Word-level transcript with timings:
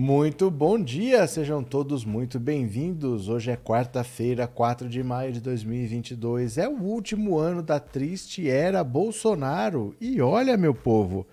Muito 0.00 0.48
bom 0.48 0.80
dia, 0.80 1.26
sejam 1.26 1.60
todos 1.60 2.04
muito 2.04 2.38
bem-vindos. 2.38 3.28
Hoje 3.28 3.50
é 3.50 3.56
quarta-feira, 3.56 4.46
4 4.46 4.88
de 4.88 5.02
maio 5.02 5.32
de 5.32 5.40
2022. 5.40 6.56
É 6.56 6.68
o 6.68 6.80
último 6.80 7.36
ano 7.36 7.64
da 7.64 7.80
triste 7.80 8.48
era 8.48 8.84
Bolsonaro. 8.84 9.96
E 10.00 10.20
olha, 10.20 10.56
meu 10.56 10.72
povo, 10.72 11.26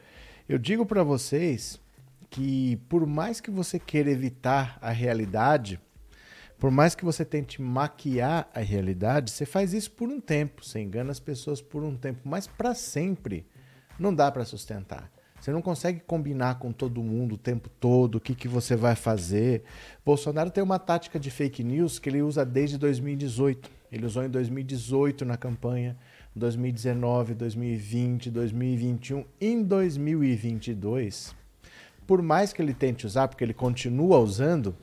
eu 0.50 0.58
digo 0.58 0.84
para 0.84 1.04
vocês 1.04 1.80
que 2.28 2.78
por 2.90 3.06
mais 3.06 3.40
que 3.40 3.52
você 3.52 3.78
queira 3.78 4.10
evitar 4.10 4.80
a 4.82 4.90
realidade, 4.90 5.80
por 6.58 6.72
mais 6.72 6.96
que 6.96 7.06
você 7.06 7.24
tente 7.24 7.62
maquiar 7.62 8.50
a 8.52 8.62
realidade, 8.62 9.30
você 9.30 9.46
faz 9.46 9.76
isso 9.76 9.92
por 9.92 10.10
um 10.10 10.20
tempo, 10.20 10.66
você 10.66 10.80
engana 10.80 11.12
as 11.12 11.20
pessoas 11.20 11.62
por 11.62 11.84
um 11.84 11.96
tempo, 11.96 12.22
mas 12.24 12.48
para 12.48 12.74
sempre 12.74 13.46
não 14.00 14.12
dá 14.12 14.32
para 14.32 14.44
sustentar. 14.44 15.15
Você 15.46 15.52
não 15.52 15.62
consegue 15.62 16.00
combinar 16.00 16.58
com 16.58 16.72
todo 16.72 17.04
mundo 17.04 17.36
o 17.36 17.38
tempo 17.38 17.70
todo 17.70 18.16
o 18.16 18.20
que, 18.20 18.34
que 18.34 18.48
você 18.48 18.76
vai 18.76 18.96
fazer. 18.96 19.62
Bolsonaro 20.04 20.50
tem 20.50 20.64
uma 20.64 20.80
tática 20.80 21.20
de 21.20 21.30
fake 21.30 21.64
news 21.64 22.00
que 22.00 22.10
ele 22.10 22.24
usa 22.24 22.44
desde 22.44 22.80
2018. 22.80 23.70
Ele 23.92 24.08
usou 24.08 24.24
em 24.24 24.30
2018 24.32 25.24
na 25.24 25.38
campanha, 25.38 25.96
2019, 26.36 27.36
2020, 27.36 28.32
2021, 28.32 29.24
em 29.40 29.62
2022. 29.62 31.36
Por 32.08 32.24
mais 32.24 32.52
que 32.52 32.60
ele 32.60 32.74
tente 32.74 33.06
usar, 33.06 33.28
porque 33.28 33.44
ele 33.44 33.54
continua 33.54 34.18
usando, 34.18 34.76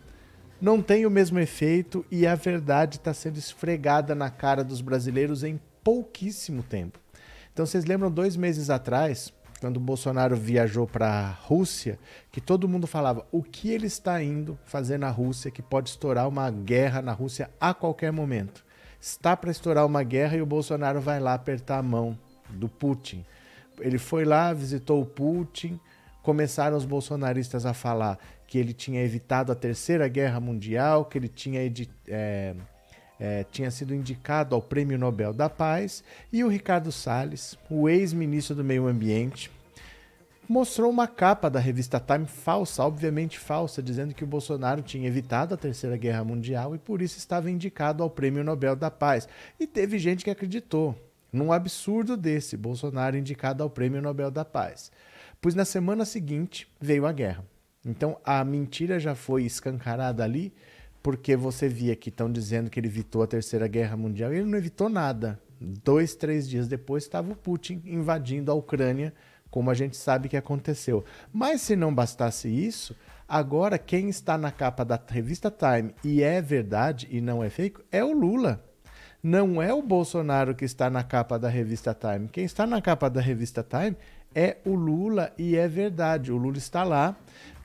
não 0.61 0.81
tem 0.81 1.05
o 1.05 1.11
mesmo 1.11 1.41
efeito 1.41 2.07
e 2.09 2.25
a 2.25 2.37
verdade 2.37 2.99
está 2.99 3.13
sendo 3.13 3.37
esfregada 3.37 4.15
na 4.15 4.31
cara 4.31 4.63
dos 4.63 4.81
brasileiros 4.81 5.43
em 5.43 5.59
pouquíssimo 5.83 6.63
tempo. 6.63 7.01
Então 7.53 7.67
vocês 7.67 7.85
lembram 7.85 8.13
dois 8.13 8.37
meses 8.37 8.71
atrás, 8.71 9.33
quando 9.63 9.77
o 9.77 9.81
Bolsonaro 9.81 10.35
viajou 10.35 10.89
para 10.89 11.07
a 11.07 11.31
Rússia, 11.31 11.97
que 12.33 12.41
todo 12.41 12.69
mundo 12.69 12.85
falava 12.85 13.25
o 13.31 13.45
que 13.45 13.71
ele 13.71 13.87
está 13.87 14.21
indo 14.21 14.59
fazer 14.65 14.99
na 14.99 15.09
Rússia, 15.09 15.53
que 15.53 15.63
pode 15.63 15.91
estourar 15.91 16.27
uma 16.27 16.51
guerra 16.51 17.01
na 17.01 17.13
Rússia 17.13 17.49
a 17.61 17.73
qualquer 17.73 18.11
momento. 18.11 18.65
Está 19.01 19.37
para 19.37 19.53
estourar 19.53 19.87
uma 19.87 20.03
guerra 20.03 20.37
e 20.37 20.43
o 20.43 20.47
Bolsonaro 20.47 21.01
vai 21.01 21.21
lá 21.21 21.35
apertar 21.35 21.79
a 21.79 21.83
mão 21.83 22.19
do 22.51 22.69
Putin. 22.69 23.25
Ele 23.79 23.99
foi 23.99 24.25
lá, 24.25 24.53
visitou 24.53 25.01
o 25.01 25.07
Putin, 25.07 25.79
começaram 26.25 26.77
os 26.77 26.85
bolsonaristas 26.85 27.65
a 27.65 27.73
falar 27.73 28.19
que 28.49 28.59
ele 28.59 28.73
tinha 28.73 29.01
evitado 29.01 29.53
a 29.53 29.55
Terceira 29.55 30.09
Guerra 30.09 30.41
Mundial, 30.41 31.05
que 31.05 31.17
ele 31.17 31.29
tinha 31.29 31.61
é, 32.09 32.57
é, 33.23 33.45
tinha 33.53 33.71
sido 33.71 33.95
indicado 33.95 34.53
ao 34.53 34.61
Prêmio 34.61 34.99
Nobel 34.99 35.33
da 35.33 35.49
Paz, 35.49 36.03
e 36.33 36.43
o 36.43 36.49
Ricardo 36.49 36.91
Salles, 36.91 37.57
o 37.71 37.89
ex-ministro 37.89 38.57
do 38.57 38.65
Meio 38.65 38.89
Ambiente, 38.89 39.49
mostrou 40.49 40.91
uma 40.91 41.07
capa 41.07 41.49
da 41.49 41.61
revista 41.61 42.01
Time 42.01 42.27
falsa, 42.27 42.83
obviamente 42.83 43.39
falsa, 43.39 43.81
dizendo 43.81 44.13
que 44.13 44.25
o 44.25 44.27
Bolsonaro 44.27 44.83
tinha 44.83 45.07
evitado 45.07 45.55
a 45.55 45.57
Terceira 45.57 45.97
Guerra 45.97 46.25
Mundial 46.25 46.75
e 46.75 46.79
por 46.79 47.01
isso 47.01 47.17
estava 47.17 47.49
indicado 47.49 48.03
ao 48.03 48.11
Prêmio 48.11 48.43
Nobel 48.43 48.75
da 48.75 48.91
Paz. 48.91 49.29
E 49.61 49.69
teve 49.69 50.01
gente 50.01 50.25
que 50.25 50.31
acreditou 50.31 50.99
num 51.33 51.53
absurdo 51.53 52.17
desse, 52.17 52.57
Bolsonaro 52.57 53.17
indicado 53.17 53.63
ao 53.63 53.71
Prêmio 53.71 54.03
Nobel 54.03 54.33
da 54.33 54.45
Paz. 54.45 54.91
Pois 55.41 55.55
na 55.55 55.65
semana 55.65 56.05
seguinte 56.05 56.67
veio 56.81 57.07
a 57.07 57.13
guerra. 57.13 57.45
Então 57.87 58.19
a 58.25 58.45
mentira 58.45 58.99
já 58.99 59.15
foi 59.15 59.45
escancarada 59.45 60.25
ali 60.25 60.53
porque 61.03 61.37
você 61.37 61.69
via 61.69 61.97
que 61.97 62.09
estão 62.09 62.31
dizendo 62.31 62.71
que 62.71 62.79
ele 62.79 62.87
evitou 62.87 63.23
a 63.23 63.27
Terceira 63.27 63.67
Guerra 63.67 63.97
Mundial 63.97 64.33
e 64.33 64.37
ele 64.37 64.49
não 64.49 64.59
evitou 64.59 64.89
nada. 64.89 65.39
Dois, 65.61 66.15
três 66.15 66.49
dias 66.49 66.69
depois 66.69 67.03
estava 67.03 67.33
o 67.33 67.37
Putin 67.37 67.83
invadindo 67.85 68.51
a 68.51 68.55
Ucrânia, 68.55 69.13
como 69.51 69.71
a 69.71 69.75
gente 69.75 69.97
sabe 69.97 70.29
que 70.29 70.37
aconteceu. 70.37 71.05
Mas 71.33 71.61
se 71.61 71.77
não 71.77 71.95
bastasse 71.95 72.49
isso, 72.49 72.97
agora 73.29 73.79
quem 73.79 74.09
está 74.09 74.39
na 74.39 74.51
capa 74.51 74.85
da 74.85 75.01
revista 75.09 75.51
Time 75.51 75.95
e 76.05 76.23
é 76.23 76.41
verdade 76.41 77.09
e 77.11 77.21
não 77.21 77.43
é 77.43 77.51
fake 77.51 77.83
é 77.91 78.03
o 78.03 78.13
Lula. 78.13 78.65
Não 79.23 79.63
é 79.63 79.73
o 79.73 79.83
Bolsonaro 79.83 80.55
que 80.55 80.65
está 80.65 80.91
na 80.91 81.05
capa 81.05 81.39
da 81.39 81.49
revista 81.49 81.95
Time. 81.95 82.29
Quem 82.29 82.45
está 82.45 82.67
na 82.67 82.83
capa 82.83 83.09
da 83.09 83.21
revista 83.21 83.63
Time 83.63 83.97
é 84.35 84.57
o 84.65 84.75
Lula 84.75 85.33
e 85.39 85.57
é 85.57 85.69
verdade. 85.69 86.33
O 86.33 86.37
Lula 86.37 86.59
está 86.59 86.83
lá 86.83 87.17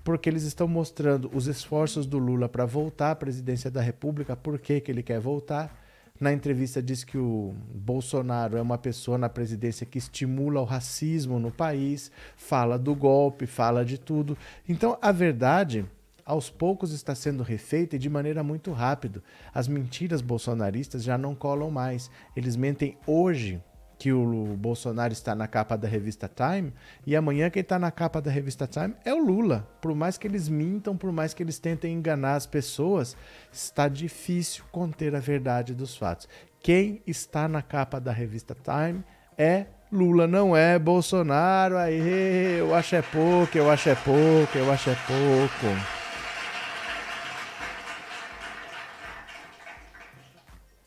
porque 0.08 0.30
eles 0.30 0.44
estão 0.44 0.70
mostrando 0.70 1.30
os 1.34 1.48
esforços 1.48 2.06
do 2.06 2.18
Lula 2.18 2.48
para 2.48 2.66
voltar 2.66 3.12
à 3.12 3.16
presidência 3.16 3.70
da 3.70 3.82
República, 3.82 4.38
por 4.38 4.58
que, 4.58 4.80
que 4.80 4.90
ele 4.90 5.04
quer 5.04 5.20
voltar. 5.20 5.84
Na 6.18 6.32
entrevista 6.32 6.82
diz 6.82 7.04
que 7.04 7.18
o 7.18 7.54
Bolsonaro 7.76 8.56
é 8.56 8.62
uma 8.62 8.78
pessoa 8.78 9.18
na 9.18 9.28
presidência 9.28 9.86
que 9.86 9.98
estimula 9.98 10.62
o 10.62 10.64
racismo 10.64 11.40
no 11.40 11.52
país, 11.52 12.10
fala 12.38 12.80
do 12.80 12.96
golpe, 12.96 13.46
fala 13.46 13.84
de 13.84 13.98
tudo. 13.98 14.38
Então, 14.70 14.98
a 15.02 15.12
verdade, 15.12 15.86
aos 16.24 16.50
poucos 16.50 16.94
está 16.94 17.14
sendo 17.14 17.44
refeita 17.44 17.98
e 17.98 18.00
de 18.00 18.10
maneira 18.10 18.42
muito 18.42 18.72
rápida. 18.72 19.22
As 19.54 19.68
mentiras 19.68 20.22
bolsonaristas 20.22 21.04
já 21.04 21.18
não 21.18 21.36
colam 21.36 21.70
mais. 21.70 22.10
Eles 22.34 22.56
mentem 22.56 22.98
hoje 23.06 23.62
que 23.98 24.14
o 24.14 24.56
Bolsonaro 24.58 25.12
está 25.12 25.34
na 25.34 25.48
capa 25.48 25.76
da 25.78 25.88
revista 25.88 26.30
Time 26.30 26.72
e 27.06 27.16
amanhã 27.16 27.50
quem 27.50 27.62
está 27.62 27.80
na 27.80 27.90
capa 27.90 28.22
da 28.22 28.30
revista 28.30 28.68
Time 28.68 28.94
é 29.04 29.14
o 29.14 29.18
Lula. 29.18 29.68
Por 29.82 29.96
mais 29.96 30.18
que 30.18 30.28
eles 30.28 30.48
mintam, 30.48 30.96
por 30.96 31.12
mais 31.12 31.34
que 31.34 31.42
eles 31.42 31.58
tentem 31.58 31.94
enganar 31.94 32.36
as 32.36 32.46
pessoas, 32.46 33.18
está 33.52 33.88
difícil 33.88 34.64
conter 34.72 35.16
a 35.16 35.20
verdade 35.20 35.74
dos 35.74 35.98
fatos. 35.98 36.28
Quem 36.62 37.02
está 37.08 37.48
na 37.48 37.62
capa 37.62 38.00
da 38.00 38.12
revista 38.12 38.56
Time 38.56 39.04
é 39.38 39.66
Lula, 39.92 40.28
não 40.28 40.56
é 40.56 40.78
Bolsonaro. 40.78 41.78
Aí, 41.78 42.60
eu 42.60 42.76
acho 42.76 42.96
é 42.96 43.02
pouco, 43.02 43.58
eu 43.58 43.70
acho 43.72 43.90
é 43.90 43.96
pouco, 43.96 44.58
eu 44.58 44.72
acho 44.72 44.90
é 44.90 44.96
pouco. 45.08 45.98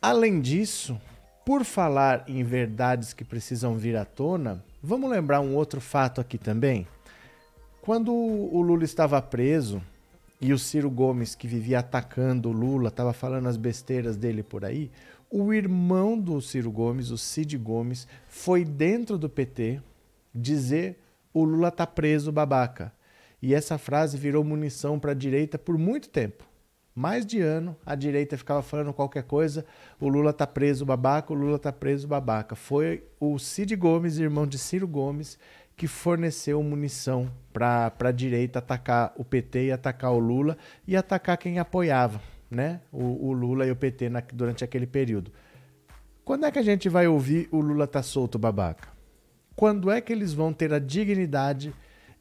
Além 0.02 0.40
disso, 0.40 1.00
por 1.50 1.64
falar 1.64 2.22
em 2.28 2.44
verdades 2.44 3.12
que 3.12 3.24
precisam 3.24 3.76
vir 3.76 3.96
à 3.96 4.04
tona, 4.04 4.64
vamos 4.80 5.10
lembrar 5.10 5.40
um 5.40 5.56
outro 5.56 5.80
fato 5.80 6.20
aqui 6.20 6.38
também. 6.38 6.86
Quando 7.82 8.14
o 8.14 8.62
Lula 8.62 8.84
estava 8.84 9.20
preso 9.20 9.82
e 10.40 10.52
o 10.52 10.58
Ciro 10.60 10.88
Gomes, 10.88 11.34
que 11.34 11.48
vivia 11.48 11.80
atacando 11.80 12.50
o 12.50 12.52
Lula, 12.52 12.86
estava 12.86 13.12
falando 13.12 13.48
as 13.48 13.56
besteiras 13.56 14.16
dele 14.16 14.44
por 14.44 14.64
aí, 14.64 14.92
o 15.28 15.52
irmão 15.52 16.16
do 16.16 16.40
Ciro 16.40 16.70
Gomes, 16.70 17.10
o 17.10 17.18
Cid 17.18 17.58
Gomes, 17.58 18.06
foi 18.28 18.64
dentro 18.64 19.18
do 19.18 19.28
PT 19.28 19.82
dizer 20.32 21.00
o 21.34 21.42
Lula 21.42 21.72
tá 21.72 21.84
preso, 21.84 22.30
babaca. 22.30 22.92
E 23.42 23.54
essa 23.54 23.76
frase 23.76 24.16
virou 24.16 24.44
munição 24.44 25.00
para 25.00 25.10
a 25.10 25.16
direita 25.16 25.58
por 25.58 25.76
muito 25.76 26.10
tempo 26.10 26.48
mais 27.00 27.24
de 27.24 27.40
ano, 27.40 27.74
a 27.86 27.94
direita 27.94 28.36
ficava 28.36 28.60
falando 28.60 28.92
qualquer 28.92 29.22
coisa, 29.22 29.64
o 29.98 30.06
Lula 30.06 30.34
tá 30.34 30.46
preso 30.46 30.84
babaca, 30.84 31.32
o 31.32 31.36
Lula 31.36 31.58
tá 31.58 31.72
preso 31.72 32.06
babaca. 32.06 32.54
Foi 32.54 33.02
o 33.18 33.38
Cid 33.38 33.74
Gomes, 33.74 34.18
irmão 34.18 34.46
de 34.46 34.58
Ciro 34.58 34.86
Gomes, 34.86 35.38
que 35.74 35.86
forneceu 35.86 36.62
munição 36.62 37.32
para 37.54 37.90
a 37.98 38.12
direita 38.12 38.58
atacar 38.58 39.14
o 39.16 39.24
PT 39.24 39.68
e 39.68 39.72
atacar 39.72 40.12
o 40.12 40.18
Lula 40.18 40.58
e 40.86 40.94
atacar 40.94 41.38
quem 41.38 41.58
apoiava 41.58 42.20
né? 42.50 42.82
o, 42.92 43.28
o 43.28 43.32
Lula 43.32 43.64
e 43.64 43.70
o 43.70 43.76
PT 43.76 44.10
na, 44.10 44.20
durante 44.20 44.62
aquele 44.62 44.86
período. 44.86 45.32
Quando 46.22 46.44
é 46.44 46.50
que 46.50 46.58
a 46.58 46.62
gente 46.62 46.86
vai 46.90 47.06
ouvir 47.06 47.48
o 47.50 47.60
Lula 47.60 47.86
tá 47.86 48.02
solto 48.02 48.38
babaca? 48.38 48.88
Quando 49.56 49.90
é 49.90 50.02
que 50.02 50.12
eles 50.12 50.34
vão 50.34 50.52
ter 50.52 50.74
a 50.74 50.78
dignidade 50.78 51.72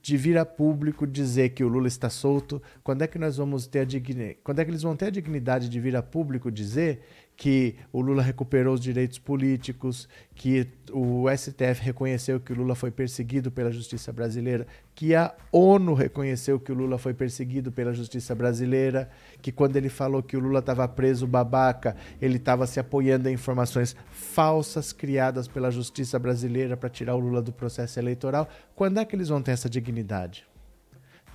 de 0.01 0.17
vir 0.17 0.37
a 0.37 0.45
público 0.45 1.05
dizer 1.05 1.49
que 1.49 1.63
o 1.63 1.67
Lula 1.67 1.87
está 1.87 2.09
solto? 2.09 2.61
Quando 2.83 3.01
é 3.01 3.07
que 3.07 3.19
nós 3.19 3.37
vamos 3.37 3.67
ter 3.67 3.79
a 3.79 3.85
dignidade? 3.85 4.39
Quando 4.43 4.59
é 4.59 4.65
que 4.65 4.71
eles 4.71 4.81
vão 4.81 4.95
ter 4.95 5.07
a 5.07 5.11
dignidade 5.11 5.69
de 5.69 5.79
vir 5.79 5.95
a 5.95 6.01
público 6.01 6.51
dizer 6.51 7.01
que 7.39 7.77
o 7.93 8.01
Lula 8.01 8.21
recuperou 8.21 8.73
os 8.73 8.81
direitos 8.81 9.17
políticos, 9.17 10.09
que 10.35 10.67
o 10.91 11.25
STF 11.29 11.81
reconheceu 11.81 12.37
que 12.37 12.51
o 12.51 12.55
Lula 12.55 12.75
foi 12.75 12.91
perseguido 12.91 13.49
pela 13.49 13.71
justiça 13.71 14.11
brasileira, 14.11 14.67
que 14.93 15.15
a 15.15 15.33
ONU 15.49 15.93
reconheceu 15.93 16.59
que 16.59 16.69
o 16.69 16.75
Lula 16.75 16.97
foi 16.97 17.13
perseguido 17.13 17.71
pela 17.71 17.93
justiça 17.93 18.35
brasileira, 18.35 19.09
que 19.41 19.53
quando 19.53 19.77
ele 19.77 19.87
falou 19.87 20.21
que 20.21 20.35
o 20.35 20.39
Lula 20.41 20.59
estava 20.59 20.85
preso 20.85 21.25
babaca, 21.25 21.95
ele 22.21 22.35
estava 22.35 22.67
se 22.67 22.77
apoiando 22.77 23.29
em 23.29 23.35
informações 23.35 23.95
falsas 24.11 24.91
criadas 24.91 25.47
pela 25.47 25.71
justiça 25.71 26.19
brasileira 26.19 26.75
para 26.75 26.89
tirar 26.89 27.15
o 27.15 27.19
Lula 27.19 27.41
do 27.41 27.53
processo 27.53 27.97
eleitoral. 27.97 28.49
Quando 28.75 28.99
é 28.99 29.05
que 29.05 29.15
eles 29.15 29.29
vão 29.29 29.41
ter 29.41 29.51
essa 29.51 29.69
dignidade? 29.69 30.48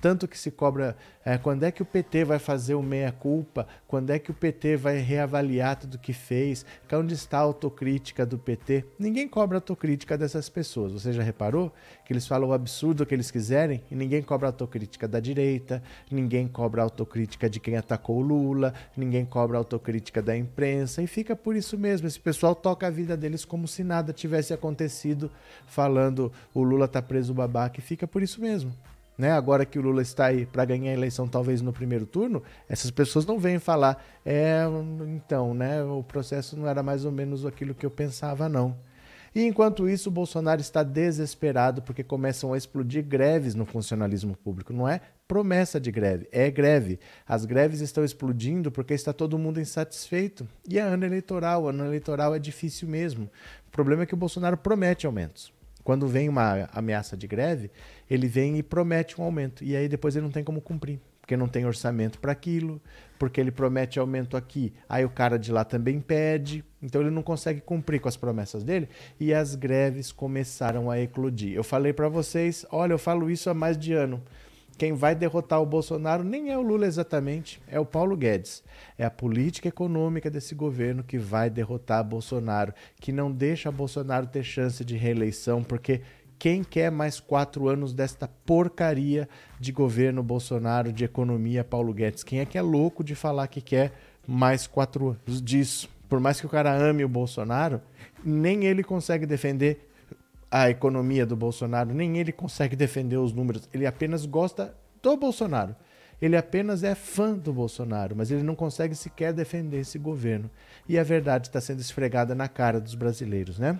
Tanto 0.05 0.27
que 0.27 0.37
se 0.37 0.51
cobra 0.51 0.95
é, 1.25 1.35
quando 1.35 1.63
é 1.63 1.71
que 1.71 1.81
o 1.81 1.85
PT 1.85 2.25
vai 2.25 2.37
fazer 2.37 2.75
o 2.75 2.83
meia-culpa, 2.83 3.67
quando 3.87 4.11
é 4.11 4.19
que 4.19 4.29
o 4.29 4.35
PT 4.35 4.77
vai 4.77 4.99
reavaliar 4.99 5.77
tudo 5.77 5.97
que 5.97 6.13
fez, 6.13 6.63
que 6.87 6.95
onde 6.95 7.15
está 7.15 7.39
a 7.39 7.41
autocrítica 7.41 8.23
do 8.23 8.37
PT. 8.37 8.85
Ninguém 8.99 9.27
cobra 9.27 9.57
autocrítica 9.57 10.15
dessas 10.15 10.47
pessoas. 10.47 10.91
Você 10.91 11.11
já 11.11 11.23
reparou 11.23 11.73
que 12.05 12.13
eles 12.13 12.27
falam 12.27 12.49
o 12.49 12.53
absurdo 12.53 13.03
que 13.03 13.15
eles 13.15 13.31
quiserem 13.31 13.81
e 13.89 13.95
ninguém 13.95 14.21
cobra 14.21 14.49
autocrítica 14.49 15.07
da 15.07 15.19
direita, 15.19 15.81
ninguém 16.11 16.47
cobra 16.47 16.83
autocrítica 16.83 17.49
de 17.49 17.59
quem 17.59 17.75
atacou 17.75 18.17
o 18.17 18.21
Lula, 18.21 18.75
ninguém 18.95 19.25
cobra 19.25 19.57
autocrítica 19.57 20.21
da 20.21 20.37
imprensa 20.37 21.01
e 21.01 21.07
fica 21.07 21.35
por 21.35 21.55
isso 21.55 21.79
mesmo. 21.79 22.05
Esse 22.05 22.19
pessoal 22.19 22.53
toca 22.53 22.85
a 22.85 22.91
vida 22.91 23.17
deles 23.17 23.43
como 23.43 23.67
se 23.67 23.83
nada 23.83 24.13
tivesse 24.13 24.53
acontecido, 24.53 25.31
falando 25.65 26.31
o 26.53 26.61
Lula 26.61 26.87
tá 26.87 27.01
preso 27.01 27.33
babaca 27.33 27.79
e 27.79 27.81
fica 27.81 28.05
por 28.05 28.21
isso 28.21 28.39
mesmo. 28.39 28.71
Né? 29.17 29.31
Agora 29.31 29.65
que 29.65 29.79
o 29.79 29.81
Lula 29.81 30.01
está 30.01 30.25
aí 30.25 30.45
para 30.45 30.65
ganhar 30.65 30.91
a 30.91 30.93
eleição, 30.93 31.27
talvez 31.27 31.61
no 31.61 31.73
primeiro 31.73 32.05
turno, 32.05 32.43
essas 32.67 32.91
pessoas 32.91 33.25
não 33.25 33.39
vêm 33.39 33.59
falar, 33.59 34.03
é, 34.25 34.63
então, 35.07 35.53
né? 35.53 35.83
O 35.83 36.03
processo 36.03 36.57
não 36.57 36.67
era 36.67 36.83
mais 36.83 37.05
ou 37.05 37.11
menos 37.11 37.45
aquilo 37.45 37.73
que 37.73 37.85
eu 37.85 37.91
pensava, 37.91 38.49
não. 38.49 38.75
E 39.35 39.43
enquanto 39.43 39.89
isso, 39.89 40.07
o 40.07 40.11
Bolsonaro 40.13 40.61
está 40.61 40.81
desesperado 40.81 41.81
porque 41.81 42.05
começam 42.05 42.53
a 42.53 42.57
explodir 42.57 43.03
greves 43.03 43.53
no 43.53 43.65
funcionalismo 43.65 44.33
público. 44.37 44.71
Não 44.71 44.87
é 44.87 45.01
promessa 45.27 45.77
de 45.77 45.91
greve, 45.91 46.25
é 46.31 46.49
greve. 46.49 46.99
As 47.27 47.43
greves 47.43 47.81
estão 47.81 48.05
explodindo 48.05 48.71
porque 48.71 48.93
está 48.93 49.11
todo 49.11 49.37
mundo 49.37 49.59
insatisfeito. 49.59 50.47
E 50.65 50.79
é 50.79 50.81
ano 50.81 51.05
eleitoral, 51.05 51.67
ano 51.67 51.85
eleitoral 51.85 52.33
é 52.33 52.39
difícil 52.39 52.87
mesmo. 52.87 53.29
O 53.67 53.71
problema 53.71 54.03
é 54.03 54.05
que 54.05 54.13
o 54.13 54.17
Bolsonaro 54.17 54.55
promete 54.55 55.05
aumentos. 55.05 55.51
Quando 55.85 56.07
vem 56.07 56.27
uma 56.27 56.67
ameaça 56.73 57.15
de 57.15 57.27
greve, 57.27 57.69
ele 58.09 58.27
vem 58.27 58.57
e 58.57 58.63
promete 58.63 59.21
um 59.21 59.23
aumento. 59.23 59.63
E 59.63 59.75
aí 59.75 59.87
depois 59.87 60.15
ele 60.15 60.25
não 60.25 60.31
tem 60.31 60.43
como 60.43 60.59
cumprir, 60.59 60.99
porque 61.21 61.37
não 61.37 61.47
tem 61.47 61.63
orçamento 61.63 62.17
para 62.17 62.31
aquilo, 62.31 62.81
porque 63.19 63.39
ele 63.39 63.51
promete 63.51 63.99
aumento 63.99 64.35
aqui, 64.35 64.73
aí 64.89 65.05
o 65.05 65.09
cara 65.11 65.37
de 65.37 65.51
lá 65.51 65.63
também 65.63 66.01
pede. 66.01 66.65
Então 66.81 67.01
ele 67.01 67.11
não 67.11 67.21
consegue 67.21 67.61
cumprir 67.61 68.01
com 68.01 68.09
as 68.09 68.17
promessas 68.17 68.63
dele 68.63 68.89
e 69.19 69.31
as 69.31 69.53
greves 69.53 70.11
começaram 70.11 70.89
a 70.89 70.99
eclodir. 70.99 71.53
Eu 71.53 71.63
falei 71.63 71.93
para 71.93 72.09
vocês, 72.09 72.65
olha, 72.71 72.93
eu 72.93 72.99
falo 72.99 73.29
isso 73.29 73.47
há 73.47 73.53
mais 73.53 73.77
de 73.77 73.93
ano. 73.93 74.23
Quem 74.77 74.91
vai 74.91 75.15
derrotar 75.15 75.61
o 75.61 75.65
Bolsonaro 75.65 76.23
nem 76.23 76.51
é 76.51 76.57
o 76.57 76.61
Lula 76.61 76.85
exatamente, 76.85 77.61
é 77.67 77.79
o 77.79 77.85
Paulo 77.85 78.17
Guedes. 78.17 78.61
É 78.97 79.05
a 79.05 79.09
política 79.09 79.69
econômica 79.69 80.29
desse 80.29 80.53
governo 80.53 81.01
que 81.01 81.17
vai 81.17 81.49
derrotar 81.49 82.03
Bolsonaro, 82.03 82.73
que 82.99 83.13
não 83.13 83.31
deixa 83.31 83.71
Bolsonaro 83.71 84.27
ter 84.27 84.43
chance 84.43 84.83
de 84.83 84.97
reeleição, 84.97 85.63
porque 85.63 86.01
quem 86.37 86.61
quer 86.61 86.91
mais 86.91 87.21
quatro 87.21 87.69
anos 87.69 87.93
desta 87.93 88.27
porcaria 88.27 89.29
de 89.57 89.71
governo 89.71 90.21
Bolsonaro, 90.21 90.91
de 90.91 91.05
economia, 91.05 91.63
Paulo 91.63 91.93
Guedes? 91.93 92.23
Quem 92.23 92.39
é 92.39 92.45
que 92.45 92.57
é 92.57 92.61
louco 92.61 93.01
de 93.01 93.15
falar 93.15 93.47
que 93.47 93.61
quer 93.61 93.93
mais 94.27 94.67
quatro 94.67 95.09
anos 95.09 95.41
disso? 95.41 95.89
Por 96.09 96.19
mais 96.19 96.39
que 96.39 96.45
o 96.45 96.49
cara 96.49 96.75
ame 96.75 97.05
o 97.05 97.09
Bolsonaro, 97.09 97.81
nem 98.23 98.65
ele 98.65 98.83
consegue 98.83 99.25
defender 99.25 99.89
a 100.49 100.69
economia 100.69 101.25
do 101.25 101.35
Bolsonaro, 101.35 101.93
nem 101.93 102.17
ele 102.17 102.31
consegue 102.31 102.75
defender 102.75 103.17
os 103.17 103.33
números. 103.33 103.67
Ele 103.73 103.85
apenas 103.85 104.25
gosta 104.25 104.75
do 105.01 105.17
Bolsonaro. 105.17 105.75
Ele 106.21 106.37
apenas 106.37 106.83
é 106.83 106.95
fã 106.95 107.33
do 107.33 107.51
Bolsonaro, 107.51 108.15
mas 108.15 108.31
ele 108.31 108.43
não 108.43 108.55
consegue 108.55 108.95
sequer 108.95 109.33
defender 109.33 109.79
esse 109.79 109.99
governo. 109.99 110.49
E 110.87 110.97
a 110.97 111.03
verdade 111.03 111.47
está 111.47 111.59
sendo 111.59 111.81
esfregada 111.81 112.33
na 112.33 112.47
cara 112.47 112.79
dos 112.79 112.95
brasileiros, 112.95 113.59
né? 113.59 113.77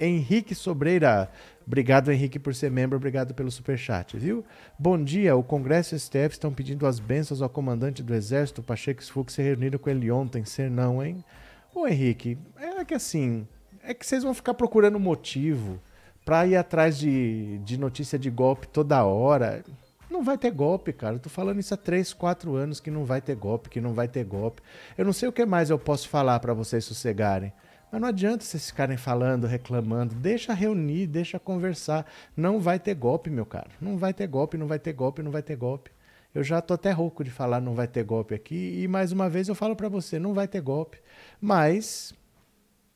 Henrique 0.00 0.56
Sobreira, 0.56 1.30
obrigado 1.64 2.10
Henrique 2.10 2.38
por 2.38 2.52
ser 2.52 2.68
membro, 2.68 2.96
obrigado 2.96 3.32
pelo 3.32 3.50
superchat, 3.50 4.16
viu? 4.16 4.44
Bom 4.76 5.02
dia, 5.02 5.36
o 5.36 5.42
Congresso 5.44 5.94
e 5.94 5.96
o 5.96 6.00
STF 6.00 6.30
estão 6.32 6.52
pedindo 6.52 6.84
as 6.84 6.98
bênçãos 6.98 7.40
ao 7.40 7.48
comandante 7.48 8.02
do 8.02 8.12
Exército, 8.12 8.62
Pacheco 8.62 9.04
Fux, 9.04 9.34
se 9.34 9.42
reuniram 9.42 9.78
com 9.78 9.88
ele 9.88 10.10
ontem, 10.10 10.44
ser 10.44 10.68
não, 10.68 11.04
hein? 11.04 11.24
Ô 11.72 11.86
Henrique, 11.86 12.36
é 12.56 12.84
que 12.84 12.94
assim, 12.94 13.46
é 13.84 13.94
que 13.94 14.04
vocês 14.04 14.24
vão 14.24 14.34
ficar 14.34 14.54
procurando 14.54 14.98
motivo 14.98 15.80
pra 16.24 16.46
ir 16.46 16.56
atrás 16.56 16.98
de, 16.98 17.58
de 17.58 17.78
notícia 17.78 18.18
de 18.18 18.30
golpe 18.30 18.66
toda 18.68 19.04
hora. 19.04 19.64
Não 20.10 20.22
vai 20.22 20.38
ter 20.38 20.50
golpe, 20.50 20.92
cara. 20.92 21.16
Eu 21.16 21.20
tô 21.20 21.28
falando 21.28 21.58
isso 21.58 21.74
há 21.74 21.76
3, 21.76 22.12
4 22.12 22.54
anos 22.54 22.80
que 22.80 22.90
não 22.90 23.04
vai 23.04 23.20
ter 23.20 23.34
golpe, 23.34 23.68
que 23.68 23.80
não 23.80 23.92
vai 23.92 24.08
ter 24.08 24.24
golpe. 24.24 24.62
Eu 24.96 25.04
não 25.04 25.12
sei 25.12 25.28
o 25.28 25.32
que 25.32 25.44
mais 25.44 25.70
eu 25.70 25.78
posso 25.78 26.08
falar 26.08 26.38
para 26.40 26.54
vocês 26.54 26.84
sossegarem. 26.84 27.52
Mas 27.90 28.00
não 28.00 28.08
adianta 28.08 28.44
vocês 28.44 28.70
ficarem 28.70 28.96
falando, 28.96 29.46
reclamando. 29.46 30.14
Deixa 30.14 30.52
reunir, 30.52 31.06
deixa 31.06 31.38
conversar. 31.38 32.06
Não 32.36 32.60
vai 32.60 32.78
ter 32.78 32.94
golpe, 32.94 33.30
meu 33.30 33.46
caro. 33.46 33.70
Não 33.80 33.96
vai 33.96 34.12
ter 34.12 34.26
golpe, 34.26 34.56
não 34.56 34.66
vai 34.66 34.78
ter 34.78 34.92
golpe, 34.92 35.22
não 35.22 35.30
vai 35.30 35.42
ter 35.42 35.56
golpe. 35.56 35.90
Eu 36.34 36.42
já 36.42 36.60
tô 36.60 36.74
até 36.74 36.90
rouco 36.90 37.22
de 37.22 37.30
falar 37.30 37.60
não 37.60 37.74
vai 37.74 37.86
ter 37.86 38.02
golpe 38.02 38.34
aqui. 38.34 38.80
E 38.82 38.88
mais 38.88 39.12
uma 39.12 39.28
vez 39.28 39.48
eu 39.48 39.54
falo 39.54 39.76
para 39.76 39.88
você, 39.88 40.18
não 40.18 40.34
vai 40.34 40.48
ter 40.48 40.60
golpe. 40.60 40.98
Mas 41.40 42.12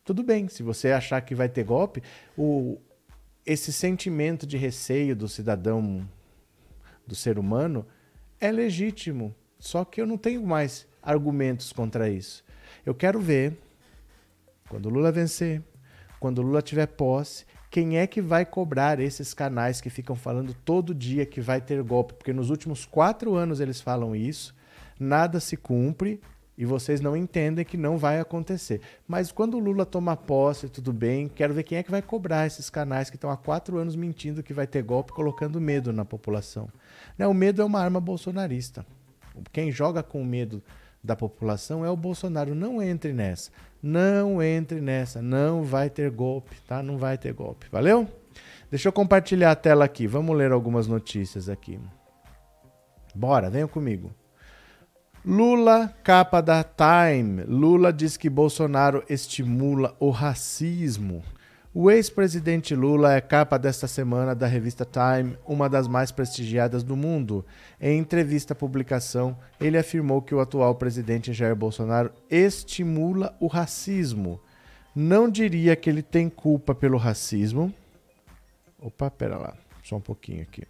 tudo 0.04 0.22
bem, 0.22 0.48
se 0.48 0.62
você 0.62 0.90
achar 0.90 1.20
que 1.20 1.34
vai 1.34 1.48
ter 1.48 1.62
golpe, 1.62 2.02
o, 2.36 2.81
esse 3.48 3.72
sentimento 3.72 4.46
de 4.46 4.58
receio 4.58 5.16
do 5.16 5.26
cidadão, 5.26 6.06
do 7.06 7.14
ser 7.14 7.38
humano, 7.38 7.86
é 8.38 8.52
legítimo. 8.52 9.34
Só 9.58 9.86
que 9.86 10.02
eu 10.02 10.06
não 10.06 10.18
tenho 10.18 10.46
mais 10.46 10.86
argumentos 11.02 11.72
contra 11.72 12.10
isso. 12.10 12.44
Eu 12.84 12.94
quero 12.94 13.18
ver, 13.18 13.56
quando 14.68 14.90
Lula 14.90 15.10
vencer, 15.10 15.62
quando 16.20 16.42
Lula 16.42 16.60
tiver 16.60 16.86
posse, 16.88 17.46
quem 17.70 17.96
é 17.96 18.06
que 18.06 18.20
vai 18.20 18.44
cobrar 18.44 19.00
esses 19.00 19.32
canais 19.32 19.80
que 19.80 19.88
ficam 19.88 20.14
falando 20.14 20.52
todo 20.52 20.94
dia 20.94 21.24
que 21.24 21.40
vai 21.40 21.58
ter 21.58 21.82
golpe? 21.82 22.12
Porque 22.12 22.34
nos 22.34 22.50
últimos 22.50 22.84
quatro 22.84 23.34
anos 23.34 23.60
eles 23.60 23.80
falam 23.80 24.14
isso, 24.14 24.54
nada 25.00 25.40
se 25.40 25.56
cumpre 25.56 26.20
e 26.58 26.64
vocês 26.64 27.00
não 27.00 27.16
entendem 27.16 27.64
que 27.64 27.76
não 27.76 27.96
vai 27.96 28.19
acontecer. 28.19 28.81
Mas 29.06 29.31
quando 29.31 29.55
o 29.55 29.60
Lula 29.60 29.87
toma 29.87 30.16
posse, 30.16 30.69
tudo 30.69 30.93
bem, 30.93 31.28
quero 31.28 31.55
ver 31.55 31.62
quem 31.62 31.78
é 31.78 31.84
que 31.84 31.90
vai 31.90 32.02
cobrar 32.02 32.49
esses 32.49 32.69
canais 32.69 33.08
que 33.08 33.16
estão 33.16 33.31
há 33.31 33.37
quatro 33.37 33.78
anos 33.78 33.94
mentindo 33.94 34.43
que 34.43 34.52
vai 34.52 34.66
ter 34.66 34.82
golpe, 34.82 35.12
colocando 35.12 35.60
medo 35.60 35.93
na 35.93 36.05
população. 36.05 36.69
Né, 37.16 37.25
o 37.28 37.32
medo 37.32 37.62
é 37.62 37.64
uma 37.64 37.81
arma 37.81 38.00
bolsonarista. 38.00 38.84
Quem 39.52 39.70
joga 39.70 40.02
com 40.02 40.25
medo 40.25 40.60
da 41.02 41.14
população 41.14 41.84
é 41.84 41.90
o 41.90 41.96
Bolsonaro. 41.96 42.56
Não 42.56 42.82
entre 42.82 43.12
nessa. 43.12 43.52
Não 43.81 44.43
entre 44.43 44.81
nessa. 44.81 45.22
Não 45.22 45.62
vai 45.62 45.88
ter 45.88 46.10
golpe, 46.10 46.56
tá? 46.66 46.82
Não 46.82 46.99
vai 46.99 47.16
ter 47.16 47.32
golpe. 47.32 47.69
Valeu? 47.70 48.08
Deixa 48.69 48.88
eu 48.88 48.93
compartilhar 48.93 49.53
a 49.53 49.56
tela 49.56 49.84
aqui. 49.84 50.08
Vamos 50.08 50.36
ler 50.36 50.50
algumas 50.50 50.88
notícias 50.88 51.48
aqui. 51.48 51.79
Bora, 53.15 53.48
venham 53.48 53.69
comigo. 53.69 54.12
Lula, 55.25 55.93
capa 56.05 56.41
da 56.41 56.65
Time. 56.65 57.43
Lula 57.43 57.93
diz 57.93 58.17
que 58.17 58.31
Bolsonaro 58.31 59.03
estimula 59.08 59.94
o 59.98 60.10
racismo. 60.10 61.22
O 61.75 61.91
ex-presidente 61.91 62.75
Lula 62.75 63.15
é 63.15 63.20
capa 63.20 63.58
desta 63.58 63.87
semana 63.87 64.34
da 64.34 64.46
revista 64.46 64.87
Time, 64.87 65.37
uma 65.44 65.69
das 65.69 65.87
mais 65.87 66.10
prestigiadas 66.10 66.82
do 66.82 66.96
mundo. 66.96 67.44
Em 67.81 67.98
entrevista 67.98 68.53
à 68.53 68.56
publicação, 68.56 69.37
ele 69.60 69.77
afirmou 69.77 70.22
que 70.22 70.34
o 70.34 70.41
atual 70.41 70.75
presidente 70.77 71.32
Jair 71.32 71.55
Bolsonaro 71.55 72.13
estimula 72.31 73.37
o 73.41 73.48
racismo. 73.48 74.41
Não 74.94 75.29
diria 75.29 75.77
que 75.77 75.91
ele 75.91 76.03
tem 76.03 76.29
culpa 76.29 76.75
pelo 76.75 76.96
racismo. 76.96 77.75
Opa, 78.81 79.10
pera 79.10 79.37
lá, 79.37 79.55
só 79.82 79.96
um 79.96 80.01
pouquinho 80.01 80.43
aqui. 80.43 80.65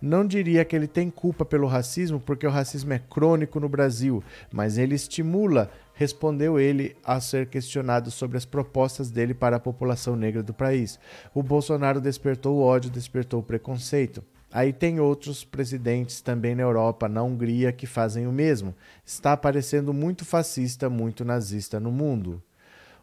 Não 0.00 0.26
diria 0.26 0.64
que 0.64 0.74
ele 0.74 0.86
tem 0.86 1.10
culpa 1.10 1.44
pelo 1.44 1.66
racismo, 1.66 2.18
porque 2.18 2.46
o 2.46 2.50
racismo 2.50 2.92
é 2.92 2.98
crônico 2.98 3.60
no 3.60 3.68
Brasil, 3.68 4.24
mas 4.50 4.78
ele 4.78 4.94
estimula, 4.94 5.70
respondeu 5.92 6.58
ele 6.58 6.96
a 7.04 7.20
ser 7.20 7.46
questionado 7.46 8.10
sobre 8.10 8.38
as 8.38 8.46
propostas 8.46 9.10
dele 9.10 9.34
para 9.34 9.56
a 9.56 9.60
população 9.60 10.16
negra 10.16 10.42
do 10.42 10.54
país. 10.54 10.98
O 11.34 11.42
Bolsonaro 11.42 12.00
despertou 12.00 12.56
o 12.56 12.62
ódio, 12.62 12.90
despertou 12.90 13.40
o 13.40 13.42
preconceito. 13.42 14.24
Aí 14.52 14.72
tem 14.72 14.98
outros 14.98 15.44
presidentes 15.44 16.20
também 16.20 16.54
na 16.54 16.62
Europa, 16.62 17.08
na 17.08 17.22
Hungria, 17.22 17.70
que 17.70 17.86
fazem 17.86 18.26
o 18.26 18.32
mesmo. 18.32 18.74
Está 19.04 19.32
aparecendo 19.32 19.92
muito 19.92 20.24
fascista, 20.24 20.90
muito 20.90 21.24
nazista 21.24 21.78
no 21.78 21.92
mundo. 21.92 22.42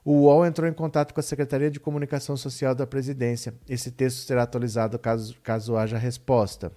O 0.04 0.22
UOL 0.22 0.46
entrou 0.46 0.70
em 0.70 0.74
contato 0.74 1.14
com 1.14 1.20
a 1.20 1.24
Secretaria 1.24 1.70
de 1.70 1.80
Comunicação 1.80 2.36
Social 2.36 2.74
da 2.74 2.88
Presidência. 2.88 3.54
Esse 3.68 3.92
texto 3.92 4.26
será 4.26 4.44
atualizado 4.44 4.98
caso, 4.98 5.36
caso 5.44 5.78
haja 5.78 5.98
resposta. 5.98 6.72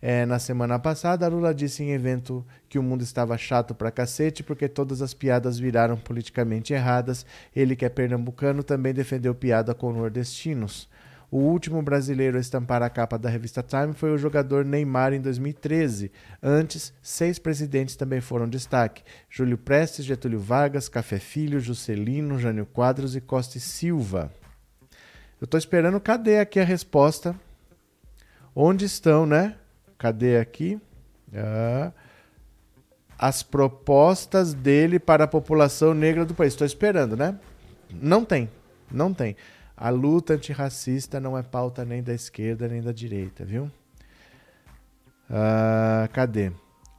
É, 0.00 0.24
na 0.24 0.38
semana 0.38 0.78
passada, 0.78 1.26
Lula 1.26 1.52
disse 1.52 1.82
em 1.82 1.90
evento 1.90 2.46
que 2.68 2.78
o 2.78 2.82
mundo 2.82 3.02
estava 3.02 3.36
chato 3.36 3.74
pra 3.74 3.90
cacete 3.90 4.44
porque 4.44 4.68
todas 4.68 5.02
as 5.02 5.12
piadas 5.12 5.58
viraram 5.58 5.96
politicamente 5.96 6.72
erradas. 6.72 7.26
Ele, 7.54 7.74
que 7.74 7.84
é 7.84 7.88
pernambucano, 7.88 8.62
também 8.62 8.94
defendeu 8.94 9.34
piada 9.34 9.74
com 9.74 9.92
nordestinos. 9.92 10.88
O 11.30 11.38
último 11.40 11.82
brasileiro 11.82 12.38
a 12.38 12.40
estampar 12.40 12.82
a 12.82 12.88
capa 12.88 13.18
da 13.18 13.28
revista 13.28 13.62
Time 13.62 13.92
foi 13.92 14.10
o 14.10 14.16
jogador 14.16 14.64
Neymar 14.64 15.12
em 15.12 15.20
2013. 15.20 16.10
Antes, 16.42 16.94
seis 17.02 17.38
presidentes 17.38 17.96
também 17.96 18.20
foram 18.20 18.48
destaque: 18.48 19.02
Júlio 19.28 19.58
Prestes, 19.58 20.06
Getúlio 20.06 20.40
Vargas, 20.40 20.88
Café 20.88 21.18
Filho, 21.18 21.60
Juscelino, 21.60 22.38
Jânio 22.38 22.64
Quadros 22.64 23.14
e 23.14 23.20
Costa 23.20 23.58
e 23.58 23.60
Silva. 23.60 24.32
Eu 25.38 25.44
estou 25.44 25.58
esperando, 25.58 26.00
cadê 26.00 26.38
aqui 26.38 26.58
a 26.58 26.64
resposta? 26.64 27.34
Onde 28.56 28.86
estão, 28.86 29.26
né? 29.26 29.54
Cadê 29.98 30.38
aqui? 30.38 30.80
Ah, 31.34 31.92
as 33.18 33.42
propostas 33.42 34.54
dele 34.54 35.00
para 35.00 35.24
a 35.24 35.28
população 35.28 35.92
negra 35.92 36.24
do 36.24 36.34
país. 36.34 36.52
Estou 36.52 36.66
esperando, 36.66 37.16
né? 37.16 37.38
Não 37.92 38.24
tem. 38.24 38.48
Não 38.90 39.12
tem. 39.12 39.36
A 39.76 39.90
luta 39.90 40.34
antirracista 40.34 41.20
não 41.20 41.36
é 41.36 41.42
pauta 41.42 41.84
nem 41.84 42.02
da 42.02 42.14
esquerda 42.14 42.68
nem 42.68 42.80
da 42.80 42.92
direita, 42.92 43.44
viu? 43.44 43.70
Ah, 45.28 46.08
cadê? 46.12 46.52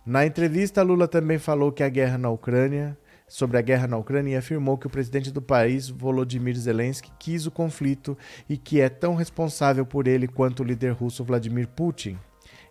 Na 0.05 0.25
entrevista, 0.25 0.81
Lula 0.81 1.07
também 1.07 1.37
falou 1.37 1.71
que 1.71 1.83
a 1.83 1.89
guerra 1.89 2.17
na 2.17 2.29
Ucrânia, 2.29 2.97
sobre 3.27 3.57
a 3.57 3.61
guerra 3.61 3.87
na 3.87 3.97
Ucrânia, 3.97 4.33
e 4.33 4.37
afirmou 4.37 4.77
que 4.77 4.87
o 4.87 4.89
presidente 4.89 5.31
do 5.31 5.41
país, 5.41 5.87
Volodymyr 5.89 6.55
Zelensky, 6.55 7.11
quis 7.19 7.45
o 7.45 7.51
conflito 7.51 8.17
e 8.47 8.57
que 8.57 8.81
é 8.81 8.89
tão 8.89 9.15
responsável 9.15 9.85
por 9.85 10.07
ele 10.07 10.27
quanto 10.27 10.61
o 10.61 10.65
líder 10.65 10.91
russo 10.91 11.23
Vladimir 11.23 11.67
Putin. 11.67 12.17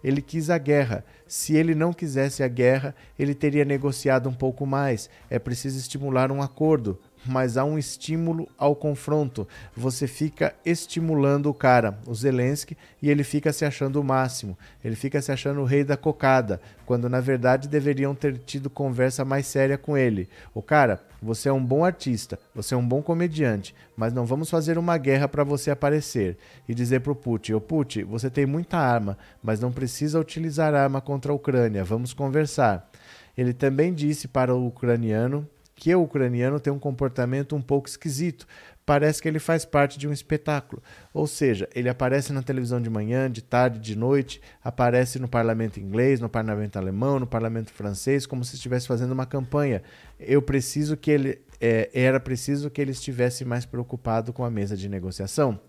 Ele 0.02 0.22
quis 0.22 0.50
a 0.50 0.58
guerra. 0.58 1.04
Se 1.26 1.54
ele 1.56 1.74
não 1.74 1.92
quisesse 1.92 2.42
a 2.42 2.48
guerra, 2.48 2.94
ele 3.18 3.34
teria 3.34 3.64
negociado 3.64 4.28
um 4.28 4.34
pouco 4.34 4.64
mais. 4.66 5.10
É 5.28 5.38
preciso 5.38 5.78
estimular 5.78 6.30
um 6.30 6.42
acordo 6.42 6.98
mas 7.24 7.56
há 7.56 7.64
um 7.64 7.78
estímulo 7.78 8.48
ao 8.56 8.74
confronto. 8.74 9.46
Você 9.76 10.06
fica 10.06 10.54
estimulando 10.64 11.46
o 11.46 11.54
cara, 11.54 11.98
o 12.06 12.14
Zelensky, 12.14 12.76
e 13.02 13.10
ele 13.10 13.24
fica 13.24 13.52
se 13.52 13.64
achando 13.64 14.00
o 14.00 14.04
máximo. 14.04 14.56
Ele 14.84 14.96
fica 14.96 15.20
se 15.20 15.30
achando 15.30 15.60
o 15.60 15.64
rei 15.64 15.84
da 15.84 15.96
cocada, 15.96 16.60
quando 16.86 17.08
na 17.08 17.20
verdade 17.20 17.68
deveriam 17.68 18.14
ter 18.14 18.38
tido 18.38 18.70
conversa 18.70 19.24
mais 19.24 19.46
séria 19.46 19.76
com 19.76 19.96
ele. 19.96 20.28
O 20.54 20.62
cara, 20.62 21.02
você 21.20 21.48
é 21.48 21.52
um 21.52 21.64
bom 21.64 21.84
artista, 21.84 22.38
você 22.54 22.74
é 22.74 22.76
um 22.76 22.86
bom 22.86 23.02
comediante, 23.02 23.74
mas 23.96 24.12
não 24.12 24.24
vamos 24.24 24.48
fazer 24.48 24.78
uma 24.78 24.96
guerra 24.96 25.28
para 25.28 25.44
você 25.44 25.70
aparecer 25.70 26.36
e 26.68 26.74
dizer 26.74 27.00
pro 27.00 27.14
Putin: 27.14 27.54
"Ô 27.54 27.60
Putin, 27.60 28.04
você 28.04 28.30
tem 28.30 28.46
muita 28.46 28.78
arma, 28.78 29.18
mas 29.42 29.60
não 29.60 29.72
precisa 29.72 30.20
utilizar 30.20 30.74
arma 30.74 31.00
contra 31.00 31.32
a 31.32 31.34
Ucrânia. 31.34 31.84
Vamos 31.84 32.12
conversar." 32.12 32.88
Ele 33.36 33.52
também 33.52 33.94
disse 33.94 34.26
para 34.26 34.52
o 34.52 34.66
ucraniano 34.66 35.48
que 35.78 35.94
o 35.94 36.02
ucraniano 36.02 36.58
tem 36.58 36.72
um 36.72 36.78
comportamento 36.78 37.54
um 37.54 37.62
pouco 37.62 37.88
esquisito. 37.88 38.46
Parece 38.84 39.22
que 39.22 39.28
ele 39.28 39.38
faz 39.38 39.64
parte 39.64 39.96
de 39.96 40.08
um 40.08 40.12
espetáculo. 40.12 40.82
Ou 41.14 41.26
seja, 41.26 41.68
ele 41.72 41.88
aparece 41.88 42.32
na 42.32 42.42
televisão 42.42 42.82
de 42.82 42.90
manhã, 42.90 43.30
de 43.30 43.42
tarde, 43.42 43.78
de 43.78 43.96
noite, 43.96 44.40
aparece 44.64 45.20
no 45.20 45.28
parlamento 45.28 45.78
inglês, 45.78 46.20
no 46.20 46.28
parlamento 46.28 46.78
alemão, 46.78 47.20
no 47.20 47.26
parlamento 47.26 47.70
francês, 47.70 48.26
como 48.26 48.44
se 48.44 48.56
estivesse 48.56 48.88
fazendo 48.88 49.12
uma 49.12 49.26
campanha. 49.26 49.82
Eu 50.18 50.42
preciso 50.42 50.96
que 50.96 51.10
ele. 51.12 51.38
É, 51.60 51.90
era 51.92 52.18
preciso 52.18 52.70
que 52.70 52.80
ele 52.80 52.92
estivesse 52.92 53.44
mais 53.44 53.64
preocupado 53.64 54.32
com 54.32 54.44
a 54.44 54.50
mesa 54.50 54.76
de 54.76 54.88
negociação. 54.88 55.60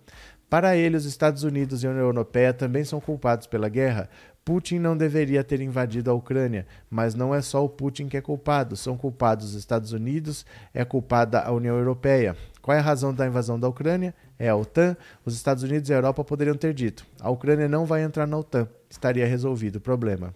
Para 0.50 0.75
ele, 0.75 0.98
os 0.98 1.06
Estados 1.06 1.44
Unidos 1.44 1.84
e 1.84 1.88
a 1.88 1.92
União 1.92 2.06
Europeia 2.06 2.51
também 2.51 2.84
são 2.84 3.00
culpados 3.00 3.46
pela 3.46 3.70
guerra. 3.70 4.10
Putin 4.50 4.79
não 4.79 4.98
deveria 4.98 5.44
ter 5.44 5.62
invadido 5.62 6.10
a 6.10 6.13
Ucrânia, 6.15 6.65
mas 6.89 7.13
não 7.13 7.36
é 7.36 7.39
só 7.39 7.63
o 7.63 7.70
Putin 7.70 8.08
que 8.08 8.18
é 8.18 8.22
culpado, 8.22 8.75
são 8.75 8.98
culpados 8.98 9.50
os 9.50 9.53
Estados 9.53 9.91
Unidos, 9.94 10.44
é 10.74 10.84
culpada 10.84 11.41
a 11.41 11.51
União 11.51 11.77
Europeia. 11.77 12.36
Qual 12.60 12.75
é 12.75 12.79
a 12.79 12.84
razão 12.84 13.13
da 13.13 13.27
invasão 13.27 13.60
da 13.60 13.68
Ucrânia? 13.68 14.12
É 14.39 14.50
a 14.50 14.56
OTAN. 14.56 14.98
Os 15.24 15.36
Estados 15.36 15.62
Unidos 15.62 15.88
e 15.88 15.94
a 15.94 15.98
Europa 15.98 16.24
poderiam 16.24 16.56
ter 16.56 16.74
dito: 16.74 17.06
a 17.22 17.29
Ucrânia 17.29 17.70
não 17.70 17.86
vai 17.86 18.01
entrar 18.01 18.25
na 18.25 18.39
OTAN, 18.39 18.68
estaria 18.89 19.27
resolvido 19.27 19.75
o 19.75 19.82
problema. 19.82 20.34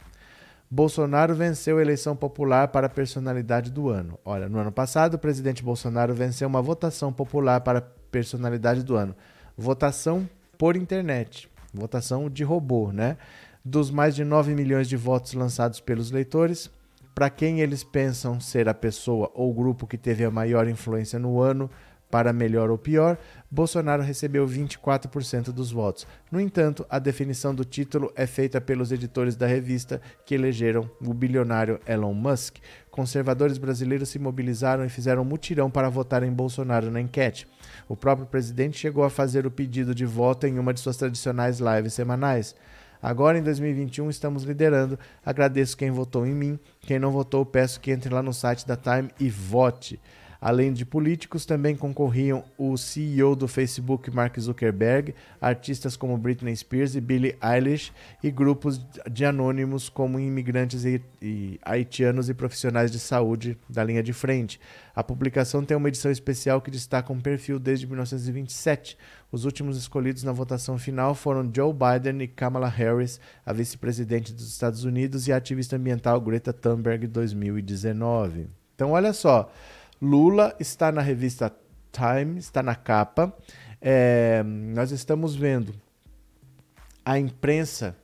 Bolsonaro 0.70 1.34
venceu 1.34 1.80
a 1.80 1.82
eleição 1.82 2.16
popular 2.16 2.68
para 2.68 2.86
a 2.86 2.92
personalidade 2.92 3.72
do 3.72 3.90
ano. 3.90 4.20
Olha, 4.24 4.48
no 4.48 4.60
ano 4.60 4.72
passado, 4.72 5.16
o 5.16 5.20
presidente 5.20 5.64
Bolsonaro 5.64 6.14
venceu 6.14 6.48
uma 6.48 6.62
votação 6.62 7.12
popular 7.12 7.62
para 7.62 7.80
a 7.80 7.84
personalidade 8.12 8.84
do 8.84 8.96
ano 8.96 9.16
votação 9.58 10.30
por 10.56 10.76
internet, 10.76 11.50
votação 11.74 12.30
de 12.30 12.44
robô, 12.44 12.92
né? 12.92 13.18
Dos 13.66 13.90
mais 13.90 14.14
de 14.14 14.26
9 14.26 14.54
milhões 14.54 14.90
de 14.90 14.98
votos 14.98 15.34
lançados 15.34 15.80
pelos 15.80 16.12
leitores, 16.12 16.70
para 17.16 17.30
quem 17.30 17.62
eles 17.62 17.82
pensam 17.82 18.38
ser 18.38 18.68
a 18.68 18.74
pessoa 18.74 19.32
ou 19.34 19.54
grupo 19.54 19.88
que 19.88 19.98
teve 19.98 20.26
a 20.26 20.30
maior 20.30 20.68
influência 20.68 21.18
no 21.18 21.40
ano, 21.40 21.70
para 22.12 22.34
melhor 22.34 22.70
ou 22.70 22.78
pior, 22.78 23.18
Bolsonaro 23.50 24.04
recebeu 24.04 24.46
24% 24.46 25.46
dos 25.54 25.72
votos. 25.72 26.06
No 26.30 26.42
entanto, 26.42 26.86
a 26.90 27.00
definição 27.00 27.56
do 27.56 27.64
título 27.64 28.12
é 28.18 28.28
feita 28.28 28.60
pelos 28.60 28.92
editores 28.92 29.38
da 29.38 29.48
revista 29.48 30.02
que 30.26 30.36
elegeram 30.36 30.92
o 31.00 31.14
bilionário 31.14 31.80
Elon 31.88 32.14
Musk. 32.14 32.58
Conservadores 32.92 33.58
brasileiros 33.58 34.10
se 34.10 34.20
mobilizaram 34.20 34.84
e 34.84 34.90
fizeram 34.90 35.24
mutirão 35.24 35.72
para 35.72 35.90
votar 35.90 36.22
em 36.22 36.34
Bolsonaro 36.34 36.92
na 36.92 37.00
enquete. 37.00 37.48
O 37.88 37.96
próprio 37.96 38.28
presidente 38.28 38.78
chegou 38.78 39.06
a 39.06 39.10
fazer 39.10 39.48
o 39.48 39.52
pedido 39.52 39.96
de 39.96 40.06
voto 40.06 40.46
em 40.46 40.60
uma 40.60 40.74
de 40.74 40.82
suas 40.82 40.98
tradicionais 40.98 41.60
lives 41.60 41.94
semanais. 41.94 42.54
Agora, 43.04 43.38
em 43.38 43.44
2021, 43.44 44.10
estamos 44.10 44.44
liderando. 44.44 44.98
Agradeço 45.26 45.76
quem 45.76 45.92
votou 45.92 46.26
em 46.26 46.34
mim. 46.34 46.58
Quem 46.80 46.98
não 46.98 47.12
votou, 47.12 47.46
peço 47.46 47.82
que 47.82 47.92
entre 47.92 48.14
lá 48.14 48.24
no 48.24 48.34
site 48.34 48.66
da 48.66 48.78
Time 48.78 49.10
e 49.20 49.30
vote. 49.30 50.00
Além 50.44 50.74
de 50.74 50.86
políticos, 50.86 51.46
também 51.46 51.74
concorriam 51.74 52.44
o 52.58 52.76
CEO 52.76 53.34
do 53.34 53.48
Facebook, 53.48 54.12
Mark 54.12 54.38
Zuckerberg, 54.38 55.16
artistas 55.40 55.96
como 55.96 56.18
Britney 56.18 56.54
Spears 56.54 56.96
e 56.96 57.00
Billie 57.00 57.38
Eilish, 57.42 57.94
e 58.22 58.30
grupos 58.30 58.86
de 59.10 59.24
anônimos 59.24 59.88
como 59.88 60.20
imigrantes 60.20 60.84
e, 60.84 61.02
e 61.22 61.58
haitianos 61.64 62.28
e 62.28 62.34
profissionais 62.34 62.92
de 62.92 63.00
saúde 63.00 63.58
da 63.70 63.86
linha 63.86 64.04
de 64.04 64.12
frente. 64.12 64.60
A 64.94 65.02
publicação 65.02 65.64
tem 65.64 65.78
uma 65.78 65.88
edição 65.88 66.12
especial 66.12 66.60
que 66.60 66.70
destaca 66.70 67.14
um 67.14 67.22
perfil 67.22 67.58
desde 67.58 67.88
1927. 67.88 68.98
Os 69.32 69.46
últimos 69.46 69.78
escolhidos 69.78 70.24
na 70.24 70.34
votação 70.34 70.78
final 70.78 71.16
foram 71.16 71.50
Joe 71.56 71.72
Biden 71.74 72.22
e 72.22 72.28
Kamala 72.28 72.68
Harris, 72.68 73.18
a 73.46 73.54
vice-presidente 73.54 74.34
dos 74.34 74.50
Estados 74.50 74.84
Unidos, 74.84 75.26
e 75.26 75.32
a 75.32 75.38
ativista 75.38 75.78
ambiental 75.78 76.20
Greta 76.20 76.52
Thunberg 76.52 77.08
2019. 77.08 78.50
Então, 78.76 78.92
olha 78.92 79.14
só. 79.14 79.50
Lula 80.04 80.54
está 80.60 80.92
na 80.92 81.02
revista 81.02 81.50
Time, 81.90 82.38
está 82.38 82.62
na 82.62 82.76
capa. 82.76 83.34
É, 83.80 84.44
nós 84.44 84.92
estamos 84.92 85.34
vendo 85.34 85.74
a 87.06 87.18
imprensa 87.18 87.96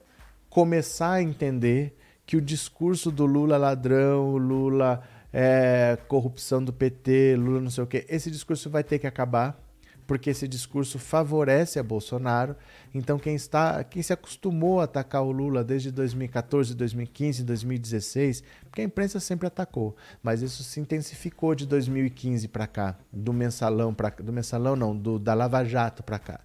começar 0.49 1.11
a 1.11 1.21
entender 1.21 1.97
que 2.25 2.37
o 2.37 2.41
discurso 2.41 3.11
do 3.11 3.25
Lula 3.25 3.57
ladrão, 3.57 4.37
Lula 4.37 5.03
é, 5.33 5.97
corrupção 6.07 6.63
do 6.63 6.71
PT, 6.71 7.35
Lula 7.35 7.59
não 7.59 7.69
sei 7.69 7.83
o 7.83 7.87
quê, 7.87 8.05
esse 8.07 8.31
discurso 8.31 8.69
vai 8.69 8.81
ter 8.81 8.97
que 8.97 9.05
acabar 9.05 9.61
porque 10.07 10.29
esse 10.29 10.47
discurso 10.47 10.97
favorece 10.97 11.79
a 11.79 11.83
Bolsonaro. 11.83 12.55
Então 12.93 13.19
quem 13.19 13.35
está, 13.35 13.83
quem 13.83 14.01
se 14.01 14.11
acostumou 14.11 14.79
a 14.79 14.85
atacar 14.85 15.23
o 15.23 15.31
Lula 15.31 15.63
desde 15.63 15.91
2014, 15.91 16.75
2015, 16.75 17.43
2016, 17.43 18.43
porque 18.63 18.81
a 18.81 18.85
imprensa 18.85 19.19
sempre 19.19 19.47
atacou, 19.47 19.95
mas 20.23 20.41
isso 20.41 20.63
se 20.63 20.79
intensificou 20.79 21.53
de 21.53 21.65
2015 21.67 22.47
para 22.47 22.67
cá, 22.67 22.97
do 23.11 23.31
mensalão 23.31 23.93
para 23.93 24.09
do 24.09 24.33
mensalão 24.33 24.75
não, 24.75 24.95
do 24.95 25.19
da 25.19 25.33
Lava 25.33 25.63
Jato 25.63 26.03
para 26.03 26.19
cá. 26.19 26.39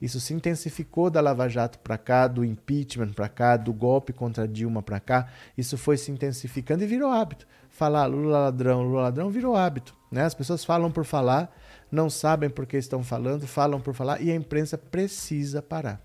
Isso 0.00 0.20
se 0.20 0.34
intensificou 0.34 1.10
da 1.10 1.20
Lava 1.20 1.48
Jato 1.48 1.78
para 1.78 1.96
cá, 1.96 2.26
do 2.26 2.44
impeachment 2.44 3.12
para 3.12 3.28
cá, 3.28 3.56
do 3.56 3.72
golpe 3.72 4.12
contra 4.12 4.46
Dilma 4.46 4.82
para 4.82 5.00
cá. 5.00 5.28
Isso 5.56 5.78
foi 5.78 5.96
se 5.96 6.10
intensificando 6.10 6.84
e 6.84 6.86
virou 6.86 7.10
hábito. 7.10 7.46
Falar 7.70 8.06
Lula 8.06 8.38
ladrão, 8.40 8.82
Lula 8.82 9.02
ladrão 9.02 9.30
virou 9.30 9.56
hábito. 9.56 9.94
Né? 10.10 10.24
As 10.24 10.34
pessoas 10.34 10.64
falam 10.64 10.90
por 10.90 11.04
falar 11.04 11.54
não 11.96 12.10
sabem 12.10 12.50
por 12.50 12.66
que 12.66 12.76
estão 12.76 13.02
falando, 13.02 13.46
falam 13.46 13.80
por 13.80 13.94
falar 13.94 14.20
e 14.20 14.30
a 14.30 14.34
imprensa 14.34 14.76
precisa 14.76 15.62
parar. 15.62 16.00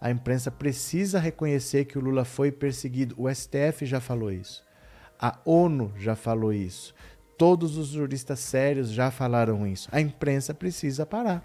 A 0.00 0.10
imprensa 0.10 0.50
precisa 0.50 1.18
reconhecer 1.18 1.84
que 1.84 1.98
o 1.98 2.00
Lula 2.00 2.24
foi 2.24 2.50
perseguido. 2.50 3.14
O 3.18 3.28
STF 3.28 3.84
já 3.84 4.00
falou 4.00 4.32
isso. 4.32 4.64
A 5.20 5.38
ONU 5.44 5.92
já 5.98 6.16
falou 6.16 6.52
isso. 6.52 6.94
Todos 7.36 7.76
os 7.76 7.88
juristas 7.88 8.38
sérios 8.38 8.90
já 8.90 9.10
falaram 9.10 9.66
isso. 9.66 9.88
A 9.92 10.00
imprensa 10.00 10.54
precisa 10.54 11.04
parar. 11.04 11.44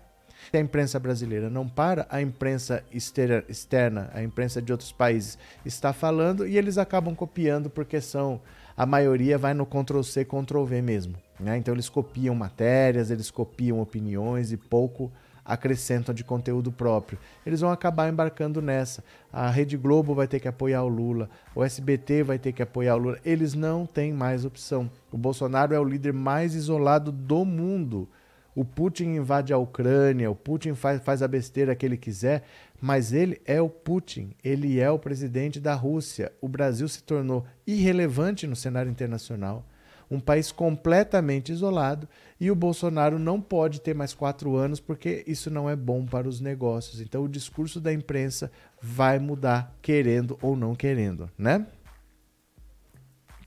Se 0.52 0.58
a 0.58 0.62
imprensa 0.62 1.00
brasileira 1.00 1.50
não 1.50 1.68
para, 1.68 2.06
a 2.10 2.22
imprensa 2.22 2.84
externa, 2.92 4.10
a 4.14 4.22
imprensa 4.22 4.62
de 4.62 4.72
outros 4.72 4.92
países 4.92 5.40
está 5.66 5.92
falando 5.92 6.48
e 6.48 6.58
eles 6.58 6.78
acabam 6.78 7.16
copiando 7.16 7.70
porque 7.70 8.00
são 8.00 8.40
a 8.78 8.86
maioria 8.86 9.38
vai 9.38 9.54
no 9.54 9.66
Ctrl 9.66 10.04
C, 10.04 10.24
Ctrl 10.24 10.64
V 10.66 10.82
mesmo. 10.82 11.25
Né? 11.40 11.58
Então 11.58 11.74
eles 11.74 11.90
copiam 11.90 12.34
matérias, 12.34 13.12
eles 13.12 13.30
copiam 13.30 13.82
opiniões 13.82 14.52
e 14.52 14.58
pouco 14.58 15.12
acrescentam 15.46 16.14
de 16.14 16.24
conteúdo 16.24 16.72
próprio. 16.72 17.20
Eles 17.46 17.62
vão 17.62 17.70
acabar 17.70 18.10
embarcando 18.10 18.62
nessa. 18.62 19.04
A 19.32 19.48
Rede 19.50 19.78
Globo 19.78 20.16
vai 20.16 20.28
ter 20.28 20.40
que 20.40 20.48
apoiar 20.48 20.82
o 20.84 20.88
Lula, 20.88 21.30
o 21.54 21.64
SBT 21.64 22.24
vai 22.24 22.40
ter 22.40 22.52
que 22.52 22.64
apoiar 22.64 22.96
o 22.96 22.98
Lula. 22.98 23.20
Eles 23.24 23.54
não 23.54 23.86
têm 23.86 24.12
mais 24.12 24.44
opção. 24.44 24.90
O 25.12 25.18
Bolsonaro 25.18 25.76
é 25.76 25.80
o 25.80 25.84
líder 25.84 26.14
mais 26.14 26.56
isolado 26.56 27.12
do 27.12 27.46
mundo. 27.46 28.10
O 28.56 28.64
Putin 28.64 29.16
invade 29.16 29.54
a 29.54 29.58
Ucrânia, 29.58 30.32
o 30.32 30.36
Putin 30.36 30.74
faz, 30.74 31.02
faz 31.04 31.22
a 31.22 31.28
besteira 31.28 31.76
que 31.76 31.86
ele 31.86 31.98
quiser, 31.98 32.44
mas 32.82 33.12
ele 33.12 33.42
é 33.46 33.62
o 33.62 33.70
Putin, 33.70 34.34
ele 34.42 34.80
é 34.80 34.90
o 34.90 34.98
presidente 34.98 35.60
da 35.60 35.74
Rússia. 35.74 36.32
O 36.40 36.48
Brasil 36.48 36.88
se 36.88 37.04
tornou 37.04 37.46
irrelevante 37.68 38.48
no 38.48 38.56
cenário 38.56 38.90
internacional 38.90 39.66
um 40.10 40.20
país 40.20 40.52
completamente 40.52 41.52
isolado 41.52 42.08
e 42.40 42.52
o 42.52 42.56
Bolsonaro 42.56 43.18
não 43.18 43.40
pode 43.40 43.82
ter 43.82 43.94
mais 43.94 44.14
quatro 44.14 44.56
anos 44.56 44.80
porque 44.80 45.24
isso 45.26 45.50
não 45.50 45.70
é 45.70 45.76
bom 45.76 46.06
para 46.06 46.28
os 46.28 46.40
negócios. 46.40 47.02
Então 47.02 47.24
o 47.24 47.30
discurso 47.30 47.80
da 47.80 47.94
imprensa 47.94 48.52
vai 48.82 49.20
mudar, 49.20 49.76
querendo 49.82 50.38
ou 50.42 50.56
não 50.56 50.76
querendo, 50.76 51.30
né? 51.38 51.66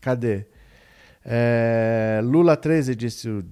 Cadê? 0.00 0.47
É, 1.25 2.21
Lula 2.23 2.57
13 2.57 2.95
disse 2.95 3.29
o 3.29 3.45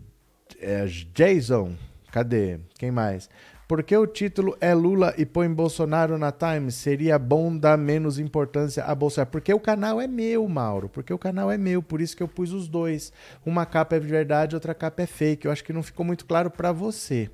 é, 0.61 0.87
Jason. 1.13 1.75
Cadê? 2.11 2.61
Quem 2.79 2.91
mais? 2.91 3.29
Porque 3.69 3.97
o 3.97 4.07
título 4.07 4.57
é 4.61 4.73
Lula 4.73 5.13
e 5.19 5.27
põe 5.27 5.53
Bolsonaro 5.53 6.17
na 6.17 6.31
Times, 6.31 6.77
seria 6.77 7.19
bom 7.19 7.57
dar 7.57 7.77
menos 7.77 8.17
importância 8.17 8.85
a 8.85 8.95
Bolsonaro. 8.95 9.31
Porque 9.31 9.53
o 9.53 9.59
canal 9.59 10.01
é 10.01 10.07
meu, 10.07 10.47
Mauro. 10.49 10.89
Porque 10.89 11.13
o 11.13 11.19
canal 11.19 11.51
é 11.51 11.59
meu, 11.59 11.83
por 11.83 12.01
isso 12.01 12.17
que 12.17 12.23
eu 12.23 12.29
pus 12.29 12.53
os 12.53 12.69
dois. 12.69 13.13
Uma 13.45 13.67
capa 13.67 13.97
é 13.97 13.99
de 13.99 14.07
verdade, 14.07 14.55
outra 14.55 14.73
capa 14.73 15.03
é 15.03 15.07
fake. 15.07 15.47
Eu 15.47 15.53
acho 15.53 15.65
que 15.65 15.73
não 15.73 15.83
ficou 15.83 16.07
muito 16.07 16.27
claro 16.27 16.49
para 16.49 16.71
você, 16.71 17.29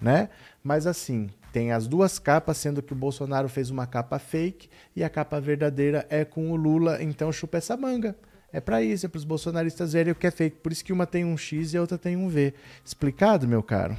né? 0.00 0.28
Mas 0.62 0.86
assim, 0.86 1.28
tem 1.52 1.72
as 1.72 1.88
duas 1.88 2.20
capas, 2.20 2.58
sendo 2.58 2.80
que 2.80 2.92
o 2.92 2.96
Bolsonaro 2.96 3.48
fez 3.48 3.68
uma 3.68 3.88
capa 3.88 4.20
fake 4.20 4.68
e 4.94 5.02
a 5.02 5.10
capa 5.10 5.40
verdadeira 5.40 6.06
é 6.08 6.24
com 6.24 6.52
o 6.52 6.56
Lula, 6.56 7.02
então 7.02 7.32
chupa 7.32 7.58
essa 7.58 7.76
manga. 7.76 8.14
É 8.52 8.60
para 8.60 8.82
isso, 8.82 9.04
é 9.04 9.08
para 9.08 9.18
os 9.18 9.24
bolsonaristas 9.24 9.92
verem 9.94 10.12
o 10.12 10.16
que 10.16 10.28
é 10.28 10.30
fake. 10.30 10.58
Por 10.58 10.70
isso 10.70 10.84
que 10.84 10.92
uma 10.92 11.06
tem 11.06 11.24
um 11.24 11.36
X 11.36 11.74
e 11.74 11.76
a 11.76 11.80
outra 11.80 11.98
tem 11.98 12.16
um 12.16 12.28
V. 12.28 12.54
Explicado, 12.84 13.48
meu 13.48 13.62
caro? 13.62 13.96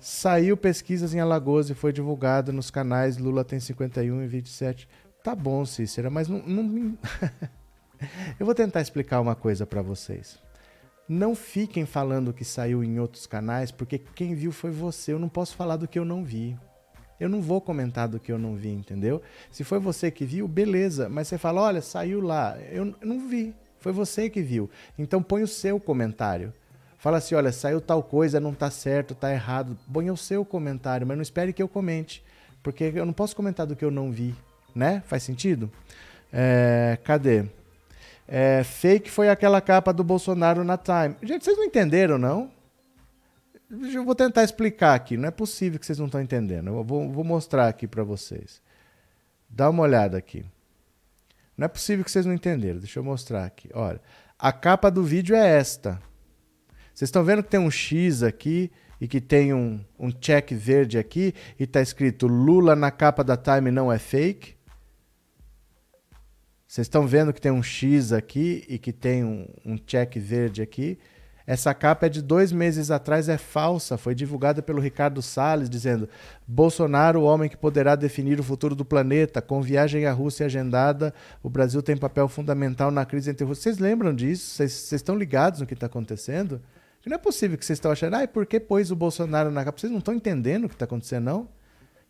Saiu 0.00 0.56
pesquisas 0.56 1.12
em 1.12 1.20
Alagoas 1.20 1.68
e 1.68 1.74
foi 1.74 1.92
divulgado 1.92 2.54
nos 2.54 2.70
canais 2.70 3.18
Lula 3.18 3.44
tem 3.44 3.60
51 3.60 4.22
e 4.22 4.26
27. 4.26 4.88
Tá 5.22 5.34
bom, 5.34 5.64
Cícera, 5.66 6.08
mas 6.08 6.26
não. 6.26 6.38
não... 6.38 6.98
Eu 8.40 8.46
vou 8.46 8.54
tentar 8.54 8.80
explicar 8.80 9.20
uma 9.20 9.34
coisa 9.34 9.66
para 9.66 9.82
vocês. 9.82 10.38
Não 11.06 11.34
fiquem 11.34 11.84
falando 11.84 12.32
que 12.32 12.46
saiu 12.46 12.82
em 12.82 12.98
outros 12.98 13.26
canais, 13.26 13.70
porque 13.70 13.98
quem 13.98 14.34
viu 14.34 14.50
foi 14.52 14.70
você. 14.70 15.12
Eu 15.12 15.18
não 15.18 15.28
posso 15.28 15.54
falar 15.54 15.76
do 15.76 15.86
que 15.86 15.98
eu 15.98 16.04
não 16.04 16.24
vi. 16.24 16.56
Eu 17.18 17.28
não 17.28 17.42
vou 17.42 17.60
comentar 17.60 18.08
do 18.08 18.18
que 18.18 18.32
eu 18.32 18.38
não 18.38 18.56
vi, 18.56 18.70
entendeu? 18.70 19.20
Se 19.50 19.62
foi 19.64 19.78
você 19.78 20.10
que 20.10 20.24
viu, 20.24 20.48
beleza. 20.48 21.10
Mas 21.10 21.28
você 21.28 21.36
fala, 21.36 21.60
olha, 21.60 21.82
saiu 21.82 22.22
lá. 22.22 22.56
Eu 22.70 22.96
não 23.02 23.28
vi. 23.28 23.54
Foi 23.78 23.92
você 23.92 24.30
que 24.30 24.40
viu. 24.40 24.70
Então 24.98 25.22
põe 25.22 25.42
o 25.42 25.48
seu 25.48 25.78
comentário. 25.78 26.54
Fala 27.00 27.16
assim, 27.16 27.34
olha, 27.34 27.50
saiu 27.50 27.80
tal 27.80 28.02
coisa, 28.02 28.38
não 28.38 28.52
tá 28.52 28.70
certo, 28.70 29.14
tá 29.14 29.32
errado. 29.32 29.76
Põe 29.90 30.10
o 30.10 30.16
seu 30.18 30.44
comentário, 30.44 31.06
mas 31.06 31.16
não 31.16 31.22
espere 31.22 31.50
que 31.50 31.62
eu 31.62 31.66
comente. 31.66 32.22
Porque 32.62 32.92
eu 32.94 33.06
não 33.06 33.12
posso 33.14 33.34
comentar 33.34 33.66
do 33.66 33.74
que 33.74 33.82
eu 33.82 33.90
não 33.90 34.12
vi, 34.12 34.34
né? 34.74 35.02
Faz 35.06 35.22
sentido? 35.22 35.72
É, 36.30 36.98
cadê? 37.02 37.46
É, 38.28 38.62
fake 38.62 39.10
foi 39.10 39.30
aquela 39.30 39.62
capa 39.62 39.94
do 39.94 40.04
Bolsonaro 40.04 40.62
na 40.62 40.76
Time. 40.76 41.16
Gente, 41.22 41.42
vocês 41.42 41.56
não 41.56 41.64
entenderam, 41.64 42.18
não? 42.18 42.50
Eu 43.70 44.04
vou 44.04 44.14
tentar 44.14 44.44
explicar 44.44 44.94
aqui. 44.94 45.16
Não 45.16 45.26
é 45.26 45.30
possível 45.30 45.80
que 45.80 45.86
vocês 45.86 45.98
não 45.98 46.04
estão 46.04 46.20
entendendo. 46.20 46.68
Eu 46.68 46.84
vou, 46.84 47.10
vou 47.10 47.24
mostrar 47.24 47.66
aqui 47.66 47.86
para 47.86 48.04
vocês. 48.04 48.60
Dá 49.48 49.70
uma 49.70 49.84
olhada 49.84 50.18
aqui. 50.18 50.44
Não 51.56 51.64
é 51.64 51.68
possível 51.68 52.04
que 52.04 52.10
vocês 52.10 52.26
não 52.26 52.34
entenderam. 52.34 52.78
Deixa 52.78 52.98
eu 52.98 53.04
mostrar 53.04 53.46
aqui. 53.46 53.70
Olha, 53.72 54.02
a 54.38 54.52
capa 54.52 54.90
do 54.90 55.02
vídeo 55.02 55.34
é 55.34 55.56
esta. 55.56 55.98
Vocês 57.00 57.08
estão 57.08 57.24
vendo 57.24 57.42
que 57.42 57.48
tem 57.48 57.58
um 57.58 57.70
X 57.70 58.22
aqui 58.22 58.70
e 59.00 59.08
que 59.08 59.22
tem 59.22 59.54
um, 59.54 59.80
um 59.98 60.10
check 60.10 60.52
verde 60.52 60.98
aqui 60.98 61.32
e 61.58 61.64
está 61.64 61.80
escrito 61.80 62.26
Lula 62.26 62.76
na 62.76 62.90
capa 62.90 63.24
da 63.24 63.38
Time 63.38 63.70
não 63.70 63.90
é 63.90 63.98
fake? 63.98 64.54
Vocês 66.68 66.84
estão 66.84 67.06
vendo 67.06 67.32
que 67.32 67.40
tem 67.40 67.50
um 67.50 67.62
X 67.62 68.12
aqui 68.12 68.66
e 68.68 68.78
que 68.78 68.92
tem 68.92 69.24
um, 69.24 69.48
um 69.64 69.78
check 69.78 70.18
verde 70.18 70.60
aqui. 70.60 70.98
Essa 71.46 71.72
capa 71.72 72.04
é 72.04 72.10
de 72.10 72.20
dois 72.20 72.52
meses 72.52 72.90
atrás, 72.90 73.30
é 73.30 73.38
falsa. 73.38 73.96
Foi 73.96 74.14
divulgada 74.14 74.60
pelo 74.60 74.78
Ricardo 74.78 75.22
Salles, 75.22 75.70
dizendo: 75.70 76.06
Bolsonaro, 76.46 77.20
o 77.20 77.24
homem 77.24 77.48
que 77.48 77.56
poderá 77.56 77.96
definir 77.96 78.38
o 78.38 78.44
futuro 78.44 78.74
do 78.74 78.84
planeta. 78.84 79.40
Com 79.40 79.62
viagem 79.62 80.04
à 80.04 80.12
Rússia 80.12 80.44
agendada, 80.44 81.14
o 81.42 81.48
Brasil 81.48 81.82
tem 81.82 81.96
papel 81.96 82.28
fundamental 82.28 82.90
na 82.90 83.06
crise 83.06 83.30
entre 83.30 83.46
Rússia. 83.46 83.62
Vocês 83.62 83.78
lembram 83.78 84.14
disso? 84.14 84.54
Vocês, 84.54 84.92
estão 84.92 85.16
ligados 85.16 85.60
no 85.60 85.66
que 85.66 85.72
está 85.72 85.86
acontecendo? 85.86 86.60
Não 87.06 87.14
é 87.14 87.18
possível 87.18 87.56
que 87.56 87.64
vocês 87.64 87.78
estão 87.78 87.90
achando, 87.90 88.14
ah, 88.14 88.28
por 88.28 88.44
que 88.44 88.60
pôs 88.60 88.90
o 88.90 88.96
Bolsonaro 88.96 89.50
na 89.50 89.64
capa? 89.64 89.78
Vocês 89.78 89.90
não 89.90 90.00
estão 90.00 90.14
entendendo 90.14 90.64
o 90.64 90.68
que 90.68 90.74
está 90.74 90.84
acontecendo, 90.84 91.24
não? 91.24 91.48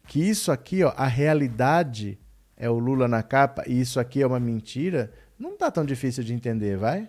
Que 0.06 0.20
isso 0.20 0.50
aqui, 0.50 0.82
ó, 0.82 0.92
a 0.96 1.06
realidade 1.06 2.18
é 2.56 2.68
o 2.68 2.78
Lula 2.78 3.06
na 3.06 3.22
capa 3.22 3.62
e 3.66 3.80
isso 3.80 4.00
aqui 4.00 4.20
é 4.20 4.26
uma 4.26 4.40
mentira, 4.40 5.12
não 5.38 5.56
tá 5.56 5.70
tão 5.70 5.84
difícil 5.84 6.24
de 6.24 6.34
entender, 6.34 6.76
vai? 6.76 7.08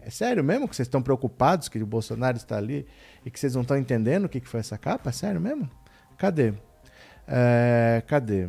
É 0.00 0.10
sério 0.10 0.44
mesmo 0.44 0.68
que 0.68 0.76
vocês 0.76 0.86
estão 0.86 1.02
preocupados 1.02 1.68
que 1.68 1.82
o 1.82 1.86
Bolsonaro 1.86 2.36
está 2.36 2.58
ali 2.58 2.86
e 3.24 3.30
que 3.30 3.40
vocês 3.40 3.54
não 3.54 3.62
estão 3.62 3.76
entendendo 3.78 4.26
o 4.26 4.28
que, 4.28 4.38
que 4.38 4.48
foi 4.48 4.60
essa 4.60 4.76
capa? 4.76 5.08
É 5.08 5.12
sério 5.12 5.40
mesmo? 5.40 5.68
Cadê? 6.18 6.52
É, 7.26 8.02
cadê? 8.06 8.48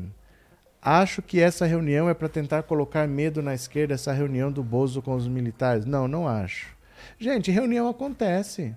Acho 0.82 1.22
que 1.22 1.40
essa 1.40 1.66
reunião 1.66 2.10
é 2.10 2.14
para 2.14 2.28
tentar 2.28 2.64
colocar 2.64 3.08
medo 3.08 3.42
na 3.42 3.56
esquerda, 3.56 3.94
essa 3.94 4.12
reunião 4.12 4.52
do 4.52 4.62
Bozo 4.62 5.02
com 5.02 5.16
os 5.16 5.28
militares. 5.28 5.86
Não, 5.86 6.08
não 6.08 6.28
acho. 6.28 6.75
Gente, 7.20 7.52
reunião 7.52 7.88
acontece. 7.88 8.76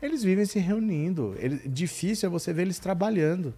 Eles 0.00 0.22
vivem 0.22 0.44
se 0.44 0.58
reunindo. 0.58 1.34
Ele, 1.38 1.56
difícil 1.68 2.28
é 2.28 2.30
você 2.30 2.52
ver 2.52 2.62
eles 2.62 2.78
trabalhando. 2.78 3.54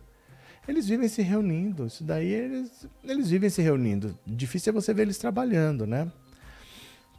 Eles 0.68 0.88
vivem 0.88 1.08
se 1.08 1.22
reunindo. 1.22 1.86
Isso 1.86 2.04
daí 2.04 2.32
eles, 2.32 2.86
eles 3.02 3.30
vivem 3.30 3.50
se 3.50 3.62
reunindo. 3.62 4.18
Difícil 4.26 4.70
é 4.70 4.74
você 4.74 4.92
ver 4.92 5.02
eles 5.02 5.18
trabalhando, 5.18 5.86
né? 5.86 6.10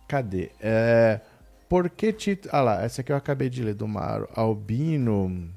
Cadê? 0.07 0.51
É, 0.59 1.21
por 1.67 1.89
que 1.89 2.13
título. 2.13 2.53
Ah 2.55 2.61
lá, 2.61 2.83
essa 2.83 3.01
aqui 3.01 3.11
eu 3.11 3.15
acabei 3.15 3.49
de 3.49 3.63
ler 3.63 3.73
do 3.73 3.87
Maro. 3.87 4.29
Albino. 4.35 5.49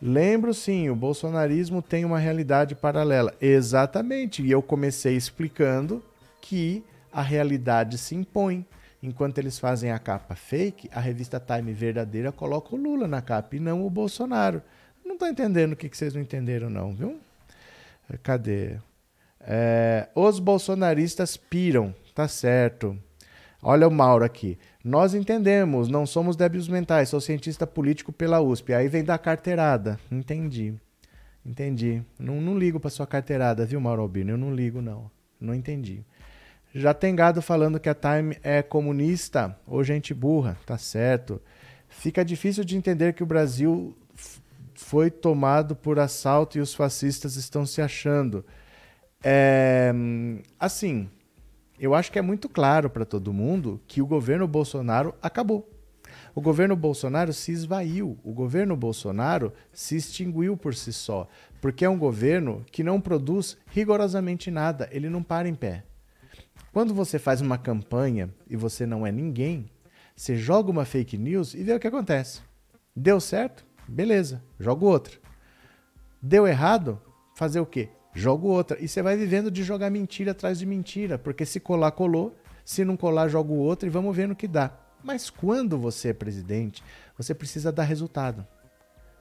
Lembro 0.00 0.52
sim, 0.52 0.90
o 0.90 0.96
bolsonarismo 0.96 1.80
tem 1.80 2.04
uma 2.04 2.18
realidade 2.18 2.74
paralela. 2.74 3.32
Exatamente. 3.40 4.42
E 4.42 4.50
eu 4.50 4.60
comecei 4.60 5.16
explicando 5.16 6.02
que 6.40 6.84
a 7.12 7.22
realidade 7.22 7.98
se 7.98 8.16
impõe. 8.16 8.66
Enquanto 9.02 9.38
eles 9.38 9.58
fazem 9.58 9.90
a 9.90 9.98
capa 9.98 10.36
fake, 10.36 10.88
a 10.92 11.00
revista 11.00 11.40
Time 11.40 11.72
verdadeira 11.72 12.30
coloca 12.30 12.74
o 12.74 12.78
Lula 12.78 13.08
na 13.08 13.20
capa 13.20 13.56
e 13.56 13.60
não 13.60 13.84
o 13.84 13.90
Bolsonaro. 13.90 14.62
Não 15.04 15.18
tô 15.18 15.26
entendendo 15.26 15.72
o 15.72 15.76
que, 15.76 15.88
que 15.88 15.96
vocês 15.96 16.14
não 16.14 16.20
entenderam, 16.22 16.70
não, 16.70 16.94
viu? 16.94 17.18
Cadê? 18.22 18.76
É, 19.40 20.08
os 20.14 20.38
bolsonaristas 20.38 21.36
piram, 21.36 21.92
tá 22.14 22.28
certo. 22.28 22.96
Olha 23.60 23.88
o 23.88 23.90
Mauro 23.90 24.24
aqui. 24.24 24.58
Nós 24.84 25.14
entendemos, 25.14 25.88
não 25.88 26.06
somos 26.06 26.36
débeis 26.36 26.68
mentais, 26.68 27.08
sou 27.08 27.20
cientista 27.20 27.66
político 27.66 28.12
pela 28.12 28.40
USP. 28.40 28.72
Aí 28.72 28.88
vem 28.88 29.04
da 29.04 29.18
carteirada. 29.18 29.98
Entendi. 30.10 30.74
Entendi. 31.44 32.02
Não, 32.18 32.40
não 32.40 32.58
ligo 32.58 32.78
para 32.78 32.90
sua 32.90 33.06
carteirada, 33.06 33.66
viu, 33.66 33.80
Mauro 33.80 34.02
Albino? 34.02 34.30
Eu 34.30 34.38
não 34.38 34.54
ligo, 34.54 34.80
não. 34.80 35.10
Não 35.40 35.54
entendi. 35.54 36.04
Já 36.74 36.94
tem 36.94 37.14
gado 37.14 37.42
falando 37.42 37.78
que 37.78 37.88
a 37.88 37.94
Time 37.94 38.38
é 38.42 38.62
comunista 38.62 39.58
ou 39.66 39.84
gente 39.84 40.14
burra. 40.14 40.56
Tá 40.64 40.78
certo. 40.78 41.40
Fica 41.88 42.24
difícil 42.24 42.64
de 42.64 42.76
entender 42.76 43.12
que 43.12 43.22
o 43.22 43.26
Brasil 43.26 43.94
foi 44.74 45.10
tomado 45.10 45.76
por 45.76 45.98
assalto 45.98 46.56
e 46.56 46.60
os 46.60 46.74
fascistas 46.74 47.36
estão 47.36 47.66
se 47.66 47.82
achando. 47.82 48.44
É, 49.22 49.92
assim, 50.58 51.08
eu 51.78 51.94
acho 51.94 52.10
que 52.10 52.18
é 52.18 52.22
muito 52.22 52.48
claro 52.48 52.88
para 52.88 53.04
todo 53.04 53.32
mundo 53.32 53.80
que 53.86 54.00
o 54.00 54.06
governo 54.06 54.48
Bolsonaro 54.48 55.14
acabou. 55.22 55.68
O 56.34 56.40
governo 56.40 56.74
Bolsonaro 56.74 57.32
se 57.32 57.52
esvaiu, 57.52 58.18
o 58.24 58.32
governo 58.32 58.74
Bolsonaro 58.74 59.52
se 59.72 59.96
extinguiu 59.96 60.56
por 60.56 60.74
si 60.74 60.92
só, 60.92 61.28
porque 61.60 61.84
é 61.84 61.88
um 61.88 61.98
governo 61.98 62.64
que 62.70 62.82
não 62.82 63.00
produz 63.00 63.56
rigorosamente 63.66 64.50
nada, 64.50 64.88
ele 64.90 65.10
não 65.10 65.22
para 65.22 65.48
em 65.48 65.54
pé. 65.54 65.84
Quando 66.72 66.94
você 66.94 67.18
faz 67.18 67.42
uma 67.42 67.58
campanha 67.58 68.30
e 68.48 68.56
você 68.56 68.86
não 68.86 69.06
é 69.06 69.12
ninguém, 69.12 69.68
você 70.16 70.36
joga 70.36 70.70
uma 70.70 70.86
fake 70.86 71.18
news 71.18 71.52
e 71.52 71.62
vê 71.62 71.74
o 71.74 71.78
que 71.78 71.86
acontece. 71.86 72.40
Deu 72.96 73.20
certo? 73.20 73.66
Beleza, 73.86 74.42
jogo 74.58 74.86
outra. 74.86 75.18
Deu 76.20 76.46
errado? 76.46 76.98
Fazer 77.36 77.60
o 77.60 77.66
quê? 77.66 77.90
Jogo 78.14 78.48
outra. 78.48 78.82
E 78.82 78.88
você 78.88 79.02
vai 79.02 79.18
vivendo 79.18 79.50
de 79.50 79.62
jogar 79.62 79.90
mentira 79.90 80.30
atrás 80.32 80.58
de 80.58 80.64
mentira, 80.64 81.18
porque 81.18 81.44
se 81.44 81.60
colar, 81.60 81.92
colou. 81.92 82.34
Se 82.64 82.84
não 82.86 82.96
colar, 82.96 83.28
jogo 83.28 83.54
outra 83.54 83.86
e 83.86 83.90
vamos 83.90 84.16
ver 84.16 84.26
no 84.26 84.36
que 84.36 84.48
dá. 84.48 84.72
Mas 85.04 85.28
quando 85.28 85.76
você 85.76 86.08
é 86.08 86.14
presidente, 86.14 86.82
você 87.18 87.34
precisa 87.34 87.70
dar 87.70 87.82
resultado. 87.82 88.46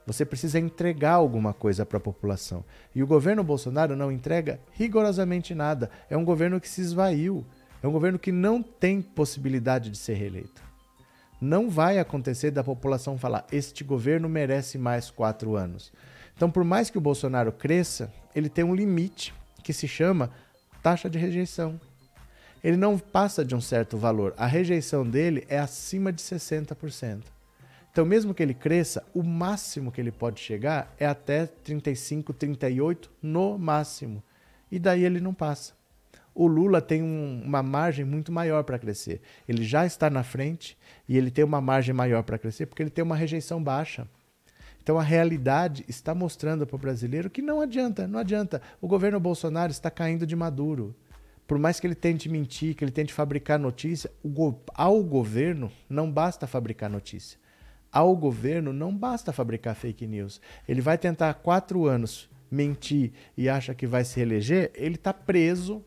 Você 0.05 0.25
precisa 0.25 0.59
entregar 0.59 1.13
alguma 1.13 1.53
coisa 1.53 1.85
para 1.85 1.97
a 1.97 2.01
população. 2.01 2.63
E 2.93 3.03
o 3.03 3.07
governo 3.07 3.43
Bolsonaro 3.43 3.95
não 3.95 4.11
entrega 4.11 4.59
rigorosamente 4.71 5.53
nada. 5.53 5.89
É 6.09 6.17
um 6.17 6.25
governo 6.25 6.59
que 6.59 6.69
se 6.69 6.81
esvaiu. 6.81 7.45
É 7.81 7.87
um 7.87 7.91
governo 7.91 8.19
que 8.19 8.31
não 8.31 8.61
tem 8.61 9.01
possibilidade 9.01 9.89
de 9.89 9.97
ser 9.97 10.13
reeleito 10.13 10.71
não 11.41 11.71
vai 11.71 11.97
acontecer 11.97 12.51
da 12.51 12.63
população 12.63 13.17
falar: 13.17 13.47
este 13.51 13.83
governo 13.83 14.29
merece 14.29 14.77
mais 14.77 15.09
quatro 15.09 15.55
anos. 15.55 15.91
Então, 16.35 16.51
por 16.51 16.63
mais 16.63 16.89
que 16.89 16.97
o 16.99 17.01
Bolsonaro 17.01 17.51
cresça, 17.51 18.13
ele 18.35 18.47
tem 18.47 18.63
um 18.63 18.75
limite 18.75 19.33
que 19.63 19.73
se 19.73 19.87
chama 19.87 20.29
taxa 20.83 21.09
de 21.09 21.17
rejeição. 21.17 21.81
Ele 22.63 22.77
não 22.77 22.97
passa 22.97 23.43
de 23.43 23.55
um 23.55 23.61
certo 23.61 23.97
valor. 23.97 24.35
A 24.37 24.45
rejeição 24.45 25.03
dele 25.03 25.45
é 25.49 25.57
acima 25.57 26.13
de 26.13 26.21
60%. 26.21 27.23
Então, 27.91 28.05
mesmo 28.05 28.33
que 28.33 28.41
ele 28.41 28.53
cresça, 28.53 29.05
o 29.13 29.21
máximo 29.21 29.91
que 29.91 29.99
ele 29.99 30.11
pode 30.11 30.39
chegar 30.39 30.93
é 30.97 31.05
até 31.05 31.45
35, 31.45 32.33
38 32.33 33.11
no 33.21 33.57
máximo. 33.57 34.23
E 34.71 34.79
daí 34.79 35.03
ele 35.03 35.19
não 35.19 35.33
passa 35.33 35.73
o 36.33 36.47
Lula 36.47 36.81
tem 36.81 37.03
um, 37.03 37.41
uma 37.43 37.61
margem 37.61 38.05
muito 38.05 38.31
maior 38.31 38.63
para 38.63 38.79
crescer. 38.79 39.21
Ele 39.47 39.63
já 39.63 39.85
está 39.85 40.09
na 40.09 40.23
frente 40.23 40.77
e 41.07 41.17
ele 41.17 41.29
tem 41.29 41.43
uma 41.43 41.61
margem 41.61 41.93
maior 41.93 42.23
para 42.23 42.37
crescer 42.37 42.65
porque 42.65 42.81
ele 42.81 42.89
tem 42.89 43.03
uma 43.03 43.15
rejeição 43.15 43.61
baixa. 43.61 44.07
Então 44.81 44.97
a 44.97 45.03
realidade 45.03 45.85
está 45.87 46.15
mostrando 46.15 46.65
para 46.65 46.75
o 46.75 46.79
brasileiro 46.79 47.29
que 47.29 47.41
não 47.41 47.61
adianta, 47.61 48.07
não 48.07 48.19
adianta. 48.19 48.61
O 48.79 48.87
governo 48.87 49.19
Bolsonaro 49.19 49.71
está 49.71 49.91
caindo 49.91 50.25
de 50.25 50.35
maduro. 50.35 50.95
Por 51.45 51.59
mais 51.59 51.79
que 51.79 51.85
ele 51.85 51.95
tente 51.95 52.29
mentir, 52.29 52.75
que 52.75 52.83
ele 52.83 52.91
tente 52.91 53.13
fabricar 53.13 53.59
notícia, 53.59 54.09
go 54.23 54.59
ao 54.73 55.03
governo 55.03 55.71
não 55.89 56.09
basta 56.09 56.47
fabricar 56.47 56.89
notícia. 56.89 57.37
Ao 57.91 58.15
governo 58.15 58.71
não 58.71 58.95
basta 58.95 59.33
fabricar 59.33 59.75
fake 59.75 60.07
news. 60.07 60.39
Ele 60.67 60.81
vai 60.81 60.97
tentar 60.97 61.33
quatro 61.35 61.85
anos 61.85 62.29
mentir 62.49 63.11
e 63.37 63.47
acha 63.47 63.73
que 63.73 63.87
vai 63.87 64.03
se 64.03 64.19
eleger, 64.19 64.71
ele 64.75 64.95
está 64.95 65.13
preso 65.13 65.83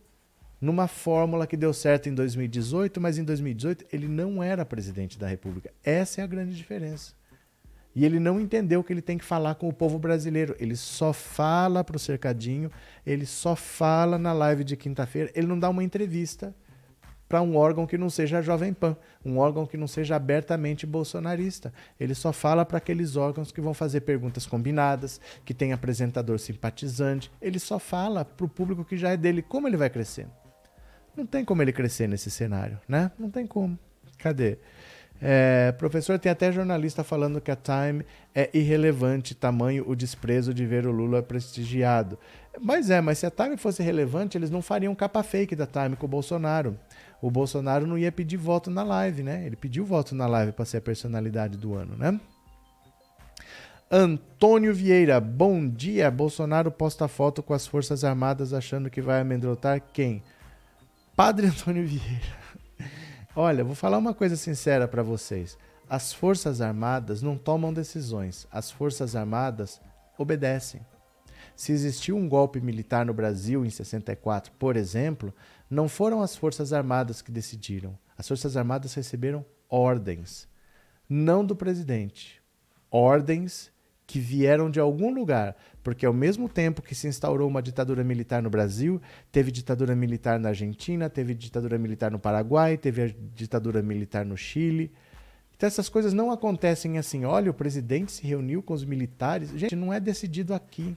numa 0.60 0.88
fórmula 0.88 1.46
que 1.46 1.56
deu 1.56 1.74
certo 1.74 2.08
em 2.08 2.14
2018, 2.14 3.00
mas 3.00 3.18
em 3.18 3.24
2018 3.24 3.84
ele 3.92 4.08
não 4.08 4.42
era 4.42 4.64
presidente 4.64 5.18
da 5.18 5.28
República. 5.28 5.70
Essa 5.84 6.22
é 6.22 6.24
a 6.24 6.26
grande 6.26 6.56
diferença. 6.56 7.12
E 7.94 8.04
ele 8.04 8.18
não 8.18 8.40
entendeu 8.40 8.82
que 8.82 8.92
ele 8.92 9.02
tem 9.02 9.16
que 9.16 9.24
falar 9.24 9.54
com 9.54 9.68
o 9.68 9.72
povo 9.72 9.98
brasileiro. 9.98 10.56
Ele 10.58 10.74
só 10.74 11.12
fala 11.12 11.84
para 11.84 11.96
o 11.96 12.00
cercadinho, 12.00 12.70
ele 13.06 13.24
só 13.24 13.54
fala 13.54 14.18
na 14.18 14.32
live 14.32 14.64
de 14.64 14.76
quinta-feira, 14.76 15.30
ele 15.34 15.46
não 15.46 15.58
dá 15.58 15.68
uma 15.68 15.84
entrevista 15.84 16.54
para 17.28 17.42
um 17.42 17.56
órgão 17.56 17.86
que 17.86 17.98
não 17.98 18.10
seja 18.10 18.42
Jovem 18.42 18.72
Pan, 18.72 18.96
um 19.24 19.38
órgão 19.38 19.66
que 19.66 19.76
não 19.76 19.86
seja 19.86 20.16
abertamente 20.16 20.86
bolsonarista. 20.86 21.72
Ele 21.98 22.14
só 22.14 22.32
fala 22.32 22.64
para 22.64 22.78
aqueles 22.78 23.16
órgãos 23.16 23.50
que 23.50 23.60
vão 23.60 23.74
fazer 23.74 24.02
perguntas 24.02 24.46
combinadas, 24.46 25.20
que 25.44 25.54
tem 25.54 25.72
apresentador 25.72 26.38
simpatizante. 26.38 27.30
Ele 27.40 27.58
só 27.58 27.78
fala 27.78 28.24
para 28.24 28.46
o 28.46 28.48
público 28.48 28.84
que 28.84 28.96
já 28.96 29.10
é 29.10 29.16
dele. 29.16 29.42
Como 29.42 29.66
ele 29.66 29.76
vai 29.76 29.90
crescer? 29.90 30.26
Não 31.16 31.24
tem 31.24 31.44
como 31.44 31.62
ele 31.62 31.72
crescer 31.72 32.08
nesse 32.08 32.30
cenário, 32.30 32.78
né? 32.88 33.10
Não 33.18 33.30
tem 33.30 33.46
como. 33.46 33.78
Cadê? 34.18 34.58
É, 35.20 35.72
professor, 35.72 36.18
tem 36.18 36.30
até 36.30 36.50
jornalista 36.52 37.04
falando 37.04 37.40
que 37.40 37.50
a 37.50 37.56
Time 37.56 38.04
é 38.34 38.50
irrelevante, 38.52 39.34
tamanho 39.34 39.88
o 39.88 39.94
desprezo 39.94 40.52
de 40.52 40.66
ver 40.66 40.86
o 40.86 40.90
Lula 40.90 41.22
prestigiado. 41.22 42.18
Mas 42.60 42.90
é, 42.90 43.00
mas 43.00 43.18
se 43.18 43.26
a 43.26 43.30
Time 43.30 43.56
fosse 43.56 43.82
relevante, 43.82 44.36
eles 44.36 44.50
não 44.50 44.60
fariam 44.60 44.94
capa 44.94 45.22
fake 45.22 45.56
da 45.56 45.66
Time 45.66 45.96
com 45.96 46.06
o 46.06 46.08
Bolsonaro 46.08 46.78
o 47.24 47.30
Bolsonaro 47.30 47.86
não 47.86 47.96
ia 47.96 48.12
pedir 48.12 48.36
voto 48.36 48.70
na 48.70 48.82
live, 48.82 49.22
né? 49.22 49.46
Ele 49.46 49.56
pediu 49.56 49.82
voto 49.82 50.14
na 50.14 50.26
live 50.26 50.52
para 50.52 50.66
ser 50.66 50.76
a 50.76 50.80
personalidade 50.82 51.56
do 51.56 51.74
ano, 51.74 51.96
né? 51.96 52.20
Antônio 53.90 54.74
Vieira, 54.74 55.18
bom 55.18 55.66
dia. 55.66 56.10
Bolsonaro 56.10 56.70
posta 56.70 57.08
foto 57.08 57.42
com 57.42 57.54
as 57.54 57.66
Forças 57.66 58.04
Armadas 58.04 58.52
achando 58.52 58.90
que 58.90 59.00
vai 59.00 59.22
amedrontar 59.22 59.80
quem? 59.90 60.22
Padre 61.16 61.46
Antônio 61.46 61.86
Vieira. 61.86 62.36
Olha, 63.34 63.64
vou 63.64 63.74
falar 63.74 63.96
uma 63.96 64.12
coisa 64.12 64.36
sincera 64.36 64.86
para 64.86 65.02
vocês. 65.02 65.56
As 65.88 66.12
Forças 66.12 66.60
Armadas 66.60 67.22
não 67.22 67.38
tomam 67.38 67.72
decisões, 67.72 68.46
as 68.52 68.70
Forças 68.70 69.16
Armadas 69.16 69.80
obedecem. 70.18 70.82
Se 71.56 71.72
existiu 71.72 72.18
um 72.18 72.28
golpe 72.28 72.60
militar 72.60 73.06
no 73.06 73.14
Brasil 73.14 73.64
em 73.64 73.70
64, 73.70 74.52
por 74.58 74.76
exemplo, 74.76 75.32
não 75.68 75.88
foram 75.88 76.22
as 76.22 76.36
Forças 76.36 76.72
Armadas 76.72 77.22
que 77.22 77.32
decidiram. 77.32 77.98
As 78.16 78.28
Forças 78.28 78.56
Armadas 78.56 78.94
receberam 78.94 79.44
ordens, 79.68 80.48
não 81.08 81.44
do 81.44 81.56
presidente. 81.56 82.42
Ordens 82.90 83.72
que 84.06 84.20
vieram 84.20 84.70
de 84.70 84.78
algum 84.78 85.12
lugar, 85.12 85.56
porque 85.82 86.04
ao 86.04 86.12
mesmo 86.12 86.48
tempo 86.48 86.82
que 86.82 86.94
se 86.94 87.08
instaurou 87.08 87.48
uma 87.48 87.62
ditadura 87.62 88.04
militar 88.04 88.42
no 88.42 88.50
Brasil, 88.50 89.00
teve 89.32 89.50
ditadura 89.50 89.96
militar 89.96 90.38
na 90.38 90.50
Argentina, 90.50 91.08
teve 91.08 91.34
ditadura 91.34 91.78
militar 91.78 92.10
no 92.10 92.18
Paraguai, 92.18 92.76
teve 92.76 93.16
ditadura 93.34 93.82
militar 93.82 94.24
no 94.24 94.36
Chile. 94.36 94.92
Então 95.56 95.66
essas 95.66 95.88
coisas 95.88 96.12
não 96.12 96.30
acontecem 96.30 96.98
assim. 96.98 97.24
Olha, 97.24 97.50
o 97.50 97.54
presidente 97.54 98.12
se 98.12 98.26
reuniu 98.26 98.62
com 98.62 98.74
os 98.74 98.84
militares. 98.84 99.50
Gente, 99.50 99.76
não 99.76 99.92
é 99.92 99.98
decidido 99.98 100.52
aqui. 100.52 100.96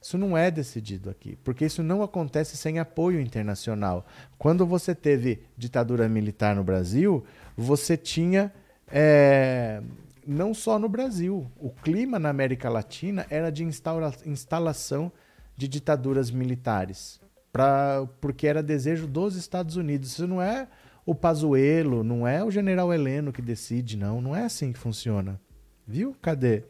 Isso 0.00 0.16
não 0.16 0.36
é 0.36 0.50
decidido 0.50 1.10
aqui, 1.10 1.36
porque 1.42 1.64
isso 1.64 1.82
não 1.82 2.02
acontece 2.02 2.56
sem 2.56 2.78
apoio 2.78 3.20
internacional. 3.20 4.06
Quando 4.38 4.64
você 4.64 4.94
teve 4.94 5.42
ditadura 5.56 6.08
militar 6.08 6.54
no 6.54 6.62
Brasil, 6.62 7.24
você 7.56 7.96
tinha. 7.96 8.52
É, 8.90 9.82
não 10.26 10.54
só 10.54 10.78
no 10.78 10.88
Brasil, 10.88 11.50
o 11.58 11.70
clima 11.70 12.18
na 12.18 12.28
América 12.28 12.68
Latina 12.68 13.26
era 13.28 13.50
de 13.50 13.64
instaura, 13.64 14.12
instalação 14.24 15.10
de 15.56 15.66
ditaduras 15.66 16.30
militares, 16.30 17.20
pra, 17.52 18.06
porque 18.20 18.46
era 18.46 18.62
desejo 18.62 19.06
dos 19.06 19.34
Estados 19.34 19.76
Unidos. 19.76 20.12
Isso 20.12 20.26
não 20.26 20.40
é 20.40 20.68
o 21.04 21.14
Pazuello, 21.14 22.04
não 22.04 22.28
é 22.28 22.44
o 22.44 22.50
general 22.50 22.92
Heleno 22.92 23.32
que 23.32 23.42
decide, 23.42 23.96
não. 23.96 24.20
Não 24.20 24.36
é 24.36 24.44
assim 24.44 24.72
que 24.72 24.78
funciona. 24.78 25.40
Viu? 25.86 26.14
Cadê? 26.20 26.64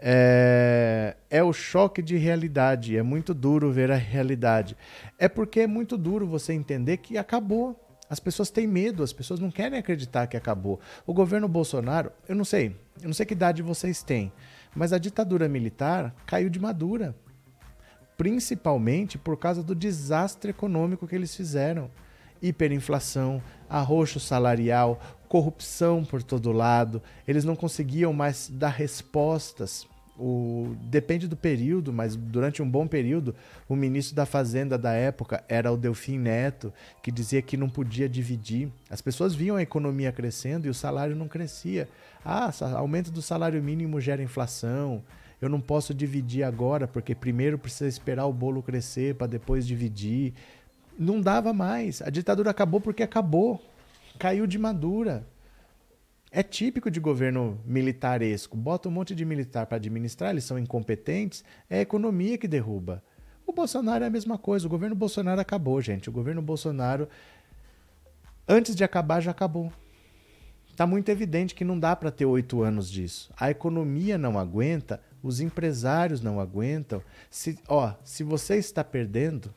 É, 0.00 1.16
é 1.28 1.42
o 1.42 1.52
choque 1.52 2.00
de 2.00 2.16
realidade. 2.16 2.96
É 2.96 3.02
muito 3.02 3.34
duro 3.34 3.72
ver 3.72 3.90
a 3.90 3.96
realidade. 3.96 4.76
É 5.18 5.28
porque 5.28 5.60
é 5.60 5.66
muito 5.66 5.96
duro 5.96 6.26
você 6.26 6.52
entender 6.52 6.98
que 6.98 7.18
acabou. 7.18 7.78
As 8.10 8.18
pessoas 8.18 8.48
têm 8.48 8.66
medo, 8.66 9.02
as 9.02 9.12
pessoas 9.12 9.38
não 9.38 9.50
querem 9.50 9.78
acreditar 9.78 10.26
que 10.26 10.36
acabou. 10.36 10.80
O 11.06 11.12
governo 11.12 11.46
Bolsonaro, 11.46 12.10
eu 12.26 12.34
não 12.34 12.44
sei, 12.44 12.74
eu 13.02 13.06
não 13.06 13.12
sei 13.12 13.26
que 13.26 13.34
idade 13.34 13.60
vocês 13.60 14.02
têm, 14.02 14.32
mas 14.74 14.94
a 14.94 14.98
ditadura 14.98 15.46
militar 15.46 16.14
caiu 16.24 16.48
de 16.48 16.58
madura. 16.58 17.14
Principalmente 18.16 19.18
por 19.18 19.36
causa 19.36 19.62
do 19.62 19.74
desastre 19.74 20.50
econômico 20.50 21.06
que 21.06 21.14
eles 21.14 21.34
fizeram. 21.36 21.90
Hiperinflação, 22.42 23.42
arroxo 23.68 24.18
salarial, 24.20 25.00
corrupção 25.28 26.04
por 26.04 26.22
todo 26.22 26.52
lado, 26.52 27.02
eles 27.26 27.44
não 27.44 27.54
conseguiam 27.54 28.12
mais 28.12 28.50
dar 28.52 28.70
respostas. 28.70 29.86
O, 30.18 30.74
depende 30.82 31.28
do 31.28 31.36
período, 31.36 31.92
mas 31.92 32.16
durante 32.16 32.60
um 32.60 32.68
bom 32.68 32.88
período, 32.88 33.36
o 33.68 33.76
ministro 33.76 34.16
da 34.16 34.26
Fazenda 34.26 34.76
da 34.76 34.92
época 34.92 35.44
era 35.48 35.70
o 35.70 35.76
Delfim 35.76 36.18
Neto, 36.18 36.72
que 37.00 37.12
dizia 37.12 37.40
que 37.40 37.56
não 37.56 37.68
podia 37.68 38.08
dividir. 38.08 38.68
As 38.90 39.00
pessoas 39.00 39.32
viam 39.32 39.54
a 39.56 39.62
economia 39.62 40.10
crescendo 40.10 40.66
e 40.66 40.70
o 40.70 40.74
salário 40.74 41.14
não 41.14 41.28
crescia. 41.28 41.88
Ah, 42.24 42.50
aumento 42.74 43.12
do 43.12 43.22
salário 43.22 43.62
mínimo 43.62 44.00
gera 44.00 44.20
inflação. 44.20 45.04
Eu 45.40 45.48
não 45.48 45.60
posso 45.60 45.94
dividir 45.94 46.42
agora, 46.42 46.88
porque 46.88 47.14
primeiro 47.14 47.56
precisa 47.56 47.86
esperar 47.86 48.26
o 48.26 48.32
bolo 48.32 48.60
crescer 48.60 49.14
para 49.14 49.28
depois 49.28 49.64
dividir. 49.64 50.34
Não 50.98 51.20
dava 51.20 51.52
mais. 51.52 52.02
A 52.02 52.10
ditadura 52.10 52.50
acabou 52.50 52.80
porque 52.80 53.02
acabou 53.02 53.62
caiu 54.18 54.46
de 54.46 54.58
madura. 54.58 55.26
É 56.30 56.42
típico 56.42 56.90
de 56.90 57.00
governo 57.00 57.58
militaresco. 57.64 58.56
Bota 58.56 58.88
um 58.88 58.92
monte 58.92 59.14
de 59.14 59.24
militar 59.24 59.64
para 59.66 59.76
administrar, 59.76 60.30
eles 60.30 60.44
são 60.44 60.58
incompetentes, 60.58 61.42
é 61.70 61.78
a 61.78 61.82
economia 61.82 62.36
que 62.36 62.48
derruba. 62.48 63.02
O 63.46 63.52
Bolsonaro 63.52 64.04
é 64.04 64.08
a 64.08 64.10
mesma 64.10 64.36
coisa. 64.36 64.66
O 64.66 64.70
governo 64.70 64.94
Bolsonaro 64.94 65.40
acabou, 65.40 65.80
gente. 65.80 66.10
O 66.10 66.12
governo 66.12 66.42
Bolsonaro, 66.42 67.08
antes 68.46 68.74
de 68.74 68.84
acabar, 68.84 69.22
já 69.22 69.30
acabou. 69.30 69.72
Está 70.68 70.86
muito 70.86 71.08
evidente 71.08 71.54
que 71.54 71.64
não 71.64 71.78
dá 71.78 71.96
para 71.96 72.10
ter 72.10 72.26
oito 72.26 72.62
anos 72.62 72.90
disso. 72.90 73.32
A 73.38 73.50
economia 73.50 74.18
não 74.18 74.38
aguenta, 74.38 75.00
os 75.22 75.40
empresários 75.40 76.20
não 76.20 76.38
aguentam. 76.38 77.02
Se, 77.30 77.58
ó, 77.66 77.94
se 78.04 78.22
você 78.22 78.56
está 78.56 78.84
perdendo, 78.84 79.52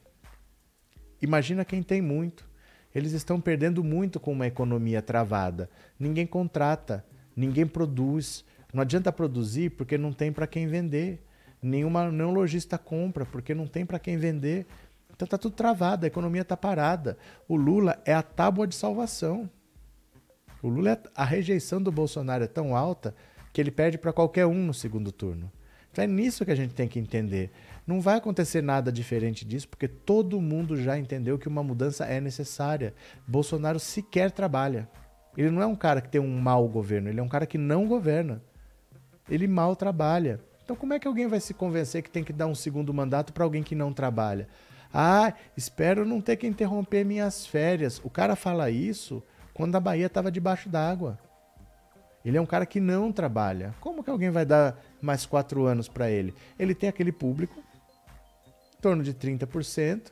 imagina 1.21 1.65
quem 1.65 1.83
tem 1.83 2.01
muito. 2.01 2.49
Eles 2.93 3.13
estão 3.13 3.39
perdendo 3.39 3.83
muito 3.83 4.19
com 4.19 4.31
uma 4.31 4.47
economia 4.47 5.01
travada. 5.01 5.69
Ninguém 5.97 6.25
contrata, 6.25 7.05
ninguém 7.35 7.65
produz. 7.65 8.43
Não 8.73 8.81
adianta 8.81 9.11
produzir 9.11 9.71
porque 9.71 9.97
não 9.97 10.11
tem 10.11 10.31
para 10.31 10.47
quem 10.47 10.67
vender. 10.67 11.23
Nenhuma, 11.61 12.11
nenhum 12.11 12.31
lojista 12.31 12.77
compra 12.77 13.25
porque 13.25 13.53
não 13.53 13.67
tem 13.67 13.85
para 13.85 13.99
quem 13.99 14.17
vender. 14.17 14.65
Então 15.13 15.25
está 15.25 15.37
tudo 15.37 15.55
travado, 15.55 16.05
a 16.05 16.07
economia 16.07 16.41
está 16.41 16.57
parada. 16.57 17.17
O 17.47 17.55
Lula 17.55 18.01
é 18.05 18.13
a 18.13 18.23
tábua 18.23 18.65
de 18.65 18.75
salvação. 18.75 19.49
O 20.61 20.67
Lula, 20.67 20.91
é, 20.91 20.99
a 21.15 21.23
rejeição 21.23 21.81
do 21.81 21.91
Bolsonaro 21.91 22.43
é 22.43 22.47
tão 22.47 22.75
alta 22.75 23.15
que 23.53 23.59
ele 23.59 23.71
perde 23.71 23.97
para 23.97 24.13
qualquer 24.13 24.45
um 24.45 24.65
no 24.65 24.73
segundo 24.73 25.11
turno. 25.11 25.51
Então 25.91 26.03
é 26.03 26.07
nisso 26.07 26.45
que 26.45 26.51
a 26.51 26.55
gente 26.55 26.73
tem 26.73 26.87
que 26.87 26.99
entender. 26.99 27.51
Não 27.91 27.99
vai 27.99 28.15
acontecer 28.15 28.63
nada 28.63 28.89
diferente 28.89 29.43
disso, 29.43 29.67
porque 29.67 29.85
todo 29.85 30.39
mundo 30.39 30.81
já 30.81 30.97
entendeu 30.97 31.37
que 31.37 31.49
uma 31.49 31.61
mudança 31.61 32.05
é 32.05 32.21
necessária. 32.21 32.93
Bolsonaro 33.27 33.81
sequer 33.81 34.31
trabalha. 34.31 34.87
Ele 35.35 35.51
não 35.51 35.61
é 35.61 35.65
um 35.65 35.75
cara 35.75 35.99
que 35.99 36.07
tem 36.07 36.21
um 36.21 36.39
mau 36.39 36.69
governo, 36.69 37.09
ele 37.09 37.19
é 37.19 37.23
um 37.23 37.27
cara 37.27 37.45
que 37.45 37.57
não 37.57 37.85
governa. 37.85 38.41
Ele 39.29 39.45
mal 39.45 39.75
trabalha. 39.75 40.39
Então, 40.63 40.73
como 40.73 40.93
é 40.93 40.99
que 40.99 41.07
alguém 41.07 41.27
vai 41.27 41.41
se 41.41 41.53
convencer 41.53 42.01
que 42.01 42.09
tem 42.09 42.23
que 42.23 42.31
dar 42.31 42.47
um 42.47 42.55
segundo 42.55 42.93
mandato 42.93 43.33
para 43.33 43.43
alguém 43.43 43.61
que 43.61 43.75
não 43.75 43.91
trabalha? 43.91 44.47
Ah, 44.93 45.33
espero 45.57 46.05
não 46.05 46.21
ter 46.21 46.37
que 46.37 46.47
interromper 46.47 47.03
minhas 47.03 47.45
férias. 47.45 47.99
O 48.05 48.09
cara 48.09 48.37
fala 48.37 48.71
isso 48.71 49.21
quando 49.53 49.75
a 49.75 49.81
Bahia 49.81 50.05
estava 50.05 50.31
debaixo 50.31 50.69
d'água. 50.69 51.19
Ele 52.23 52.37
é 52.37 52.41
um 52.41 52.45
cara 52.45 52.65
que 52.65 52.79
não 52.79 53.11
trabalha. 53.11 53.75
Como 53.81 54.01
que 54.01 54.09
alguém 54.09 54.29
vai 54.29 54.45
dar 54.45 54.79
mais 55.01 55.25
quatro 55.25 55.65
anos 55.65 55.89
para 55.89 56.09
ele? 56.09 56.33
Ele 56.57 56.73
tem 56.73 56.87
aquele 56.87 57.11
público 57.11 57.61
torno 58.81 59.03
de 59.03 59.13
30%. 59.13 60.11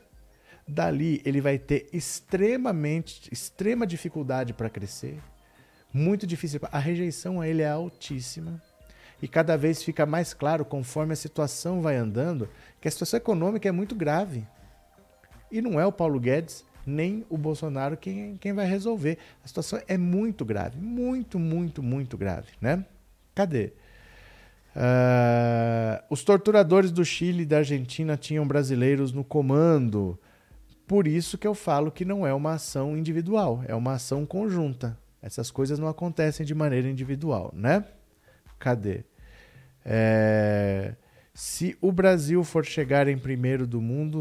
Dali 0.66 1.20
ele 1.24 1.40
vai 1.40 1.58
ter 1.58 1.88
extremamente, 1.92 3.28
extrema 3.32 3.86
dificuldade 3.86 4.52
para 4.52 4.70
crescer. 4.70 5.20
Muito 5.92 6.26
difícil. 6.26 6.60
A 6.70 6.78
rejeição 6.78 7.40
a 7.40 7.48
ele 7.48 7.62
é 7.62 7.68
altíssima. 7.68 8.62
E 9.20 9.28
cada 9.28 9.56
vez 9.56 9.82
fica 9.82 10.06
mais 10.06 10.32
claro, 10.32 10.64
conforme 10.64 11.12
a 11.12 11.16
situação 11.16 11.82
vai 11.82 11.96
andando, 11.96 12.48
que 12.80 12.88
a 12.88 12.90
situação 12.90 13.18
econômica 13.18 13.68
é 13.68 13.72
muito 13.72 13.94
grave. 13.94 14.46
E 15.50 15.60
não 15.60 15.78
é 15.78 15.84
o 15.84 15.92
Paulo 15.92 16.18
Guedes 16.18 16.64
nem 16.86 17.24
o 17.28 17.36
Bolsonaro 17.36 17.96
quem, 17.96 18.36
quem 18.38 18.52
vai 18.52 18.66
resolver. 18.66 19.18
A 19.44 19.48
situação 19.48 19.80
é 19.86 19.96
muito 19.96 20.44
grave, 20.44 20.78
muito, 20.78 21.38
muito, 21.38 21.82
muito 21.82 22.16
grave, 22.16 22.48
né? 22.60 22.84
Cadê? 23.34 23.72
Uh, 24.76 26.04
os 26.08 26.22
torturadores 26.22 26.92
do 26.92 27.04
Chile 27.04 27.42
e 27.42 27.46
da 27.46 27.58
Argentina 27.58 28.16
tinham 28.16 28.46
brasileiros 28.46 29.12
no 29.12 29.24
comando. 29.24 30.18
Por 30.86 31.06
isso 31.06 31.38
que 31.38 31.46
eu 31.46 31.54
falo 31.54 31.90
que 31.90 32.04
não 32.04 32.26
é 32.26 32.32
uma 32.32 32.54
ação 32.54 32.96
individual, 32.96 33.62
é 33.66 33.74
uma 33.74 33.94
ação 33.94 34.24
conjunta. 34.26 34.98
Essas 35.22 35.50
coisas 35.50 35.78
não 35.78 35.88
acontecem 35.88 36.46
de 36.46 36.54
maneira 36.54 36.88
individual, 36.88 37.52
né? 37.54 37.84
Cadê? 38.58 39.04
É... 39.84 40.94
Se 41.32 41.76
o 41.80 41.92
Brasil 41.92 42.42
for 42.42 42.64
chegar 42.64 43.08
em 43.08 43.18
primeiro 43.18 43.66
do 43.66 43.80
mundo, 43.80 44.20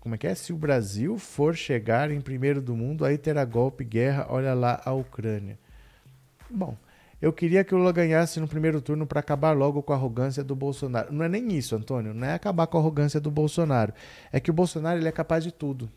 como 0.00 0.14
é 0.14 0.18
que 0.18 0.26
é? 0.26 0.34
Se 0.34 0.52
o 0.52 0.56
Brasil 0.56 1.18
for 1.18 1.54
chegar 1.54 2.10
em 2.10 2.20
primeiro 2.20 2.60
do 2.60 2.74
mundo, 2.74 3.04
aí 3.04 3.16
terá 3.16 3.44
golpe, 3.44 3.84
guerra, 3.84 4.26
olha 4.28 4.54
lá 4.54 4.80
a 4.84 4.92
Ucrânia. 4.92 5.58
Bom, 6.50 6.76
eu 7.24 7.32
queria 7.32 7.64
que 7.64 7.74
o 7.74 7.78
Lula 7.78 7.90
ganhasse 7.90 8.38
no 8.38 8.46
primeiro 8.46 8.82
turno 8.82 9.06
para 9.06 9.18
acabar 9.18 9.52
logo 9.52 9.82
com 9.82 9.94
a 9.94 9.96
arrogância 9.96 10.44
do 10.44 10.54
Bolsonaro. 10.54 11.10
Não 11.10 11.24
é 11.24 11.28
nem 11.28 11.54
isso, 11.54 11.74
Antônio. 11.74 12.12
Não 12.12 12.26
é 12.26 12.34
acabar 12.34 12.66
com 12.66 12.76
a 12.76 12.80
arrogância 12.82 13.18
do 13.18 13.30
Bolsonaro. 13.30 13.94
É 14.30 14.38
que 14.38 14.50
o 14.50 14.52
Bolsonaro 14.52 14.98
ele 14.98 15.08
é 15.08 15.12
capaz 15.12 15.42
de 15.42 15.50
tudo. 15.50 15.90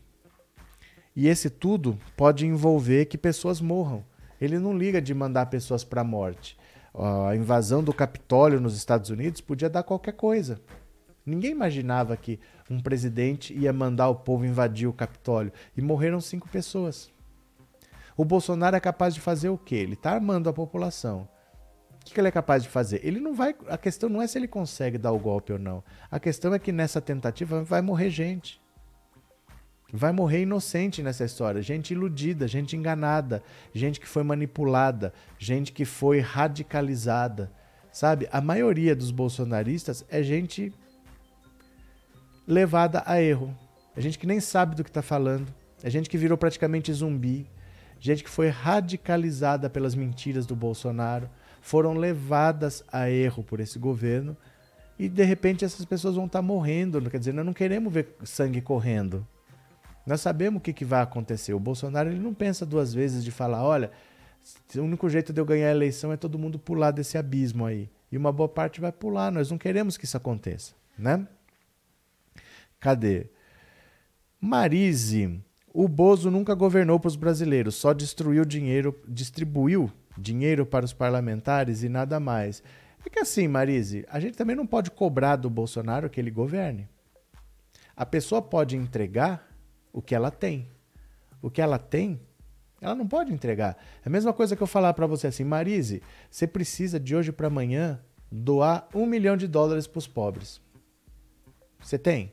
E 1.14 1.28
esse 1.28 1.50
tudo 1.50 1.98
pode 2.16 2.46
envolver 2.46 3.04
que 3.04 3.18
pessoas 3.18 3.60
morram. 3.60 4.02
Ele 4.40 4.58
não 4.58 4.74
liga 4.74 5.02
de 5.02 5.12
mandar 5.12 5.44
pessoas 5.46 5.84
para 5.84 6.00
a 6.00 6.04
morte. 6.04 6.56
A 6.94 7.36
invasão 7.36 7.84
do 7.84 7.92
Capitólio 7.92 8.58
nos 8.58 8.74
Estados 8.74 9.10
Unidos 9.10 9.42
podia 9.42 9.68
dar 9.68 9.82
qualquer 9.82 10.12
coisa. 10.12 10.58
Ninguém 11.26 11.50
imaginava 11.50 12.16
que 12.16 12.40
um 12.70 12.80
presidente 12.80 13.52
ia 13.52 13.70
mandar 13.70 14.08
o 14.08 14.14
povo 14.14 14.46
invadir 14.46 14.88
o 14.88 14.94
Capitólio. 14.94 15.52
E 15.76 15.82
morreram 15.82 16.22
cinco 16.22 16.48
pessoas. 16.48 17.10
O 18.18 18.24
Bolsonaro 18.24 18.74
é 18.74 18.80
capaz 18.80 19.14
de 19.14 19.20
fazer 19.20 19.48
o 19.48 19.56
quê? 19.56 19.76
Ele 19.76 19.92
está 19.92 20.10
armando 20.10 20.50
a 20.50 20.52
população. 20.52 21.28
O 22.02 22.04
que 22.04 22.20
ele 22.20 22.26
é 22.26 22.32
capaz 22.32 22.64
de 22.64 22.68
fazer? 22.68 23.00
Ele 23.04 23.20
não 23.20 23.32
vai. 23.32 23.54
A 23.68 23.78
questão 23.78 24.08
não 24.08 24.20
é 24.20 24.26
se 24.26 24.36
ele 24.36 24.48
consegue 24.48 24.98
dar 24.98 25.12
o 25.12 25.20
golpe 25.20 25.52
ou 25.52 25.58
não. 25.58 25.84
A 26.10 26.18
questão 26.18 26.52
é 26.52 26.58
que 26.58 26.72
nessa 26.72 27.00
tentativa 27.00 27.62
vai 27.62 27.80
morrer 27.80 28.10
gente. 28.10 28.60
Vai 29.92 30.10
morrer 30.10 30.42
inocente 30.42 31.00
nessa 31.00 31.24
história, 31.24 31.62
gente 31.62 31.92
iludida, 31.92 32.48
gente 32.48 32.76
enganada, 32.76 33.40
gente 33.72 34.00
que 34.00 34.08
foi 34.08 34.24
manipulada, 34.24 35.14
gente 35.38 35.70
que 35.70 35.84
foi 35.84 36.18
radicalizada. 36.18 37.52
Sabe? 37.92 38.28
A 38.32 38.40
maioria 38.40 38.96
dos 38.96 39.12
bolsonaristas 39.12 40.04
é 40.08 40.24
gente 40.24 40.74
levada 42.48 43.00
a 43.06 43.22
erro. 43.22 43.56
É 43.94 44.00
gente 44.00 44.18
que 44.18 44.26
nem 44.26 44.40
sabe 44.40 44.74
do 44.74 44.82
que 44.82 44.90
está 44.90 45.02
falando. 45.02 45.54
É 45.84 45.88
gente 45.88 46.10
que 46.10 46.18
virou 46.18 46.36
praticamente 46.36 46.92
zumbi 46.92 47.48
gente 48.00 48.22
que 48.24 48.30
foi 48.30 48.48
radicalizada 48.48 49.68
pelas 49.68 49.94
mentiras 49.94 50.46
do 50.46 50.54
Bolsonaro, 50.54 51.28
foram 51.60 51.94
levadas 51.94 52.84
a 52.90 53.10
erro 53.10 53.42
por 53.42 53.60
esse 53.60 53.78
governo 53.78 54.36
e 54.98 55.08
de 55.08 55.22
repente 55.24 55.64
essas 55.64 55.84
pessoas 55.84 56.16
vão 56.16 56.26
estar 56.26 56.42
morrendo. 56.42 57.00
Quer 57.10 57.18
dizer, 57.18 57.32
nós 57.32 57.46
não 57.46 57.52
queremos 57.52 57.92
ver 57.92 58.16
sangue 58.24 58.60
correndo. 58.60 59.26
Nós 60.06 60.20
sabemos 60.20 60.58
o 60.58 60.62
que, 60.62 60.72
que 60.72 60.84
vai 60.84 61.02
acontecer. 61.02 61.52
O 61.52 61.60
Bolsonaro 61.60 62.08
ele 62.08 62.18
não 62.18 62.32
pensa 62.32 62.64
duas 62.64 62.94
vezes 62.94 63.22
de 63.22 63.30
falar: 63.30 63.62
olha, 63.62 63.90
o 64.74 64.80
único 64.80 65.08
jeito 65.08 65.32
de 65.32 65.40
eu 65.40 65.44
ganhar 65.44 65.68
a 65.68 65.72
eleição 65.72 66.12
é 66.12 66.16
todo 66.16 66.38
mundo 66.38 66.58
pular 66.58 66.90
desse 66.90 67.18
abismo 67.18 67.66
aí. 67.66 67.90
E 68.10 68.16
uma 68.16 68.32
boa 68.32 68.48
parte 68.48 68.80
vai 68.80 68.90
pular. 68.90 69.30
Nós 69.30 69.50
não 69.50 69.58
queremos 69.58 69.96
que 69.96 70.06
isso 70.06 70.16
aconteça, 70.16 70.74
né? 70.98 71.26
Cadê? 72.80 73.26
Marise 74.40 75.42
o 75.72 75.86
Bozo 75.86 76.30
nunca 76.30 76.54
governou 76.54 76.98
para 76.98 77.08
os 77.08 77.16
brasileiros, 77.16 77.74
só 77.74 77.92
destruiu 77.92 78.44
dinheiro, 78.44 78.98
distribuiu 79.06 79.90
dinheiro 80.16 80.66
para 80.66 80.84
os 80.84 80.92
parlamentares 80.92 81.82
e 81.82 81.88
nada 81.88 82.18
mais. 82.18 82.62
É 83.04 83.10
que 83.10 83.18
assim, 83.18 83.46
Marise, 83.46 84.04
a 84.08 84.18
gente 84.18 84.36
também 84.36 84.56
não 84.56 84.66
pode 84.66 84.90
cobrar 84.90 85.36
do 85.36 85.48
Bolsonaro 85.48 86.10
que 86.10 86.20
ele 86.20 86.30
governe. 86.30 86.88
A 87.96 88.04
pessoa 88.04 88.42
pode 88.42 88.76
entregar 88.76 89.48
o 89.92 90.02
que 90.02 90.14
ela 90.14 90.30
tem. 90.30 90.68
O 91.40 91.50
que 91.50 91.60
ela 91.60 91.78
tem, 91.78 92.20
ela 92.80 92.94
não 92.94 93.06
pode 93.06 93.32
entregar. 93.32 93.76
É 94.04 94.08
a 94.08 94.10
mesma 94.10 94.32
coisa 94.32 94.56
que 94.56 94.62
eu 94.62 94.66
falar 94.66 94.92
para 94.94 95.06
você 95.06 95.28
assim, 95.28 95.44
Marise, 95.44 96.02
você 96.30 96.46
precisa 96.46 96.98
de 96.98 97.14
hoje 97.14 97.32
para 97.32 97.46
amanhã 97.46 98.00
doar 98.30 98.88
um 98.94 99.06
milhão 99.06 99.36
de 99.36 99.46
dólares 99.46 99.86
para 99.86 99.98
os 99.98 100.06
pobres. 100.06 100.60
Você 101.80 101.98
tem? 101.98 102.32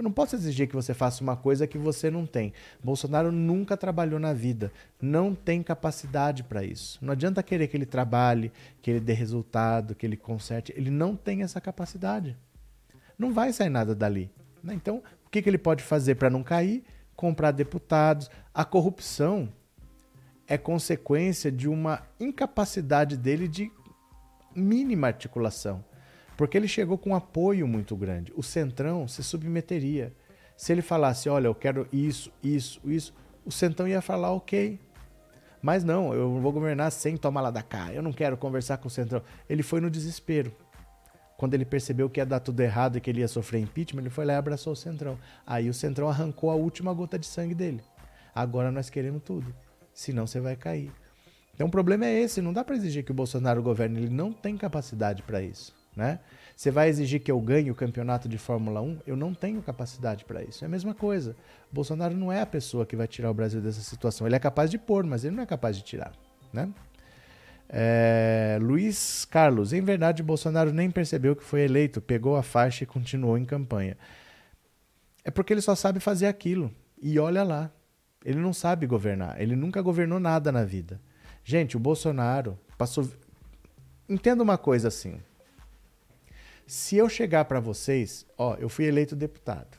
Eu 0.00 0.04
não 0.04 0.10
posso 0.10 0.34
exigir 0.34 0.66
que 0.66 0.74
você 0.74 0.94
faça 0.94 1.22
uma 1.22 1.36
coisa 1.36 1.66
que 1.66 1.76
você 1.76 2.10
não 2.10 2.24
tem. 2.24 2.54
Bolsonaro 2.82 3.30
nunca 3.30 3.76
trabalhou 3.76 4.18
na 4.18 4.32
vida, 4.32 4.72
não 4.98 5.34
tem 5.34 5.62
capacidade 5.62 6.42
para 6.42 6.64
isso. 6.64 6.98
Não 7.04 7.12
adianta 7.12 7.42
querer 7.42 7.68
que 7.68 7.76
ele 7.76 7.84
trabalhe, 7.84 8.50
que 8.80 8.90
ele 8.90 9.00
dê 9.00 9.12
resultado, 9.12 9.94
que 9.94 10.06
ele 10.06 10.16
conserte. 10.16 10.72
Ele 10.74 10.88
não 10.88 11.14
tem 11.14 11.42
essa 11.42 11.60
capacidade. 11.60 12.34
Não 13.18 13.30
vai 13.30 13.52
sair 13.52 13.68
nada 13.68 13.94
dali. 13.94 14.30
Né? 14.64 14.72
Então, 14.72 15.02
o 15.26 15.28
que, 15.28 15.42
que 15.42 15.50
ele 15.50 15.58
pode 15.58 15.82
fazer 15.82 16.14
para 16.14 16.30
não 16.30 16.42
cair? 16.42 16.82
Comprar 17.14 17.50
deputados. 17.50 18.30
A 18.54 18.64
corrupção 18.64 19.52
é 20.46 20.56
consequência 20.56 21.52
de 21.52 21.68
uma 21.68 22.06
incapacidade 22.18 23.18
dele 23.18 23.46
de 23.46 23.70
mínima 24.56 25.08
articulação. 25.08 25.84
Porque 26.40 26.56
ele 26.56 26.66
chegou 26.66 26.96
com 26.96 27.10
um 27.10 27.14
apoio 27.14 27.68
muito 27.68 27.94
grande. 27.94 28.32
O 28.34 28.42
Centrão 28.42 29.06
se 29.06 29.22
submeteria. 29.22 30.10
Se 30.56 30.72
ele 30.72 30.80
falasse, 30.80 31.28
olha, 31.28 31.48
eu 31.48 31.54
quero 31.54 31.86
isso, 31.92 32.32
isso, 32.42 32.80
isso, 32.82 33.12
o 33.44 33.52
Centrão 33.52 33.86
ia 33.86 34.00
falar, 34.00 34.32
ok. 34.32 34.80
Mas 35.60 35.84
não, 35.84 36.14
eu 36.14 36.40
vou 36.40 36.50
governar 36.50 36.90
sem 36.92 37.14
tomar 37.18 37.42
lá 37.42 37.50
da 37.50 37.62
cá. 37.62 37.92
Eu 37.92 38.00
não 38.00 38.10
quero 38.10 38.38
conversar 38.38 38.78
com 38.78 38.88
o 38.88 38.90
Centrão. 38.90 39.22
Ele 39.50 39.62
foi 39.62 39.82
no 39.82 39.90
desespero. 39.90 40.50
Quando 41.36 41.52
ele 41.52 41.66
percebeu 41.66 42.08
que 42.08 42.20
ia 42.20 42.24
dar 42.24 42.40
tudo 42.40 42.60
errado 42.60 42.96
e 42.96 43.02
que 43.02 43.10
ele 43.10 43.20
ia 43.20 43.28
sofrer 43.28 43.60
impeachment, 43.60 44.00
ele 44.00 44.08
foi 44.08 44.24
lá 44.24 44.32
e 44.32 44.36
abraçou 44.36 44.72
o 44.72 44.76
Centrão. 44.76 45.18
Aí 45.46 45.68
o 45.68 45.74
Centrão 45.74 46.08
arrancou 46.08 46.50
a 46.50 46.54
última 46.54 46.90
gota 46.94 47.18
de 47.18 47.26
sangue 47.26 47.54
dele. 47.54 47.82
Agora 48.34 48.72
nós 48.72 48.88
queremos 48.88 49.22
tudo. 49.22 49.54
Senão 49.92 50.26
você 50.26 50.40
vai 50.40 50.56
cair. 50.56 50.90
Então 51.54 51.66
o 51.66 51.70
problema 51.70 52.06
é 52.06 52.18
esse. 52.18 52.40
Não 52.40 52.54
dá 52.54 52.64
para 52.64 52.76
exigir 52.76 53.04
que 53.04 53.12
o 53.12 53.14
Bolsonaro 53.14 53.62
governe. 53.62 54.04
Ele 54.04 54.08
não 54.08 54.32
tem 54.32 54.56
capacidade 54.56 55.22
para 55.22 55.42
isso. 55.42 55.78
Né? 55.96 56.20
Você 56.56 56.70
vai 56.70 56.88
exigir 56.88 57.20
que 57.20 57.30
eu 57.30 57.40
ganhe 57.40 57.70
o 57.70 57.74
campeonato 57.74 58.28
de 58.28 58.38
Fórmula 58.38 58.80
1? 58.80 59.00
Eu 59.06 59.16
não 59.16 59.34
tenho 59.34 59.62
capacidade 59.62 60.24
para 60.24 60.42
isso. 60.42 60.64
É 60.64 60.66
a 60.66 60.70
mesma 60.70 60.94
coisa. 60.94 61.34
Bolsonaro 61.72 62.14
não 62.14 62.30
é 62.30 62.40
a 62.40 62.46
pessoa 62.46 62.86
que 62.86 62.94
vai 62.94 63.08
tirar 63.08 63.30
o 63.30 63.34
Brasil 63.34 63.60
dessa 63.60 63.80
situação. 63.80 64.26
Ele 64.26 64.36
é 64.36 64.38
capaz 64.38 64.70
de 64.70 64.78
pôr, 64.78 65.04
mas 65.04 65.24
ele 65.24 65.34
não 65.36 65.42
é 65.42 65.46
capaz 65.46 65.76
de 65.76 65.82
tirar. 65.82 66.12
Né? 66.52 66.68
É, 67.68 68.58
Luiz 68.60 69.24
Carlos, 69.24 69.72
em 69.72 69.80
verdade, 69.80 70.22
Bolsonaro 70.22 70.72
nem 70.72 70.90
percebeu 70.90 71.36
que 71.36 71.44
foi 71.44 71.62
eleito, 71.62 72.00
pegou 72.00 72.36
a 72.36 72.42
faixa 72.42 72.84
e 72.84 72.86
continuou 72.86 73.38
em 73.38 73.44
campanha. 73.44 73.96
É 75.24 75.30
porque 75.30 75.52
ele 75.52 75.60
só 75.60 75.74
sabe 75.74 76.00
fazer 76.00 76.26
aquilo. 76.26 76.70
E 77.00 77.18
olha 77.18 77.42
lá, 77.42 77.70
ele 78.24 78.38
não 78.38 78.52
sabe 78.52 78.86
governar. 78.86 79.40
Ele 79.40 79.56
nunca 79.56 79.80
governou 79.80 80.18
nada 80.18 80.50
na 80.50 80.64
vida. 80.64 81.00
Gente, 81.44 81.76
o 81.76 81.80
Bolsonaro 81.80 82.58
passou. 82.76 83.08
Entenda 84.08 84.42
uma 84.42 84.58
coisa 84.58 84.88
assim. 84.88 85.20
Se 86.70 86.96
eu 86.96 87.08
chegar 87.08 87.46
para 87.46 87.58
vocês, 87.58 88.24
ó, 88.38 88.54
eu 88.54 88.68
fui 88.68 88.84
eleito 88.84 89.16
deputado, 89.16 89.76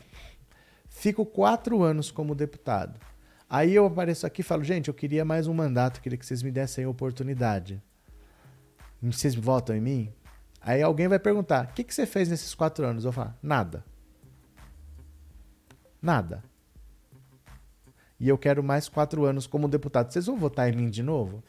fico 0.90 1.26
quatro 1.26 1.82
anos 1.84 2.12
como 2.12 2.36
deputado. 2.36 3.00
Aí 3.50 3.74
eu 3.74 3.86
apareço 3.86 4.28
aqui 4.28 4.42
e 4.42 4.44
falo, 4.44 4.62
gente, 4.62 4.90
eu 4.90 4.94
queria 4.94 5.24
mais 5.24 5.48
um 5.48 5.54
mandato, 5.54 6.02
queria 6.02 6.18
que 6.18 6.26
vocês 6.26 6.44
me 6.44 6.52
dessem 6.52 6.86
oportunidade. 6.86 7.82
Vocês 9.02 9.34
votam 9.34 9.74
em 9.74 9.80
mim? 9.80 10.14
Aí 10.60 10.82
alguém 10.82 11.08
vai 11.08 11.18
perguntar, 11.18 11.68
o 11.68 11.74
que, 11.74 11.86
que 11.86 11.96
você 11.96 12.06
fez 12.06 12.28
nesses 12.28 12.54
quatro 12.54 12.86
anos? 12.86 13.06
Eu 13.06 13.14
falo, 13.14 13.34
nada. 13.42 13.86
Nada. 16.02 16.44
E 18.20 18.28
eu 18.28 18.38
quero 18.38 18.62
mais 18.62 18.90
quatro 18.90 19.24
anos 19.24 19.48
como 19.48 19.70
deputado. 19.70 20.12
Vocês 20.12 20.26
vão 20.26 20.36
votar 20.36 20.68
em 20.68 20.76
mim 20.76 20.90
de 20.90 21.02
novo? 21.02 21.42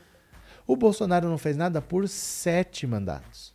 O 0.69 0.77
Bolsonaro 0.77 1.29
não 1.29 1.37
fez 1.37 1.57
nada 1.57 1.83
por 1.83 2.09
sete 2.09 2.87
mandatos 2.87 3.52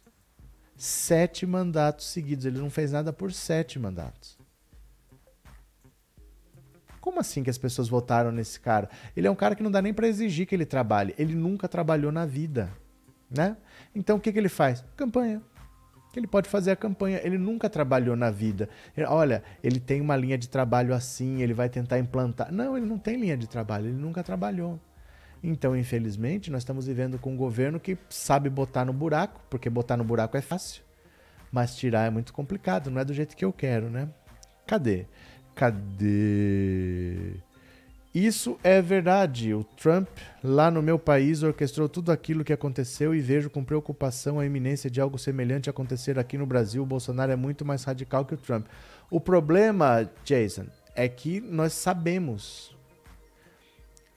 sete 0.78 1.46
mandatos 1.46 2.06
seguidos. 2.08 2.46
Ele 2.46 2.60
não 2.60 2.70
fez 2.70 2.92
nada 2.92 3.12
por 3.12 3.34
sete 3.34 3.80
mandatos. 3.80 4.38
Como 7.02 7.20
assim 7.20 7.42
que 7.42 7.50
as 7.50 7.58
pessoas 7.58 7.88
votaram 7.88 8.32
nesse 8.32 8.60
cara? 8.60 8.90
Ele 9.16 9.28
é 9.28 9.32
um 9.32 9.36
cara 9.36 9.56
que 9.56 9.64
não 9.64 9.72
dá 9.72 9.82
nem 9.82 9.94
para 9.94 10.08
exigir 10.08 10.46
que 10.46 10.54
ele 10.54 10.66
trabalhe. 10.66 11.16
Ele 11.18 11.34
nunca 11.34 11.68
trabalhou 11.68 12.12
na 12.12 12.26
vida, 12.26 12.72
né? 13.30 13.56
Então 13.96 14.18
o 14.18 14.20
que, 14.20 14.32
que 14.32 14.38
ele 14.38 14.50
faz? 14.50 14.84
Campanha. 14.96 15.42
Ele 16.16 16.28
pode 16.28 16.50
fazer 16.50 16.72
a 16.72 16.76
campanha. 16.76 17.22
Ele 17.24 17.38
nunca 17.38 17.70
trabalhou 17.70 18.16
na 18.16 18.30
vida. 18.30 18.70
Ele, 18.96 19.06
olha, 19.06 19.44
ele 19.64 19.80
tem 19.80 20.02
uma 20.02 20.16
linha 20.16 20.38
de 20.38 20.50
trabalho 20.50 20.94
assim, 20.94 21.42
ele 21.42 21.54
vai 21.54 21.70
tentar 21.70 22.00
implantar. 22.00 22.52
Não, 22.52 22.76
ele 22.76 22.86
não 22.86 22.98
tem 22.98 23.18
linha 23.18 23.38
de 23.38 23.48
trabalho. 23.48 23.86
Ele 23.88 23.98
nunca 23.98 24.24
trabalhou. 24.24 24.80
Então, 25.44 25.76
infelizmente, 25.76 26.50
nós 26.50 26.62
estamos 26.62 26.88
vivendo 26.88 27.20
com 27.20 27.34
um 27.34 27.38
governo 27.38 27.80
que 27.80 27.98
sabe 28.10 28.50
botar 28.50 28.86
no 28.86 28.94
buraco, 28.94 29.42
porque 29.50 29.70
botar 29.70 29.96
no 29.98 30.04
buraco 30.04 30.36
é 30.36 30.42
fácil, 30.42 30.84
mas 31.52 31.76
tirar 31.76 32.08
é 32.08 32.10
muito 32.10 32.34
complicado, 32.34 32.90
não 32.90 33.00
é 33.00 33.06
do 33.06 33.14
jeito 33.14 33.36
que 33.36 33.46
eu 33.46 33.54
quero, 33.54 33.90
né? 33.90 34.10
Cadê? 34.66 35.06
Cadê? 35.56 37.36
Isso 38.14 38.58
é 38.64 38.82
verdade. 38.82 39.54
O 39.54 39.64
Trump, 39.64 40.08
lá 40.44 40.72
no 40.72 40.82
meu 40.82 40.98
país, 40.98 41.44
orquestrou 41.44 41.88
tudo 41.88 42.12
aquilo 42.12 42.44
que 42.44 42.52
aconteceu 42.52 43.14
e 43.14 43.22
vejo 43.22 43.50
com 43.50 43.64
preocupação 43.64 44.40
a 44.40 44.46
iminência 44.46 44.90
de 44.90 45.00
algo 45.00 45.20
semelhante 45.20 45.70
acontecer 45.70 46.18
aqui 46.18 46.38
no 46.38 46.46
Brasil. 46.46 46.82
O 46.82 46.86
Bolsonaro 46.86 47.32
é 47.32 47.36
muito 47.36 47.64
mais 47.64 47.84
radical 47.84 48.26
que 48.26 48.34
o 48.34 48.38
Trump. 48.38 48.66
O 49.12 49.22
problema, 49.22 50.10
Jason, 50.26 50.66
é 50.96 51.08
que 51.08 51.40
nós 51.40 51.74
sabemos. 51.74 52.76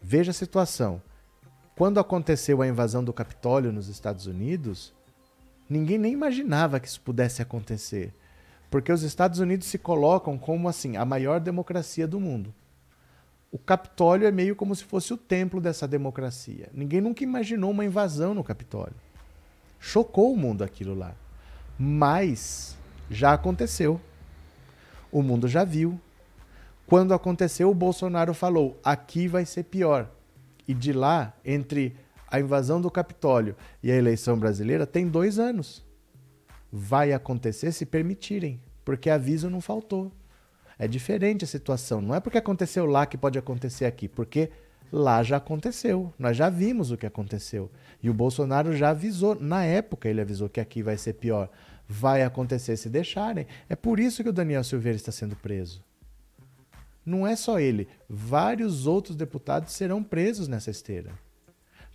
Veja 0.01 0.31
a 0.31 0.35
situação. 0.35 1.03
Quando 1.81 1.99
aconteceu 1.99 2.61
a 2.61 2.69
invasão 2.69 3.03
do 3.03 3.11
Capitólio 3.11 3.73
nos 3.73 3.89
Estados 3.89 4.27
Unidos, 4.27 4.93
ninguém 5.69 5.97
nem 5.97 6.13
imaginava 6.13 6.79
que 6.79 6.87
isso 6.87 7.01
pudesse 7.01 7.41
acontecer. 7.41 8.13
Porque 8.71 8.93
os 8.93 9.03
Estados 9.03 9.39
Unidos 9.41 9.67
se 9.67 9.79
colocam 9.79 10.37
como 10.37 10.69
assim 10.69 10.97
a 10.97 11.05
maior 11.05 11.41
democracia 11.41 12.07
do 12.07 12.21
mundo 12.21 12.55
o 13.53 13.59
Capitólio 13.59 14.29
é 14.29 14.31
meio 14.31 14.55
como 14.55 14.75
se 14.75 14.85
fosse 14.85 15.13
o 15.13 15.17
templo 15.17 15.61
dessa 15.61 15.87
democracia. 15.89 16.69
Ninguém 16.73 17.01
nunca 17.01 17.25
imaginou 17.25 17.73
uma 17.73 17.85
invasão 17.85 18.33
no 18.33 18.45
Capitólio. 18.45 18.95
Chocou 19.81 20.33
o 20.33 20.37
mundo 20.37 20.63
aquilo 20.63 20.95
lá. 20.95 21.15
Mas 21.77 22.77
já 23.11 23.33
aconteceu. 23.33 24.01
O 25.11 25.23
mundo 25.23 25.49
já 25.49 25.65
viu. 25.65 26.01
Quando 26.87 27.13
aconteceu, 27.13 27.71
o 27.71 27.75
Bolsonaro 27.75 28.33
falou: 28.35 28.79
aqui 28.85 29.27
vai 29.27 29.45
ser 29.45 29.65
pior. 29.65 30.09
E 30.71 30.75
de 30.75 30.93
lá, 30.93 31.35
entre 31.45 31.97
a 32.29 32.39
invasão 32.39 32.81
do 32.81 32.89
Capitólio 32.89 33.57
e 33.83 33.91
a 33.91 33.97
eleição 33.97 34.39
brasileira, 34.39 34.87
tem 34.87 35.09
dois 35.09 35.37
anos. 35.37 35.85
Vai 36.71 37.13
acontecer 37.13 37.73
se 37.73 37.85
permitirem, 37.85 38.61
porque 38.85 39.11
aviso 39.11 39.51
não 39.51 39.61
faltou. 39.61 40.13
É 40.79 40.87
diferente 40.87 41.45
a 41.45 41.49
situação. 41.49 42.01
Não 42.01 42.15
é 42.15 42.21
porque 42.21 42.39
aconteceu 42.39 42.87
lá 42.87 43.05
que 43.05 43.19
pode 43.19 43.37
acontecer 43.37 43.85
aqui, 43.85 44.07
porque 44.07 44.49
lá 44.93 45.25
já 45.25 45.39
aconteceu. 45.39 46.15
Nós 46.17 46.37
já 46.37 46.49
vimos 46.49 46.93
o 46.93 46.97
que 46.97 47.05
aconteceu. 47.05 47.69
E 48.01 48.09
o 48.09 48.15
Bolsonaro 48.15 48.73
já 48.73 48.91
avisou. 48.91 49.35
Na 49.41 49.65
época, 49.65 50.09
ele 50.09 50.21
avisou 50.21 50.49
que 50.49 50.61
aqui 50.61 50.85
vai 50.85 50.97
ser 50.97 51.15
pior. 51.15 51.51
Vai 51.89 52.23
acontecer 52.23 52.77
se 52.77 52.89
deixarem. 52.89 53.45
É 53.69 53.75
por 53.75 53.99
isso 53.99 54.23
que 54.23 54.29
o 54.29 54.33
Daniel 54.33 54.63
Silveira 54.63 54.95
está 54.95 55.11
sendo 55.11 55.35
preso. 55.35 55.83
Não 57.11 57.27
é 57.27 57.35
só 57.35 57.59
ele. 57.59 57.89
Vários 58.09 58.87
outros 58.87 59.17
deputados 59.17 59.73
serão 59.73 60.01
presos 60.01 60.47
nessa 60.47 60.71
esteira. 60.71 61.11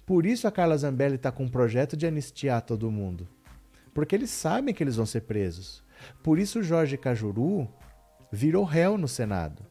Por 0.06 0.26
isso 0.26 0.46
a 0.46 0.52
Carla 0.52 0.78
Zambelli 0.78 1.16
está 1.16 1.32
com 1.32 1.46
um 1.46 1.50
projeto 1.50 1.96
de 1.96 2.06
anistiar 2.06 2.62
todo 2.62 2.92
mundo. 2.92 3.26
Porque 3.94 4.14
eles 4.14 4.30
sabem 4.30 4.76
que 4.76 4.84
eles 4.84 4.98
vão 4.98 5.06
ser 5.06 5.22
presos. 5.22 5.82
Por 6.22 6.38
isso 6.38 6.60
o 6.60 6.64
Jorge 6.64 6.98
Cajuru 6.98 7.66
virou 8.30 8.66
réu 8.66 8.98
no 8.98 9.08
Senado. 9.08 9.66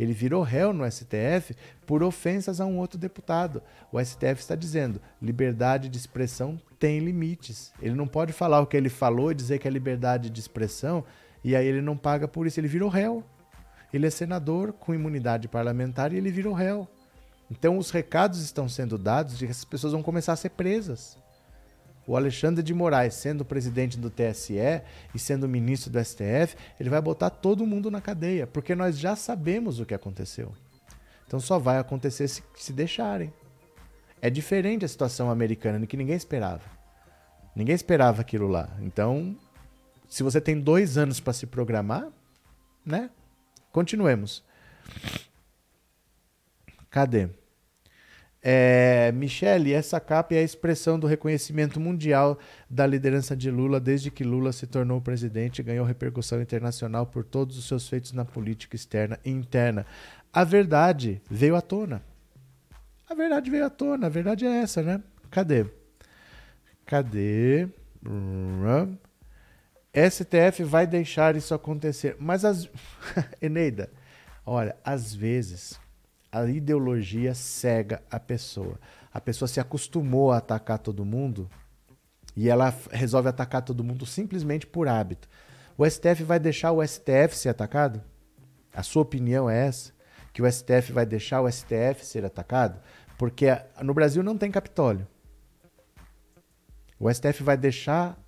Ele 0.00 0.12
virou 0.12 0.42
réu 0.42 0.72
no 0.72 0.84
STF 0.90 1.54
por 1.86 2.02
ofensas 2.02 2.60
a 2.60 2.66
um 2.66 2.76
outro 2.76 2.98
deputado. 2.98 3.62
O 3.92 4.04
STF 4.04 4.40
está 4.40 4.56
dizendo: 4.56 5.00
liberdade 5.22 5.88
de 5.88 5.96
expressão 5.96 6.60
tem 6.76 6.98
limites. 6.98 7.72
Ele 7.80 7.94
não 7.94 8.08
pode 8.08 8.32
falar 8.32 8.60
o 8.60 8.66
que 8.66 8.76
ele 8.76 8.88
falou 8.88 9.30
e 9.30 9.36
dizer 9.36 9.60
que 9.60 9.68
é 9.68 9.70
liberdade 9.70 10.28
de 10.28 10.40
expressão 10.40 11.04
e 11.44 11.54
aí 11.54 11.68
ele 11.68 11.80
não 11.80 11.96
paga 11.96 12.26
por 12.26 12.48
isso. 12.48 12.58
Ele 12.58 12.66
virou 12.66 12.88
réu. 12.88 13.24
Ele 13.92 14.06
é 14.06 14.10
senador 14.10 14.72
com 14.72 14.94
imunidade 14.94 15.48
parlamentar 15.48 16.12
e 16.12 16.16
ele 16.16 16.30
virou 16.30 16.52
réu. 16.52 16.88
Então 17.50 17.78
os 17.78 17.90
recados 17.90 18.42
estão 18.42 18.68
sendo 18.68 18.98
dados 18.98 19.38
de 19.38 19.46
que 19.46 19.52
as 19.52 19.64
pessoas 19.64 19.92
vão 19.92 20.02
começar 20.02 20.34
a 20.34 20.36
ser 20.36 20.50
presas 20.50 21.16
o 22.08 22.16
Alexandre 22.16 22.62
de 22.62 22.72
Moraes 22.72 23.12
sendo 23.12 23.44
presidente 23.44 23.98
do 23.98 24.08
TSE 24.08 24.56
e 25.14 25.18
sendo 25.18 25.46
ministro 25.46 25.90
do 25.90 26.02
STF, 26.02 26.56
ele 26.80 26.88
vai 26.88 27.02
botar 27.02 27.28
todo 27.28 27.66
mundo 27.66 27.90
na 27.90 28.00
cadeia, 28.00 28.46
porque 28.46 28.74
nós 28.74 28.98
já 28.98 29.14
sabemos 29.14 29.78
o 29.78 29.84
que 29.84 29.92
aconteceu. 29.92 30.50
Então 31.26 31.38
só 31.38 31.58
vai 31.58 31.76
acontecer 31.76 32.26
se, 32.26 32.42
se 32.56 32.72
deixarem. 32.72 33.30
É 34.22 34.30
diferente 34.30 34.86
a 34.86 34.88
situação 34.88 35.30
americana, 35.30 35.86
que 35.86 35.98
ninguém 35.98 36.16
esperava. 36.16 36.62
Ninguém 37.54 37.74
esperava 37.74 38.22
aquilo 38.22 38.48
lá. 38.48 38.70
Então, 38.80 39.36
se 40.08 40.22
você 40.22 40.40
tem 40.40 40.58
dois 40.58 40.96
anos 40.96 41.20
para 41.20 41.34
se 41.34 41.46
programar, 41.46 42.08
né? 42.86 43.10
Continuemos. 43.72 44.44
Cadê? 46.90 47.28
É, 48.40 49.10
Michele, 49.12 49.72
essa 49.72 49.98
capa 49.98 50.34
é 50.34 50.38
a 50.38 50.42
expressão 50.42 50.98
do 50.98 51.06
reconhecimento 51.06 51.80
mundial 51.80 52.38
da 52.70 52.86
liderança 52.86 53.36
de 53.36 53.50
Lula 53.50 53.80
desde 53.80 54.10
que 54.10 54.22
Lula 54.22 54.52
se 54.52 54.66
tornou 54.66 55.00
presidente 55.00 55.58
e 55.58 55.62
ganhou 55.62 55.84
repercussão 55.84 56.40
internacional 56.40 57.04
por 57.04 57.24
todos 57.24 57.58
os 57.58 57.66
seus 57.66 57.88
feitos 57.88 58.12
na 58.12 58.24
política 58.24 58.76
externa 58.76 59.18
e 59.24 59.30
interna. 59.30 59.84
A 60.32 60.44
verdade 60.44 61.20
veio 61.28 61.56
à 61.56 61.60
tona. 61.60 62.00
A 63.08 63.14
verdade 63.14 63.50
veio 63.50 63.66
à 63.66 63.70
tona, 63.70 64.06
a 64.06 64.10
verdade 64.10 64.46
é 64.46 64.62
essa, 64.62 64.82
né? 64.82 65.02
Cadê? 65.30 65.66
Cadê? 66.86 67.68
STF 69.92 70.64
vai 70.64 70.86
deixar 70.86 71.36
isso 71.36 71.54
acontecer. 71.54 72.16
Mas 72.18 72.44
as. 72.44 72.68
Eneida, 73.40 73.90
olha, 74.44 74.76
às 74.84 75.14
vezes 75.14 75.80
a 76.30 76.44
ideologia 76.44 77.34
cega 77.34 78.02
a 78.10 78.20
pessoa. 78.20 78.78
A 79.12 79.20
pessoa 79.20 79.48
se 79.48 79.58
acostumou 79.58 80.30
a 80.30 80.38
atacar 80.38 80.78
todo 80.78 81.04
mundo 81.04 81.50
e 82.36 82.48
ela 82.48 82.74
resolve 82.90 83.28
atacar 83.28 83.62
todo 83.62 83.82
mundo 83.82 84.06
simplesmente 84.06 84.66
por 84.66 84.86
hábito. 84.86 85.28
O 85.76 85.88
STF 85.88 86.22
vai 86.22 86.38
deixar 86.38 86.72
o 86.72 86.86
STF 86.86 87.34
ser 87.34 87.48
atacado? 87.48 88.02
A 88.74 88.82
sua 88.82 89.02
opinião 89.02 89.48
é 89.48 89.66
essa? 89.66 89.92
Que 90.32 90.42
o 90.42 90.50
STF 90.50 90.92
vai 90.92 91.06
deixar 91.06 91.40
o 91.40 91.50
STF 91.50 92.04
ser 92.04 92.24
atacado? 92.24 92.80
Porque 93.16 93.46
no 93.82 93.94
Brasil 93.94 94.22
não 94.22 94.36
tem 94.36 94.50
Capitólio. 94.50 95.06
O 97.00 97.12
STF 97.12 97.42
vai 97.42 97.56
deixar 97.56 98.18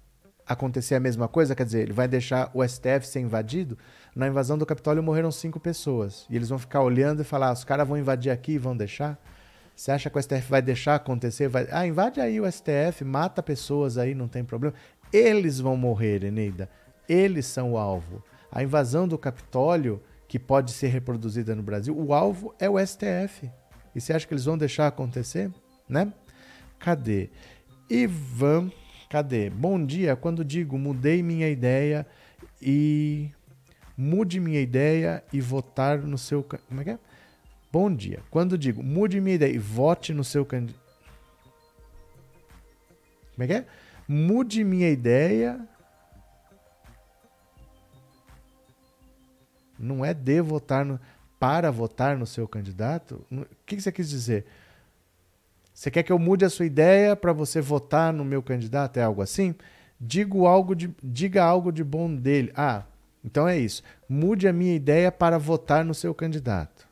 acontecer 0.52 0.94
a 0.94 1.00
mesma 1.00 1.28
coisa? 1.28 1.54
Quer 1.54 1.64
dizer, 1.64 1.80
ele 1.82 1.92
vai 1.92 2.08
deixar 2.08 2.50
o 2.52 2.66
STF 2.66 3.06
ser 3.06 3.20
invadido? 3.20 3.78
Na 4.14 4.26
invasão 4.26 4.58
do 4.58 4.66
Capitólio 4.66 5.02
morreram 5.02 5.30
cinco 5.30 5.60
pessoas. 5.60 6.26
E 6.28 6.36
eles 6.36 6.48
vão 6.48 6.58
ficar 6.58 6.82
olhando 6.82 7.22
e 7.22 7.24
falar: 7.24 7.48
ah, 7.48 7.52
os 7.52 7.64
caras 7.64 7.86
vão 7.86 7.96
invadir 7.96 8.30
aqui 8.30 8.52
e 8.52 8.58
vão 8.58 8.76
deixar? 8.76 9.18
Você 9.74 9.92
acha 9.92 10.10
que 10.10 10.18
o 10.18 10.22
STF 10.22 10.50
vai 10.50 10.60
deixar 10.60 10.96
acontecer? 10.96 11.48
Vai... 11.48 11.66
Ah, 11.70 11.86
invade 11.86 12.20
aí 12.20 12.40
o 12.40 12.50
STF, 12.50 13.04
mata 13.04 13.42
pessoas 13.42 13.96
aí, 13.96 14.14
não 14.14 14.28
tem 14.28 14.44
problema. 14.44 14.74
Eles 15.12 15.58
vão 15.58 15.76
morrer, 15.76 16.24
Eneida. 16.24 16.68
Eles 17.08 17.46
são 17.46 17.72
o 17.72 17.78
alvo. 17.78 18.22
A 18.52 18.62
invasão 18.62 19.08
do 19.08 19.16
Capitólio, 19.16 20.02
que 20.28 20.38
pode 20.38 20.72
ser 20.72 20.88
reproduzida 20.88 21.54
no 21.54 21.62
Brasil, 21.62 21.96
o 21.96 22.12
alvo 22.12 22.54
é 22.58 22.68
o 22.68 22.78
STF. 22.84 23.50
E 23.94 24.00
você 24.00 24.12
acha 24.12 24.26
que 24.26 24.34
eles 24.34 24.44
vão 24.44 24.58
deixar 24.58 24.86
acontecer? 24.86 25.50
Né? 25.88 26.12
Cadê? 26.78 27.30
Ivan, 27.88 28.70
cadê? 29.10 29.50
Bom 29.50 29.84
dia. 29.84 30.14
Quando 30.14 30.44
digo 30.44 30.78
mudei 30.78 31.20
minha 31.22 31.48
ideia 31.48 32.06
e 32.62 33.28
mude 33.96 34.38
minha 34.38 34.60
ideia 34.60 35.22
e 35.32 35.40
votar 35.40 35.98
no 35.98 36.16
seu. 36.16 36.44
Como 36.44 36.80
é 36.80 36.84
que 36.84 36.90
é? 36.90 36.98
Bom 37.72 37.92
dia. 37.92 38.22
Quando 38.30 38.56
digo 38.56 38.82
mude 38.82 39.20
minha 39.20 39.34
ideia 39.34 39.52
e 39.52 39.58
vote 39.58 40.14
no 40.14 40.22
seu 40.22 40.46
candidato. 40.46 40.80
Como 43.34 43.44
é 43.44 43.46
que 43.48 43.52
é? 43.52 43.66
Mude 44.06 44.62
minha 44.62 44.88
ideia. 44.88 45.60
Não 49.76 50.04
é 50.04 50.14
de 50.14 50.40
votar 50.40 50.84
no. 50.84 50.98
Para 51.38 51.70
votar 51.70 52.18
no 52.18 52.26
seu 52.26 52.46
candidato? 52.46 53.26
O 53.32 53.46
que 53.64 53.80
você 53.80 53.90
quis 53.90 54.10
dizer? 54.10 54.44
Você 55.80 55.90
quer 55.90 56.02
que 56.02 56.12
eu 56.12 56.18
mude 56.18 56.44
a 56.44 56.50
sua 56.50 56.66
ideia 56.66 57.16
para 57.16 57.32
você 57.32 57.58
votar 57.58 58.12
no 58.12 58.22
meu 58.22 58.42
candidato? 58.42 58.98
É 58.98 59.02
algo 59.02 59.22
assim? 59.22 59.54
Digo 59.98 60.46
algo 60.46 60.74
de, 60.74 60.94
diga 61.02 61.42
algo 61.42 61.72
de 61.72 61.82
bom 61.82 62.14
dele. 62.14 62.52
Ah, 62.54 62.84
então 63.24 63.48
é 63.48 63.58
isso. 63.58 63.82
Mude 64.06 64.46
a 64.46 64.52
minha 64.52 64.74
ideia 64.74 65.10
para 65.10 65.38
votar 65.38 65.82
no 65.82 65.94
seu 65.94 66.14
candidato. 66.14 66.86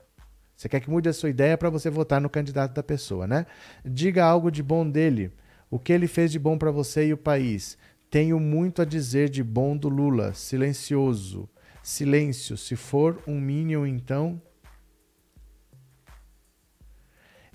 Você 0.57 0.71
quer 0.71 0.81
que 0.81 0.89
mude 0.89 1.07
a 1.07 1.13
sua 1.13 1.29
ideia 1.29 1.59
para 1.59 1.69
você 1.69 1.91
votar 1.91 2.19
no 2.19 2.31
candidato 2.31 2.73
da 2.73 2.83
pessoa, 2.83 3.27
né? 3.27 3.45
Diga 3.85 4.25
algo 4.25 4.51
de 4.51 4.63
bom 4.63 4.89
dele. 4.89 5.33
O 5.71 5.79
que 5.79 5.93
ele 5.93 6.07
fez 6.07 6.33
de 6.33 6.39
bom 6.39 6.57
para 6.57 6.71
você 6.71 7.09
e 7.09 7.13
o 7.13 7.19
país. 7.19 7.77
Tenho 8.11 8.41
muito 8.41 8.81
a 8.81 8.87
dizer 8.87 9.29
de 9.29 9.45
bom 9.45 9.77
do 9.77 9.91
Lula. 9.91 10.33
Silencioso. 10.33 11.47
Silêncio. 11.83 12.57
Se 12.57 12.75
for 12.75 13.23
um 13.27 13.39
minion, 13.39 13.85
então. 13.85 14.41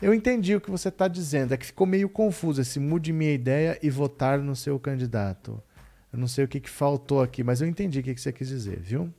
Eu 0.04 0.14
entendi 0.14 0.54
o 0.54 0.60
que 0.60 0.70
você 0.70 0.89
está 0.89 1.08
dizendo. 1.08 1.54
É 1.54 1.58
que 1.58 1.66
ficou 1.66 1.88
meio 1.88 2.10
confuso 2.10 2.60
esse 2.60 2.78
mude 2.78 3.14
minha 3.14 3.32
ideia 3.32 3.80
e 3.82 3.89
votar 3.89 4.38
no 4.39 4.54
seu 4.54 4.78
candidato. 4.78 5.64
Eu 6.12 6.20
não 6.20 6.28
sei 6.28 6.43
o 6.43 6.47
que, 6.47 6.60
que 6.60 6.70
faltou 6.70 7.22
aqui, 7.22 7.41
mas 7.41 7.62
eu 7.62 7.68
entendi 7.68 7.99
o 7.99 8.04
que, 8.04 8.14
que 8.14 8.20
você 8.20 8.34
quis 8.34 8.49
dizer, 8.49 8.82
viu? 8.82 9.12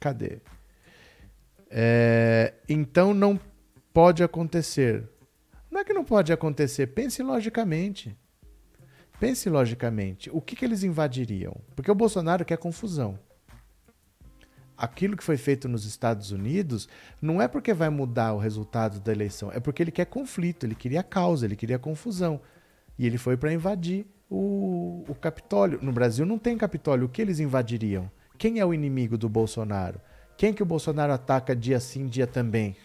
Cadê? 0.00 0.38
É, 1.70 2.54
então 2.66 3.12
não 3.12 3.38
pode 3.92 4.22
acontecer. 4.22 5.06
Não 5.70 5.82
é 5.82 5.84
que 5.84 5.92
não 5.92 6.04
pode 6.04 6.32
acontecer, 6.32 6.86
pense 6.86 7.22
logicamente. 7.22 8.16
Pense 9.20 9.48
logicamente. 9.50 10.30
O 10.32 10.40
que, 10.40 10.56
que 10.56 10.64
eles 10.64 10.82
invadiriam? 10.82 11.54
Porque 11.76 11.90
o 11.90 11.94
Bolsonaro 11.94 12.46
quer 12.46 12.56
confusão. 12.56 13.18
Aquilo 14.80 15.16
que 15.16 15.22
foi 15.22 15.36
feito 15.36 15.68
nos 15.68 15.84
Estados 15.84 16.32
Unidos 16.32 16.88
não 17.20 17.40
é 17.40 17.46
porque 17.46 17.74
vai 17.74 17.90
mudar 17.90 18.32
o 18.32 18.38
resultado 18.38 18.98
da 18.98 19.12
eleição, 19.12 19.52
é 19.52 19.60
porque 19.60 19.82
ele 19.82 19.90
quer 19.90 20.06
conflito, 20.06 20.64
ele 20.64 20.74
queria 20.74 21.02
causa, 21.02 21.44
ele 21.44 21.54
queria 21.54 21.78
confusão. 21.78 22.40
E 22.98 23.06
ele 23.06 23.18
foi 23.18 23.36
para 23.36 23.52
invadir 23.52 24.06
o, 24.28 25.04
o 25.08 25.14
Capitólio. 25.14 25.78
No 25.82 25.92
Brasil 25.92 26.26
não 26.26 26.38
tem 26.38 26.56
Capitólio. 26.56 27.06
O 27.06 27.08
que 27.08 27.22
eles 27.22 27.40
invadiriam? 27.40 28.10
Quem 28.36 28.58
é 28.58 28.64
o 28.64 28.74
inimigo 28.74 29.16
do 29.16 29.28
Bolsonaro? 29.28 30.00
Quem 30.36 30.52
que 30.52 30.62
o 30.62 30.66
Bolsonaro 30.66 31.12
ataca 31.12 31.56
dia 31.56 31.80
sim, 31.80 32.06
dia 32.06 32.26
também? 32.26 32.76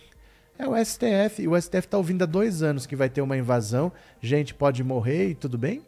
É 0.58 0.68
o 0.68 0.74
STF. 0.76 1.42
E 1.42 1.48
o 1.48 1.62
STF 1.62 1.80
está 1.80 1.98
ouvindo 1.98 2.24
há 2.24 2.26
dois 2.26 2.62
anos 2.62 2.86
que 2.86 2.96
vai 2.96 3.10
ter 3.10 3.22
uma 3.22 3.38
invasão, 3.38 3.92
gente 4.22 4.54
pode 4.54 4.84
morrer 4.84 5.30
e 5.30 5.36
tudo 5.36 5.58
bem? 5.58 5.82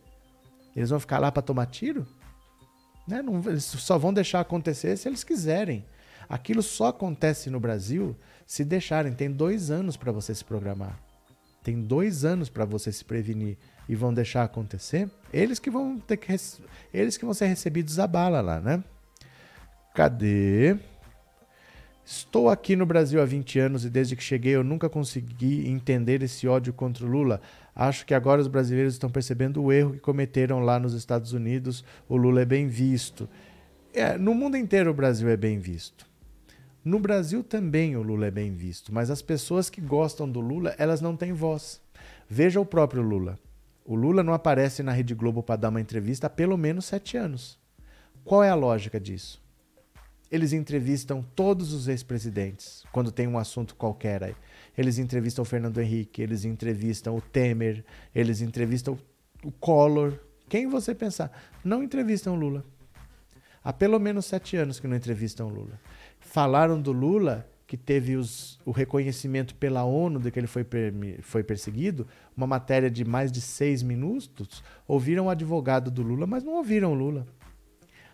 Eles 0.76 0.89
vão 0.89 0.99
ficar 0.99 1.20
lá 1.20 1.32
para 1.32 1.41
tomar 1.41 1.66
tiro? 1.66 2.05
Né? 3.08 3.22
Não, 3.22 3.41
eles 3.47 3.64
só 3.64 3.97
vão 3.97 4.14
deixar 4.14 4.41
acontecer 4.41 4.97
se 4.97 5.08
eles 5.08 5.24
quiserem. 5.24 5.86
Aquilo 6.30 6.61
só 6.61 6.88
acontece 6.88 7.49
no 7.49 7.59
Brasil 7.59 8.15
se 8.45 8.63
deixarem. 8.65 9.13
Tem 9.13 9.32
dois 9.32 9.71
anos 9.71 9.95
para 9.97 10.11
você 10.11 10.34
se 10.34 10.43
programar. 10.43 10.99
Tem 11.63 11.82
dois 11.82 12.23
anos 12.23 12.49
para 12.49 12.65
você 12.65 12.91
se 12.91 13.03
prevenir 13.03 13.57
e 13.89 13.95
vão 13.95 14.13
deixar 14.13 14.43
acontecer. 14.43 15.09
Eles 15.34 15.59
que 15.59 15.69
vão 15.69 15.99
ter 15.99 16.17
que 16.17 16.34
eles 16.93 17.17
que 17.17 17.25
vão 17.25 17.34
ser 17.34 17.47
recebidos 17.47 17.99
a 17.99 18.07
bala 18.07 18.39
lá, 18.41 18.59
né? 18.59 18.84
Cadê? 19.93 20.78
Estou 22.05 22.49
aqui 22.49 22.73
no 22.73 22.86
Brasil 22.86 23.21
há 23.21 23.25
20 23.25 23.59
anos 23.59 23.84
e 23.84 23.89
desde 23.89 24.15
que 24.15 24.23
cheguei 24.23 24.55
eu 24.55 24.63
nunca 24.63 24.88
consegui 24.88 25.67
entender 25.67 26.23
esse 26.23 26.47
ódio 26.47 26.71
contra 26.71 27.05
o 27.05 27.09
Lula. 27.09 27.41
Acho 27.75 28.05
que 28.05 28.13
agora 28.13 28.39
os 28.39 28.47
brasileiros 28.47 28.93
estão 28.93 29.09
percebendo 29.09 29.61
o 29.61 29.73
erro 29.73 29.91
que 29.91 29.99
cometeram 29.99 30.59
lá 30.59 30.80
nos 30.80 30.93
Estados 30.93 31.34
Unidos. 31.34 31.84
O 32.07 32.15
Lula 32.15 32.41
é 32.41 32.45
bem 32.45 32.67
visto. 32.67 33.28
É, 33.93 34.17
no 34.17 34.34
mundo 34.34 34.55
inteiro 34.55 34.91
o 34.91 34.93
Brasil 34.93 35.28
é 35.28 35.36
bem 35.36 35.59
visto. 35.59 36.07
No 36.88 37.00
Brasil 37.00 37.44
também 37.44 37.98
o 37.98 38.02
Lula 38.02 38.28
é 38.28 38.32
bem 38.32 38.54
visto, 38.54 38.94
mas 38.94 39.12
as 39.12 39.22
pessoas 39.22 39.70
que 39.70 39.82
gostam 39.82 40.26
do 40.32 40.40
Lula, 40.40 40.74
elas 40.78 41.02
não 41.02 41.18
têm 41.18 41.34
voz. 41.34 41.82
Veja 42.30 42.62
o 42.62 42.66
próprio 42.66 43.02
Lula. 43.02 43.38
O 43.84 43.94
Lula 43.94 44.24
não 44.24 44.32
aparece 44.32 44.82
na 44.82 44.94
Rede 44.94 45.14
Globo 45.14 45.44
para 45.44 45.58
dar 45.58 45.68
uma 45.68 45.82
entrevista 45.82 46.28
há 46.28 46.30
pelo 46.30 46.58
menos 46.58 46.86
sete 46.86 47.18
anos. 47.18 47.60
Qual 48.24 48.42
é 48.42 48.50
a 48.50 48.56
lógica 48.56 49.02
disso? 49.02 49.44
Eles 50.32 50.54
entrevistam 50.54 51.22
todos 51.36 51.74
os 51.74 51.90
ex-presidentes 51.90 52.86
quando 52.90 53.12
tem 53.12 53.28
um 53.28 53.38
assunto 53.38 53.76
qualquer 53.76 54.24
aí. 54.24 54.36
Eles 54.78 54.98
entrevistam 54.98 55.42
o 55.42 55.46
Fernando 55.46 55.82
Henrique, 55.82 56.22
eles 56.22 56.46
entrevistam 56.46 57.18
o 57.18 57.22
Temer, 57.22 57.84
eles 58.16 58.40
entrevistam 58.40 58.98
o 59.44 59.52
Collor. 59.52 60.18
Quem 60.48 60.68
você 60.68 60.96
pensar? 60.96 61.38
Não 61.66 61.84
entrevistam 61.84 62.34
o 62.34 62.40
Lula. 62.40 62.64
Há 63.62 63.74
pelo 63.74 64.00
menos 64.00 64.26
sete 64.26 64.56
anos 64.56 64.80
que 64.80 64.88
não 64.88 64.96
entrevistam 64.96 65.48
o 65.48 65.50
Lula. 65.50 65.78
Falaram 66.28 66.82
do 66.82 66.91
Lula 66.91 67.47
que 67.65 67.78
teve 67.78 68.15
os, 68.15 68.59
o 68.65 68.71
reconhecimento 68.71 69.55
pela 69.55 69.84
ONU 69.84 70.19
de 70.19 70.30
que 70.30 70.39
ele 70.39 70.47
foi, 70.47 70.65
foi 71.21 71.43
perseguido, 71.43 72.05
uma 72.36 72.45
matéria 72.45 72.89
de 72.89 73.03
mais 73.03 73.32
de 73.32 73.41
seis 73.41 73.82
minutos, 73.82 74.63
ouviram 74.88 75.25
o 75.25 75.30
advogado 75.30 75.89
do 75.89 76.01
Lula, 76.01 76.25
mas 76.28 76.43
não 76.43 76.53
ouviram 76.53 76.91
o 76.91 76.95
Lula. 76.95 77.25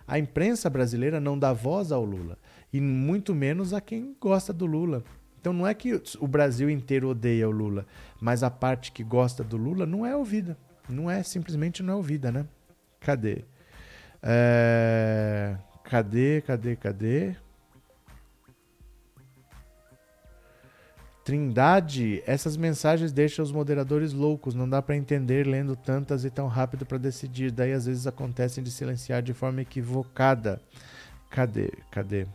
A 0.07 0.18
imprensa 0.18 0.70
brasileira 0.70 1.20
não 1.20 1.38
dá 1.38 1.53
voz 1.53 1.91
ao 1.91 2.03
Lula, 2.03 2.38
e 2.72 2.82
muito 2.82 3.34
menos 3.34 3.74
a 3.74 3.82
quem 3.82 4.16
gosta 4.20 4.51
do 4.51 4.66
Lula. 4.66 5.03
Então 5.39 5.53
não 5.53 5.68
é 5.68 5.74
que 5.74 6.01
o 6.20 6.28
Brasil 6.28 6.70
inteiro 6.70 7.09
odeia 7.09 7.47
o 7.47 7.51
Lula, 7.51 7.86
mas 8.20 8.43
a 8.43 8.49
parte 8.49 8.91
que 8.91 9.03
gosta 9.03 9.43
do 9.43 9.57
Lula 9.57 9.86
não 9.86 10.05
é 10.05 10.16
ouvida. 10.16 10.57
Não 10.88 11.09
é, 11.09 11.22
simplesmente 11.22 11.84
não 11.84 11.93
é 11.93 11.97
ouvida, 11.97 12.32
né? 12.32 12.45
Cadê? 12.99 13.43
É... 14.22 15.57
Cadê, 15.84 16.41
cadê, 16.41 16.76
cadê? 16.76 17.36
Trindade, 21.24 22.22
essas 22.26 22.58
mensagens 22.58 23.14
deixam 23.14 23.44
os 23.44 23.52
moderadores 23.52 24.12
loucos, 24.12 24.54
não 24.54 24.68
dá 24.68 24.82
para 24.82 24.98
entender 24.98 25.48
lendo 25.48 25.74
tantas 25.74 26.26
e 26.26 26.30
tão 26.30 26.48
rápido 26.48 26.86
para 26.86 26.98
decidir. 26.98 27.50
Daí 27.50 27.72
às 27.72 27.86
vezes 27.86 28.06
acontecem 28.06 28.62
de 28.62 28.70
silenciar 28.70 29.22
de 29.22 29.34
forma 29.34 29.62
equivocada. 29.62 30.62
Cadê? 31.30 31.72
Cadê? 31.90 32.28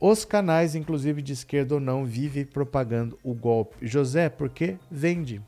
Os 0.00 0.24
canais, 0.24 0.74
inclusive 0.76 1.20
de 1.20 1.32
esquerda 1.32 1.74
ou 1.74 1.80
não, 1.80 2.04
vivem 2.04 2.44
propagando 2.44 3.18
o 3.24 3.34
golpe. 3.34 3.84
José, 3.86 4.28
por 4.28 4.48
que 4.48 4.76
vende? 4.90 5.42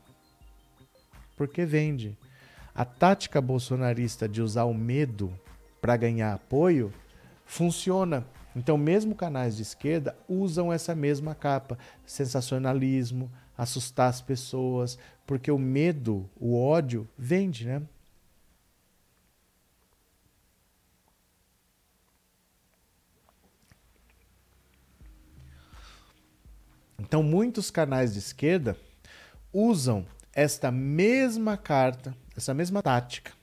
Porque 1.37 1.65
vende. 1.65 2.17
A 2.73 2.83
tática 2.83 3.39
bolsonarista 3.39 4.27
de 4.27 4.41
usar 4.41 4.65
o 4.65 4.73
medo 4.73 5.33
para 5.81 5.95
ganhar 5.95 6.33
apoio 6.33 6.91
funciona 7.45 8.25
então, 8.55 8.77
mesmo 8.77 9.13
canais 9.13 9.57
de 9.57 9.63
esquerda 9.63 10.17
usam 10.29 10.71
essa 10.71 10.95
mesma 10.95 11.35
capa, 11.35 11.77
sensacionalismo, 12.05 13.29
assustar 13.57 14.09
as 14.09 14.21
pessoas, 14.21 14.97
porque 15.27 15.51
o 15.51 15.57
medo, 15.57 16.29
o 16.39 16.57
ódio 16.57 17.07
vende, 17.17 17.65
né? 17.65 17.81
Então, 26.97 27.21
muitos 27.21 27.69
canais 27.69 28.13
de 28.13 28.19
esquerda 28.19 28.77
usam 29.51 30.05
esta 30.33 30.71
mesma 30.71 31.57
carta, 31.57 32.15
essa 32.35 32.53
mesma 32.53 32.81
tática 32.81 33.34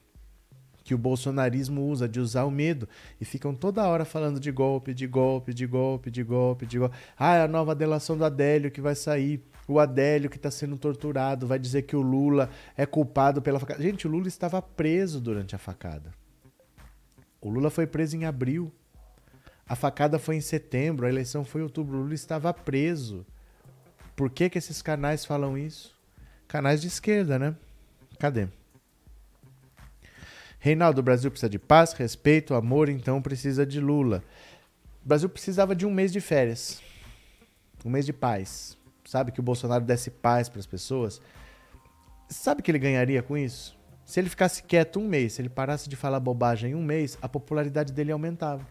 que 0.82 0.94
o 0.94 0.98
bolsonarismo 0.98 1.86
usa, 1.86 2.08
de 2.08 2.20
usar 2.20 2.44
o 2.44 2.50
medo. 2.50 2.88
E 3.20 3.24
ficam 3.24 3.54
toda 3.54 3.86
hora 3.86 4.04
falando 4.04 4.40
de 4.40 4.50
golpe, 4.50 4.92
de 4.92 5.06
golpe, 5.06 5.54
de 5.54 5.66
golpe, 5.66 6.10
de 6.10 6.22
golpe, 6.22 6.66
de 6.66 6.78
golpe. 6.78 6.96
Ah, 7.18 7.36
é 7.36 7.42
a 7.42 7.48
nova 7.48 7.74
delação 7.74 8.16
do 8.16 8.24
Adélio 8.24 8.70
que 8.70 8.80
vai 8.80 8.94
sair. 8.94 9.42
O 9.68 9.78
Adélio 9.78 10.28
que 10.28 10.36
está 10.36 10.50
sendo 10.50 10.76
torturado 10.76 11.46
vai 11.46 11.58
dizer 11.58 11.82
que 11.82 11.94
o 11.94 12.02
Lula 12.02 12.50
é 12.76 12.84
culpado 12.84 13.40
pela 13.40 13.60
facada. 13.60 13.82
Gente, 13.82 14.06
o 14.06 14.10
Lula 14.10 14.28
estava 14.28 14.60
preso 14.60 15.20
durante 15.20 15.54
a 15.54 15.58
facada. 15.58 16.12
O 17.40 17.48
Lula 17.48 17.70
foi 17.70 17.86
preso 17.86 18.16
em 18.16 18.24
abril. 18.24 18.72
A 19.68 19.76
facada 19.76 20.18
foi 20.18 20.36
em 20.36 20.40
setembro, 20.40 21.06
a 21.06 21.08
eleição 21.08 21.44
foi 21.44 21.60
em 21.60 21.64
outubro. 21.64 21.98
O 21.98 22.02
Lula 22.02 22.14
estava 22.14 22.52
preso. 22.52 23.24
Por 24.14 24.30
que, 24.30 24.50
que 24.50 24.58
esses 24.58 24.82
canais 24.82 25.24
falam 25.24 25.56
isso? 25.56 25.96
Canais 26.46 26.80
de 26.80 26.88
esquerda, 26.88 27.38
né? 27.38 27.56
Cadê? 28.18 28.48
Reinaldo, 30.64 31.00
o 31.00 31.02
Brasil 31.02 31.28
precisa 31.28 31.50
de 31.50 31.58
paz, 31.58 31.92
respeito, 31.92 32.54
amor, 32.54 32.88
então 32.88 33.20
precisa 33.20 33.66
de 33.66 33.80
Lula. 33.80 34.22
O 35.04 35.08
Brasil 35.08 35.28
precisava 35.28 35.74
de 35.74 35.84
um 35.84 35.90
mês 35.90 36.12
de 36.12 36.20
férias. 36.20 36.80
Um 37.84 37.90
mês 37.90 38.06
de 38.06 38.12
paz. 38.12 38.78
Sabe 39.04 39.32
que 39.32 39.40
o 39.40 39.42
Bolsonaro 39.42 39.84
desse 39.84 40.08
paz 40.08 40.48
para 40.48 40.60
as 40.60 40.66
pessoas? 40.66 41.20
Sabe 42.28 42.62
que 42.62 42.70
ele 42.70 42.78
ganharia 42.78 43.24
com 43.24 43.36
isso? 43.36 43.76
Se 44.04 44.20
ele 44.20 44.28
ficasse 44.28 44.62
quieto 44.62 45.00
um 45.00 45.08
mês, 45.08 45.32
se 45.32 45.42
ele 45.42 45.48
parasse 45.48 45.88
de 45.88 45.96
falar 45.96 46.20
bobagem 46.20 46.70
em 46.70 46.74
um 46.76 46.84
mês, 46.84 47.18
a 47.20 47.28
popularidade 47.28 47.92
dele 47.92 48.12
aumentava. 48.12 48.64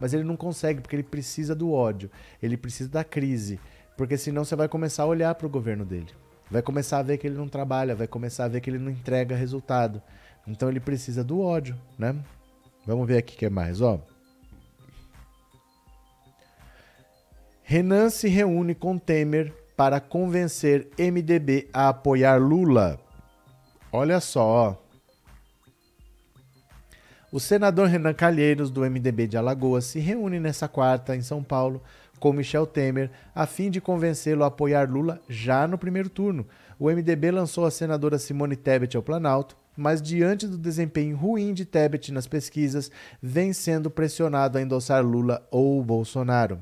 Mas 0.00 0.14
ele 0.14 0.24
não 0.24 0.34
consegue 0.34 0.80
porque 0.80 0.96
ele 0.96 1.02
precisa 1.02 1.54
do 1.54 1.70
ódio, 1.70 2.10
ele 2.42 2.56
precisa 2.56 2.88
da 2.88 3.04
crise, 3.04 3.60
porque 3.98 4.16
senão 4.16 4.46
você 4.46 4.56
vai 4.56 4.66
começar 4.66 5.02
a 5.02 5.06
olhar 5.06 5.34
para 5.34 5.46
o 5.46 5.50
governo 5.50 5.84
dele. 5.84 6.08
Vai 6.50 6.62
começar 6.62 7.00
a 7.00 7.02
ver 7.02 7.18
que 7.18 7.26
ele 7.26 7.36
não 7.36 7.48
trabalha, 7.48 7.94
vai 7.94 8.06
começar 8.06 8.46
a 8.46 8.48
ver 8.48 8.62
que 8.62 8.70
ele 8.70 8.78
não 8.78 8.90
entrega 8.90 9.36
resultado. 9.36 10.02
Então 10.48 10.70
ele 10.70 10.80
precisa 10.80 11.22
do 11.22 11.40
ódio, 11.40 11.76
né? 11.98 12.16
Vamos 12.86 13.06
ver 13.06 13.18
aqui 13.18 13.34
o 13.34 13.38
que 13.38 13.46
é 13.46 13.50
mais, 13.50 13.82
ó. 13.82 14.00
Renan 17.62 18.08
se 18.08 18.28
reúne 18.28 18.74
com 18.74 18.96
Temer 18.96 19.52
para 19.76 20.00
convencer 20.00 20.88
MDB 20.98 21.68
a 21.70 21.90
apoiar 21.90 22.40
Lula. 22.40 22.98
Olha 23.92 24.20
só, 24.20 24.46
ó. 24.46 24.76
O 27.30 27.38
senador 27.38 27.88
Renan 27.88 28.14
Calheiros, 28.14 28.70
do 28.70 28.80
MDB 28.80 29.26
de 29.26 29.36
Alagoas, 29.36 29.84
se 29.84 29.98
reúne 29.98 30.40
nessa 30.40 30.66
quarta 30.66 31.14
em 31.14 31.20
São 31.20 31.44
Paulo 31.44 31.82
com 32.18 32.32
Michel 32.32 32.66
Temer 32.66 33.10
a 33.34 33.46
fim 33.46 33.70
de 33.70 33.82
convencê-lo 33.82 34.44
a 34.44 34.46
apoiar 34.46 34.90
Lula 34.90 35.20
já 35.28 35.68
no 35.68 35.76
primeiro 35.76 36.08
turno. 36.08 36.46
O 36.78 36.86
MDB 36.86 37.30
lançou 37.30 37.66
a 37.66 37.70
senadora 37.70 38.18
Simone 38.18 38.56
Tebet 38.56 38.96
ao 38.96 39.02
Planalto 39.02 39.54
mas 39.78 40.02
diante 40.02 40.48
do 40.48 40.58
desempenho 40.58 41.16
ruim 41.16 41.54
de 41.54 41.64
Tebet 41.64 42.12
nas 42.12 42.26
pesquisas, 42.26 42.90
vem 43.22 43.52
sendo 43.52 43.88
pressionado 43.88 44.58
a 44.58 44.60
endossar 44.60 45.04
Lula 45.04 45.46
ou 45.50 45.82
Bolsonaro. 45.84 46.58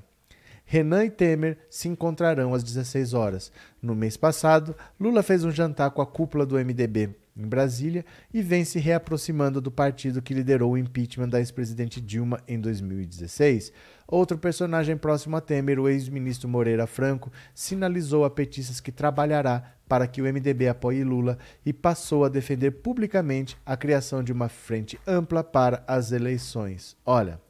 Renan 0.67 1.07
e 1.07 1.11
Temer 1.11 1.59
se 1.71 1.89
encontrarão 1.89 2.53
às 2.53 2.63
16 2.63 3.15
horas. 3.15 3.51
No 3.81 3.95
mês 3.95 4.17
passado, 4.17 4.77
Lula 5.01 5.23
fez 5.23 5.45
um 5.45 5.51
jantar 5.51 5.91
com 5.93 6.03
a 6.03 6.07
cúpula 6.07 6.45
do 6.45 6.57
MDB 6.57 7.15
em 7.37 7.47
Brasília 7.47 8.05
e 8.33 8.41
vem 8.41 8.65
se 8.65 8.79
reaproximando 8.79 9.61
do 9.61 9.71
partido 9.71 10.23
que 10.23 10.33
liderou 10.33 10.73
o 10.73 10.79
impeachment 10.79 11.29
da 11.29 11.39
ex-presidente 11.39 12.01
Dilma 12.01 12.41
em 12.49 12.59
2016. 12.59 13.73
Outro 14.07 14.39
personagem 14.39 14.97
próximo 14.97 15.37
a 15.37 15.41
Temer, 15.41 15.79
o 15.79 15.89
ex-ministro 15.89 16.49
Moreira 16.49 16.87
Franco, 16.87 17.31
sinalizou 17.55 18.25
a 18.25 18.31
petistas 18.31 18.81
que 18.81 18.93
trabalhará 18.93 19.75
para 19.89 20.07
que 20.07 20.23
o 20.23 20.25
MDB 20.25 20.69
apoie 20.69 21.05
Lula 21.05 21.39
e 21.65 21.73
passou 21.73 22.25
a 22.25 22.29
defender 22.29 22.71
publicamente 22.71 23.57
a 23.65 23.77
criação 23.77 24.23
de 24.23 24.33
uma 24.33 24.49
frente 24.49 24.99
ampla 25.07 25.45
para 25.45 25.85
as 25.87 26.13
eleições. 26.13 26.97
Olha, 27.05 27.41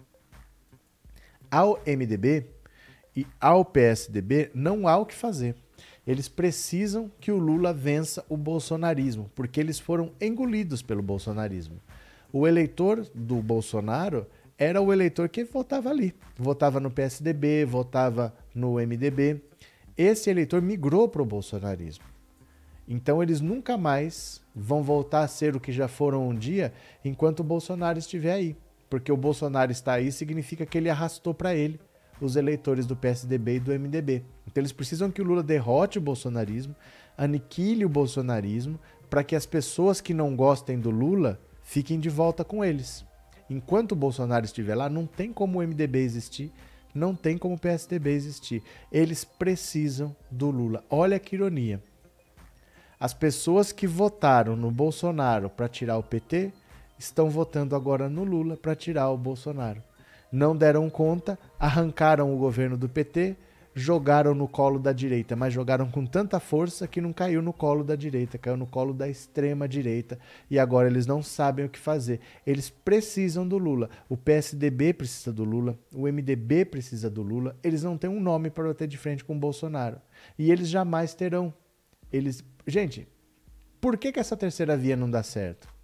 Ao 1.51 1.81
MDB 1.87 2.47
e 3.15 3.27
ao 3.41 3.65
PSDB 3.65 4.51
não 4.55 4.87
há 4.89 4.97
o 4.99 5.07
que 5.07 5.15
fazer. 5.15 5.55
Eles 6.07 6.29
precisam 6.29 7.11
que 7.21 7.33
o 7.33 7.39
Lula 7.39 7.73
vença 7.73 8.25
o 8.29 8.37
bolsonarismo, 8.37 9.31
porque 9.35 9.59
eles 9.59 9.81
foram 9.81 10.13
engolidos 10.21 10.81
pelo 10.81 11.03
bolsonarismo. 11.03 11.81
O 12.33 12.47
eleitor 12.47 13.07
do 13.15 13.43
Bolsonaro 13.43 14.27
era 14.59 14.81
o 14.81 14.93
eleitor 14.93 15.29
que 15.29 15.45
votava 15.45 15.91
ali. 15.91 16.15
Votava 16.39 16.79
no 16.79 16.91
PSDB, 16.91 17.65
votava 17.65 18.35
no 18.55 18.75
MDB. 18.75 19.43
Esse 19.97 20.31
eleitor 20.31 20.63
migrou 20.63 21.09
para 21.09 21.23
o 21.23 21.27
bolsonarismo. 21.27 22.05
Então 22.89 23.23
eles 23.23 23.41
nunca 23.41 23.77
mais 23.77 24.41
vão 24.55 24.83
voltar 24.83 25.23
a 25.23 25.29
ser 25.29 25.57
o 25.57 25.61
que 25.61 25.73
já 25.73 25.89
foram 25.89 26.29
um 26.29 26.35
dia 26.35 26.73
enquanto 27.05 27.41
o 27.41 27.45
Bolsonaro 27.45 27.99
estiver 27.99 28.33
aí. 28.33 28.57
Porque 28.89 29.11
o 29.11 29.17
Bolsonaro 29.17 29.73
está 29.73 29.95
aí 29.95 30.13
significa 30.13 30.65
que 30.65 30.79
ele 30.79 30.89
arrastou 30.89 31.35
para 31.35 31.55
ele 31.55 31.81
os 32.21 32.37
eleitores 32.37 32.87
do 32.87 32.97
PSDB 32.97 33.57
e 33.57 33.61
do 33.61 33.79
MDB. 33.79 34.25
Então 34.47 34.61
eles 34.61 34.73
precisam 34.73 35.11
que 35.11 35.21
o 35.21 35.25
Lula 35.25 35.43
derrote 35.43 35.99
o 35.99 36.01
bolsonarismo, 36.01 36.75
aniquile 37.17 37.85
o 37.85 37.89
bolsonarismo, 37.89 38.79
para 39.09 39.25
que 39.25 39.37
as 39.37 39.47
pessoas 39.47 40.01
que 40.01 40.15
não 40.15 40.35
gostem 40.35 40.79
do 40.79 40.91
Lula 40.91 41.41
fiquem 41.63 41.99
de 41.99 42.09
volta 42.09 42.45
com 42.45 42.65
eles. 42.65 43.05
Enquanto 43.49 43.93
o 43.93 43.97
Bolsonaro 43.97 44.45
estiver 44.45 44.75
lá, 44.75 44.89
não 44.89 45.07
tem 45.07 45.33
como 45.33 45.59
o 45.59 45.63
MDB 45.63 46.01
existir, 46.01 46.53
não 46.95 47.15
tem 47.15 47.39
como 47.39 47.55
o 47.55 47.59
PSDB 47.59 48.11
existir. 48.11 48.63
Eles 48.91 49.25
precisam 49.25 50.17
do 50.31 50.51
Lula. 50.51 50.83
Olha 50.91 51.19
que 51.19 51.37
ironia. 51.37 51.81
As 52.99 53.13
pessoas 53.13 53.73
que 53.73 53.87
votaram 53.87 54.57
no 54.57 54.71
Bolsonaro 54.71 55.51
para 55.51 55.69
tirar 55.69 55.99
o 55.99 56.03
PT 56.03 56.51
estão 56.99 57.29
votando 57.29 57.77
agora 57.77 58.09
no 58.09 58.25
Lula 58.25 58.57
para 58.57 58.75
tirar 58.75 59.11
o 59.11 59.19
Bolsonaro. 59.19 59.83
Não 60.37 60.55
deram 60.55 60.91
conta, 60.91 61.39
arrancaram 61.59 62.35
o 62.35 62.37
governo 62.37 62.77
do 62.77 62.91
PT, 62.91 63.35
jogaram 63.75 64.35
no 64.35 64.47
colo 64.47 64.79
da 64.79 64.93
direita, 64.93 65.35
mas 65.35 65.51
jogaram 65.51 65.91
com 65.91 66.05
tanta 66.05 66.39
força 66.39 66.87
que 66.87 67.01
não 67.01 67.11
caiu 67.11 67.41
no 67.41 67.55
colo 67.55 67.83
da 67.83 67.97
direita, 67.97 68.37
caiu 68.37 68.55
no 68.55 68.67
colo 68.67 68.93
da 68.93 69.09
extrema 69.09 69.67
direita 69.67 70.19
e 70.51 70.59
agora 70.59 70.89
eles 70.89 71.07
não 71.07 71.23
sabem 71.23 71.65
o 71.65 71.71
que 71.71 71.79
fazer. 71.79 72.21
Eles 72.47 72.69
precisam 72.69 73.49
do 73.49 73.57
Lula. 73.57 73.89
O 74.11 74.17
PSDB 74.19 74.93
precisa 74.93 75.33
do 75.33 75.43
Lula, 75.43 75.79
o 75.95 76.03
MDB 76.03 76.67
precisa 76.67 77.09
do 77.09 77.23
Lula. 77.23 77.57
Eles 77.65 77.83
não 77.83 77.97
têm 77.97 78.11
um 78.11 78.21
nome 78.21 78.51
para 78.51 78.69
bater 78.69 78.87
de 78.87 78.99
frente 78.99 79.25
com 79.25 79.35
o 79.35 79.41
Bolsonaro 79.41 80.03
e 80.39 80.53
eles 80.53 80.69
jamais 80.69 81.15
terão. 81.15 81.51
Eles, 82.13 82.45
gente, 82.67 83.09
por 83.81 83.97
que 83.97 84.13
que 84.13 84.21
essa 84.21 84.37
terceira 84.37 84.77
via 84.77 84.97
não 84.97 85.11
dá 85.11 85.23
certo? 85.23 85.76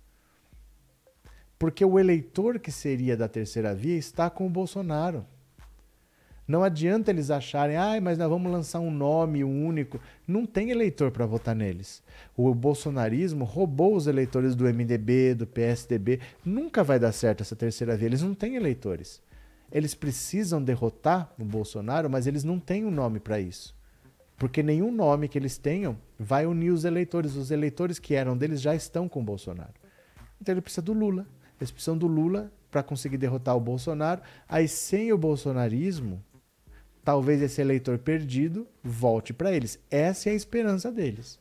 Porque 1.63 1.85
o 1.85 1.97
eleitor 1.97 2.59
que 2.59 2.73
seria 2.73 3.17
da 3.17 3.29
terceira 3.29 3.73
via 3.73 3.97
está 3.97 4.29
com 4.29 4.45
o 4.45 4.51
Bolsonaro. 4.51 5.25
Não 6.45 6.65
adianta 6.65 7.13
eles 7.13 7.31
acharem, 7.31 7.77
ah, 7.77 8.01
mas 8.03 8.19
nós 8.19 8.29
vamos 8.29 8.51
lançar 8.51 8.81
um 8.81 8.91
nome 8.91 9.45
único. 9.45 10.01
Não 10.27 10.45
tem 10.45 10.73
eleitor 10.73 11.13
para 11.13 11.25
votar 11.25 11.55
neles. 11.55 12.03
O 12.37 12.53
bolsonarismo 12.53 13.45
roubou 13.45 13.95
os 13.95 14.09
eleitores 14.09 14.57
do 14.57 14.65
MDB, 14.65 15.37
do 15.37 15.47
PSDB. 15.47 16.19
Nunca 16.45 16.83
vai 16.83 16.99
dar 16.99 17.13
certo 17.13 17.43
essa 17.43 17.55
terceira 17.55 17.97
via. 17.97 18.09
Eles 18.09 18.23
não 18.23 18.35
têm 18.35 18.57
eleitores. 18.57 19.23
Eles 19.71 19.95
precisam 19.95 20.61
derrotar 20.61 21.33
o 21.39 21.45
Bolsonaro, 21.45 22.11
mas 22.11 22.27
eles 22.27 22.43
não 22.43 22.59
têm 22.59 22.85
um 22.85 22.91
nome 22.91 23.21
para 23.21 23.39
isso. 23.39 23.73
Porque 24.37 24.65
nenhum 24.65 24.91
nome 24.91 25.29
que 25.29 25.39
eles 25.39 25.59
tenham 25.59 25.97
vai 26.19 26.45
unir 26.45 26.73
os 26.73 26.85
eleitores. 26.85 27.37
Os 27.37 27.53
eleitores 27.53 28.01
que 28.01 28.17
eram 28.17 28.37
deles 28.37 28.61
já 28.61 28.75
estão 28.75 29.09
com 29.09 29.21
o 29.21 29.25
Bolsonaro. 29.25 29.75
Então 30.41 30.53
ele 30.53 30.61
precisa 30.61 30.83
do 30.83 30.93
Lula. 30.93 31.25
Eles 31.63 31.71
precisam 31.71 31.97
do 31.97 32.07
Lula 32.07 32.53
para 32.71 32.83
conseguir 32.83 33.19
derrotar 33.19 33.57
o 33.57 33.61
Bolsonaro. 33.61 34.23
Aí, 34.49 34.67
sem 34.67 35.13
o 35.13 35.19
bolsonarismo, 35.19 36.23
talvez 37.05 37.41
esse 37.41 37.61
eleitor 37.61 37.99
perdido 37.99 38.67
volte 38.83 39.33
para 39.33 39.53
eles. 39.53 39.79
Essa 39.91 40.29
é 40.29 40.33
a 40.33 40.37
esperança 40.37 40.91
deles. 40.91 41.39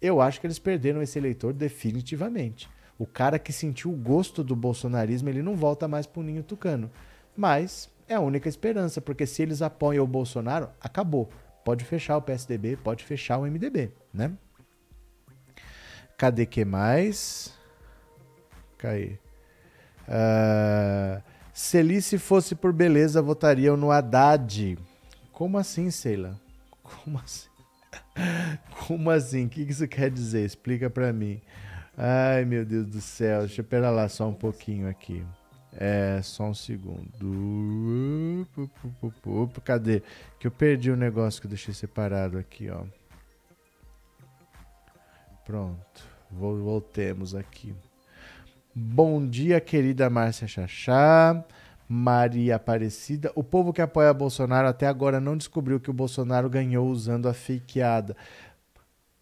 Eu 0.00 0.20
acho 0.20 0.40
que 0.40 0.46
eles 0.46 0.58
perderam 0.58 1.00
esse 1.00 1.18
eleitor 1.18 1.52
definitivamente. 1.52 2.68
O 2.98 3.06
cara 3.06 3.38
que 3.38 3.52
sentiu 3.52 3.92
o 3.92 3.96
gosto 3.96 4.42
do 4.42 4.56
bolsonarismo, 4.56 5.28
ele 5.28 5.42
não 5.42 5.56
volta 5.56 5.86
mais 5.86 6.06
para 6.06 6.20
o 6.20 6.24
ninho 6.24 6.42
tucano. 6.42 6.90
Mas 7.36 7.88
é 8.08 8.14
a 8.14 8.20
única 8.20 8.48
esperança, 8.48 9.00
porque 9.00 9.26
se 9.26 9.42
eles 9.42 9.62
apoiam 9.62 10.04
o 10.04 10.08
Bolsonaro, 10.08 10.68
acabou. 10.80 11.30
Pode 11.64 11.84
fechar 11.84 12.16
o 12.16 12.22
PSDB, 12.22 12.76
pode 12.76 13.04
fechar 13.04 13.38
o 13.38 13.46
MDB, 13.46 13.92
né? 14.12 14.32
Cadê 16.16 16.46
que 16.46 16.64
mais? 16.64 17.56
Cai. 18.76 19.18
Uh, 20.08 21.22
se 21.52 21.78
Alice 21.78 22.16
fosse 22.18 22.54
por 22.54 22.72
beleza, 22.72 23.20
votariam 23.22 23.76
no 23.76 23.90
Haddad. 23.90 24.78
Como 25.32 25.58
assim, 25.58 25.90
Sheila? 25.90 26.40
Como 26.82 27.18
assim? 27.18 27.48
Como 28.86 29.10
assim? 29.10 29.46
O 29.46 29.48
que 29.48 29.62
isso 29.62 29.86
quer 29.88 30.10
dizer? 30.10 30.44
Explica 30.44 30.88
para 30.88 31.12
mim. 31.12 31.40
Ai, 31.96 32.44
meu 32.44 32.64
Deus 32.64 32.86
do 32.86 33.00
céu. 33.00 33.40
Deixa 33.40 33.60
eu 33.60 33.64
esperar 33.64 33.90
lá 33.90 34.08
só 34.08 34.28
um 34.28 34.34
pouquinho 34.34 34.88
aqui. 34.88 35.24
É, 35.74 36.20
só 36.22 36.44
um 36.44 36.54
segundo. 36.54 37.10
Cadê? 39.64 40.02
Que 40.38 40.46
eu 40.46 40.50
perdi 40.50 40.90
o 40.90 40.94
um 40.94 40.96
negócio 40.96 41.40
que 41.40 41.46
eu 41.46 41.50
deixei 41.50 41.72
separado 41.72 42.38
aqui, 42.38 42.70
ó. 42.70 42.84
Pronto. 45.44 46.12
Voltemos 46.30 47.34
aqui. 47.34 47.74
Bom 48.74 49.28
dia, 49.28 49.60
querida 49.60 50.08
Márcia 50.08 50.48
Chachá. 50.48 51.44
Maria 51.86 52.56
Aparecida. 52.56 53.30
O 53.34 53.44
povo 53.44 53.70
que 53.70 53.82
apoia 53.82 54.14
Bolsonaro 54.14 54.66
até 54.66 54.86
agora 54.86 55.20
não 55.20 55.36
descobriu 55.36 55.78
que 55.78 55.90
o 55.90 55.92
Bolsonaro 55.92 56.48
ganhou 56.48 56.88
usando 56.88 57.28
a 57.28 57.34
fakeada. 57.34 58.16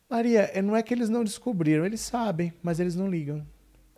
Maria, 0.09 0.43
é, 0.55 0.63
não 0.63 0.77
é 0.77 0.85
que 0.85 0.95
eles 0.95 1.09
não 1.09 1.25
descobriram, 1.25 1.85
eles 1.85 2.01
sabem, 2.01 2.53
mas 2.63 2.79
eles 2.79 2.95
não 2.95 3.09
ligam. 3.11 3.45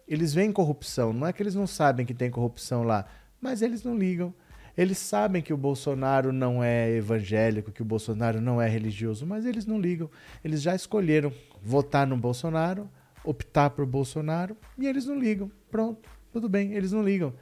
Eles 0.09 0.33
veem 0.33 0.51
corrupção, 0.51 1.13
não 1.13 1.27
é 1.27 1.35
que 1.35 1.43
eles 1.43 1.55
não 1.55 1.67
sabem 1.67 2.07
que 2.07 2.15
tem 2.15 2.31
corrupção 2.31 2.83
lá, 2.83 3.05
mas 3.39 3.61
eles 3.61 3.85
não 3.85 3.95
ligam. 3.95 4.33
Eles 4.75 4.97
sabem 4.97 5.43
que 5.43 5.53
o 5.53 5.57
Bolsonaro 5.59 6.33
não 6.33 6.65
é 6.65 6.91
evangélico, 6.93 7.71
que 7.71 7.83
o 7.83 7.85
Bolsonaro 7.85 8.41
não 8.41 8.61
é 8.61 8.67
religioso, 8.71 9.27
mas 9.27 9.45
eles 9.45 9.67
não 9.67 9.79
ligam. 9.79 10.09
Eles 10.43 10.63
já 10.63 10.75
escolheram 10.75 11.31
votar 11.63 12.07
no 12.07 12.17
Bolsonaro, 12.17 12.89
optar 13.25 13.71
por 13.71 13.87
Bolsonaro, 13.87 14.57
e 14.79 14.87
eles 14.87 15.07
não 15.07 15.19
ligam. 15.19 15.51
Pronto, 15.71 16.09
tudo 16.33 16.49
bem, 16.49 16.73
eles 16.73 16.93
não 16.93 17.03
ligam. 17.03 17.33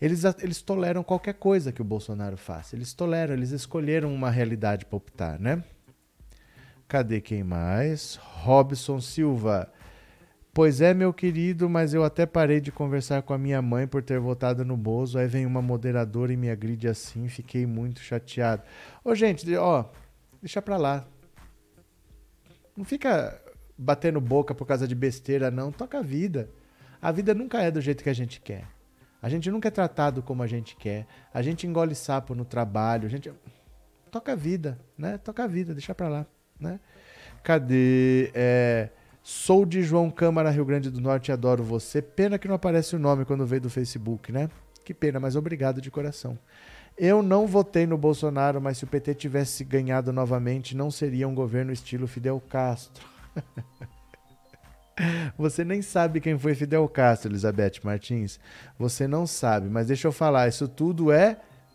Eles, 0.00 0.24
eles 0.40 0.62
toleram 0.62 1.02
qualquer 1.02 1.34
coisa 1.34 1.72
que 1.72 1.82
o 1.82 1.84
Bolsonaro 1.84 2.36
faça. 2.36 2.74
Eles 2.74 2.94
toleram, 2.94 3.34
eles 3.34 3.50
escolheram 3.50 4.14
uma 4.14 4.30
realidade 4.30 4.86
para 4.86 4.96
optar, 4.96 5.38
né? 5.38 5.62
Cadê 6.88 7.20
quem 7.20 7.44
mais? 7.44 8.16
Robson 8.16 9.00
Silva. 9.00 9.70
Pois 10.52 10.80
é, 10.80 10.92
meu 10.92 11.12
querido, 11.12 11.68
mas 11.68 11.94
eu 11.94 12.02
até 12.02 12.26
parei 12.26 12.60
de 12.60 12.72
conversar 12.72 13.22
com 13.22 13.32
a 13.32 13.38
minha 13.38 13.62
mãe 13.62 13.86
por 13.86 14.02
ter 14.02 14.18
votado 14.18 14.64
no 14.64 14.76
Bozo. 14.76 15.18
Aí 15.18 15.28
vem 15.28 15.46
uma 15.46 15.62
moderadora 15.62 16.32
e 16.32 16.36
me 16.36 16.50
agride 16.50 16.88
assim. 16.88 17.28
Fiquei 17.28 17.66
muito 17.66 18.00
chateado. 18.00 18.62
Ô, 19.04 19.14
gente, 19.14 19.54
ó, 19.54 19.84
deixa 20.42 20.60
pra 20.60 20.76
lá. 20.76 21.06
Não 22.76 22.84
fica 22.84 23.40
batendo 23.80 24.20
boca 24.20 24.54
por 24.54 24.66
causa 24.66 24.86
de 24.86 24.94
besteira, 24.94 25.50
não. 25.50 25.72
Toca 25.72 25.98
a 25.98 26.02
vida. 26.02 26.50
A 27.00 27.10
vida 27.10 27.32
nunca 27.32 27.62
é 27.62 27.70
do 27.70 27.80
jeito 27.80 28.04
que 28.04 28.10
a 28.10 28.14
gente 28.14 28.38
quer. 28.40 28.64
A 29.22 29.28
gente 29.28 29.50
nunca 29.50 29.68
é 29.68 29.70
tratado 29.70 30.22
como 30.22 30.42
a 30.42 30.46
gente 30.46 30.76
quer. 30.76 31.06
A 31.32 31.40
gente 31.40 31.66
engole 31.66 31.94
sapo 31.94 32.34
no 32.34 32.44
trabalho. 32.44 33.06
A 33.06 33.10
gente 33.10 33.32
toca 34.10 34.32
a 34.32 34.36
vida, 34.36 34.78
né? 34.98 35.16
Toca 35.16 35.44
a 35.44 35.46
vida, 35.46 35.72
deixa 35.72 35.94
pra 35.94 36.08
lá, 36.08 36.26
né? 36.58 36.78
Cadê? 37.42 38.30
É... 38.34 38.90
Sou 39.22 39.64
de 39.64 39.82
João 39.82 40.10
Câmara, 40.10 40.50
Rio 40.50 40.64
Grande 40.64 40.90
do 40.90 41.00
Norte, 41.00 41.32
adoro 41.32 41.62
você. 41.62 42.02
Pena 42.02 42.38
que 42.38 42.48
não 42.48 42.54
aparece 42.54 42.96
o 42.96 42.98
nome 42.98 43.24
quando 43.24 43.46
veio 43.46 43.62
do 43.62 43.70
Facebook, 43.70 44.32
né? 44.32 44.50
Que 44.84 44.92
pena, 44.92 45.20
mas 45.20 45.36
obrigado 45.36 45.80
de 45.80 45.90
coração. 45.90 46.38
Eu 46.98 47.22
não 47.22 47.46
votei 47.46 47.86
no 47.86 47.96
Bolsonaro, 47.96 48.60
mas 48.60 48.78
se 48.78 48.84
o 48.84 48.86
PT 48.86 49.14
tivesse 49.14 49.64
ganhado 49.64 50.12
novamente, 50.12 50.76
não 50.76 50.90
seria 50.90 51.28
um 51.28 51.34
governo 51.34 51.72
estilo 51.72 52.06
Fidel 52.06 52.42
Castro. 52.48 53.09
Você 55.38 55.64
nem 55.64 55.80
sabe 55.80 56.20
quem 56.20 56.38
foi 56.38 56.54
Fidel 56.54 56.86
Castro, 56.88 57.30
Elizabeth 57.30 57.80
Martins. 57.82 58.38
Você 58.78 59.08
não 59.08 59.26
sabe, 59.26 59.70
mas 59.70 59.86
deixa 59.86 60.08
eu 60.08 60.12
falar, 60.12 60.48
isso 60.48 60.68
tudo 60.68 61.10
é 61.10 61.40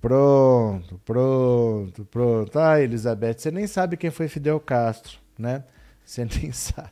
Pronto, 0.00 1.00
pronto, 1.04 2.04
pronto. 2.04 2.58
Ah, 2.58 2.80
Elizabeth, 2.80 3.38
você 3.38 3.50
nem 3.50 3.66
sabe 3.66 3.96
quem 3.96 4.10
foi 4.10 4.28
Fidel 4.28 4.60
Castro, 4.60 5.18
né? 5.38 5.64
Você 6.04 6.24
nem 6.40 6.50
sabe. 6.52 6.88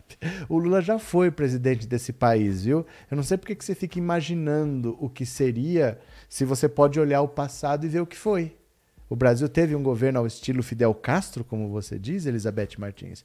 O 0.48 0.58
Lula 0.58 0.82
já 0.82 0.98
foi 0.98 1.30
presidente 1.30 1.86
desse 1.86 2.12
país, 2.12 2.64
viu? 2.64 2.84
Eu 3.10 3.16
não 3.16 3.22
sei 3.22 3.38
porque 3.38 3.54
que 3.54 3.64
você 3.64 3.74
fica 3.74 3.98
imaginando 3.98 4.96
o 5.00 5.08
que 5.08 5.24
seria 5.24 5.98
se 6.28 6.44
você 6.44 6.68
pode 6.68 7.00
olhar 7.00 7.22
o 7.22 7.28
passado 7.28 7.86
e 7.86 7.88
ver 7.88 8.00
o 8.00 8.06
que 8.06 8.16
foi. 8.16 8.54
O 9.08 9.14
Brasil 9.14 9.48
teve 9.48 9.74
um 9.74 9.82
governo 9.82 10.18
ao 10.18 10.26
estilo 10.26 10.62
Fidel 10.62 10.92
Castro, 10.92 11.44
como 11.44 11.68
você 11.70 11.98
diz, 11.98 12.26
Elizabeth 12.26 12.70
Martins. 12.76 13.24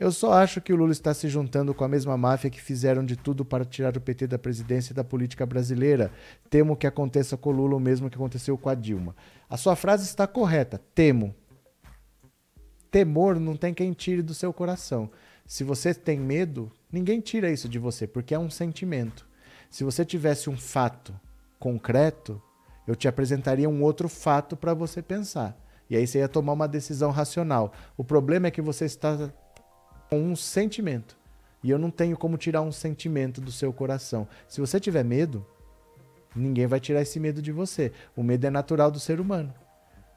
Eu 0.00 0.10
só 0.10 0.32
acho 0.32 0.62
que 0.62 0.72
o 0.72 0.76
Lula 0.76 0.92
está 0.92 1.12
se 1.12 1.28
juntando 1.28 1.74
com 1.74 1.84
a 1.84 1.88
mesma 1.88 2.16
máfia 2.16 2.48
que 2.48 2.58
fizeram 2.58 3.04
de 3.04 3.16
tudo 3.16 3.44
para 3.44 3.66
tirar 3.66 3.94
o 3.98 4.00
PT 4.00 4.28
da 4.28 4.38
presidência 4.38 4.94
e 4.94 4.96
da 4.96 5.04
política 5.04 5.44
brasileira. 5.44 6.10
Temo 6.48 6.74
que 6.74 6.86
aconteça 6.86 7.36
com 7.36 7.50
o 7.50 7.52
Lula 7.52 7.76
o 7.76 7.80
mesmo 7.80 8.08
que 8.08 8.16
aconteceu 8.16 8.56
com 8.56 8.70
a 8.70 8.74
Dilma. 8.74 9.14
A 9.46 9.58
sua 9.58 9.76
frase 9.76 10.04
está 10.04 10.26
correta. 10.26 10.80
Temo. 10.94 11.34
Temor 12.90 13.38
não 13.38 13.54
tem 13.54 13.74
quem 13.74 13.92
tire 13.92 14.22
do 14.22 14.32
seu 14.32 14.54
coração. 14.54 15.10
Se 15.46 15.62
você 15.62 15.92
tem 15.92 16.18
medo, 16.18 16.72
ninguém 16.90 17.20
tira 17.20 17.50
isso 17.50 17.68
de 17.68 17.78
você, 17.78 18.06
porque 18.06 18.34
é 18.34 18.38
um 18.38 18.48
sentimento. 18.48 19.26
Se 19.68 19.84
você 19.84 20.02
tivesse 20.02 20.48
um 20.48 20.56
fato 20.56 21.14
concreto, 21.58 22.40
eu 22.86 22.96
te 22.96 23.06
apresentaria 23.06 23.68
um 23.68 23.82
outro 23.82 24.08
fato 24.08 24.56
para 24.56 24.72
você 24.72 25.02
pensar. 25.02 25.60
E 25.90 25.96
aí 25.96 26.06
você 26.06 26.20
ia 26.20 26.28
tomar 26.28 26.54
uma 26.54 26.66
decisão 26.66 27.10
racional. 27.10 27.74
O 27.98 28.02
problema 28.02 28.46
é 28.46 28.50
que 28.50 28.62
você 28.62 28.86
está 28.86 29.30
um 30.12 30.34
sentimento. 30.34 31.16
E 31.62 31.70
eu 31.70 31.78
não 31.78 31.90
tenho 31.90 32.16
como 32.16 32.38
tirar 32.38 32.62
um 32.62 32.72
sentimento 32.72 33.40
do 33.40 33.52
seu 33.52 33.72
coração. 33.72 34.26
Se 34.48 34.60
você 34.60 34.80
tiver 34.80 35.04
medo, 35.04 35.44
ninguém 36.34 36.66
vai 36.66 36.80
tirar 36.80 37.02
esse 37.02 37.20
medo 37.20 37.42
de 37.42 37.52
você. 37.52 37.92
O 38.16 38.22
medo 38.22 38.46
é 38.46 38.50
natural 38.50 38.90
do 38.90 38.98
ser 38.98 39.20
humano. 39.20 39.52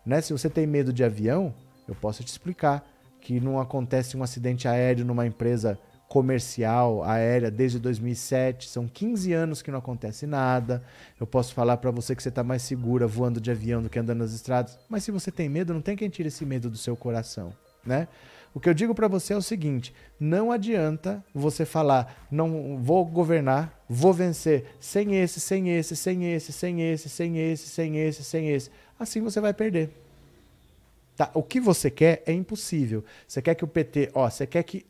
Né? 0.06 0.22
Se 0.22 0.32
você 0.32 0.50
tem 0.50 0.66
medo 0.66 0.94
de 0.94 1.04
avião, 1.04 1.54
eu 1.88 1.96
posso 1.96 2.24
te 2.24 2.30
explicar 2.30 2.88
que 3.20 3.40
não 3.40 3.60
acontece 3.60 4.18
um 4.18 4.24
acidente 4.24 4.68
aéreo 4.68 5.06
numa 5.06 5.26
empresa 5.26 5.78
comercial 6.08 7.04
aérea 7.04 7.50
desde 7.50 7.80
2007. 7.80 8.70
São 8.70 8.88
15 8.88 9.34
anos 9.34 9.62
que 9.62 9.72
não 9.72 9.80
acontece 9.80 10.28
nada. 10.28 10.84
Eu 11.20 11.26
posso 11.26 11.54
falar 11.54 11.78
para 11.78 11.92
você 11.92 12.16
que 12.16 12.22
você 12.22 12.30
está 12.30 12.44
mais 12.44 12.62
segura 12.62 13.08
voando 13.08 13.42
de 13.42 13.50
avião 13.50 13.82
do 13.82 13.90
que 13.90 13.98
andando 13.98 14.20
nas 14.20 14.34
estradas. 14.34 14.78
Mas 14.88 15.04
se 15.04 15.12
você 15.12 15.32
tem 15.32 15.50
medo, 15.50 15.74
não 15.74 15.82
tem 15.82 15.96
quem 15.96 16.10
tire 16.10 16.28
esse 16.28 16.46
medo 16.46 16.70
do 16.70 16.78
seu 16.78 16.96
coração, 16.96 17.54
né? 17.86 18.08
O 18.54 18.60
que 18.60 18.70
eu 18.70 18.74
digo 18.74 18.94
para 18.94 19.08
você 19.08 19.34
é 19.34 19.38
o 19.38 19.42
seguinte: 19.42 19.94
não 20.20 20.52
adianta 20.52 21.24
você 21.34 21.66
falar, 21.66 22.28
não 22.30 22.78
vou 22.78 23.04
governar, 23.06 23.84
vou 23.90 24.14
vencer 24.14 24.66
sem 24.80 25.16
esse, 25.16 25.40
sem 25.40 25.70
esse, 25.70 25.96
sem 25.96 26.26
esse, 26.34 26.52
sem 26.52 26.82
esse, 26.82 27.10
sem 27.10 27.40
esse, 27.40 27.68
sem 27.68 27.98
esse, 27.98 28.24
sem 28.24 28.50
esse. 28.50 28.70
Assim 29.00 29.22
você 29.22 29.42
vai 29.42 29.54
perder. 29.54 29.90
Tá? 31.16 31.32
O 31.34 31.44
que 31.44 31.60
você 31.60 31.90
quer 31.90 32.24
é 32.26 32.34
impossível. 32.34 33.04
Você 33.28 33.42
quer 33.42 33.56
que 33.56 33.64
o 33.64 33.68
PT, 33.68 34.12
ó, 34.14 34.30
você 34.30 34.46
quer 34.46 34.64
que 34.64 34.86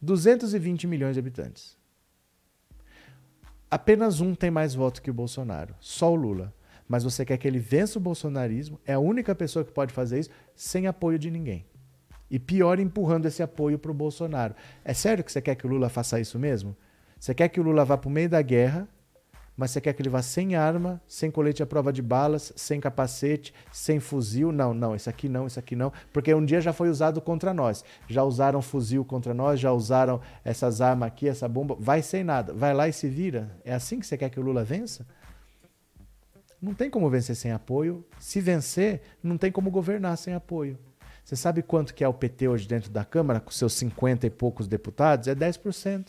220 0.00 0.86
milhões 0.86 1.14
de 1.14 1.20
habitantes. 1.20 1.76
Apenas 3.70 4.20
um 4.20 4.34
tem 4.34 4.50
mais 4.50 4.74
votos 4.74 5.00
que 5.00 5.10
o 5.10 5.14
Bolsonaro, 5.14 5.74
só 5.80 6.12
o 6.12 6.14
Lula. 6.14 6.52
Mas 6.86 7.04
você 7.04 7.24
quer 7.24 7.38
que 7.38 7.48
ele 7.48 7.58
vença 7.58 7.98
o 7.98 8.02
bolsonarismo, 8.02 8.78
é 8.84 8.92
a 8.92 8.98
única 8.98 9.34
pessoa 9.34 9.64
que 9.64 9.72
pode 9.72 9.94
fazer 9.94 10.18
isso 10.18 10.30
sem 10.54 10.86
apoio 10.86 11.18
de 11.18 11.30
ninguém. 11.30 11.64
E 12.32 12.38
pior, 12.38 12.80
empurrando 12.80 13.26
esse 13.26 13.42
apoio 13.42 13.78
para 13.78 13.90
o 13.90 13.94
Bolsonaro. 13.94 14.54
É 14.82 14.94
sério 14.94 15.22
que 15.22 15.30
você 15.30 15.42
quer 15.42 15.54
que 15.54 15.66
o 15.66 15.68
Lula 15.68 15.90
faça 15.90 16.18
isso 16.18 16.38
mesmo? 16.38 16.74
Você 17.20 17.34
quer 17.34 17.48
que 17.50 17.60
o 17.60 17.62
Lula 17.62 17.84
vá 17.84 17.98
para 17.98 18.08
o 18.08 18.10
meio 18.10 18.30
da 18.30 18.40
guerra, 18.40 18.88
mas 19.54 19.70
você 19.70 19.82
quer 19.82 19.92
que 19.92 20.00
ele 20.00 20.08
vá 20.08 20.22
sem 20.22 20.56
arma, 20.56 20.98
sem 21.06 21.30
colete 21.30 21.62
à 21.62 21.66
prova 21.66 21.92
de 21.92 22.00
balas, 22.00 22.50
sem 22.56 22.80
capacete, 22.80 23.52
sem 23.70 24.00
fuzil? 24.00 24.50
Não, 24.50 24.72
não, 24.72 24.96
isso 24.96 25.10
aqui 25.10 25.28
não, 25.28 25.46
isso 25.46 25.58
aqui 25.58 25.76
não, 25.76 25.92
porque 26.10 26.32
um 26.32 26.42
dia 26.42 26.58
já 26.58 26.72
foi 26.72 26.88
usado 26.88 27.20
contra 27.20 27.52
nós. 27.52 27.84
Já 28.08 28.24
usaram 28.24 28.62
fuzil 28.62 29.04
contra 29.04 29.34
nós, 29.34 29.60
já 29.60 29.70
usaram 29.70 30.18
essas 30.42 30.80
armas 30.80 31.08
aqui, 31.08 31.28
essa 31.28 31.46
bomba. 31.46 31.76
Vai 31.78 32.00
sem 32.00 32.24
nada, 32.24 32.54
vai 32.54 32.72
lá 32.72 32.88
e 32.88 32.94
se 32.94 33.08
vira. 33.08 33.54
É 33.62 33.74
assim 33.74 34.00
que 34.00 34.06
você 34.06 34.16
quer 34.16 34.30
que 34.30 34.40
o 34.40 34.42
Lula 34.42 34.64
vença? 34.64 35.06
Não 36.62 36.72
tem 36.72 36.88
como 36.88 37.10
vencer 37.10 37.36
sem 37.36 37.52
apoio. 37.52 38.06
Se 38.18 38.40
vencer, 38.40 39.02
não 39.22 39.36
tem 39.36 39.52
como 39.52 39.70
governar 39.70 40.16
sem 40.16 40.32
apoio. 40.32 40.78
Você 41.24 41.36
sabe 41.36 41.62
quanto 41.62 41.94
que 41.94 42.02
é 42.02 42.08
o 42.08 42.14
PT 42.14 42.48
hoje 42.48 42.66
dentro 42.66 42.90
da 42.90 43.04
Câmara, 43.04 43.40
com 43.40 43.50
seus 43.50 43.74
50 43.74 44.26
e 44.26 44.30
poucos 44.30 44.66
deputados? 44.66 45.28
É 45.28 45.34
10%. 45.34 46.08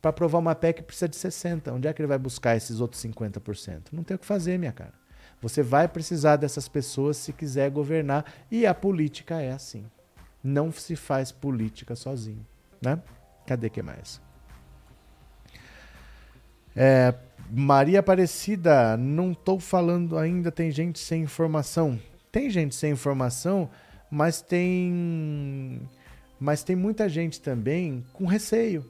Para 0.00 0.10
aprovar 0.10 0.38
uma 0.38 0.54
PEC 0.54 0.82
precisa 0.82 1.08
de 1.08 1.16
60%. 1.16 1.72
Onde 1.72 1.88
é 1.88 1.92
que 1.92 2.00
ele 2.00 2.06
vai 2.06 2.18
buscar 2.18 2.56
esses 2.56 2.80
outros 2.80 3.02
50%? 3.02 3.88
Não 3.92 4.04
tem 4.04 4.14
o 4.14 4.18
que 4.18 4.26
fazer, 4.26 4.58
minha 4.58 4.72
cara. 4.72 4.94
Você 5.42 5.62
vai 5.62 5.88
precisar 5.88 6.36
dessas 6.36 6.68
pessoas 6.68 7.16
se 7.16 7.32
quiser 7.32 7.70
governar. 7.70 8.24
E 8.50 8.66
a 8.66 8.74
política 8.74 9.40
é 9.40 9.52
assim. 9.52 9.84
Não 10.42 10.70
se 10.70 10.94
faz 10.94 11.32
política 11.32 11.96
sozinho. 11.96 12.46
Né? 12.80 13.00
Cadê 13.46 13.68
que 13.68 13.82
mais? 13.82 14.20
É, 16.74 17.14
Maria 17.50 18.00
Aparecida, 18.00 18.96
não 18.96 19.32
estou 19.32 19.58
falando 19.58 20.18
ainda, 20.18 20.52
tem 20.52 20.70
gente 20.70 20.98
sem 20.98 21.22
informação. 21.22 21.98
Tem 22.30 22.50
gente 22.50 22.74
sem 22.74 22.92
informação 22.92 23.70
mas 24.10 24.40
tem 24.40 25.80
mas 26.38 26.62
tem 26.62 26.76
muita 26.76 27.08
gente 27.08 27.40
também 27.40 28.04
com 28.12 28.26
receio. 28.26 28.84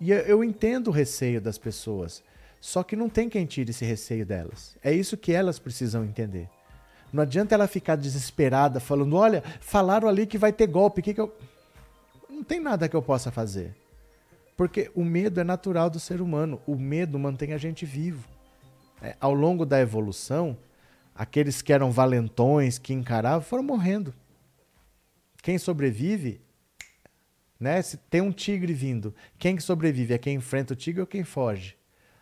E 0.00 0.10
eu 0.10 0.44
entendo 0.44 0.88
o 0.88 0.92
receio 0.92 1.40
das 1.40 1.58
pessoas, 1.58 2.22
só 2.60 2.82
que 2.82 2.96
não 2.96 3.08
tem 3.08 3.28
quem 3.28 3.46
tire 3.46 3.70
esse 3.70 3.84
receio 3.84 4.24
delas. 4.24 4.76
É 4.82 4.92
isso 4.92 5.16
que 5.16 5.32
elas 5.32 5.58
precisam 5.58 6.04
entender. 6.04 6.48
Não 7.12 7.22
adianta 7.22 7.54
ela 7.54 7.68
ficar 7.68 7.96
desesperada 7.96 8.80
falando: 8.80 9.16
olha, 9.16 9.42
falaram 9.60 10.08
ali 10.08 10.26
que 10.26 10.38
vai 10.38 10.52
ter 10.52 10.66
golpe, 10.66 11.02
que, 11.02 11.14
que 11.14 11.20
eu. 11.20 11.32
Não 12.28 12.42
tem 12.42 12.60
nada 12.60 12.88
que 12.88 12.96
eu 12.96 13.02
possa 13.02 13.30
fazer. 13.30 13.74
Porque 14.56 14.90
o 14.94 15.04
medo 15.04 15.40
é 15.40 15.44
natural 15.44 15.88
do 15.90 16.00
ser 16.00 16.20
humano. 16.20 16.60
O 16.66 16.76
medo 16.76 17.18
mantém 17.18 17.52
a 17.52 17.58
gente 17.58 17.84
vivo. 17.84 18.28
É, 19.02 19.16
ao 19.20 19.34
longo 19.34 19.66
da 19.66 19.80
evolução, 19.80 20.56
aqueles 21.14 21.62
que 21.62 21.72
eram 21.72 21.90
valentões, 21.90 22.78
que 22.78 22.92
encaravam, 22.92 23.42
foram 23.42 23.62
morrendo. 23.62 24.12
Quem 25.42 25.58
sobrevive, 25.58 26.40
né? 27.60 27.80
Se 27.82 27.96
tem 27.96 28.20
um 28.20 28.32
tigre 28.32 28.72
vindo, 28.72 29.14
quem 29.38 29.56
que 29.56 29.62
sobrevive 29.62 30.14
é 30.14 30.18
quem 30.18 30.36
enfrenta 30.36 30.72
o 30.72 30.76
tigre 30.76 31.00
ou 31.00 31.06
quem 31.06 31.22
foge. 31.22 31.76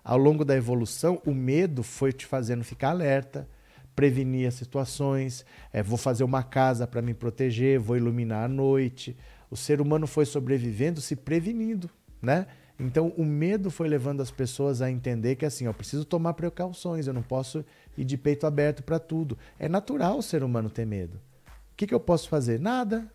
Ao 0.05 0.19
longo 0.19 0.45
da 0.45 0.57
evolução, 0.57 1.23
o 1.25 1.33
medo 1.33 1.83
foi 1.83 2.13
te 2.13 2.27
fazendo 2.27 2.65
ficar 2.65 2.91
alerta, 2.91 3.49
prevenir 3.95 4.49
as 4.49 4.55
situações, 4.55 5.45
é, 5.73 5.83
vou 5.83 5.97
fazer 5.97 6.25
uma 6.25 6.43
casa 6.43 6.87
para 6.87 7.01
me 7.01 7.15
proteger, 7.15 7.79
vou 7.79 7.97
iluminar 7.97 8.45
a 8.45 8.49
noite. 8.49 9.17
O 9.51 9.57
ser 9.57 9.81
humano 9.81 10.07
foi 10.07 10.25
sobrevivendo 10.25 11.01
se 11.01 11.15
prevenindo, 11.15 11.89
né? 12.21 12.47
Então 12.81 13.13
o 13.17 13.25
medo 13.25 13.71
foi 13.71 13.87
levando 13.87 14.21
as 14.21 14.31
pessoas 14.31 14.83
a 14.83 14.91
entender 14.91 15.37
que 15.37 15.45
assim, 15.45 15.67
eu 15.67 15.75
preciso 15.75 16.05
tomar 16.05 16.35
precauções, 16.35 17.07
eu 17.07 17.13
não 17.13 17.23
posso 17.23 17.65
ir 17.97 18.05
de 18.05 18.17
peito 18.17 18.47
aberto 18.47 18.83
para 18.83 18.99
tudo. 18.99 19.39
É 19.59 19.69
natural 19.69 20.19
o 20.19 20.23
ser 20.23 20.43
humano 20.43 20.71
ter 20.71 20.87
medo. 20.87 21.21
O 21.47 21.77
que, 21.77 21.87
que 21.87 21.95
eu 21.95 22.01
posso 22.01 22.29
fazer? 22.29 22.61
Nada. 22.61 23.11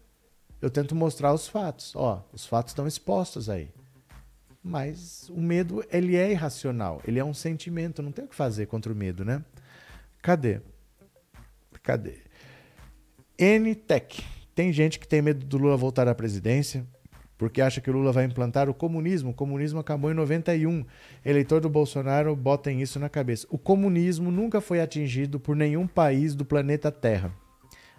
Eu 0.62 0.70
tento 0.70 0.96
mostrar 0.96 1.34
os 1.34 1.48
fatos. 1.48 1.96
Ó, 1.96 2.24
os 2.34 2.46
fatos 2.46 2.72
estão 2.72 2.88
expostos 2.88 3.50
aí. 3.50 3.70
Mas 4.64 5.30
o 5.30 5.40
medo, 5.40 5.84
ele 5.92 6.16
é 6.16 6.32
irracional. 6.32 7.02
Ele 7.08 7.20
é 7.20 7.24
um 7.24 7.34
sentimento. 7.34 8.02
Não 8.02 8.12
tem 8.12 8.26
o 8.26 8.28
que 8.28 8.36
fazer 8.36 8.66
contra 8.66 8.92
o 8.92 8.96
medo, 8.96 9.24
né? 9.24 9.44
Cadê? 10.22 10.62
Cadê? 11.84 12.18
NTEC. 13.40 14.24
Tem 14.54 14.74
gente 14.74 15.00
que 15.00 15.08
tem 15.08 15.22
medo 15.22 15.46
do 15.46 15.58
Lula 15.58 15.78
voltar 15.78 16.08
à 16.08 16.16
presidência 16.16 16.86
porque 17.38 17.62
acha 17.62 17.80
que 17.80 17.90
o 17.90 17.94
Lula 17.94 18.12
vai 18.12 18.26
implantar 18.26 18.70
o 18.70 18.74
comunismo. 18.74 19.30
O 19.30 19.34
comunismo 19.34 19.80
acabou 19.80 20.12
em 20.12 20.16
91. 20.16 20.84
Eleitor 21.24 21.62
do 21.62 21.70
Bolsonaro 21.70 22.36
botem 22.36 22.82
isso 22.82 23.00
na 23.00 23.10
cabeça. 23.10 23.46
O 23.50 23.58
comunismo 23.58 24.32
nunca 24.32 24.60
foi 24.60 24.82
atingido 24.82 25.40
por 25.40 25.56
nenhum 25.56 25.86
país 25.86 26.34
do 26.34 26.44
planeta 26.44 26.92
Terra. 26.92 27.32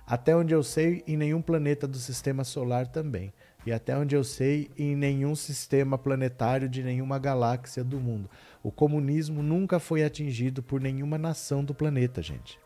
Até 0.04 0.34
onde 0.34 0.54
eu 0.54 0.62
sei, 0.62 1.04
em 1.06 1.16
nenhum 1.16 1.42
planeta 1.42 1.86
do 1.86 1.98
sistema 1.98 2.42
solar 2.42 2.86
também. 2.86 3.32
E 3.66 3.72
até 3.72 3.96
onde 3.96 4.16
eu 4.16 4.24
sei, 4.24 4.70
em 4.76 4.96
nenhum 4.96 5.34
sistema 5.34 5.98
planetário 5.98 6.68
de 6.68 6.82
nenhuma 6.82 7.18
galáxia 7.18 7.84
do 7.84 8.00
mundo. 8.00 8.28
O 8.62 8.72
comunismo 8.72 9.42
nunca 9.42 9.78
foi 9.78 10.02
atingido 10.02 10.62
por 10.62 10.80
nenhuma 10.80 11.18
nação 11.18 11.62
do 11.62 11.74
planeta, 11.74 12.22
gente. 12.22 12.58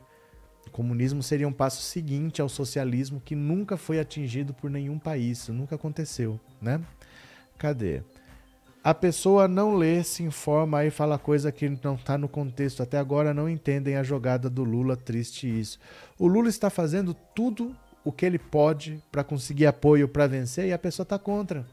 O 0.66 0.70
comunismo 0.70 1.22
seria 1.22 1.46
um 1.46 1.52
passo 1.52 1.82
seguinte 1.82 2.40
ao 2.40 2.48
socialismo 2.48 3.20
que 3.24 3.34
nunca 3.34 3.76
foi 3.76 4.00
atingido 4.00 4.54
por 4.54 4.70
nenhum 4.70 4.98
país, 4.98 5.48
nunca 5.48 5.74
aconteceu, 5.74 6.40
né? 6.60 6.80
Cadê? 7.58 8.02
A 8.84 8.92
pessoa 8.92 9.46
não 9.46 9.76
lê, 9.76 10.02
se 10.02 10.24
informa 10.24 10.78
aí 10.78 10.90
fala 10.90 11.16
coisa 11.16 11.52
que 11.52 11.68
não 11.84 11.94
está 11.94 12.18
no 12.18 12.28
contexto. 12.28 12.82
Até 12.82 12.98
agora 12.98 13.32
não 13.32 13.48
entendem 13.48 13.94
a 13.94 14.02
jogada 14.02 14.50
do 14.50 14.64
Lula, 14.64 14.96
triste 14.96 15.46
isso. 15.46 15.78
O 16.18 16.26
Lula 16.26 16.48
está 16.48 16.68
fazendo 16.68 17.14
tudo 17.32 17.76
o 18.04 18.10
que 18.10 18.26
ele 18.26 18.40
pode 18.40 19.00
para 19.12 19.22
conseguir 19.22 19.66
apoio 19.66 20.08
para 20.08 20.26
vencer 20.26 20.66
e 20.66 20.72
a 20.72 20.78
pessoa 20.78 21.04
está 21.04 21.16
contra. 21.16 21.64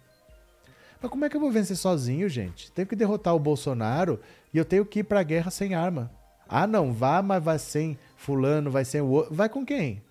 Mas 1.02 1.10
como 1.10 1.26
é 1.26 1.30
que 1.30 1.36
eu 1.36 1.42
vou 1.42 1.52
vencer 1.52 1.76
sozinho, 1.76 2.30
gente? 2.30 2.72
Tenho 2.72 2.88
que 2.88 2.96
derrotar 2.96 3.34
o 3.34 3.40
Bolsonaro 3.40 4.20
e 4.54 4.58
eu 4.60 4.66
tenho 4.66 4.86
que 4.86 5.00
ir 5.00 5.04
para 5.04 5.22
a 5.22 5.24
guerra 5.24 5.50
sem 5.50 5.74
arma. 5.74 6.12
Ah, 6.50 6.66
não, 6.66 6.92
vá, 6.92 7.22
mas 7.22 7.44
vai 7.44 7.60
sem 7.60 7.98
fulano, 8.18 8.72
vai 8.72 8.84
sem 8.84 9.00
o 9.02 9.08
outro. 9.08 9.36
Vai 9.36 9.48
com 9.48 9.64
quem? 9.64 10.02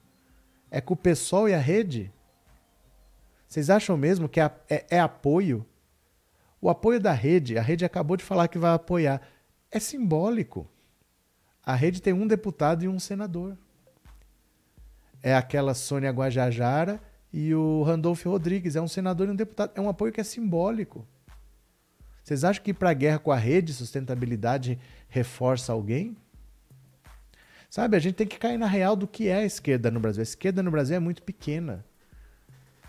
É 0.70 0.80
com 0.80 0.94
o 0.94 0.96
pessoal 0.96 1.48
e 1.48 1.54
a 1.54 1.58
rede? 1.58 2.12
Vocês 3.48 3.68
acham 3.68 3.96
mesmo 3.96 4.28
que 4.28 4.40
é, 4.40 4.50
é, 4.70 4.86
é 4.90 5.00
apoio? 5.00 5.66
O 6.60 6.70
apoio 6.70 7.00
da 7.00 7.12
rede, 7.12 7.58
a 7.58 7.62
rede 7.62 7.84
acabou 7.84 8.16
de 8.16 8.22
falar 8.22 8.46
que 8.46 8.58
vai 8.58 8.72
apoiar. 8.72 9.20
É 9.70 9.80
simbólico. 9.80 10.68
A 11.64 11.74
rede 11.74 12.00
tem 12.00 12.12
um 12.12 12.26
deputado 12.26 12.84
e 12.84 12.88
um 12.88 13.00
senador. 13.00 13.56
É 15.20 15.34
aquela 15.34 15.74
Sônia 15.74 16.10
Guajajara 16.10 17.00
e 17.32 17.52
o 17.52 17.82
Randolfo 17.82 18.30
Rodrigues. 18.30 18.76
É 18.76 18.80
um 18.80 18.88
senador 18.88 19.28
e 19.28 19.30
um 19.32 19.36
deputado. 19.36 19.72
É 19.74 19.80
um 19.80 19.88
apoio 19.88 20.12
que 20.12 20.20
é 20.20 20.24
simbólico. 20.24 21.06
Vocês 22.22 22.44
acham 22.44 22.62
que 22.62 22.74
para 22.74 22.90
a 22.90 22.94
guerra 22.94 23.18
com 23.18 23.32
a 23.32 23.36
rede, 23.36 23.72
sustentabilidade, 23.72 24.78
reforça 25.08 25.72
alguém? 25.72 26.16
Sabe, 27.68 27.96
a 27.96 28.00
gente 28.00 28.14
tem 28.14 28.26
que 28.26 28.38
cair 28.38 28.56
na 28.56 28.66
real 28.66 28.96
do 28.96 29.06
que 29.06 29.28
é 29.28 29.36
a 29.36 29.44
esquerda 29.44 29.90
no 29.90 30.00
Brasil. 30.00 30.20
A 30.20 30.22
esquerda 30.22 30.62
no 30.62 30.70
Brasil 30.70 30.96
é 30.96 31.00
muito 31.00 31.22
pequena. 31.22 31.84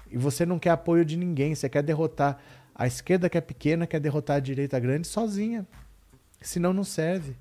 E 0.10 0.18
você 0.18 0.46
não 0.46 0.58
quer 0.58 0.72
apoio 0.72 1.04
de 1.04 1.18
ninguém, 1.18 1.54
você 1.54 1.68
quer 1.68 1.84
derrotar. 1.84 2.40
A 2.74 2.88
esquerda 2.88 3.30
que 3.30 3.38
é 3.38 3.42
pequena 3.42 3.86
quer 3.86 4.00
derrotar 4.00 4.38
a 4.38 4.40
direita 4.40 4.80
grande 4.80 5.08
sozinha. 5.08 5.68
Senão 6.42 6.72
não 6.72 6.86
serve. 6.86 7.36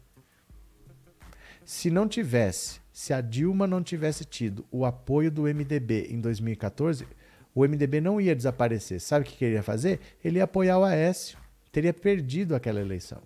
Se 1.65 1.91
não 1.91 2.09
tivesse, 2.09 2.81
se 2.93 3.13
a 3.13 3.21
Dilma 3.21 3.67
não 3.67 3.83
tivesse 3.83 4.25
tido 4.25 4.67
o 4.71 4.85
apoio 4.85 5.31
do 5.31 5.43
MDB 5.43 6.09
em 6.11 6.21
2014, 6.21 7.07
o 7.55 7.63
MDB 7.63 8.01
não 8.01 8.21
ia 8.21 8.35
desaparecer. 8.35 9.01
Sabe 9.01 9.25
o 9.25 9.29
que 9.29 9.45
ele 9.45 9.55
ia 9.55 9.63
fazer? 9.63 10.01
Ele 10.25 10.39
ia 10.39 10.45
apoiar 10.45 10.79
o 10.79 10.85
Aécio. 10.85 11.39
Teria 11.71 11.95
perdido 11.95 12.57
aquela 12.57 12.81
eleição. 12.81 13.23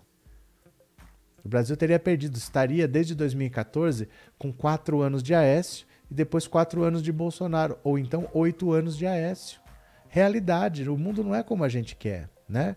O 1.43 1.49
Brasil 1.49 1.75
teria 1.75 1.99
perdido, 1.99 2.37
estaria 2.37 2.87
desde 2.87 3.13
2014 3.15 4.07
com 4.37 4.51
quatro 4.51 5.01
anos 5.01 5.21
de 5.21 5.35
Aécio 5.35 5.85
e 6.09 6.13
depois 6.13 6.47
quatro 6.47 6.83
anos 6.83 7.03
de 7.03 7.11
Bolsonaro, 7.11 7.77
ou 7.83 7.99
então 7.99 8.29
oito 8.33 8.71
anos 8.71 8.97
de 8.97 9.05
Aécio. 9.05 9.59
Realidade, 10.07 10.87
o 10.89 10.97
mundo 10.97 11.23
não 11.23 11.35
é 11.35 11.43
como 11.43 11.63
a 11.63 11.69
gente 11.69 11.95
quer, 11.95 12.29
né? 12.47 12.75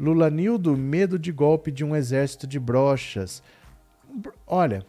Lula 0.00 0.30
Nildo, 0.30 0.76
medo 0.76 1.18
de 1.18 1.30
golpe 1.30 1.70
de 1.70 1.84
um 1.84 1.94
exército 1.94 2.46
de 2.46 2.58
brochas. 2.58 3.42
Olha, 4.46 4.84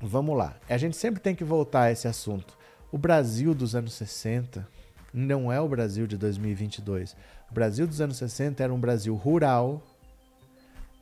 vamos 0.00 0.36
lá. 0.36 0.56
A 0.68 0.76
gente 0.76 0.96
sempre 0.96 1.20
tem 1.20 1.34
que 1.34 1.44
voltar 1.44 1.82
a 1.84 1.92
esse 1.92 2.08
assunto. 2.08 2.58
O 2.90 2.98
Brasil 2.98 3.54
dos 3.54 3.74
anos 3.74 3.94
60 3.94 4.66
não 5.12 5.52
é 5.52 5.60
o 5.60 5.68
Brasil 5.68 6.06
de 6.06 6.16
2022. 6.16 7.16
O 7.50 7.54
Brasil 7.54 7.86
dos 7.86 8.00
anos 8.00 8.16
60 8.16 8.62
era 8.62 8.74
um 8.74 8.80
Brasil 8.80 9.14
rural, 9.14 9.82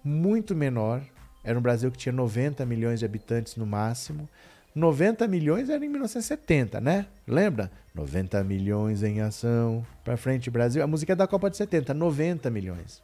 muito 0.04 0.54
menor. 0.54 1.02
Era 1.46 1.56
um 1.56 1.62
Brasil 1.62 1.92
que 1.92 1.96
tinha 1.96 2.12
90 2.12 2.66
milhões 2.66 2.98
de 2.98 3.06
habitantes 3.06 3.54
no 3.54 3.64
máximo. 3.64 4.28
90 4.74 5.28
milhões 5.28 5.70
era 5.70 5.82
em 5.82 5.88
1970, 5.88 6.80
né? 6.80 7.06
Lembra? 7.24 7.70
90 7.94 8.42
milhões 8.42 9.04
em 9.04 9.20
ação. 9.20 9.86
Para 10.02 10.16
frente, 10.16 10.50
Brasil. 10.50 10.82
A 10.82 10.88
música 10.88 11.12
é 11.12 11.16
da 11.16 11.24
Copa 11.24 11.48
de 11.48 11.56
70, 11.56 11.94
90 11.94 12.50
milhões. 12.50 13.00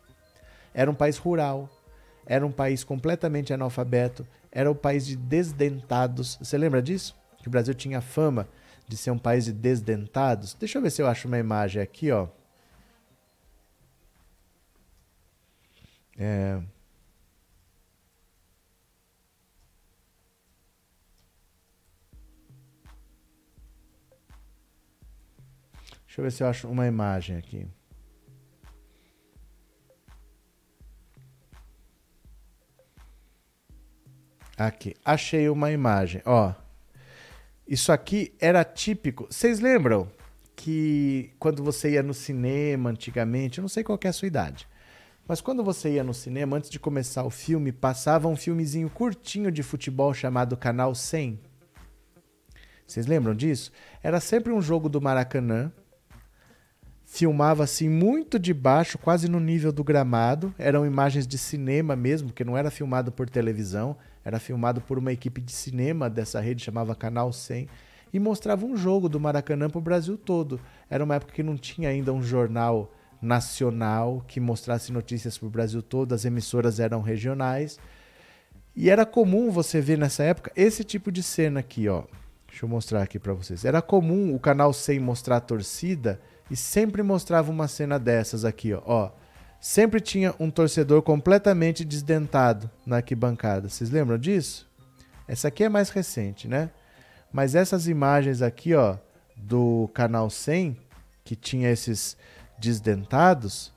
Era 0.75 0.91
um 0.91 0.95
país 0.95 1.19
rural. 1.19 1.71
Era 2.27 2.45
um 2.45 2.51
país 2.51 2.83
completamente 2.83 3.53
analfabeto. 3.53 4.27
Era 4.51 4.69
um 4.69 4.75
país 4.75 5.07
de 5.07 5.15
desdentados. 5.15 6.37
Você 6.43 6.59
lembra 6.59 6.83
disso? 6.83 7.17
Que 7.39 7.47
o 7.47 7.51
Brasil 7.51 7.75
tinha 7.75 8.01
fama 8.01 8.49
de 8.89 8.97
ser 8.97 9.13
um 9.13 9.19
país 9.19 9.45
de 9.45 9.53
desdentados. 9.53 10.55
Deixa 10.55 10.79
eu 10.79 10.83
ver 10.83 10.91
se 10.91 11.01
eu 11.01 11.07
acho 11.07 11.29
uma 11.29 11.39
imagem 11.39 11.81
aqui, 11.81 12.11
ó. 12.11 12.27
É. 16.19 16.61
Deixa 26.13 26.21
eu 26.21 26.25
ver 26.25 26.31
se 26.31 26.43
eu 26.43 26.47
acho 26.47 26.69
uma 26.69 26.87
imagem 26.87 27.39
aqui. 27.39 27.67
Aqui, 34.59 34.95
achei 35.03 35.49
uma 35.49 35.73
imagem. 35.73 36.21
Ó, 36.27 36.53
isso 37.67 37.91
aqui 37.91 38.35
era 38.39 38.63
típico. 38.63 39.27
Vocês 39.31 39.59
lembram 39.61 40.07
que 40.55 41.33
quando 41.39 41.65
você 41.65 41.93
ia 41.93 42.03
no 42.03 42.13
cinema 42.13 42.91
antigamente, 42.91 43.57
eu 43.57 43.63
não 43.63 43.69
sei 43.71 43.83
qual 43.83 43.99
é 44.05 44.09
a 44.09 44.13
sua 44.13 44.29
idade, 44.29 44.69
mas 45.27 45.41
quando 45.41 45.65
você 45.65 45.93
ia 45.93 46.05
no 46.05 46.13
cinema, 46.13 46.59
antes 46.59 46.69
de 46.69 46.79
começar 46.79 47.25
o 47.25 47.31
filme, 47.31 47.73
passava 47.73 48.29
um 48.29 48.37
filmezinho 48.37 48.91
curtinho 48.91 49.51
de 49.51 49.63
futebol 49.63 50.13
chamado 50.13 50.59
Canal 50.59 50.95
100. 50.95 51.41
Vocês 52.87 53.07
lembram 53.07 53.35
disso? 53.35 53.73
Era 54.03 54.21
sempre 54.21 54.53
um 54.53 54.61
jogo 54.61 54.91
do 54.91 55.01
Maracanã 55.01 55.73
filmava 57.13 57.63
assim 57.63 57.91
muito 57.91 58.39
de 58.39 58.55
baixo, 58.55 58.97
quase 58.97 59.29
no 59.29 59.39
nível 59.39 59.71
do 59.71 59.85
gramado. 59.85 60.55
Eram 60.59 60.87
imagens 60.87 61.27
de 61.27 61.37
cinema 61.37 61.95
mesmo, 61.95 62.33
que 62.33 62.43
não 62.43 62.57
era 62.57 62.71
filmado 62.71 63.13
por 63.13 63.29
televisão, 63.29 63.95
era 64.25 64.41
filmado 64.41 64.81
por 64.81 64.97
uma 64.97 65.13
equipe 65.13 65.39
de 65.39 65.53
cinema 65.53 66.09
dessa 66.09 66.41
rede 66.41 66.65
chamava 66.65 66.95
Canal 66.95 67.31
100 67.31 67.69
e 68.15 68.19
mostrava 68.19 68.65
um 68.65 68.75
jogo 68.79 69.11
do 69.11 69.21
Maracanã 69.21 69.69
para 69.69 69.79
o 69.79 69.83
Brasil 69.83 70.17
todo. 70.17 70.59
Era 70.89 71.05
uma 71.05 71.17
época 71.17 71.35
que 71.35 71.43
não 71.43 71.55
tinha 71.55 71.91
ainda 71.91 72.15
um 72.15 72.23
jornal 72.23 72.91
nacional 73.21 74.25
que 74.27 74.41
mostrasse 74.41 74.91
notícias 74.91 75.37
para 75.37 75.47
o 75.47 75.51
Brasil 75.51 75.83
todo, 75.83 76.15
as 76.15 76.25
emissoras 76.25 76.81
eram 76.81 77.03
regionais. 77.03 77.79
E 78.75 78.89
era 78.89 79.05
comum 79.05 79.51
você 79.51 79.83
ver 79.83 79.99
nessa 79.99 80.23
época 80.25 80.51
esse 80.57 80.83
tipo 80.83 81.13
de 81.13 81.23
cena 81.23 81.61
aqui, 81.61 81.91
ó. 81.91 82.05
Deixa 82.49 82.65
eu 82.65 82.71
mostrar 82.71 83.03
aqui 83.03 83.19
para 83.19 83.35
vocês. 83.35 83.67
Era 83.67 83.83
comum 83.83 84.35
o 84.35 84.41
canal 84.41 84.73
100 84.73 84.99
mostrar 84.99 85.37
a 85.37 85.41
torcida 85.41 86.19
e 86.53 86.57
sempre 86.57 87.03
mostrava 87.03 87.51
uma 87.51 87.67
cena 87.67 87.99
dessas 87.99 88.45
aqui, 88.45 88.75
ó. 88.75 88.83
ó. 88.85 89.11
Sempre 89.59 90.03
tinha 90.03 90.35
um 90.39 90.51
torcedor 90.51 91.01
completamente 91.01 91.83
desdentado 91.83 92.71
na 92.85 92.97
arquibancada. 92.97 93.71
Vocês 93.71 93.89
lembram 93.89 94.19
disso? 94.19 94.71
Essa 95.27 95.49
aqui 95.49 95.65
é 95.65 95.71
mais 95.71 95.89
recente, 95.89 96.47
né? 96.47 96.69
Mas 97.33 97.55
essas 97.55 97.89
imagens 97.89 98.43
aqui, 98.43 98.75
ó, 98.75 98.99
do 99.35 99.89
canal 99.95 100.29
100, 100.29 100.77
que 101.25 101.35
tinha 101.35 101.71
esses 101.71 102.19
desdentados, 102.59 103.73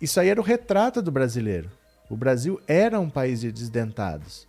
isso 0.00 0.18
aí 0.18 0.28
era 0.28 0.40
o 0.40 0.44
retrato 0.44 1.00
do 1.00 1.12
brasileiro. 1.12 1.70
O 2.10 2.16
Brasil 2.16 2.60
era 2.66 2.98
um 2.98 3.08
país 3.08 3.40
de 3.40 3.52
desdentados. 3.52 4.48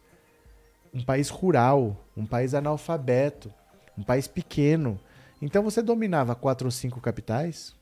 Um 0.91 1.03
país 1.03 1.29
rural, 1.29 2.03
um 2.17 2.25
país 2.25 2.55
analfabeto, 2.55 3.53
um 3.95 4.01
país 4.01 4.27
pequeno, 4.27 4.99
então 5.45 5.61
você 5.61 5.79
dominava 5.79 6.33
quatro 6.33 6.65
ou 6.65 6.71
cinco 6.71 6.99
capitais. 6.99 7.75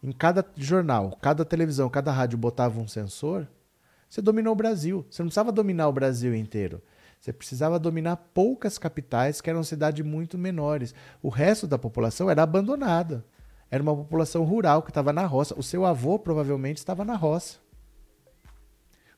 Em 0.00 0.12
cada 0.12 0.46
jornal, 0.56 1.18
cada 1.20 1.44
televisão, 1.44 1.90
cada 1.90 2.12
rádio 2.12 2.38
botava 2.38 2.78
um 2.78 2.86
sensor. 2.86 3.48
Você 4.08 4.22
dominou 4.22 4.52
o 4.52 4.56
Brasil. 4.56 5.04
Você 5.10 5.20
não 5.20 5.26
precisava 5.26 5.50
dominar 5.50 5.88
o 5.88 5.92
Brasil 5.92 6.36
inteiro. 6.36 6.80
Você 7.20 7.32
precisava 7.32 7.80
dominar 7.80 8.14
poucas 8.32 8.78
capitais 8.78 9.40
que 9.40 9.50
eram 9.50 9.64
cidades 9.64 10.06
muito 10.06 10.38
menores. 10.38 10.94
O 11.20 11.28
resto 11.28 11.66
da 11.66 11.76
população 11.76 12.30
era 12.30 12.44
abandonada. 12.44 13.24
Era 13.68 13.82
uma 13.82 13.96
população 13.96 14.44
rural 14.44 14.80
que 14.80 14.92
estava 14.92 15.12
na 15.12 15.26
roça. 15.26 15.58
O 15.58 15.64
seu 15.64 15.84
avô 15.84 16.16
provavelmente 16.16 16.76
estava 16.76 17.04
na 17.04 17.16
roça. 17.16 17.58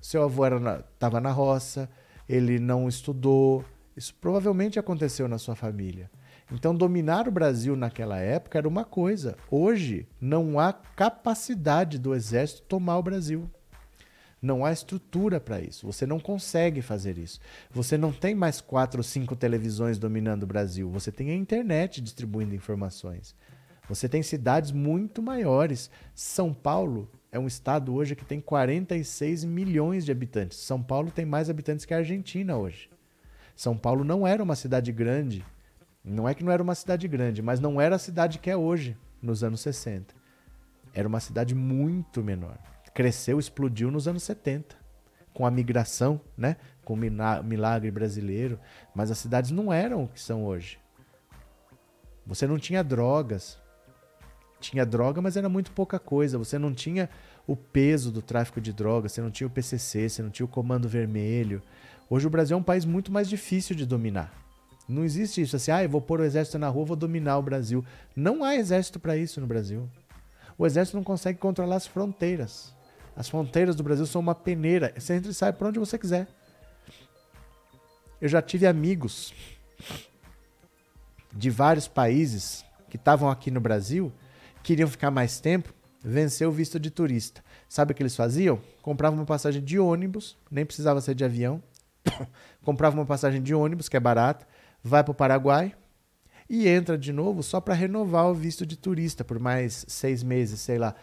O 0.01 0.05
seu 0.07 0.23
avô 0.23 0.47
estava 0.47 1.21
na, 1.21 1.29
na 1.29 1.31
roça, 1.31 1.91
ele 2.27 2.59
não 2.59 2.89
estudou. 2.89 3.63
Isso 3.95 4.15
provavelmente 4.19 4.79
aconteceu 4.79 5.29
na 5.29 5.37
sua 5.37 5.55
família. 5.55 6.11
Então, 6.53 6.75
dominar 6.75 7.29
o 7.29 7.31
Brasil 7.31 7.77
naquela 7.77 8.19
época 8.19 8.59
era 8.59 8.67
uma 8.67 8.85
coisa. 8.85 9.37
Hoje, 9.51 10.07
não 10.21 10.59
há 10.59 10.73
capacidade 10.73 11.99
do 11.99 12.15
exército 12.15 12.63
tomar 12.63 12.99
o 12.99 13.03
Brasil. 13.03 13.49
Não 14.43 14.65
há 14.65 14.73
estrutura 14.73 15.39
para 15.39 15.61
isso. 15.61 15.87
Você 15.87 16.07
não 16.07 16.19
consegue 16.19 16.83
fazer 16.83 17.19
isso. 17.19 17.39
Você 17.71 17.97
não 17.97 18.11
tem 18.11 18.35
mais 18.35 18.61
quatro 18.61 19.01
ou 19.01 19.05
cinco 19.05 19.37
televisões 19.37 19.99
dominando 19.99 20.45
o 20.45 20.47
Brasil. 20.47 20.91
Você 20.91 21.13
tem 21.13 21.31
a 21.31 21.37
internet 21.37 22.01
distribuindo 22.01 22.55
informações. 22.55 23.35
Você 23.89 24.09
tem 24.09 24.23
cidades 24.23 24.73
muito 24.73 25.23
maiores. 25.23 25.91
São 26.15 26.55
Paulo 26.55 27.09
é 27.31 27.39
um 27.39 27.47
estado 27.47 27.95
hoje 27.95 28.17
que 28.17 28.25
tem 28.25 28.41
46 28.41 29.45
milhões 29.45 30.05
de 30.05 30.11
habitantes. 30.11 30.59
São 30.59 30.83
Paulo 30.83 31.11
tem 31.11 31.27
mais 31.27 31.51
habitantes 31.51 31.85
que 31.85 31.93
a 31.93 31.99
Argentina 31.99 32.57
hoje. 32.57 32.89
São 33.55 33.77
Paulo 33.77 34.05
não 34.05 34.27
era 34.27 34.43
uma 34.43 34.57
cidade 34.57 34.91
grande 34.91 35.45
não 36.11 36.29
é 36.29 36.35
que 36.35 36.45
não 36.45 36.53
era 36.53 36.63
uma 36.63 36.75
cidade 36.75 37.07
grande, 37.07 37.41
mas 37.41 37.61
não 37.61 37.81
era 37.81 37.97
a 37.97 37.99
cidade 37.99 38.39
que 38.39 38.51
é 38.51 38.57
hoje, 38.57 38.97
nos 39.23 39.45
anos 39.45 39.61
60. 39.61 40.15
Era 40.93 41.07
uma 41.07 41.21
cidade 41.21 41.55
muito 41.55 42.23
menor. 42.23 42.59
Cresceu, 42.93 43.39
explodiu 43.39 43.91
nos 43.91 44.09
anos 44.09 44.25
70, 44.25 44.77
com 45.33 45.47
a 45.47 45.51
migração, 45.51 46.21
né? 46.37 46.57
com 46.85 46.95
o 46.95 47.45
milagre 47.45 47.91
brasileiro. 47.91 48.59
Mas 48.93 49.11
as 49.11 49.19
cidades 49.19 49.53
não 49.53 49.73
eram 49.73 50.05
o 50.05 50.09
que 50.09 50.21
são 50.21 50.45
hoje. 50.45 50.81
Você 52.27 52.47
não 52.47 52.59
tinha 52.59 52.83
drogas. 52.83 53.59
Tinha 54.59 54.85
droga, 54.85 55.23
mas 55.23 55.37
era 55.37 55.49
muito 55.49 55.71
pouca 55.71 55.99
coisa. 55.99 56.37
Você 56.37 56.59
não 56.59 56.75
tinha 56.75 57.09
o 57.47 57.55
peso 57.55 58.11
do 58.11 58.21
tráfico 58.21 58.61
de 58.61 58.73
drogas, 58.73 59.13
você 59.13 59.23
não 59.23 59.31
tinha 59.31 59.47
o 59.47 59.51
PCC, 59.51 60.09
você 60.09 60.23
não 60.23 60.31
tinha 60.31 60.45
o 60.45 60.49
Comando 60.49 60.89
Vermelho. 60.89 61.63
Hoje 62.09 62.27
o 62.27 62.31
Brasil 62.31 62.57
é 62.57 62.61
um 62.61 62.63
país 62.63 62.85
muito 62.85 63.13
mais 63.13 63.29
difícil 63.29 63.77
de 63.77 63.87
dominar. 63.87 64.50
Não 64.89 65.05
existe 65.05 65.41
isso 65.41 65.57
assim, 65.57 65.71
ah, 65.71 65.83
eu 65.83 65.89
vou 65.89 66.01
pôr 66.01 66.21
o 66.21 66.25
exército 66.25 66.59
na 66.59 66.69
rua, 66.69 66.85
vou 66.85 66.97
dominar 66.97 67.39
o 67.39 67.43
Brasil. 67.43 67.85
Não 68.15 68.43
há 68.43 68.57
exército 68.57 68.99
para 68.99 69.17
isso 69.17 69.41
no 69.41 69.47
Brasil. 69.47 69.89
O 70.59 70.67
exército 70.67 70.97
não 70.97 71.05
consegue 71.05 71.39
controlar 71.39 71.77
as 71.77 71.87
fronteiras. 71.87 72.75
As 73.17 73.29
fronteiras 73.29 73.77
do 73.77 73.83
Brasil 73.83 74.07
são 74.07 74.21
uma 74.21 74.35
peneira. 74.35 74.93
Você 74.97 75.15
entra 75.15 75.31
e 75.31 75.35
sai 75.35 75.53
para 75.53 75.69
onde 75.69 75.79
você 75.79 75.99
quiser. 75.99 76.27
Eu 78.21 78.29
já 78.29 78.43
tive 78.43 78.67
amigos 78.67 79.33
de 81.33 81.49
vários 81.51 81.89
países 81.89 82.65
que 82.89 82.97
estavam 82.97 83.31
aqui 83.31 83.51
no 83.51 83.61
Brasil, 83.61 84.13
queriam 84.63 84.89
ficar 84.89 85.11
mais 85.11 85.41
tempo, 85.41 85.73
vencer 86.03 86.47
o 86.47 86.53
visto 86.53 86.79
de 86.79 86.91
turista. 86.91 87.43
Sabe 87.69 87.93
o 87.93 87.95
que 87.95 88.03
eles 88.03 88.17
faziam? 88.17 88.61
Compravam 88.83 89.21
uma 89.21 89.27
passagem 89.27 89.63
de 89.63 89.79
ônibus, 89.79 90.37
nem 90.51 90.67
precisava 90.67 91.01
ser 91.01 91.15
de 91.15 91.25
avião. 91.25 91.63
Comprava 92.63 92.97
uma 92.97 93.07
passagem 93.07 93.43
de 93.43 93.55
ônibus, 93.55 93.89
que 93.89 93.97
é 93.97 94.01
barata, 94.01 94.47
vai 94.83 95.03
para 95.03 95.13
o 95.13 95.15
Paraguai 95.15 95.75
e 96.49 96.67
entra 96.67 96.99
de 96.99 97.13
novo 97.13 97.43
só 97.43 97.61
para 97.61 97.75
renovar 97.75 98.27
o 98.27 98.35
visto 98.35 98.67
de 98.67 98.77
turista 98.77 99.25
por 99.25 99.39
mais 99.39 99.85
seis 99.89 100.23
meses, 100.23 100.61
sei 100.61 100.79
lá. 100.79 100.95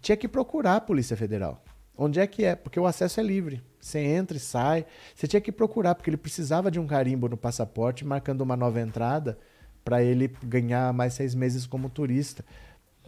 Tinha 0.00 0.16
que 0.16 0.28
procurar 0.28 0.76
a 0.76 0.80
Polícia 0.80 1.16
Federal. 1.16 1.62
Onde 1.96 2.20
é 2.20 2.26
que 2.28 2.44
é? 2.44 2.54
Porque 2.54 2.78
o 2.78 2.86
acesso 2.86 3.18
é 3.18 3.22
livre. 3.24 3.60
Você 3.80 3.98
entra 3.98 4.36
e 4.36 4.40
sai. 4.40 4.86
Você 5.14 5.26
tinha 5.26 5.40
que 5.40 5.50
procurar, 5.50 5.96
porque 5.96 6.08
ele 6.08 6.16
precisava 6.16 6.70
de 6.70 6.78
um 6.78 6.86
carimbo 6.86 7.28
no 7.28 7.36
passaporte 7.36 8.04
marcando 8.04 8.42
uma 8.42 8.56
nova 8.56 8.80
entrada 8.80 9.36
para 9.84 10.00
ele 10.00 10.28
ganhar 10.44 10.92
mais 10.92 11.14
seis 11.14 11.34
meses 11.34 11.66
como 11.66 11.90
turista. 11.90 12.44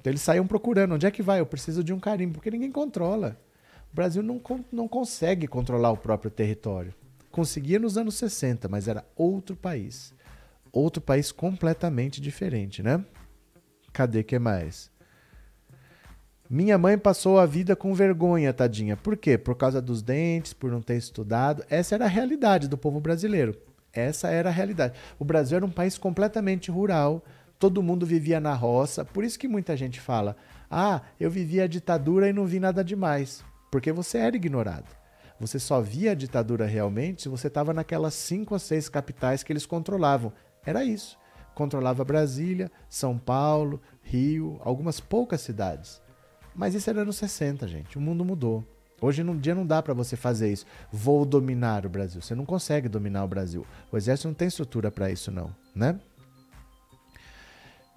Então 0.00 0.10
eles 0.10 0.22
saíam 0.22 0.46
procurando. 0.46 0.94
Onde 0.94 1.06
é 1.06 1.10
que 1.10 1.22
vai? 1.22 1.38
Eu 1.38 1.46
preciso 1.46 1.84
de 1.84 1.92
um 1.92 2.00
carimbo, 2.00 2.34
porque 2.34 2.50
ninguém 2.50 2.72
controla. 2.72 3.40
O 3.92 3.94
Brasil 3.94 4.24
não, 4.24 4.40
não 4.72 4.88
consegue 4.88 5.46
controlar 5.46 5.92
o 5.92 5.96
próprio 5.96 6.30
território. 6.30 6.92
Conseguia 7.30 7.78
nos 7.78 7.96
anos 7.96 8.16
60, 8.16 8.68
mas 8.68 8.88
era 8.88 9.04
outro 9.16 9.54
país. 9.54 10.12
Outro 10.72 11.00
país 11.00 11.30
completamente 11.32 12.20
diferente, 12.20 12.82
né? 12.82 13.04
Cadê 13.92 14.22
que 14.22 14.38
mais? 14.38 14.90
Minha 16.48 16.76
mãe 16.76 16.98
passou 16.98 17.38
a 17.38 17.46
vida 17.46 17.76
com 17.76 17.94
vergonha, 17.94 18.52
tadinha. 18.52 18.96
Por 18.96 19.16
quê? 19.16 19.38
Por 19.38 19.54
causa 19.54 19.80
dos 19.80 20.02
dentes, 20.02 20.52
por 20.52 20.70
não 20.70 20.82
ter 20.82 20.96
estudado. 20.96 21.64
Essa 21.70 21.94
era 21.94 22.06
a 22.06 22.08
realidade 22.08 22.66
do 22.66 22.76
povo 22.76 22.98
brasileiro. 22.98 23.56
Essa 23.92 24.30
era 24.30 24.48
a 24.48 24.52
realidade. 24.52 24.98
O 25.18 25.24
Brasil 25.24 25.56
era 25.56 25.66
um 25.66 25.70
país 25.70 25.96
completamente 25.96 26.70
rural, 26.70 27.24
todo 27.58 27.82
mundo 27.82 28.04
vivia 28.04 28.40
na 28.40 28.54
roça. 28.54 29.04
Por 29.04 29.22
isso 29.22 29.38
que 29.38 29.46
muita 29.46 29.76
gente 29.76 30.00
fala: 30.00 30.36
ah, 30.68 31.02
eu 31.20 31.30
vivi 31.30 31.60
a 31.60 31.68
ditadura 31.68 32.28
e 32.28 32.32
não 32.32 32.46
vi 32.46 32.58
nada 32.58 32.82
demais. 32.82 33.44
Porque 33.70 33.92
você 33.92 34.18
era 34.18 34.34
ignorado. 34.34 34.99
Você 35.40 35.58
só 35.58 35.80
via 35.80 36.12
a 36.12 36.14
ditadura 36.14 36.66
realmente 36.66 37.22
se 37.22 37.28
você 37.28 37.46
estava 37.48 37.72
naquelas 37.72 38.12
cinco 38.12 38.54
ou 38.54 38.60
seis 38.60 38.90
capitais 38.90 39.42
que 39.42 39.50
eles 39.50 39.64
controlavam. 39.64 40.32
Era 40.64 40.84
isso. 40.84 41.18
Controlava 41.54 42.04
Brasília, 42.04 42.70
São 42.90 43.18
Paulo, 43.18 43.80
Rio, 44.02 44.60
algumas 44.62 45.00
poucas 45.00 45.40
cidades. 45.40 46.02
Mas 46.54 46.74
isso 46.74 46.90
era 46.90 47.00
anos 47.00 47.16
60, 47.16 47.66
gente. 47.66 47.96
O 47.96 48.00
mundo 48.00 48.22
mudou. 48.22 48.62
Hoje 49.00 49.22
em 49.22 49.38
dia 49.38 49.54
não 49.54 49.66
dá 49.66 49.82
para 49.82 49.94
você 49.94 50.14
fazer 50.14 50.52
isso. 50.52 50.66
Vou 50.92 51.24
dominar 51.24 51.86
o 51.86 51.88
Brasil. 51.88 52.20
Você 52.20 52.34
não 52.34 52.44
consegue 52.44 52.86
dominar 52.86 53.24
o 53.24 53.28
Brasil. 53.28 53.66
O 53.90 53.96
exército 53.96 54.28
não 54.28 54.34
tem 54.34 54.48
estrutura 54.48 54.90
para 54.90 55.10
isso 55.10 55.30
não, 55.30 55.54
né? 55.74 55.98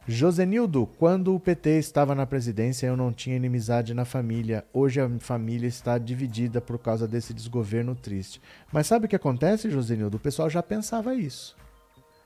Josenildo, 0.06 0.86
quando 0.98 1.34
o 1.34 1.40
PT 1.40 1.80
estava 1.80 2.14
na 2.14 2.26
presidência, 2.26 2.88
eu 2.88 2.98
não 2.98 3.14
tinha 3.14 3.38
inimizade 3.38 3.94
na 3.94 4.04
família. 4.04 4.66
Hoje 4.74 5.00
a 5.00 5.10
família 5.18 5.66
está 5.66 5.98
dividida 5.98 6.60
por 6.60 6.78
causa 6.78 7.08
desse 7.08 7.34
desgoverno 7.34 7.96
triste. 7.96 8.42
Mas 8.70 8.86
sabe 8.86 9.06
o 9.06 9.10
que 9.10 9.16
acontece, 9.16 9.70
Josenildo? 9.70 10.18
O 10.18 10.20
pessoal 10.20 10.50
já 10.50 10.62
pensava 10.62 11.16
isso. 11.16 11.56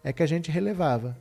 É 0.03 0.11
que 0.11 0.23
a 0.23 0.25
gente 0.25 0.49
relevava. 0.49 1.15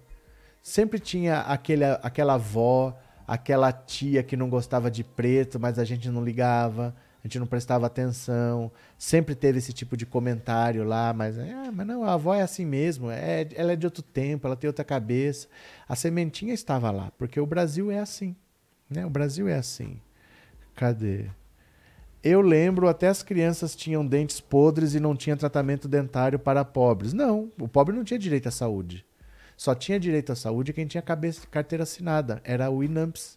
Sempre 0.63 0.99
tinha 0.99 1.41
aquele, 1.41 1.85
aquela 1.85 2.35
avó, 2.35 2.97
aquela 3.29 3.71
tia 3.71 4.23
que 4.23 4.35
não 4.35 4.49
gostava 4.49 4.91
de 4.91 5.05
preto, 5.05 5.61
mas 5.61 5.79
a 5.79 5.85
gente 5.85 6.09
não 6.09 6.25
ligava, 6.25 6.97
a 7.27 7.29
gente 7.29 7.41
não 7.41 7.47
prestava 7.47 7.87
atenção. 7.87 8.71
Sempre 8.97 9.35
teve 9.35 9.59
esse 9.59 9.73
tipo 9.73 9.97
de 9.97 10.07
comentário 10.07 10.85
lá, 10.85 11.13
mas, 11.13 11.37
é, 11.37 11.71
mas 11.73 11.85
não, 11.85 12.05
a 12.05 12.15
avó 12.15 12.33
é 12.33 12.43
assim 12.43 12.65
mesmo, 12.65 13.11
é, 13.11 13.49
ela 13.57 13.73
é 13.73 13.77
de 13.77 13.85
outro 13.85 14.01
tempo, 14.01 14.47
ela 14.47 14.55
tem 14.55 14.69
outra 14.69 14.85
cabeça. 14.85 15.49
A 15.89 15.97
sementinha 15.97 16.55
estava 16.55 16.91
lá, 16.93 17.11
porque 17.19 17.41
o 17.41 17.47
Brasil 17.47 17.91
é 17.91 17.99
assim. 17.99 18.37
Né? 18.89 19.05
O 19.05 19.11
Brasil 19.11 19.49
é 19.49 19.57
assim. 19.57 20.01
Cadê? 20.77 21.27
Eu 22.23 22.41
lembro, 22.41 22.89
até 22.89 23.09
as 23.09 23.25
crianças 23.25 23.75
tinham 23.75 24.07
dentes 24.07 24.41
podres 24.41 24.95
e 24.95 25.01
não 25.01 25.17
tinha 25.17 25.37
tratamento 25.37 25.89
dentário 25.89 26.39
para 26.39 26.65
pobres. 26.65 27.13
Não, 27.13 27.51
o 27.61 27.67
pobre 27.67 27.95
não 27.95 28.05
tinha 28.05 28.19
direito 28.19 28.49
à 28.49 28.53
saúde. 28.53 29.05
Só 29.57 29.75
tinha 29.75 29.99
direito 29.99 30.31
à 30.31 30.37
saúde 30.37 30.73
quem 30.73 30.87
tinha 30.87 31.03
cabeça, 31.03 31.45
carteira 31.51 31.83
assinada. 31.83 32.41
Era 32.45 32.71
o 32.71 32.85
INAMPS. 32.85 33.37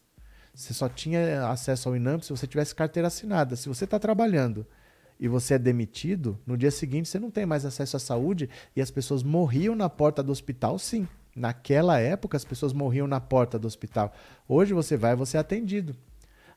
Você 0.53 0.73
só 0.73 0.89
tinha 0.89 1.47
acesso 1.47 1.89
ao 1.89 1.95
INAMPS 1.95 2.27
se 2.27 2.31
você 2.31 2.47
tivesse 2.47 2.75
carteira 2.75 3.07
assinada. 3.07 3.55
Se 3.55 3.67
você 3.67 3.85
está 3.85 3.97
trabalhando 3.99 4.65
e 5.19 5.27
você 5.27 5.55
é 5.55 5.59
demitido, 5.59 6.37
no 6.45 6.57
dia 6.57 6.71
seguinte 6.71 7.09
você 7.09 7.19
não 7.19 7.31
tem 7.31 7.45
mais 7.45 7.65
acesso 7.65 7.97
à 7.97 7.99
saúde 7.99 8.49
e 8.75 8.81
as 8.81 8.91
pessoas 8.91 9.23
morriam 9.23 9.75
na 9.75 9.89
porta 9.89 10.23
do 10.23 10.31
hospital, 10.31 10.77
sim. 10.79 11.07
Naquela 11.35 11.99
época 11.99 12.35
as 12.35 12.43
pessoas 12.43 12.73
morriam 12.73 13.07
na 13.07 13.19
porta 13.19 13.57
do 13.57 13.67
hospital. 13.67 14.13
Hoje 14.47 14.73
você 14.73 14.97
vai 14.97 15.15
você 15.15 15.37
é 15.37 15.39
atendido. 15.39 15.95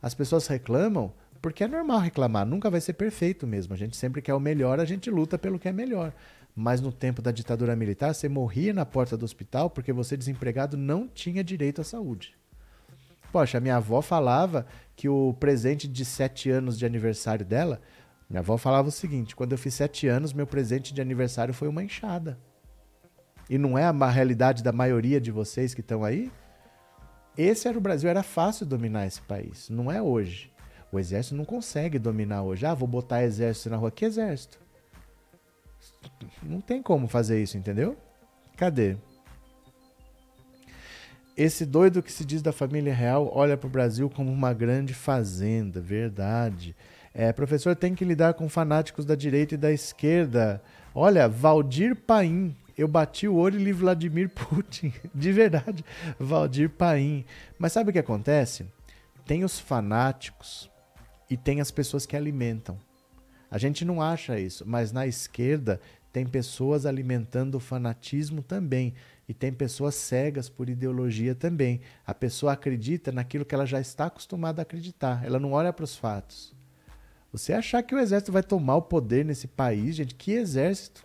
As 0.01 0.15
pessoas 0.15 0.47
reclamam 0.47 1.13
porque 1.41 1.65
é 1.65 1.69
normal 1.69 1.99
reclamar, 1.99 2.47
nunca 2.47 2.71
vai 2.71 2.81
ser 2.81 2.93
perfeito 2.93 3.47
mesmo. 3.47 3.75
A 3.75 3.77
gente 3.77 3.97
sempre 3.97 4.23
quer 4.23 4.35
o 4.35 4.41
melhor, 4.41 4.81
a 4.81 4.85
gente 4.85 5.11
luta 5.11 5.37
pelo 5.39 5.59
que 5.59 5.69
é 5.69 5.73
melhor 5.73 6.13
mas 6.55 6.81
no 6.81 6.93
tempo 6.93 7.23
da 7.23 7.31
ditadura 7.31 7.75
militar 7.75 8.15
você 8.15 8.29
morria 8.29 8.73
na 8.73 8.85
porta 8.85 9.17
do 9.17 9.25
hospital 9.25 9.71
porque 9.71 9.93
você, 9.93 10.17
desempregado, 10.17 10.77
não 10.77 11.09
tinha 11.09 11.43
direito 11.43 11.81
à 11.81 11.85
saúde. 11.85 12.35
Poxa, 13.33 13.59
minha 13.59 13.77
avó 13.77 14.03
falava 14.03 14.67
que 14.95 15.09
o 15.09 15.35
presente 15.41 15.89
de 15.89 16.05
sete 16.05 16.51
anos 16.51 16.79
de 16.79 16.85
aniversário 16.85 17.47
dela, 17.47 17.81
minha 18.29 18.41
avó 18.41 18.59
falava 18.59 18.89
o 18.89 18.93
seguinte: 18.93 19.35
quando 19.35 19.53
eu 19.53 19.59
fiz 19.59 19.73
sete 19.73 20.07
anos, 20.07 20.35
meu 20.35 20.47
presente 20.47 20.93
de 20.93 21.01
aniversário 21.01 21.55
foi 21.55 21.67
uma 21.67 21.83
enxada. 21.83 22.39
E 23.49 23.57
não 23.57 23.79
é 23.79 23.85
a 23.85 24.11
realidade 24.11 24.63
da 24.63 24.71
maioria 24.71 25.21
de 25.21 25.31
vocês 25.31 25.73
que 25.73 25.81
estão 25.81 26.05
aí? 26.05 26.31
Esse 27.37 27.67
era 27.67 27.79
o 27.79 27.81
Brasil, 27.81 28.11
era 28.11 28.23
fácil 28.23 28.67
dominar 28.67 29.07
esse 29.07 29.23
país, 29.23 29.71
não 29.71 29.91
é 29.91 30.01
hoje. 30.01 30.53
O 30.93 30.99
exército 30.99 31.35
não 31.35 31.47
consegue 31.47 31.99
dominar 31.99 32.43
hoje. 32.43 32.67
Ah, 32.67 32.75
vou 32.75 32.87
botar 32.87 33.23
exército 33.23 33.71
na 33.71 33.79
rua. 33.79 33.91
Que 33.91 34.05
exército? 34.05 34.61
Não 36.43 36.61
tem 36.61 36.83
como 36.83 37.09
fazer 37.09 37.43
isso, 37.43 37.57
entendeu? 37.57 37.97
Cadê? 38.59 38.99
Esse 41.37 41.65
doido 41.65 42.03
que 42.03 42.13
se 42.13 42.25
diz 42.25 42.43
da 42.43 42.53
família 42.53 42.95
real 42.95 43.31
olha 43.35 43.57
para 43.57 43.67
o 43.67 43.71
Brasil 43.71 44.11
como 44.11 44.31
uma 44.31 44.53
grande 44.53 44.93
fazenda, 44.93 45.81
verdade. 45.81 46.77
É, 47.15 47.33
professor, 47.33 47.75
tem 47.75 47.95
que 47.95 48.05
lidar 48.05 48.35
com 48.35 48.49
fanáticos 48.49 49.05
da 49.05 49.15
direita 49.15 49.55
e 49.55 49.59
da 49.59 49.73
esquerda. 49.73 50.63
Olha, 50.95 51.29
Valdir 51.29 51.97
Paim. 51.97 52.55
Eu 52.77 52.89
bati 52.89 53.29
o 53.29 53.35
olho 53.35 53.61
e 53.61 53.65
li 53.65 53.73
Vladimir 53.73 54.29
Putin. 54.33 54.93
De 55.15 55.33
verdade, 55.33 55.85
Valdir 56.19 56.71
Paim. 56.71 57.25
Mas 57.59 57.73
sabe 57.73 57.91
o 57.91 57.93
que 57.93 57.99
acontece? 57.99 58.67
Tem 59.27 59.45
os 59.45 59.59
fanáticos 59.59 60.71
e 61.31 61.37
tem 61.37 61.61
as 61.61 61.71
pessoas 61.71 62.05
que 62.05 62.17
alimentam. 62.17 62.79
A 63.51 63.59
gente 63.59 63.85
não 63.85 64.01
acha 64.01 64.39
isso, 64.39 64.65
mas 64.67 64.93
na 64.93 65.07
esquerda 65.07 65.81
tem 66.13 66.27
pessoas 66.27 66.85
alimentando 66.85 67.55
o 67.55 67.61
fanatismo 67.61 68.43
também. 68.43 68.95
E 69.33 69.35
tem 69.35 69.51
pessoas 69.51 69.95
cegas 69.95 70.51
por 70.51 70.69
ideologia 70.69 71.35
também. 71.35 71.81
A 72.07 72.13
pessoa 72.13 72.53
acredita 72.53 73.11
naquilo 73.11 73.47
que 73.47 73.55
ela 73.55 73.65
já 73.65 73.81
está 73.81 74.05
acostumada 74.05 74.61
a 74.61 74.65
acreditar. 74.65 75.25
Ela 75.25 75.41
não 75.41 75.53
olha 75.53 75.73
para 75.73 75.87
os 75.87 75.97
fatos. 75.97 76.55
Você 77.33 77.55
achar 77.55 77.83
que 77.83 77.95
o 77.95 77.99
exército 77.99 78.31
vai 78.31 78.43
tomar 78.43 78.77
o 78.77 78.83
poder 78.83 79.25
nesse 79.25 79.49
país, 79.49 79.97
gente? 79.97 80.15
Que 80.15 80.33
exército? 80.33 81.03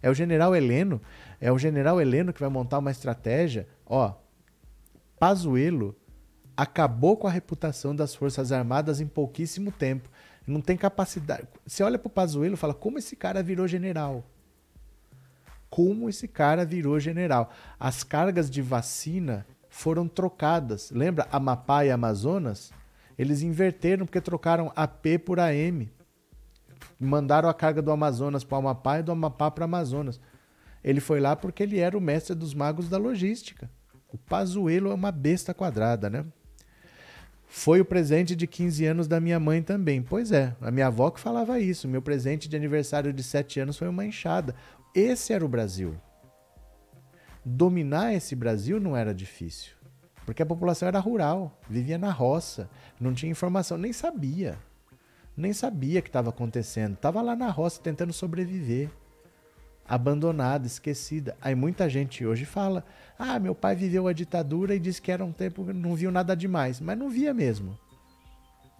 É 0.00 0.08
o 0.08 0.14
general 0.14 0.56
Heleno? 0.56 0.98
É 1.38 1.52
o 1.52 1.58
general 1.58 2.00
Heleno 2.00 2.32
que 2.32 2.40
vai 2.40 2.48
montar 2.48 2.78
uma 2.78 2.90
estratégia? 2.90 3.68
Ó, 3.84 4.14
Pazuello 5.18 5.94
acabou 6.56 7.18
com 7.18 7.26
a 7.26 7.30
reputação 7.30 7.94
das 7.94 8.14
Forças 8.14 8.50
Armadas 8.50 8.98
em 8.98 9.06
pouquíssimo 9.06 9.70
tempo 9.70 10.08
não 10.48 10.62
tem 10.62 10.76
capacidade. 10.76 11.46
Você 11.66 11.82
olha 11.82 11.98
pro 11.98 12.08
Pazuello 12.08 12.54
e 12.54 12.56
fala, 12.56 12.72
como 12.72 12.98
esse 12.98 13.14
cara 13.14 13.42
virou 13.42 13.68
general? 13.68 14.24
Como 15.70 16.08
esse 16.08 16.26
cara 16.26 16.64
virou 16.64 16.98
general? 16.98 17.50
As 17.78 18.02
cargas 18.02 18.50
de 18.50 18.62
vacina 18.62 19.46
foram 19.68 20.08
trocadas. 20.08 20.90
Lembra 20.90 21.28
Amapá 21.30 21.84
e 21.84 21.90
Amazonas? 21.90 22.72
Eles 23.18 23.42
inverteram 23.42 24.06
porque 24.06 24.20
trocaram 24.20 24.72
AP 24.74 25.18
por 25.24 25.40
AM. 25.40 25.90
Mandaram 26.98 27.48
a 27.48 27.54
carga 27.54 27.82
do 27.82 27.90
Amazonas 27.90 28.44
para 28.44 28.56
o 28.56 28.58
Amapá 28.60 29.00
e 29.00 29.02
do 29.02 29.12
Amapá 29.12 29.50
para 29.50 29.64
Amazonas. 29.64 30.20
Ele 30.82 31.00
foi 31.00 31.20
lá 31.20 31.36
porque 31.36 31.62
ele 31.62 31.78
era 31.78 31.98
o 31.98 32.00
mestre 32.00 32.34
dos 32.34 32.54
magos 32.54 32.88
da 32.88 32.96
logística. 32.96 33.70
O 34.08 34.16
Pazuello 34.16 34.90
é 34.90 34.94
uma 34.94 35.12
besta 35.12 35.52
quadrada, 35.52 36.08
né? 36.08 36.24
Foi 37.46 37.80
o 37.80 37.84
presente 37.84 38.36
de 38.36 38.46
15 38.46 38.84
anos 38.84 39.08
da 39.08 39.18
minha 39.18 39.40
mãe 39.40 39.62
também. 39.62 40.02
Pois 40.02 40.32
é, 40.32 40.54
a 40.60 40.70
minha 40.70 40.86
avó 40.86 41.10
que 41.10 41.18
falava 41.18 41.58
isso. 41.58 41.88
Meu 41.88 42.02
presente 42.02 42.48
de 42.48 42.56
aniversário 42.56 43.12
de 43.12 43.22
7 43.22 43.60
anos 43.60 43.76
foi 43.76 43.88
uma 43.88 44.04
enxada. 44.04 44.54
Esse 44.94 45.32
era 45.32 45.44
o 45.44 45.48
Brasil. 45.48 45.94
Dominar 47.44 48.14
esse 48.14 48.34
Brasil 48.34 48.80
não 48.80 48.96
era 48.96 49.14
difícil. 49.14 49.72
Porque 50.26 50.42
a 50.42 50.46
população 50.46 50.86
era 50.86 50.98
rural, 50.98 51.58
vivia 51.70 51.96
na 51.96 52.10
roça, 52.10 52.68
não 53.00 53.14
tinha 53.14 53.32
informação, 53.32 53.78
nem 53.78 53.92
sabia. 53.92 54.58
Nem 55.34 55.52
sabia 55.52 56.00
o 56.00 56.02
que 56.02 56.08
estava 56.08 56.30
acontecendo. 56.30 56.94
Estava 56.94 57.22
lá 57.22 57.34
na 57.34 57.48
roça 57.48 57.80
tentando 57.80 58.12
sobreviver. 58.12 58.90
Abandonada, 59.88 60.66
esquecida. 60.66 61.36
Aí 61.40 61.54
muita 61.54 61.88
gente 61.88 62.26
hoje 62.26 62.44
fala: 62.44 62.84
ah, 63.18 63.38
meu 63.38 63.54
pai 63.54 63.74
viveu 63.74 64.06
a 64.06 64.12
ditadura 64.12 64.74
e 64.74 64.78
disse 64.78 65.00
que 65.00 65.12
era 65.12 65.24
um 65.24 65.32
tempo 65.32 65.64
que 65.64 65.72
não 65.72 65.94
viu 65.94 66.10
nada 66.10 66.36
demais. 66.36 66.80
Mas 66.80 66.98
não 66.98 67.08
via 67.08 67.32
mesmo. 67.32 67.78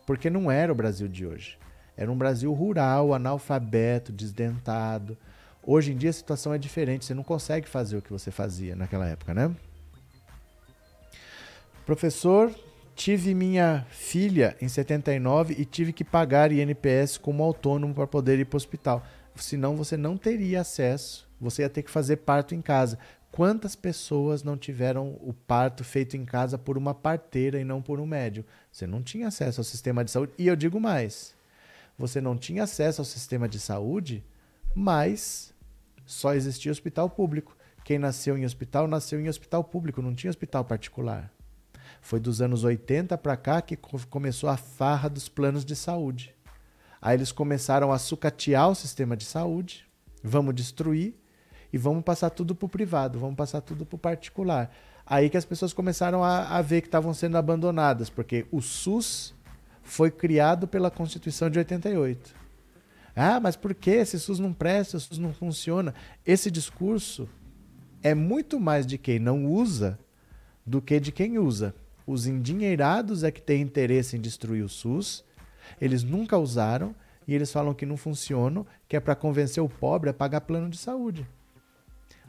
Porque 0.06 0.28
não 0.28 0.50
era 0.50 0.72
o 0.72 0.74
Brasil 0.74 1.06
de 1.08 1.24
hoje. 1.24 1.58
Era 1.96 2.12
um 2.12 2.18
Brasil 2.18 2.52
rural, 2.52 3.14
analfabeto, 3.14 4.12
desdentado. 4.12 5.16
Hoje 5.70 5.92
em 5.92 5.96
dia 5.98 6.08
a 6.08 6.14
situação 6.14 6.54
é 6.54 6.56
diferente. 6.56 7.04
Você 7.04 7.12
não 7.12 7.22
consegue 7.22 7.68
fazer 7.68 7.98
o 7.98 8.00
que 8.00 8.10
você 8.10 8.30
fazia 8.30 8.74
naquela 8.74 9.06
época, 9.06 9.34
né? 9.34 9.54
Professor, 11.84 12.50
tive 12.96 13.34
minha 13.34 13.86
filha 13.90 14.56
em 14.62 14.66
79 14.66 15.56
e 15.58 15.66
tive 15.66 15.92
que 15.92 16.02
pagar 16.02 16.50
INPS 16.52 17.18
como 17.18 17.42
autônomo 17.42 17.92
para 17.92 18.06
poder 18.06 18.38
ir 18.38 18.46
para 18.46 18.56
o 18.56 18.56
hospital. 18.56 19.04
Senão 19.36 19.76
você 19.76 19.94
não 19.94 20.16
teria 20.16 20.62
acesso. 20.62 21.28
Você 21.38 21.60
ia 21.60 21.68
ter 21.68 21.82
que 21.82 21.90
fazer 21.90 22.16
parto 22.16 22.54
em 22.54 22.62
casa. 22.62 22.98
Quantas 23.30 23.76
pessoas 23.76 24.42
não 24.42 24.56
tiveram 24.56 25.18
o 25.20 25.34
parto 25.34 25.84
feito 25.84 26.16
em 26.16 26.24
casa 26.24 26.56
por 26.56 26.78
uma 26.78 26.94
parteira 26.94 27.60
e 27.60 27.64
não 27.64 27.82
por 27.82 28.00
um 28.00 28.06
médico? 28.06 28.48
Você 28.72 28.86
não 28.86 29.02
tinha 29.02 29.28
acesso 29.28 29.60
ao 29.60 29.64
sistema 29.64 30.02
de 30.02 30.12
saúde. 30.12 30.32
E 30.38 30.46
eu 30.46 30.56
digo 30.56 30.80
mais: 30.80 31.34
você 31.98 32.22
não 32.22 32.38
tinha 32.38 32.62
acesso 32.62 33.02
ao 33.02 33.04
sistema 33.04 33.46
de 33.46 33.60
saúde, 33.60 34.24
mas 34.74 35.52
só 36.08 36.32
existia 36.32 36.72
hospital 36.72 37.10
público. 37.10 37.54
Quem 37.84 37.98
nasceu 37.98 38.36
em 38.38 38.46
hospital, 38.46 38.88
nasceu 38.88 39.20
em 39.20 39.28
hospital 39.28 39.62
público, 39.62 40.00
não 40.00 40.14
tinha 40.14 40.30
hospital 40.30 40.64
particular. 40.64 41.30
Foi 42.00 42.18
dos 42.18 42.40
anos 42.40 42.64
80 42.64 43.16
para 43.18 43.36
cá 43.36 43.60
que 43.60 43.76
começou 43.76 44.48
a 44.48 44.56
farra 44.56 45.10
dos 45.10 45.28
planos 45.28 45.66
de 45.66 45.76
saúde. 45.76 46.34
Aí 47.00 47.14
eles 47.14 47.30
começaram 47.30 47.92
a 47.92 47.98
sucatear 47.98 48.70
o 48.70 48.74
sistema 48.74 49.14
de 49.16 49.26
saúde, 49.26 49.86
vamos 50.24 50.54
destruir 50.54 51.14
e 51.70 51.76
vamos 51.76 52.02
passar 52.02 52.30
tudo 52.30 52.54
para 52.54 52.66
o 52.66 52.70
privado, 52.70 53.18
vamos 53.18 53.36
passar 53.36 53.60
tudo 53.60 53.84
para 53.84 53.96
o 53.96 53.98
particular. 53.98 54.74
Aí 55.04 55.28
que 55.28 55.36
as 55.36 55.44
pessoas 55.44 55.74
começaram 55.74 56.24
a, 56.24 56.56
a 56.56 56.62
ver 56.62 56.80
que 56.80 56.88
estavam 56.88 57.12
sendo 57.12 57.36
abandonadas, 57.36 58.08
porque 58.08 58.46
o 58.50 58.62
SUS 58.62 59.34
foi 59.82 60.10
criado 60.10 60.66
pela 60.66 60.90
Constituição 60.90 61.50
de 61.50 61.58
88. 61.58 62.47
Ah, 63.20 63.40
mas 63.40 63.56
por 63.56 63.74
que 63.74 63.90
esse 63.90 64.16
SUS 64.16 64.38
não 64.38 64.52
presta, 64.52 64.96
o 64.96 65.00
SUS 65.00 65.18
não 65.18 65.32
funciona? 65.32 65.92
Esse 66.24 66.52
discurso 66.52 67.28
é 68.00 68.14
muito 68.14 68.60
mais 68.60 68.86
de 68.86 68.96
quem 68.96 69.18
não 69.18 69.44
usa 69.44 69.98
do 70.64 70.80
que 70.80 71.00
de 71.00 71.10
quem 71.10 71.36
usa. 71.36 71.74
Os 72.06 72.28
endinheirados 72.28 73.24
é 73.24 73.32
que 73.32 73.42
têm 73.42 73.60
interesse 73.60 74.16
em 74.16 74.20
destruir 74.20 74.62
o 74.62 74.68
SUS, 74.68 75.24
eles 75.80 76.04
nunca 76.04 76.38
usaram 76.38 76.94
e 77.26 77.34
eles 77.34 77.50
falam 77.50 77.74
que 77.74 77.84
não 77.84 77.96
funciona, 77.96 78.64
que 78.88 78.94
é 78.96 79.00
para 79.00 79.16
convencer 79.16 79.60
o 79.60 79.68
pobre 79.68 80.10
a 80.10 80.14
pagar 80.14 80.42
plano 80.42 80.70
de 80.70 80.78
saúde. 80.78 81.26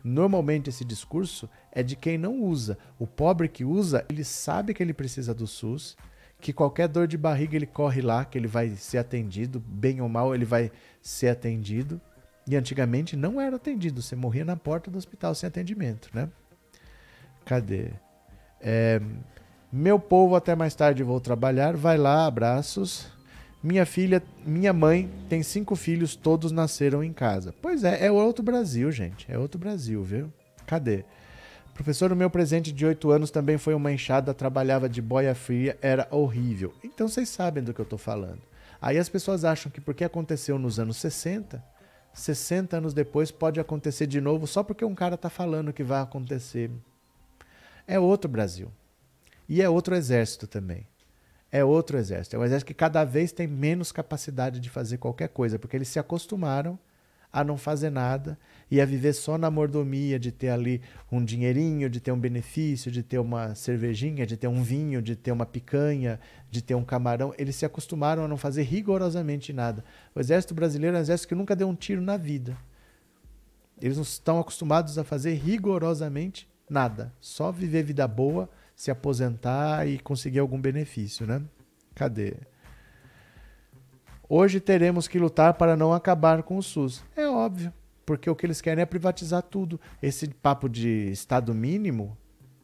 Normalmente 0.04 0.72
esse 0.72 0.84
discurso 0.84 1.48
é 1.72 1.84
de 1.84 1.96
quem 1.96 2.18
não 2.18 2.42
usa. 2.42 2.80
O 2.98 3.06
pobre 3.06 3.48
que 3.48 3.64
usa, 3.64 4.04
ele 4.10 4.24
sabe 4.24 4.74
que 4.74 4.82
ele 4.82 4.94
precisa 4.94 5.36
do 5.36 5.46
SUS, 5.46 5.96
que 6.40 6.54
qualquer 6.54 6.88
dor 6.88 7.08
de 7.08 7.18
barriga 7.18 7.56
ele 7.56 7.66
corre 7.66 8.02
lá, 8.02 8.24
que 8.24 8.38
ele 8.38 8.48
vai 8.48 8.70
ser 8.70 8.98
atendido, 8.98 9.60
bem 9.60 10.02
ou 10.02 10.08
mal 10.08 10.34
ele 10.34 10.46
vai 10.46 10.72
ser 11.02 11.30
atendido. 11.30 12.00
E 12.48 12.56
antigamente 12.56 13.16
não 13.16 13.40
era 13.40 13.58
atendido, 13.58 14.02
você 14.02 14.16
morria 14.16 14.46
na 14.46 14.56
porta 14.56 14.90
do 14.90 14.98
hospital 14.98 15.36
sem 15.36 15.48
atendimento, 15.48 16.10
né? 16.14 16.30
Cadê? 17.46 17.92
É, 18.62 19.02
meu 19.72 20.00
povo, 20.00 20.36
até 20.36 20.56
mais 20.56 20.74
tarde 20.74 21.04
vou 21.04 21.20
trabalhar. 21.20 21.76
Vai 21.76 21.98
lá, 21.98 22.26
abraços. 22.26 23.08
Minha 23.62 23.86
filha, 23.86 24.24
minha 24.46 24.72
mãe 24.72 25.10
tem 25.28 25.44
cinco 25.44 25.76
filhos, 25.76 26.16
todos 26.16 26.52
nasceram 26.52 27.04
em 27.04 27.12
casa. 27.12 27.54
Pois 27.62 27.84
é, 27.84 28.06
é 28.06 28.12
outro 28.12 28.44
Brasil, 28.44 28.92
gente. 28.92 29.30
É 29.30 29.38
outro 29.38 29.60
Brasil, 29.60 30.02
viu? 30.02 30.34
Cadê? 30.66 31.04
Professor, 31.80 32.12
o 32.12 32.16
meu 32.16 32.30
presente 32.30 32.74
de 32.74 32.86
oito 32.86 33.10
anos 33.10 33.32
também 33.32 33.58
foi 33.58 33.74
uma 33.74 33.90
enxada, 33.90 34.34
trabalhava 34.34 34.90
de 34.90 35.02
boia 35.02 35.34
fria, 35.34 35.78
era 35.82 36.06
horrível. 36.12 36.74
Então 36.84 37.08
vocês 37.08 37.30
sabem 37.30 37.64
do 37.64 37.74
que 37.74 37.80
eu 37.80 37.84
estou 37.84 37.98
falando. 37.98 38.42
Aí 38.82 38.98
as 38.98 39.08
pessoas 39.08 39.46
acham 39.46 39.72
que 39.72 39.80
porque 39.80 40.04
aconteceu 40.04 40.60
nos 40.60 40.78
anos 40.78 40.98
60, 40.98 41.64
60 42.14 42.76
anos 42.76 42.94
depois 42.94 43.32
pode 43.32 43.62
acontecer 43.62 44.08
de 44.08 44.20
novo 44.20 44.46
só 44.46 44.62
porque 44.62 44.84
um 44.84 44.94
cara 44.94 45.16
está 45.16 45.30
falando 45.30 45.72
que 45.72 45.82
vai 45.82 46.02
acontecer. 46.02 46.70
É 47.88 47.98
outro 47.98 48.30
Brasil. 48.30 48.70
E 49.48 49.62
é 49.62 49.70
outro 49.70 49.96
exército 49.96 50.48
também 50.48 50.86
é 51.52 51.64
outro 51.64 51.98
exército. 51.98 52.36
É 52.36 52.40
um 52.40 52.44
exército 52.44 52.68
que 52.68 52.76
cada 52.76 53.04
vez 53.06 53.32
tem 53.32 53.48
menos 53.48 53.92
capacidade 53.92 54.60
de 54.60 54.70
fazer 54.70 55.00
qualquer 55.00 55.30
coisa, 55.30 55.58
porque 55.58 55.76
eles 55.76 55.88
se 55.88 55.98
acostumaram 55.98 56.78
a 57.32 57.44
não 57.44 57.58
fazer 57.58 57.90
nada 57.90 58.38
e 58.70 58.80
a 58.80 58.86
viver 58.86 59.14
só 59.14 59.38
na 59.38 59.50
mordomia, 59.50 60.20
de 60.20 60.32
ter 60.32 60.50
ali 60.50 60.82
um 61.12 61.24
dinheirinho, 61.24 61.90
de 61.90 62.00
ter 62.00 62.12
um 62.12 62.20
benefício, 62.20 62.92
de 62.92 63.02
ter 63.02 63.20
uma 63.20 63.56
cervejinha, 63.56 64.26
de 64.26 64.38
ter 64.38 64.48
um 64.48 64.62
vinho, 64.62 65.02
de 65.02 65.16
ter 65.16 65.32
uma 65.32 65.46
picanha, 65.46 66.20
de 66.52 66.62
ter 66.62 66.76
um 66.76 66.84
camarão. 66.84 67.34
Eles 67.38 67.56
se 67.56 67.66
acostumaram 67.66 68.24
a 68.24 68.28
não 68.28 68.38
fazer 68.38 68.64
rigorosamente 68.64 69.52
nada. 69.52 69.84
O 70.14 70.20
exército 70.20 70.54
brasileiro 70.54 70.96
é 70.96 71.00
um 71.00 71.02
exército 71.02 71.30
que 71.30 71.36
nunca 71.36 71.56
deu 71.56 71.68
um 71.68 71.76
tiro 71.76 72.02
na 72.02 72.18
vida. 72.18 72.58
Eles 73.82 73.98
não 73.98 74.04
estão 74.04 74.40
acostumados 74.40 74.98
a 74.98 75.04
fazer 75.04 75.34
rigorosamente 75.34 76.48
nada, 76.70 77.14
só 77.20 77.52
viver 77.52 77.84
vida 77.84 78.08
boa 78.08 78.50
se 78.80 78.90
aposentar 78.90 79.86
e 79.90 80.00
conseguir 80.00 80.40
algum 80.40 80.58
benefício, 80.58 81.28
né? 81.28 81.42
Cadê? 81.94 82.38
Hoje 84.30 84.62
teremos 84.62 85.06
que 85.06 85.20
lutar 85.20 85.56
para 85.56 85.76
não 85.76 85.92
acabar 85.94 86.44
com 86.44 86.58
o 86.58 86.64
SUS. 86.64 87.04
É 87.14 87.28
óbvio, 87.28 87.74
porque 88.10 88.28
o 88.28 88.36
que 88.36 88.44
eles 88.44 88.60
querem 88.60 88.82
é 88.82 88.86
privatizar 88.88 89.44
tudo. 89.44 89.80
Esse 90.02 90.28
papo 90.30 90.68
de 90.68 91.12
Estado 91.12 91.54
mínimo 91.54 92.18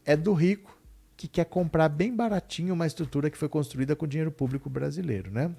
é 0.03 0.17
do 0.17 0.33
rico 0.33 0.75
que 1.15 1.27
quer 1.27 1.45
comprar 1.45 1.87
bem 1.87 2.15
baratinho 2.15 2.73
uma 2.73 2.87
estrutura 2.87 3.29
que 3.29 3.37
foi 3.37 3.47
construída 3.47 3.95
com 3.95 4.07
dinheiro 4.07 4.31
público 4.31 4.71
brasileiro, 4.71 5.29
né? 5.29 5.51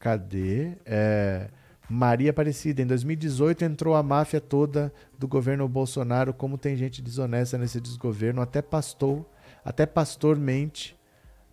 Cadê? 0.00 0.72
É... 0.84 1.48
Maria 1.88 2.30
Aparecida, 2.30 2.82
em 2.82 2.86
2018 2.86 3.64
entrou 3.64 3.94
a 3.94 4.02
máfia 4.02 4.40
toda 4.40 4.92
do 5.16 5.28
governo 5.28 5.68
Bolsonaro, 5.68 6.34
como 6.34 6.58
tem 6.58 6.74
gente 6.74 7.00
desonesta 7.00 7.56
nesse 7.56 7.80
desgoverno, 7.80 8.42
até 8.42 8.60
pastor, 8.60 9.24
até 9.64 9.86
pastor 9.86 10.36
mente, 10.36 10.98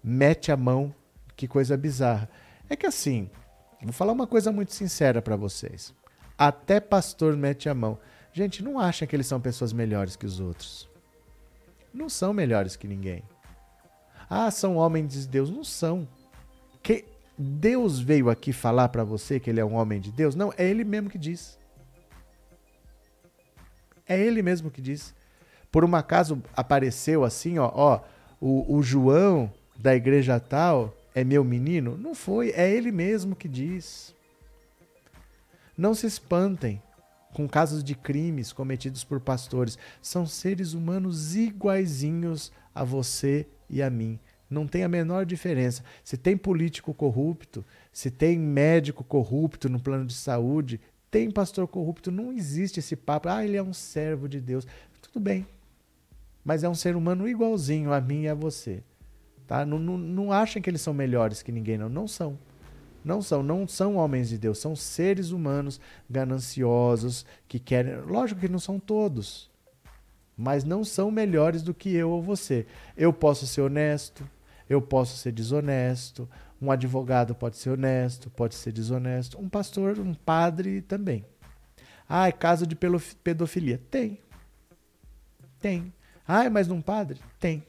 mete 0.03 0.51
a 0.51 0.57
mão, 0.57 0.91
que 1.35 1.47
coisa 1.47 1.77
bizarra. 1.77 2.27
É 2.67 2.75
que 2.75 2.87
assim, 2.87 3.29
vou 3.83 3.93
falar 3.93 4.13
uma 4.13 4.25
coisa 4.25 4.51
muito 4.51 4.73
sincera 4.73 5.21
para 5.21 5.35
vocês. 5.35 5.93
Até 6.37 6.79
pastor 6.79 7.35
mete 7.35 7.67
a 7.67 7.73
mão. 7.73 7.97
Gente, 8.31 8.63
não 8.63 8.79
acha 8.79 9.07
que 9.07 9.15
eles 9.15 9.25
são 9.25 9.41
pessoas 9.41 9.73
melhores 9.73 10.15
que 10.15 10.25
os 10.25 10.39
outros. 10.39 10.87
Não 11.93 12.07
são 12.07 12.33
melhores 12.33 12.75
que 12.75 12.87
ninguém. 12.87 13.23
Ah, 14.29 14.51
são 14.51 14.75
homens 14.75 15.13
de 15.13 15.27
Deus. 15.27 15.49
Não 15.49 15.63
são. 15.63 16.07
Que 16.83 17.05
Deus 17.37 17.99
veio 17.99 18.29
aqui 18.29 18.53
falar 18.53 18.89
para 18.89 19.03
você 19.03 19.39
que 19.39 19.49
ele 19.49 19.59
é 19.59 19.65
um 19.65 19.73
homem 19.73 19.99
de 19.99 20.11
Deus? 20.11 20.35
Não, 20.35 20.53
é 20.57 20.67
ele 20.67 20.83
mesmo 20.83 21.09
que 21.09 21.17
diz. 21.17 21.57
É 24.07 24.19
ele 24.19 24.41
mesmo 24.41 24.69
que 24.69 24.81
diz. 24.81 25.15
Por 25.71 25.83
um 25.83 25.95
acaso 25.95 26.41
apareceu 26.55 27.23
assim, 27.23 27.57
ó, 27.57 27.71
ó 27.73 28.01
o, 28.39 28.77
o 28.77 28.83
João 28.83 29.51
da 29.75 29.95
igreja 29.95 30.39
tal 30.39 30.95
é 31.13 31.23
meu 31.23 31.43
menino? 31.43 31.97
Não 31.97 32.15
foi, 32.15 32.51
é 32.51 32.71
ele 32.71 32.91
mesmo 32.91 33.35
que 33.35 33.47
diz. 33.47 34.15
Não 35.77 35.93
se 35.93 36.07
espantem 36.07 36.81
com 37.33 37.47
casos 37.47 37.83
de 37.83 37.93
crimes 37.93 38.51
cometidos 38.51 39.03
por 39.03 39.19
pastores. 39.19 39.77
São 40.01 40.25
seres 40.25 40.73
humanos 40.73 41.35
iguaizinhos 41.35 42.51
a 42.73 42.83
você 42.83 43.45
e 43.69 43.81
a 43.81 43.89
mim. 43.89 44.19
Não 44.49 44.65
tem 44.65 44.83
a 44.83 44.89
menor 44.89 45.25
diferença. 45.25 45.83
Se 46.03 46.17
tem 46.17 46.35
político 46.35 46.93
corrupto, 46.93 47.63
se 47.91 48.09
tem 48.09 48.39
médico 48.39 49.03
corrupto 49.03 49.69
no 49.69 49.79
plano 49.79 50.05
de 50.05 50.13
saúde, 50.13 50.79
tem 51.11 51.29
pastor 51.29 51.67
corrupto, 51.67 52.11
não 52.11 52.33
existe 52.33 52.79
esse 52.79 52.95
papo. 52.95 53.29
Ah, 53.29 53.43
ele 53.45 53.57
é 53.57 53.63
um 53.63 53.73
servo 53.73 54.27
de 54.27 54.39
Deus. 54.39 54.65
Tudo 55.01 55.19
bem. 55.19 55.45
Mas 56.43 56.63
é 56.63 56.69
um 56.69 56.75
ser 56.75 56.95
humano 56.95 57.27
igualzinho 57.27 57.93
a 57.93 58.01
mim 58.01 58.23
e 58.23 58.29
a 58.29 58.33
você. 58.33 58.81
Tá? 59.45 59.65
Não, 59.65 59.77
não, 59.77 59.97
não 59.97 60.31
achem 60.31 60.61
que 60.61 60.69
eles 60.69 60.81
são 60.81 60.93
melhores 60.93 61.41
que 61.41 61.51
ninguém, 61.51 61.77
não. 61.77 61.89
Não 61.89 62.07
são. 62.07 62.37
Não 63.07 63.21
são, 63.21 63.41
não 63.41 63.65
são 63.65 63.95
homens 63.95 64.27
de 64.27 64.37
Deus, 64.37 64.59
são 64.59 64.75
seres 64.75 65.31
humanos 65.31 65.79
gananciosos 66.09 67.25
que 67.47 67.57
querem. 67.57 68.01
Lógico 68.01 68.41
que 68.41 68.49
não 68.49 68.59
são 68.59 68.77
todos, 68.77 69.49
mas 70.35 70.65
não 70.65 70.83
são 70.83 71.09
melhores 71.09 71.63
do 71.63 71.73
que 71.73 71.89
eu 71.95 72.09
ou 72.09 72.21
você. 72.21 72.67
Eu 72.97 73.13
posso 73.13 73.47
ser 73.47 73.61
honesto, 73.61 74.29
Eu 74.69 74.81
posso 74.81 75.15
ser 75.15 75.31
desonesto, 75.31 76.27
um 76.61 76.69
advogado 76.69 77.33
pode 77.33 77.55
ser 77.55 77.69
honesto, 77.69 78.29
pode 78.29 78.53
ser 78.53 78.73
desonesto, 78.73 79.39
um 79.39 79.47
pastor, 79.47 79.97
um 79.97 80.13
padre 80.13 80.81
também. 80.81 81.23
Ah, 82.09 82.27
é 82.27 82.33
caso 82.33 82.67
de 82.67 82.75
pedofilia? 82.75 83.81
Tem. 83.89 84.19
Tem. 85.61 85.93
Ah, 86.27 86.49
mas 86.49 86.67
num 86.67 86.81
padre? 86.81 87.21
Tem. 87.39 87.63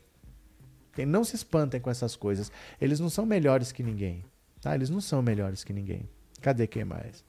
Tem. 0.93 1.07
Não 1.07 1.23
se 1.23 1.37
espantem 1.37 1.81
com 1.81 1.91
essas 1.91 2.17
coisas. 2.17 2.51
Eles 2.81 2.99
não 2.99 3.09
são 3.09 3.25
melhores 3.25 3.71
que 3.71 3.85
ninguém. 3.85 4.25
Tá? 4.61 4.75
Eles 4.75 4.91
não 4.91 5.01
são 5.01 5.23
melhores 5.23 5.65
que 5.65 5.73
ninguém. 5.73 6.09
Cadê 6.41 6.67
quem 6.67 6.85
mais? 6.85 7.25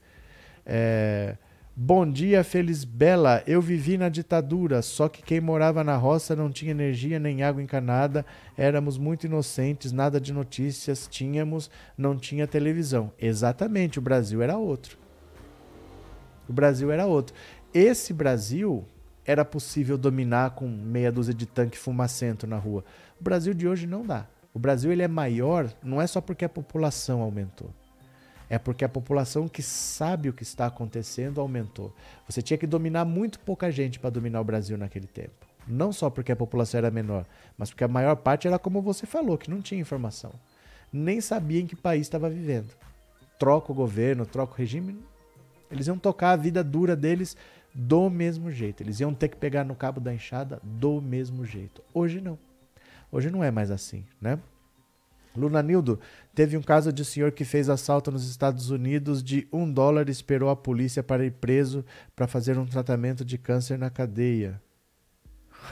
É... 0.66 1.38
Bom 1.82 2.06
dia, 2.12 2.44
Feliz 2.44 2.84
Bela. 2.84 3.42
Eu 3.48 3.62
vivi 3.62 3.98
na 3.98 4.10
ditadura, 4.10 4.82
só 4.82 5.08
que 5.08 5.24
quem 5.24 5.40
morava 5.40 5.82
na 5.82 5.96
roça 5.96 6.36
não 6.36 6.52
tinha 6.52 6.72
energia 6.72 7.18
nem 7.18 7.42
água 7.42 7.64
encanada. 7.64 8.26
Éramos 8.58 8.98
muito 8.98 9.26
inocentes, 9.26 9.94
nada 9.94 10.20
de 10.20 10.34
notícias 10.34 11.08
tínhamos, 11.08 11.72
não 11.98 12.18
tinha 12.18 12.46
televisão. 12.46 13.14
Exatamente, 13.18 13.98
o 13.98 14.02
Brasil 14.02 14.42
era 14.42 14.58
outro. 14.58 14.98
O 16.50 16.52
Brasil 16.52 16.92
era 16.92 17.06
outro. 17.06 17.34
Esse 17.74 18.12
Brasil 18.12 18.86
era 19.24 19.46
possível 19.46 19.98
dominar 19.98 20.50
com 20.56 20.68
meia 20.68 21.12
dúzia 21.12 21.34
de 21.34 21.46
tanque 21.46 21.78
fumacento 21.78 22.46
na 22.46 22.58
rua. 22.58 22.84
O 23.22 23.24
Brasil 23.24 23.54
de 23.54 23.68
hoje 23.68 23.88
não 23.88 24.06
dá. 24.06 24.28
O 24.54 24.60
Brasil 24.60 24.92
ele 24.92 25.04
é 25.04 25.08
maior, 25.08 25.72
não 25.84 26.02
é 26.02 26.08
só 26.08 26.20
porque 26.20 26.44
a 26.44 26.50
população 26.50 27.22
aumentou. 27.22 27.70
É 28.50 28.58
porque 28.58 28.84
a 28.84 28.90
população 28.90 29.48
que 29.48 29.62
sabe 29.62 30.28
o 30.28 30.34
que 30.34 30.42
está 30.42 30.66
acontecendo 30.66 31.40
aumentou. 31.40 31.94
Você 32.28 32.42
tinha 32.42 32.58
que 32.58 32.66
dominar 32.66 33.06
muito 33.06 33.40
pouca 33.40 33.72
gente 33.72 34.00
para 34.00 34.10
dominar 34.10 34.42
o 34.42 34.44
Brasil 34.44 34.76
naquele 34.76 35.06
tempo. 35.06 35.46
Não 35.68 35.92
só 35.94 36.10
porque 36.10 36.32
a 36.32 36.36
população 36.36 36.80
era 36.80 36.90
menor, 36.90 37.26
mas 37.56 37.70
porque 37.70 37.84
a 37.84 37.88
maior 37.88 38.16
parte 38.16 38.48
era 38.48 38.58
como 38.58 38.82
você 38.82 39.06
falou, 39.06 39.38
que 39.38 39.52
não 39.52 39.62
tinha 39.62 39.80
informação. 39.80 40.32
Nem 40.92 41.22
sabia 41.22 41.62
em 41.62 41.68
que 41.68 41.76
país 41.76 42.02
estava 42.02 42.28
vivendo. 42.28 42.74
Troca 43.38 43.72
o 43.72 43.76
governo, 43.76 44.26
troca 44.26 44.54
o 44.54 44.58
regime. 44.58 44.98
Eles 45.70 45.86
iam 45.86 46.00
tocar 46.00 46.32
a 46.32 46.36
vida 46.36 46.64
dura 46.64 46.96
deles 46.96 47.38
do 47.72 48.10
mesmo 48.10 48.50
jeito. 48.50 48.82
Eles 48.82 49.00
iam 49.00 49.14
ter 49.14 49.28
que 49.28 49.38
pegar 49.38 49.64
no 49.64 49.76
cabo 49.76 50.00
da 50.00 50.12
enxada 50.12 50.60
do 50.64 51.00
mesmo 51.00 51.46
jeito. 51.46 51.84
Hoje 51.94 52.20
não. 52.20 52.38
Hoje 53.12 53.30
não 53.30 53.44
é 53.44 53.52
mais 53.52 53.72
assim, 53.72 54.06
né? 54.22 54.40
Lunanildo, 55.36 56.00
teve 56.34 56.58
um 56.58 56.62
caso 56.62 56.92
de 56.92 57.06
senhor 57.06 57.32
que 57.32 57.46
fez 57.46 57.70
assalto 57.70 58.12
nos 58.12 58.30
Estados 58.30 58.70
Unidos 58.70 59.24
de 59.24 59.48
um 59.54 59.72
dólar 59.72 60.10
e 60.10 60.12
esperou 60.12 60.50
a 60.50 60.56
polícia 60.56 61.04
para 61.04 61.26
ir 61.26 61.32
preso 61.32 61.86
para 62.16 62.28
fazer 62.28 62.58
um 62.58 62.66
tratamento 62.66 63.24
de 63.24 63.38
câncer 63.38 63.78
na 63.78 63.90
cadeia. 63.90 64.62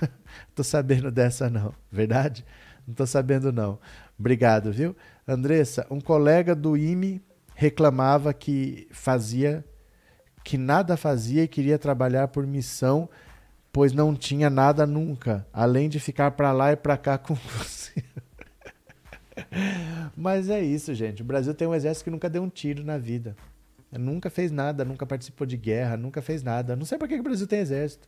tô 0.56 0.64
sabendo 0.64 1.12
dessa 1.12 1.50
não, 1.50 1.74
verdade? 1.92 2.46
Não 2.88 2.94
tô 2.94 3.06
sabendo 3.06 3.52
não. 3.52 3.80
Obrigado, 4.18 4.72
viu? 4.72 4.96
Andressa, 5.28 5.86
um 5.90 6.00
colega 6.00 6.56
do 6.56 6.78
IME 6.78 7.22
reclamava 7.56 8.34
que 8.34 8.88
fazia 8.92 9.66
que 10.48 10.58
nada 10.58 10.96
fazia 10.96 11.44
e 11.44 11.48
queria 11.48 11.78
trabalhar 11.78 12.30
por 12.30 12.48
missão, 12.48 13.10
pois 13.78 13.94
não 13.94 14.16
tinha 14.16 14.50
nada 14.50 14.88
nunca, 14.88 15.46
além 15.54 15.88
de 15.88 16.00
ficar 16.00 16.32
para 16.32 16.52
lá 16.52 16.72
e 16.72 16.76
para 16.76 16.98
cá 16.98 17.16
com 17.20 17.36
você. 17.36 18.04
Mas 20.18 20.50
é 20.50 20.60
isso, 20.60 20.96
gente. 20.96 21.22
O 21.22 21.26
Brasil 21.26 21.54
tem 21.54 21.68
um 21.68 21.76
exército 21.76 22.06
que 22.06 22.10
nunca 22.10 22.28
deu 22.28 22.42
um 22.42 22.50
tiro 22.50 22.84
na 22.84 22.98
vida. 22.98 23.36
Nunca 23.92 24.32
fez 24.32 24.52
nada, 24.52 24.84
nunca 24.84 25.06
participou 25.06 25.46
de 25.46 25.56
guerra, 25.56 25.96
nunca 25.96 26.24
fez 26.24 26.42
nada. 26.42 26.76
Não 26.76 26.86
sei 26.86 26.98
por 26.98 27.08
que 27.08 27.20
o 27.20 27.22
Brasil 27.22 27.46
tem 27.46 27.60
exército. 27.60 28.08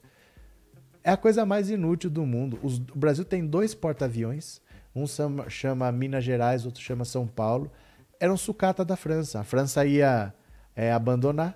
É 1.04 1.12
a 1.12 1.18
coisa 1.18 1.46
mais 1.46 1.70
inútil 1.70 2.10
do 2.10 2.26
mundo. 2.26 2.58
Os, 2.64 2.80
o 2.80 2.98
Brasil 2.98 3.24
tem 3.24 3.46
dois 3.46 3.76
porta-aviões. 3.76 4.60
Um 4.96 5.06
chama, 5.48 5.92
Minas 5.92 6.24
Gerais, 6.24 6.66
outro 6.66 6.82
chama 6.82 7.06
São 7.06 7.28
Paulo. 7.28 7.72
Era 8.20 8.34
um 8.34 8.38
sucata 8.38 8.84
da 8.84 8.96
França. 8.96 9.42
A 9.42 9.44
França 9.44 9.86
ia 9.86 10.34
é, 10.76 10.92
abandonar, 10.92 11.56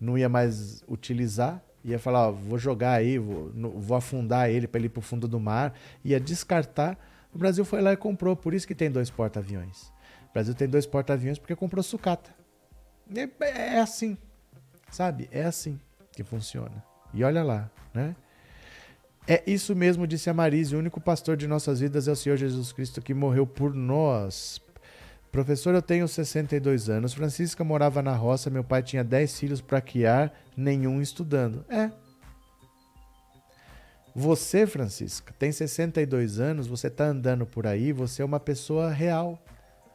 não 0.00 0.18
ia 0.18 0.28
mais 0.28 0.82
utilizar, 0.88 1.62
ia 1.92 1.98
falar: 1.98 2.28
ó, 2.28 2.32
vou 2.32 2.58
jogar 2.58 2.92
aí, 2.92 3.18
vou, 3.18 3.50
vou 3.54 3.96
afundar 3.96 4.50
ele 4.50 4.66
para 4.66 4.78
ele 4.78 4.86
ir 4.86 4.90
para 4.90 5.00
o 5.00 5.02
fundo 5.02 5.26
do 5.26 5.40
mar, 5.40 5.74
ia 6.04 6.20
descartar 6.20 6.98
o 7.36 7.38
Brasil 7.38 7.66
foi 7.66 7.82
lá 7.82 7.92
e 7.92 7.98
comprou, 7.98 8.34
por 8.34 8.54
isso 8.54 8.66
que 8.66 8.74
tem 8.74 8.90
dois 8.90 9.10
porta-aviões. 9.10 9.92
O 10.30 10.32
Brasil 10.32 10.54
tem 10.54 10.66
dois 10.66 10.86
porta-aviões 10.86 11.38
porque 11.38 11.54
comprou 11.54 11.82
sucata. 11.82 12.30
É, 13.14 13.74
é 13.74 13.78
assim, 13.78 14.16
sabe? 14.90 15.28
É 15.30 15.44
assim 15.44 15.78
que 16.12 16.24
funciona. 16.24 16.82
E 17.12 17.22
olha 17.22 17.44
lá, 17.44 17.70
né? 17.92 18.16
É 19.28 19.42
isso 19.46 19.76
mesmo, 19.76 20.06
disse 20.06 20.30
a 20.30 20.34
Marise. 20.34 20.74
O 20.74 20.78
único 20.78 20.98
pastor 20.98 21.36
de 21.36 21.46
nossas 21.46 21.80
vidas 21.80 22.08
é 22.08 22.12
o 22.12 22.16
Senhor 22.16 22.36
Jesus 22.38 22.72
Cristo 22.72 23.02
que 23.02 23.12
morreu 23.12 23.46
por 23.46 23.74
nós. 23.74 24.58
Professor, 25.36 25.74
eu 25.74 25.82
tenho 25.82 26.08
62 26.08 26.88
anos. 26.88 27.12
Francisca 27.12 27.62
morava 27.62 28.00
na 28.00 28.14
roça. 28.14 28.48
Meu 28.48 28.64
pai 28.64 28.82
tinha 28.82 29.04
10 29.04 29.38
filhos 29.38 29.60
para 29.60 29.82
criar, 29.82 30.32
nenhum 30.56 31.02
estudando. 31.02 31.62
É, 31.68 31.90
você, 34.14 34.66
Francisca, 34.66 35.34
tem 35.38 35.52
62 35.52 36.40
anos, 36.40 36.66
você 36.66 36.86
está 36.86 37.04
andando 37.04 37.44
por 37.44 37.66
aí, 37.66 37.92
você 37.92 38.22
é 38.22 38.24
uma 38.24 38.40
pessoa 38.40 38.90
real. 38.90 39.38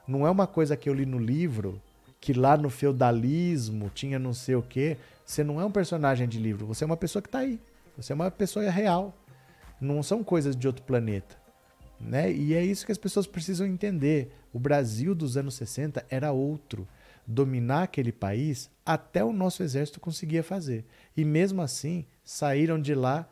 Não 0.07 0.27
é 0.27 0.29
uma 0.29 0.45
coisa 0.45 0.77
que 0.77 0.87
eu 0.87 0.93
li 0.93 1.07
no 1.07 1.17
livro, 1.17 1.81
que 2.19 2.33
lá 2.33 2.55
no 2.55 2.69
feudalismo 2.69 3.89
tinha 3.89 4.19
não 4.19 4.35
sei 4.35 4.53
o 4.53 4.61
quê. 4.61 4.95
Você 5.25 5.43
não 5.43 5.59
é 5.59 5.65
um 5.65 5.71
personagem 5.71 6.27
de 6.27 6.37
livro, 6.37 6.67
você 6.67 6.83
é 6.83 6.85
uma 6.85 6.95
pessoa 6.95 7.19
que 7.19 7.29
está 7.29 7.39
aí. 7.39 7.59
Você 7.97 8.13
é 8.13 8.15
uma 8.15 8.29
pessoa 8.29 8.69
real. 8.69 9.11
Não 9.81 10.03
são 10.03 10.23
coisas 10.23 10.55
de 10.55 10.67
outro 10.67 10.83
planeta. 10.83 11.40
Né? 12.03 12.31
E 12.31 12.53
é 12.53 12.63
isso 12.63 12.85
que 12.85 12.91
as 12.91 12.97
pessoas 12.97 13.27
precisam 13.27 13.67
entender. 13.67 14.33
O 14.51 14.59
Brasil 14.59 15.13
dos 15.13 15.37
anos 15.37 15.55
60 15.55 16.05
era 16.09 16.31
outro. 16.31 16.87
Dominar 17.25 17.83
aquele 17.83 18.11
país, 18.11 18.69
até 18.85 19.23
o 19.23 19.31
nosso 19.31 19.63
exército 19.63 19.99
conseguia 19.99 20.43
fazer. 20.43 20.85
E 21.15 21.23
mesmo 21.23 21.61
assim, 21.61 22.05
saíram 22.23 22.81
de 22.81 22.95
lá 22.95 23.29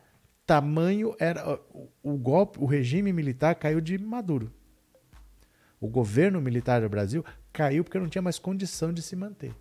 tamanho 0.50 1.16
era 1.20 1.60
o 2.02 2.18
golpe, 2.18 2.58
o 2.60 2.66
regime 2.66 3.14
militar 3.14 3.54
caiu 3.54 3.80
de 3.80 4.00
Maduro. 4.00 4.52
O 5.80 5.88
governo 5.88 6.42
militar 6.42 6.82
do 6.82 6.90
Brasil 6.90 7.24
caiu 7.54 7.84
porque 7.84 8.00
não 8.00 8.10
tinha 8.10 8.22
mais 8.22 8.40
condição 8.40 8.92
de 8.92 9.04
se 9.04 9.16
manter. 9.16 9.54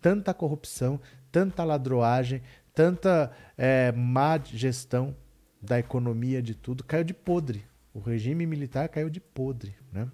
Tanta 0.00 0.34
corrupção, 0.34 1.00
tanta 1.30 1.62
ladroagem, 1.62 2.42
tanta 2.74 3.30
é, 3.56 3.92
má 3.92 4.36
gestão 4.36 5.16
da 5.62 5.78
economia 5.78 6.42
de 6.42 6.56
tudo, 6.56 6.82
caiu 6.82 7.04
de 7.04 7.14
podre. 7.14 7.64
O 7.94 8.00
regime 8.00 8.46
militar 8.46 8.88
caiu 8.88 9.10
de 9.10 9.20
podre, 9.20 9.74
né? 9.92 10.08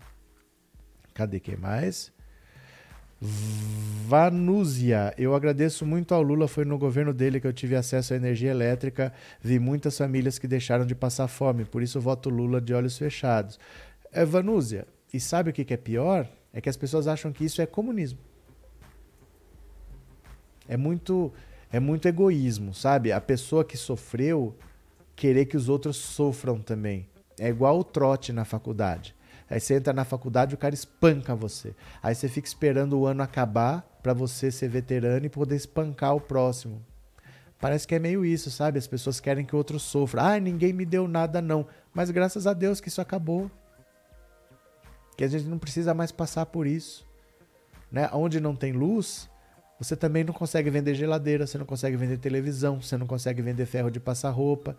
Cadê 1.15 1.39
quem 1.39 1.57
mais? 1.57 2.13
Vanúzia, 3.21 5.13
eu 5.19 5.35
agradeço 5.35 5.85
muito 5.85 6.15
ao 6.15 6.23
Lula, 6.23 6.47
foi 6.47 6.65
no 6.65 6.79
governo 6.79 7.13
dele 7.13 7.41
que 7.41 7.47
eu 7.47 7.53
tive 7.53 7.75
acesso 7.75 8.15
à 8.15 8.17
energia 8.17 8.51
elétrica, 8.51 9.13
vi 9.41 9.59
muitas 9.59 9.99
famílias 9.99 10.39
que 10.39 10.47
deixaram 10.47 10.87
de 10.87 10.95
passar 10.95 11.27
fome, 11.27 11.65
por 11.65 11.83
isso 11.83 12.01
voto 12.01 12.31
Lula 12.31 12.61
de 12.61 12.73
olhos 12.73 12.97
fechados. 12.97 13.59
É, 14.13 14.25
Vanúzia, 14.25 14.87
e 15.13 15.19
sabe 15.19 15.51
o 15.51 15.53
que 15.53 15.75
é 15.75 15.77
pior? 15.77 16.29
É 16.53 16.61
que 16.61 16.69
as 16.69 16.77
pessoas 16.77 17.09
acham 17.09 17.33
que 17.33 17.45
isso 17.45 17.61
é 17.61 17.67
comunismo. 17.67 18.19
É 20.69 20.77
muito, 20.77 21.33
é 21.73 21.81
muito 21.81 22.07
egoísmo, 22.07 22.73
sabe? 22.73 23.11
A 23.11 23.21
pessoa 23.21 23.65
que 23.65 23.77
sofreu 23.77 24.57
querer 25.17 25.47
que 25.47 25.57
os 25.57 25.69
outros 25.69 25.97
sofram 25.97 26.61
também. 26.61 27.09
É 27.39 27.49
igual 27.49 27.79
o 27.79 27.85
trote 27.85 28.33
na 28.33 28.45
faculdade. 28.45 29.15
Aí 29.51 29.61
você 29.61 29.75
entra 29.75 29.93
na 29.93 30.05
faculdade, 30.05 30.55
o 30.55 30.59
cara 30.59 30.75
espanca 30.75 31.35
você. 31.35 31.75
Aí 32.03 32.15
você 32.15 32.29
fica 32.29 32.47
esperando 32.47 32.99
o 32.99 33.07
ano 33.07 33.23
acabar 33.23 33.83
para 34.03 34.13
você 34.13 34.51
ser 34.51 34.69
veterano 34.69 35.25
e 35.27 35.31
poder 35.31 35.57
espancar 35.57 36.15
o 36.15 36.21
próximo. 36.21 36.85
Parece 37.59 37.87
que 37.87 37.95
é 37.95 37.99
meio 37.99 38.25
isso, 38.25 38.51
sabe? 38.51 38.79
As 38.79 38.87
pessoas 38.87 39.19
querem 39.19 39.45
que 39.45 39.55
o 39.55 39.59
outro 39.59 39.81
sofra. 39.81 40.35
Ah, 40.35 40.41
ninguém 40.41 40.73
me 40.73 40.85
deu 40.85 41.09
nada, 41.09 41.41
não. 41.41 41.67
Mas 41.93 42.11
graças 42.11 42.47
a 42.47 42.53
Deus 42.53 42.81
que 42.81 42.89
isso 42.89 43.01
acabou. 43.01 43.51
Que 45.17 45.25
a 45.25 45.29
gente 45.29 45.47
não 45.47 45.59
precisa 45.59 45.95
mais 45.95 46.13
passar 46.13 46.47
por 46.47 46.67
isso. 46.67 47.05
Né? 47.91 48.09
Onde 48.13 48.39
não 48.39 48.55
tem 48.55 48.73
luz, 48.73 49.29
você 49.81 49.97
também 49.97 50.23
não 50.23 50.33
consegue 50.33 50.71
vender 50.71 50.95
geladeira, 50.95 51.47
você 51.47 51.57
não 51.57 51.67
consegue 51.67 51.97
vender 51.97 52.19
televisão, 52.19 52.81
você 52.81 52.97
não 52.97 53.07
consegue 53.07 53.43
vender 53.43 53.65
ferro 53.67 53.91
de 53.91 53.99
passar 53.99 54.31
roupa. 54.31 54.77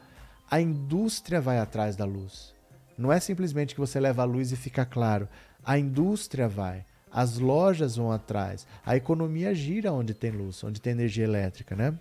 A 0.52 0.60
indústria 0.60 1.40
vai 1.40 1.60
atrás 1.60 1.96
da 1.96 2.06
luz. 2.06 2.56
Não 2.98 3.12
é 3.12 3.20
simplesmente 3.20 3.76
que 3.76 3.80
você 3.80 4.00
leva 4.00 4.24
a 4.24 4.26
luz 4.26 4.52
e 4.52 4.56
fica 4.56 4.84
claro. 4.84 5.30
A 5.64 5.78
indústria 5.78 6.48
vai, 6.48 6.84
as 7.12 7.38
lojas 7.38 7.98
vão 7.98 8.12
atrás, 8.12 8.66
a 8.84 8.96
economia 8.96 9.54
gira 9.54 9.94
onde 9.94 10.14
tem 10.14 10.32
luz, 10.32 10.64
onde 10.64 10.82
tem 10.82 10.94
energia 10.94 11.24
elétrica, 11.24 11.76
né? 11.76 11.94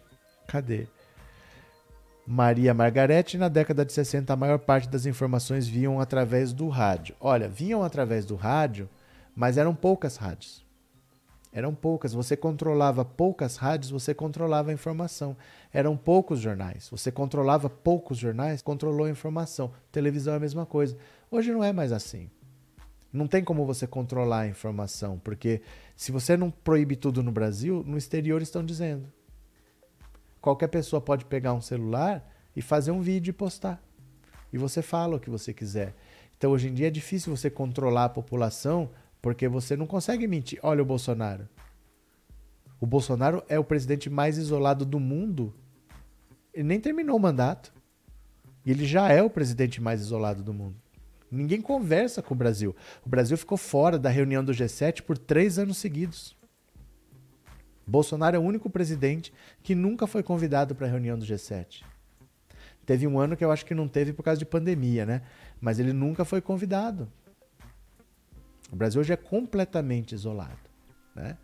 Cadê? 0.47 0.87
Maria 2.27 2.73
Margarete, 2.73 3.37
na 3.37 3.49
década 3.49 3.85
de 3.85 3.93
60, 3.93 4.33
a 4.33 4.37
maior 4.37 4.59
parte 4.59 4.89
das 4.89 5.05
informações 5.05 5.67
vinham 5.67 6.01
através 6.01 6.53
do 6.53 6.69
rádio. 6.69 7.15
Olha, 7.21 7.49
vinham 7.49 7.83
através 7.83 8.25
do 8.25 8.35
rádio, 8.35 8.89
mas 9.35 9.57
eram 9.59 9.75
poucas 9.75 10.17
rádios. 10.17 10.68
Eram 11.53 11.75
poucas. 11.75 12.13
Você 12.13 12.37
controlava 12.37 13.05
poucas 13.05 13.57
rádios, 13.57 13.91
você 13.91 14.15
controlava 14.15 14.71
a 14.71 14.75
informação. 14.75 15.37
Eram 15.73 15.97
poucos 15.97 16.41
jornais. 16.41 16.89
Você 16.91 17.11
controlava 17.11 17.71
poucos 17.71 18.19
jornais, 18.19 18.63
controlou 18.63 19.07
a 19.07 19.11
informação. 19.11 19.73
Televisão 19.91 20.35
é 20.35 20.37
a 20.37 20.41
mesma 20.41 20.67
coisa. 20.67 20.97
Hoje 21.31 21.51
não 21.51 21.65
é 21.65 21.73
mais 21.73 21.93
assim. 21.93 22.31
Não 23.13 23.27
tem 23.27 23.43
como 23.43 23.65
você 23.65 23.87
controlar 23.87 24.41
a 24.41 24.49
informação, 24.49 25.19
porque 25.19 25.63
se 25.97 26.13
você 26.13 26.37
não 26.37 26.51
proíbe 26.51 26.95
tudo 26.95 27.23
no 27.23 27.33
Brasil, 27.33 27.83
no 27.87 27.97
exterior 27.97 28.43
estão 28.43 28.63
dizendo. 28.63 29.11
Qualquer 30.41 30.69
pessoa 30.69 31.01
pode 31.01 31.25
pegar 31.25 31.55
um 31.55 31.61
celular 31.61 32.31
e 32.55 32.61
fazer 32.61 32.91
um 32.91 33.01
vídeo 33.01 33.31
e 33.31 33.33
postar. 33.33 33.83
E 34.53 34.59
você 34.59 34.83
fala 34.83 35.17
o 35.17 35.21
que 35.21 35.31
você 35.31 35.55
quiser. 35.55 35.95
Então 36.37 36.53
hoje 36.53 36.69
em 36.69 36.75
dia 36.75 36.89
é 36.89 36.91
difícil 36.91 37.35
você 37.35 37.49
controlar 37.51 38.05
a 38.05 38.09
população 38.11 38.91
porque 39.21 39.49
você 39.49 39.77
não 39.77 39.87
consegue 39.87 40.27
mentir. 40.27 40.59
Olha 40.63 40.83
o 40.83 40.87
Bolsonaro. 40.87 41.49
O 42.81 42.87
Bolsonaro 42.87 43.43
é 43.49 43.59
o 43.59 43.65
presidente 43.65 44.09
mais 44.09 44.39
isolado 44.39 44.85
do 44.85 45.01
mundo. 45.01 45.55
Ele 46.55 46.69
nem 46.69 46.81
terminou 46.81 47.17
o 47.17 47.21
mandato. 47.21 47.73
E 48.65 48.71
ele 48.71 48.87
já 48.87 49.09
é 49.09 49.23
o 49.23 49.31
presidente 49.31 49.81
mais 49.81 50.01
isolado 50.01 50.43
do 50.43 50.53
mundo. 50.53 50.77
Ninguém 51.31 51.61
conversa 51.61 52.23
com 52.23 52.35
o 52.35 52.37
Brasil. 52.37 52.75
O 53.05 53.09
Brasil 53.09 53.37
ficou 53.37 53.59
fora 53.59 53.99
da 53.99 54.09
reunião 54.09 54.45
do 54.45 54.53
G7 54.53 55.03
por 55.03 55.19
três 55.19 55.59
anos 55.59 55.77
seguidos. 55.77 56.37
Bolsonaro 57.87 58.37
é 58.37 58.39
o 58.39 58.43
único 58.43 58.69
presidente 58.69 59.33
que 59.63 59.75
nunca 59.75 60.07
foi 60.07 60.23
convidado 60.23 60.75
para 60.75 60.87
a 60.87 60.91
reunião 60.91 61.19
do 61.19 61.25
G7. 61.25 61.83
Teve 62.85 63.07
um 63.07 63.19
ano 63.19 63.37
que 63.37 63.45
eu 63.45 63.51
acho 63.51 63.67
que 63.67 63.75
não 63.75 63.89
teve 63.89 64.13
por 64.13 64.23
causa 64.23 64.39
de 64.39 64.47
pandemia, 64.47 65.05
né? 65.05 65.23
Mas 65.61 65.79
ele 65.79 65.93
nunca 65.93 66.25
foi 66.25 66.41
convidado. 66.41 67.11
O 68.71 68.77
Brasil 68.77 69.01
hoje 69.01 69.13
é 69.13 69.17
completamente 69.17 70.15
isolado, 70.15 70.59
né? 71.15 71.37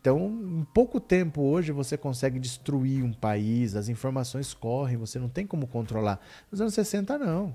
Então, 0.00 0.18
em 0.18 0.66
pouco 0.74 0.98
tempo 0.98 1.42
hoje 1.42 1.70
você 1.70 1.96
consegue 1.96 2.40
destruir 2.40 3.04
um 3.04 3.12
país, 3.12 3.76
as 3.76 3.88
informações 3.88 4.52
correm, 4.52 4.96
você 4.96 5.16
não 5.16 5.28
tem 5.28 5.46
como 5.46 5.68
controlar. 5.68 6.20
Nos 6.50 6.60
anos 6.60 6.74
60 6.74 7.16
não. 7.18 7.54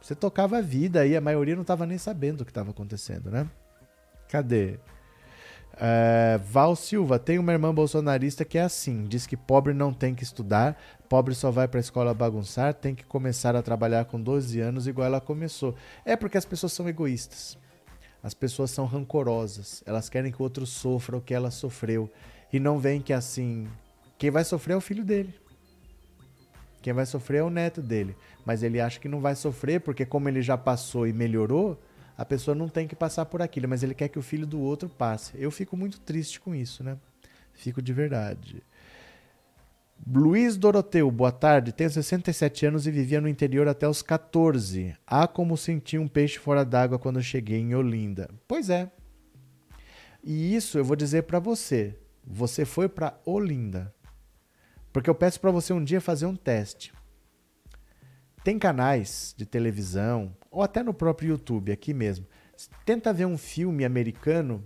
Você 0.00 0.14
tocava 0.14 0.58
a 0.58 0.60
vida 0.60 1.06
e 1.06 1.16
a 1.16 1.20
maioria 1.20 1.54
não 1.54 1.62
estava 1.62 1.86
nem 1.86 1.96
sabendo 1.96 2.42
o 2.42 2.44
que 2.44 2.50
estava 2.50 2.70
acontecendo, 2.70 3.30
né? 3.30 3.48
Cadê? 4.28 4.78
É, 5.82 6.38
Val 6.44 6.76
Silva, 6.76 7.18
tem 7.18 7.38
uma 7.38 7.52
irmã 7.52 7.74
bolsonarista 7.74 8.44
que 8.44 8.58
é 8.58 8.62
assim: 8.62 9.04
diz 9.06 9.26
que 9.26 9.36
pobre 9.36 9.72
não 9.72 9.92
tem 9.92 10.14
que 10.14 10.22
estudar, 10.22 10.78
pobre 11.08 11.34
só 11.34 11.50
vai 11.50 11.66
para 11.66 11.78
a 11.78 11.80
escola 11.80 12.12
bagunçar, 12.12 12.74
tem 12.74 12.94
que 12.94 13.04
começar 13.04 13.56
a 13.56 13.62
trabalhar 13.62 14.04
com 14.04 14.20
12 14.20 14.60
anos 14.60 14.86
igual 14.86 15.06
ela 15.06 15.20
começou. 15.20 15.74
É 16.04 16.14
porque 16.14 16.36
as 16.36 16.44
pessoas 16.44 16.74
são 16.74 16.86
egoístas. 16.86 17.56
As 18.22 18.34
pessoas 18.34 18.70
são 18.70 18.84
rancorosas. 18.84 19.82
Elas 19.86 20.08
querem 20.08 20.30
que 20.30 20.40
o 20.40 20.42
outro 20.42 20.66
sofra 20.66 21.16
o 21.16 21.20
que 21.20 21.32
ela 21.32 21.50
sofreu. 21.50 22.10
E 22.52 22.60
não 22.60 22.78
veem 22.78 23.00
que 23.00 23.12
assim. 23.12 23.68
Quem 24.18 24.30
vai 24.30 24.44
sofrer 24.44 24.74
é 24.74 24.76
o 24.76 24.80
filho 24.80 25.04
dele. 25.04 25.34
Quem 26.82 26.92
vai 26.92 27.06
sofrer 27.06 27.38
é 27.38 27.42
o 27.42 27.50
neto 27.50 27.80
dele. 27.80 28.16
Mas 28.44 28.62
ele 28.62 28.80
acha 28.80 29.00
que 29.00 29.08
não 29.08 29.20
vai 29.20 29.34
sofrer 29.34 29.80
porque, 29.80 30.04
como 30.04 30.28
ele 30.28 30.42
já 30.42 30.56
passou 30.56 31.06
e 31.06 31.12
melhorou, 31.12 31.80
a 32.16 32.24
pessoa 32.24 32.54
não 32.54 32.68
tem 32.68 32.86
que 32.86 32.96
passar 32.96 33.24
por 33.26 33.40
aquilo. 33.40 33.68
Mas 33.68 33.82
ele 33.82 33.94
quer 33.94 34.08
que 34.08 34.18
o 34.18 34.22
filho 34.22 34.46
do 34.46 34.60
outro 34.60 34.88
passe. 34.88 35.32
Eu 35.36 35.50
fico 35.50 35.76
muito 35.76 36.00
triste 36.00 36.40
com 36.40 36.54
isso, 36.54 36.84
né? 36.84 36.98
Fico 37.54 37.80
de 37.80 37.92
verdade. 37.92 38.62
Luiz 40.06 40.56
Doroteu, 40.56 41.10
boa 41.10 41.30
tarde. 41.30 41.72
Tenho 41.72 41.90
67 41.90 42.66
anos 42.66 42.86
e 42.86 42.90
vivia 42.90 43.20
no 43.20 43.28
interior 43.28 43.68
até 43.68 43.88
os 43.88 44.02
14. 44.02 44.96
Há 45.06 45.28
como 45.28 45.56
sentir 45.56 45.98
um 45.98 46.08
peixe 46.08 46.38
fora 46.38 46.64
d'água 46.64 46.98
quando 46.98 47.22
cheguei 47.22 47.58
em 47.58 47.74
Olinda. 47.74 48.30
Pois 48.48 48.70
é. 48.70 48.90
E 50.24 50.54
isso 50.54 50.78
eu 50.78 50.84
vou 50.84 50.96
dizer 50.96 51.24
para 51.24 51.38
você. 51.38 51.96
Você 52.24 52.64
foi 52.64 52.88
para 52.88 53.18
Olinda. 53.24 53.94
Porque 54.92 55.08
eu 55.08 55.14
peço 55.14 55.40
para 55.40 55.50
você 55.50 55.72
um 55.72 55.84
dia 55.84 56.00
fazer 56.00 56.26
um 56.26 56.34
teste. 56.34 56.92
Tem 58.42 58.58
canais 58.58 59.34
de 59.36 59.44
televisão, 59.44 60.34
ou 60.50 60.62
até 60.62 60.82
no 60.82 60.94
próprio 60.94 61.30
YouTube, 61.30 61.70
aqui 61.70 61.92
mesmo. 61.92 62.26
Tenta 62.84 63.12
ver 63.12 63.26
um 63.26 63.36
filme 63.36 63.84
americano 63.84 64.64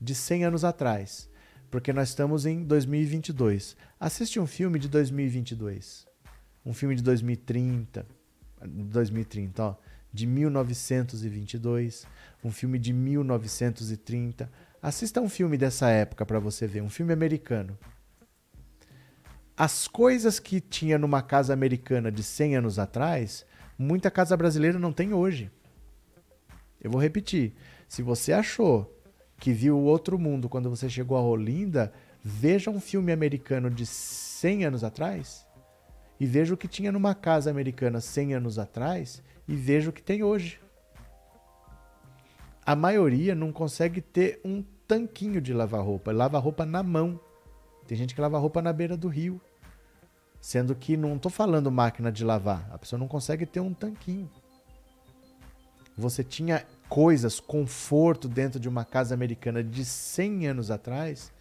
de 0.00 0.14
100 0.14 0.44
anos 0.44 0.64
atrás, 0.64 1.28
porque 1.76 1.92
nós 1.92 2.08
estamos 2.08 2.46
em 2.46 2.62
2022. 2.62 3.76
Assiste 4.00 4.40
um 4.40 4.46
filme 4.46 4.78
de 4.78 4.88
2022. 4.88 6.06
Um 6.64 6.72
filme 6.72 6.94
de 6.94 7.02
2030, 7.02 8.06
2030, 8.64 9.62
ó, 9.62 9.76
de 10.10 10.26
1922, 10.26 12.06
um 12.42 12.50
filme 12.50 12.78
de 12.78 12.94
1930. 12.94 14.50
Assista 14.80 15.20
um 15.20 15.28
filme 15.28 15.58
dessa 15.58 15.90
época 15.90 16.24
para 16.24 16.38
você 16.38 16.66
ver, 16.66 16.80
um 16.80 16.88
filme 16.88 17.12
americano 17.12 17.78
as 19.54 19.86
coisas 19.86 20.38
que 20.38 20.62
tinha 20.62 20.96
numa 20.96 21.20
casa 21.20 21.52
americana 21.52 22.10
de 22.10 22.22
100 22.22 22.56
anos 22.56 22.78
atrás, 22.78 23.44
muita 23.78 24.10
casa 24.10 24.34
brasileira 24.34 24.78
não 24.78 24.94
tem 24.94 25.12
hoje. 25.12 25.50
Eu 26.80 26.90
vou 26.90 27.00
repetir. 27.00 27.54
Se 27.86 28.00
você 28.00 28.32
achou 28.32 28.95
que 29.38 29.52
viu 29.52 29.76
o 29.76 29.84
outro 29.84 30.18
mundo 30.18 30.48
quando 30.48 30.70
você 30.70 30.88
chegou 30.88 31.16
a 31.16 31.22
Olinda, 31.22 31.92
veja 32.22 32.70
um 32.70 32.80
filme 32.80 33.12
americano 33.12 33.70
de 33.70 33.84
100 33.86 34.64
anos 34.64 34.84
atrás 34.84 35.46
e 36.18 36.26
veja 36.26 36.54
o 36.54 36.56
que 36.56 36.66
tinha 36.66 36.90
numa 36.90 37.14
casa 37.14 37.50
americana 37.50 38.00
100 38.00 38.34
anos 38.34 38.58
atrás 38.58 39.22
e 39.46 39.54
veja 39.54 39.90
o 39.90 39.92
que 39.92 40.02
tem 40.02 40.22
hoje. 40.22 40.60
A 42.64 42.74
maioria 42.74 43.34
não 43.34 43.52
consegue 43.52 44.00
ter 44.00 44.40
um 44.44 44.64
tanquinho 44.88 45.40
de 45.40 45.52
lavar 45.52 45.84
roupa, 45.84 46.10
lava 46.10 46.38
roupa 46.38 46.66
na 46.66 46.82
mão. 46.82 47.20
Tem 47.86 47.96
gente 47.96 48.14
que 48.14 48.20
lava 48.20 48.38
roupa 48.38 48.60
na 48.60 48.72
beira 48.72 48.96
do 48.96 49.08
rio. 49.08 49.40
Sendo 50.40 50.74
que 50.74 50.96
não 50.96 51.16
estou 51.16 51.30
falando 51.30 51.70
máquina 51.70 52.10
de 52.10 52.24
lavar. 52.24 52.68
A 52.72 52.78
pessoa 52.78 52.98
não 52.98 53.06
consegue 53.06 53.46
ter 53.46 53.60
um 53.60 53.72
tanquinho. 53.72 54.28
Você 55.96 56.22
tinha 56.24 56.66
coisas, 56.88 57.40
conforto 57.40 58.28
dentro 58.28 58.60
de 58.60 58.68
uma 58.68 58.84
casa 58.84 59.14
americana 59.14 59.62
de 59.62 59.84
100 59.84 60.48
anos 60.48 60.70
atrás 60.70 61.32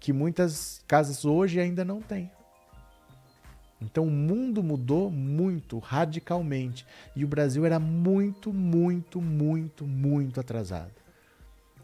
que 0.00 0.12
muitas 0.12 0.82
casas 0.86 1.24
hoje 1.24 1.60
ainda 1.60 1.84
não 1.84 2.00
têm. 2.00 2.30
Então 3.80 4.04
o 4.04 4.10
mundo 4.10 4.62
mudou 4.62 5.10
muito, 5.10 5.78
radicalmente. 5.78 6.86
E 7.14 7.24
o 7.24 7.28
Brasil 7.28 7.64
era 7.64 7.78
muito, 7.78 8.52
muito, 8.52 9.20
muito, 9.20 9.86
muito 9.86 10.40
atrasado. 10.40 10.92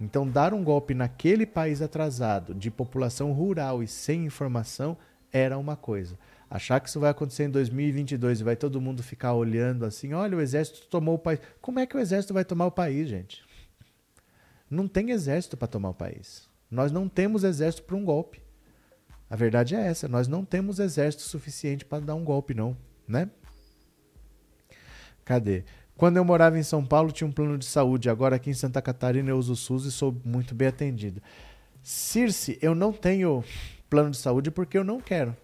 Então, 0.01 0.29
dar 0.29 0.53
um 0.53 0.65
golpe 0.65 0.93
naquele 0.93 1.47
país 1.47 1.81
atrasado, 1.81 2.53
de 2.53 2.69
população 2.69 3.33
rural 3.33 3.81
e 3.81 3.87
sem 3.87 4.25
informação, 4.25 4.97
era 5.33 5.57
uma 5.57 5.77
coisa. 5.77 6.19
Achar 6.49 6.81
que 6.81 6.89
isso 6.89 7.01
vai 7.01 7.11
acontecer 7.11 7.45
em 7.45 7.51
2022 7.51 8.41
e 8.41 8.45
vai 8.45 8.57
todo 8.57 8.81
mundo 8.81 9.03
ficar 9.03 9.35
olhando 9.35 9.85
assim, 9.85 10.13
olha, 10.13 10.37
o 10.37 10.41
exército 10.41 10.87
tomou 10.89 11.15
o 11.17 11.19
país. 11.19 11.41
Como 11.61 11.79
é 11.79 11.87
que 11.87 11.97
o 11.97 12.01
exército 12.01 12.35
vai 12.35 12.45
tomar 12.45 12.67
o 12.67 12.71
país, 12.71 13.09
gente? 13.09 13.43
Não 14.71 14.87
tem 14.87 15.11
exército 15.11 15.57
para 15.57 15.69
tomar 15.69 15.91
o 15.91 15.95
país. 15.95 16.49
Nós 16.71 16.93
não 16.93 17.09
temos 17.09 17.45
exército 17.45 17.85
para 17.85 17.97
um 17.97 18.05
golpe. 18.05 18.43
A 19.29 19.37
verdade 19.37 19.75
é 19.75 19.87
essa, 19.87 20.07
nós 20.07 20.29
não 20.29 20.45
temos 20.45 20.79
exército 20.79 21.25
suficiente 21.25 21.85
para 21.85 22.05
dar 22.05 22.15
um 22.15 22.25
golpe 22.25 22.55
não, 22.55 22.77
né? 23.09 23.31
Cadê? 25.25 25.65
Quando 25.97 26.17
eu 26.17 26.25
morava 26.25 26.59
em 26.59 26.63
São 26.63 26.85
Paulo, 26.85 27.13
tinha 27.13 27.27
um 27.27 27.33
plano 27.33 27.57
de 27.57 27.65
saúde. 27.65 28.11
Agora 28.11 28.37
aqui 28.37 28.51
em 28.51 28.55
Santa 28.55 28.83
Catarina 28.83 29.31
eu 29.31 29.39
uso 29.39 29.53
o 29.53 29.57
SUS 29.57 29.85
e 29.85 29.93
sou 29.93 30.15
muito 30.25 30.55
bem 30.55 30.69
atendido. 30.69 31.23
Circe, 31.83 32.59
eu 32.61 32.75
não 32.75 32.93
tenho 32.93 33.45
plano 33.89 34.11
de 34.11 34.17
saúde 34.17 34.51
porque 34.51 34.77
eu 34.77 34.85
não 34.85 35.01
quero. 35.01 35.37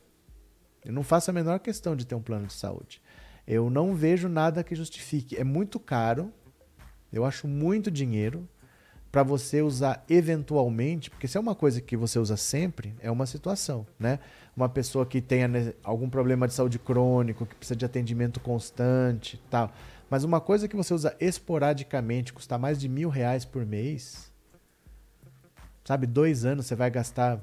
Eu 0.85 0.93
não 0.93 1.03
faço 1.03 1.31
a 1.31 1.35
menor 1.35 1.59
questão 1.61 1.95
de 1.95 2.07
ter 2.07 2.15
um 2.15 2.23
plano 2.23 2.47
de 2.47 2.55
saúde. 2.55 3.03
Eu 3.47 3.69
não 3.69 3.95
vejo 3.95 4.29
nada 4.29 4.63
que 4.63 4.75
justifique. 4.75 5.37
É 5.37 5.45
muito 5.45 5.79
caro. 5.79 6.33
Eu 7.13 7.25
acho 7.25 7.49
muito 7.49 7.91
dinheiro 7.91 8.49
para 9.11 9.23
você 9.25 9.61
usar 9.61 10.05
eventualmente, 10.09 11.11
porque 11.11 11.27
se 11.27 11.37
é 11.37 11.41
uma 11.41 11.55
coisa 11.55 11.81
que 11.81 11.97
você 11.97 12.19
usa 12.19 12.37
sempre, 12.37 12.95
é 13.01 13.11
uma 13.11 13.27
situação, 13.27 13.85
né? 13.99 14.21
Uma 14.57 14.69
pessoa 14.69 15.05
que 15.05 15.21
tenha 15.21 15.49
algum 15.83 16.09
problema 16.09 16.47
de 16.47 16.55
saúde 16.55 16.79
crônico, 16.79 17.45
que 17.45 17.57
precisa 17.57 17.75
de 17.75 17.85
atendimento 17.85 18.39
constante, 18.39 19.43
tal. 19.51 19.73
Mas 20.09 20.23
uma 20.23 20.41
coisa 20.41 20.69
que 20.69 20.77
você 20.77 20.95
usa 20.95 21.17
esporadicamente, 21.19 22.33
custa 22.33 22.57
mais 22.57 22.79
de 22.79 22.89
mil 22.89 23.09
reais 23.09 23.45
por 23.45 23.67
mês, 23.67 24.31
sabe? 25.85 26.07
Dois 26.07 26.45
anos 26.45 26.67
você 26.67 26.77
vai 26.77 26.91
gastar 26.91 27.41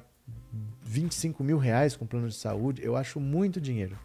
25 0.87 1.43
mil 1.43 1.57
reais 1.57 1.95
com 1.95 2.05
plano 2.05 2.29
de 2.29 2.35
saúde, 2.35 2.81
eu 2.83 2.95
acho 2.95 3.19
muito 3.19 3.59
dinheiro. 3.59 3.97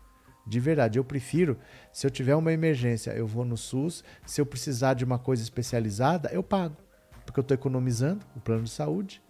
De 0.44 0.58
verdade, 0.58 0.98
eu 0.98 1.04
prefiro, 1.04 1.56
se 1.92 2.04
eu 2.04 2.10
tiver 2.10 2.34
uma 2.34 2.52
emergência, 2.52 3.12
eu 3.12 3.26
vou 3.26 3.44
no 3.44 3.56
SUS. 3.56 4.02
Se 4.26 4.40
eu 4.40 4.46
precisar 4.46 4.94
de 4.94 5.04
uma 5.04 5.18
coisa 5.18 5.42
especializada, 5.42 6.28
eu 6.32 6.42
pago. 6.42 6.76
Porque 7.24 7.38
eu 7.38 7.42
estou 7.42 7.54
economizando 7.54 8.26
o 8.34 8.40
plano 8.40 8.64
de 8.64 8.70
saúde. 8.70 9.22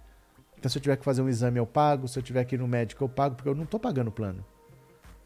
Então, 0.58 0.70
se 0.70 0.78
eu 0.78 0.82
tiver 0.82 0.96
que 0.96 1.04
fazer 1.04 1.20
um 1.20 1.28
exame, 1.28 1.58
eu 1.58 1.66
pago. 1.66 2.08
Se 2.08 2.18
eu 2.18 2.22
tiver 2.22 2.44
que 2.44 2.54
ir 2.54 2.58
no 2.58 2.66
médico, 2.66 3.04
eu 3.04 3.08
pago, 3.08 3.34
porque 3.34 3.48
eu 3.48 3.54
não 3.54 3.64
estou 3.64 3.78
pagando 3.78 4.10
plano. 4.10 4.42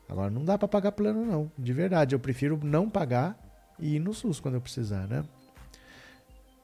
Agora, 0.08 0.30
não 0.30 0.44
dá 0.44 0.58
para 0.58 0.66
pagar 0.66 0.92
plano, 0.92 1.24
não. 1.24 1.52
De 1.56 1.72
verdade, 1.72 2.14
eu 2.14 2.18
prefiro 2.18 2.58
não 2.62 2.90
pagar 2.90 3.38
e 3.78 3.94
ir 3.96 4.00
no 4.00 4.12
SUS 4.12 4.40
quando 4.40 4.54
eu 4.54 4.60
precisar, 4.60 5.06
né? 5.06 5.24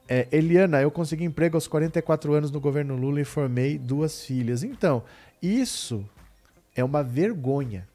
É, 0.07 0.27
Eliana, 0.31 0.81
eu 0.81 0.91
consegui 0.91 1.23
emprego 1.23 1.55
aos 1.55 1.67
44 1.67 2.33
anos 2.33 2.51
no 2.51 2.59
governo 2.59 2.95
Lula 2.95 3.21
e 3.21 3.25
formei 3.25 3.77
duas 3.77 4.23
filhas. 4.23 4.63
Então, 4.63 5.03
isso 5.41 6.07
é 6.75 6.83
uma 6.83 7.03
vergonha. 7.03 7.87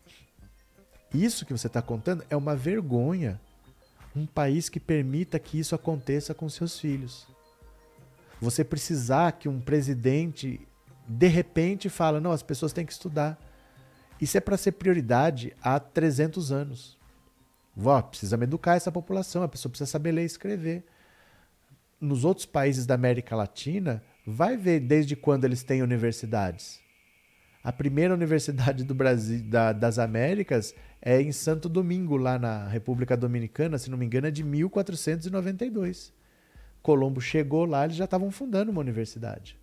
Isso 1.13 1.45
que 1.45 1.53
você 1.53 1.67
está 1.67 1.83
contando 1.83 2.25
é 2.31 2.37
uma 2.37 2.57
vergonha. 2.57 3.41
Um 4.17 4.27
país 4.27 4.69
que 4.69 4.81
permita 4.81 5.39
que 5.39 5.59
isso 5.59 5.75
aconteça 5.75 6.35
com 6.35 6.49
seus 6.49 6.79
filhos. 6.79 7.27
Você 8.41 8.65
precisar 8.65 9.33
que 9.33 9.49
um 9.49 9.61
presidente 9.61 10.61
de 11.07 11.27
repente 11.27 11.89
fala: 11.89 12.21
"Não, 12.21 12.33
as 12.33 12.43
pessoas 12.43 12.73
têm 12.73 12.87
que 12.87 12.93
estudar". 12.93 13.39
Isso 14.21 14.37
é 14.37 14.41
para 14.41 14.57
ser 14.57 14.73
prioridade 14.73 15.55
há 15.63 15.79
300 15.79 16.51
anos. 16.51 16.99
Vó, 17.77 18.01
precisamos 18.03 18.45
educar 18.45 18.75
essa 18.75 18.91
população, 18.91 19.43
a 19.43 19.49
pessoa 19.49 19.71
precisa 19.71 19.91
saber 19.91 20.13
ler 20.13 20.23
e 20.23 20.27
escrever. 20.27 20.85
Nos 22.01 22.25
outros 22.25 22.47
países 22.47 22.87
da 22.87 22.95
América 22.95 23.35
Latina, 23.35 24.03
vai 24.27 24.57
ver 24.57 24.81
desde 24.81 25.17
quando 25.17 25.45
eles 25.45 25.63
têm 25.63 25.83
universidades. 25.83 26.81
A 27.63 27.73
primeira 27.73 28.15
universidade 28.15 28.85
do 28.85 28.95
Brasil, 28.95 29.43
da, 29.43 29.73
das 29.73 29.99
Américas 29.99 30.75
é 31.03 31.21
em 31.21 31.33
Santo 31.33 31.69
Domingo, 31.69 32.17
lá 32.17 32.39
na 32.39 32.69
República 32.69 33.17
Dominicana, 33.17 33.79
se 33.79 33.91
não 33.91 33.99
me 33.99 34.07
engano, 34.07 34.27
é 34.27 34.31
de 34.31 34.45
1492. 34.45 36.13
Colombo 36.83 37.21
chegou 37.21 37.65
lá, 37.65 37.85
eles 37.85 37.97
já 37.97 38.05
estavam 38.05 38.31
fundando 38.31 38.71
uma 38.71 38.81
universidade. 38.81 39.59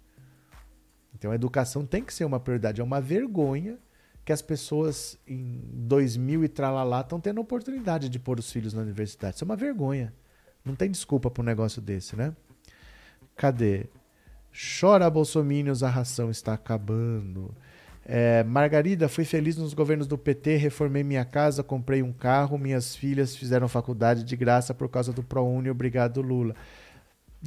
Então 1.13 1.31
a 1.31 1.35
educação 1.35 1.85
tem 1.85 2.03
que 2.03 2.13
ser 2.13 2.25
uma 2.25 2.39
prioridade. 2.39 2.81
É 2.81 2.83
uma 2.83 2.99
vergonha 2.99 3.77
que 4.25 4.33
as 4.33 4.41
pessoas 4.41 5.17
em 5.27 5.61
2000 5.71 6.43
e 6.43 6.49
tralalá 6.49 7.01
estão 7.01 7.19
tendo 7.19 7.39
oportunidade 7.39 8.09
de 8.09 8.19
pôr 8.19 8.39
os 8.39 8.51
filhos 8.51 8.73
na 8.73 8.81
universidade. 8.81 9.35
Isso 9.35 9.43
é 9.43 9.45
uma 9.45 9.55
vergonha. 9.55 10.13
Não 10.65 10.75
tem 10.75 10.89
desculpa 10.89 11.29
para 11.29 11.41
um 11.41 11.45
negócio 11.45 11.81
desse, 11.81 12.15
né? 12.15 12.33
Cadê? 13.35 13.85
Chora, 14.79 15.09
Bolsominions, 15.09 15.83
a 15.83 15.89
ração 15.89 16.31
está 16.31 16.53
acabando. 16.53 17.53
É, 18.03 18.43
Margarida, 18.43 19.09
fui 19.09 19.25
feliz 19.25 19.57
nos 19.57 19.73
governos 19.73 20.07
do 20.07 20.17
PT, 20.17 20.55
reformei 20.57 21.03
minha 21.03 21.25
casa, 21.25 21.63
comprei 21.63 22.01
um 22.01 22.13
carro, 22.13 22.57
minhas 22.57 22.95
filhas 22.95 23.35
fizeram 23.35 23.67
faculdade 23.67 24.23
de 24.23 24.35
graça 24.35 24.73
por 24.73 24.87
causa 24.87 25.11
do 25.11 25.23
ProUni, 25.23 25.69
obrigado 25.69 26.21
Lula. 26.21 26.55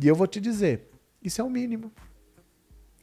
E 0.01 0.07
eu 0.07 0.15
vou 0.15 0.27
te 0.27 0.40
dizer, 0.40 0.90
isso 1.23 1.40
é 1.40 1.45
o 1.45 1.51
mínimo. 1.51 1.93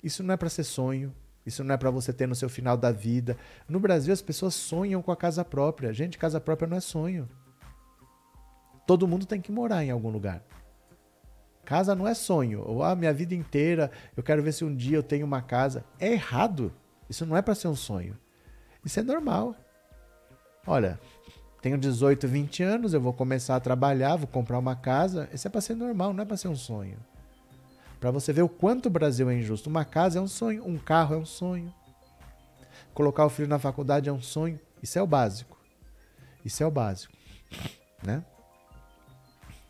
Isso 0.04 0.22
não 0.22 0.34
é 0.34 0.38
para 0.38 0.50
ser 0.50 0.64
sonho, 0.66 1.14
isso 1.46 1.64
não 1.64 1.74
é 1.74 1.78
para 1.78 1.90
você 1.90 2.14
ter 2.14 2.28
no 2.28 2.36
seu 2.36 2.50
final 2.50 2.78
da 2.78 2.92
vida. 2.92 3.38
No 3.68 3.80
Brasil 3.80 4.14
as 4.14 4.22
pessoas 4.22 4.54
sonham 4.54 5.02
com 5.02 5.12
a 5.12 5.18
casa 5.18 5.44
própria. 5.44 5.92
Gente, 5.94 6.18
casa 6.18 6.40
própria 6.40 6.68
não 6.68 6.78
é 6.78 6.82
sonho. 6.82 7.28
Todo 8.86 9.08
mundo 9.08 9.26
tem 9.26 9.42
que 9.42 9.52
morar 9.52 9.84
em 9.84 9.92
algum 9.92 10.10
lugar. 10.10 10.44
Casa 11.66 11.96
não 11.96 12.08
é 12.08 12.14
sonho. 12.14 12.64
Ou 12.66 12.84
ah, 12.84 12.96
minha 12.96 13.14
vida 13.14 13.34
inteira 13.34 13.92
eu 14.16 14.22
quero 14.22 14.44
ver 14.44 14.52
se 14.52 14.64
um 14.64 14.76
dia 14.76 14.98
eu 14.98 15.04
tenho 15.04 15.26
uma 15.26 15.42
casa. 15.42 15.84
É 16.00 16.12
errado. 16.12 16.72
Isso 17.10 17.26
não 17.26 17.36
é 17.36 17.42
para 17.42 17.56
ser 17.56 17.68
um 17.68 17.76
sonho. 17.76 18.18
Isso 18.84 19.00
é 19.00 19.04
normal. 19.04 19.56
Olha, 20.68 21.00
tenho 21.62 21.78
18, 21.78 22.28
20 22.28 22.64
anos, 22.64 22.94
eu 22.94 23.02
vou 23.02 23.14
começar 23.14 23.56
a 23.56 23.60
trabalhar, 23.60 24.16
vou 24.16 24.28
comprar 24.28 24.60
uma 24.60 24.76
casa. 24.76 25.28
Isso 25.34 25.48
é 25.48 25.50
para 25.50 25.62
ser 25.62 25.76
normal, 25.76 26.14
não 26.14 26.22
é 26.22 26.26
para 26.26 26.38
ser 26.38 26.48
um 26.48 26.56
sonho. 26.56 26.98
Para 28.00 28.12
você 28.12 28.32
ver 28.32 28.44
o 28.44 28.50
quanto 28.50 28.86
o 28.86 28.90
Brasil 28.90 29.30
é 29.30 29.36
injusto. 29.36 29.70
Uma 29.70 29.84
casa 29.84 30.20
é 30.20 30.22
um 30.22 30.28
sonho, 30.28 30.64
um 30.64 30.78
carro 30.78 31.16
é 31.16 31.18
um 31.18 31.26
sonho. 31.26 31.74
Colocar 32.94 33.26
o 33.26 33.30
filho 33.30 33.48
na 33.48 33.58
faculdade 33.58 34.10
é 34.10 34.14
um 34.14 34.22
sonho. 34.22 34.60
Isso 34.82 35.00
é 35.00 35.02
o 35.02 35.08
básico. 35.08 35.58
Isso 36.44 36.62
é 36.62 36.68
o 36.68 36.72
básico, 36.72 37.14
né? 38.04 38.24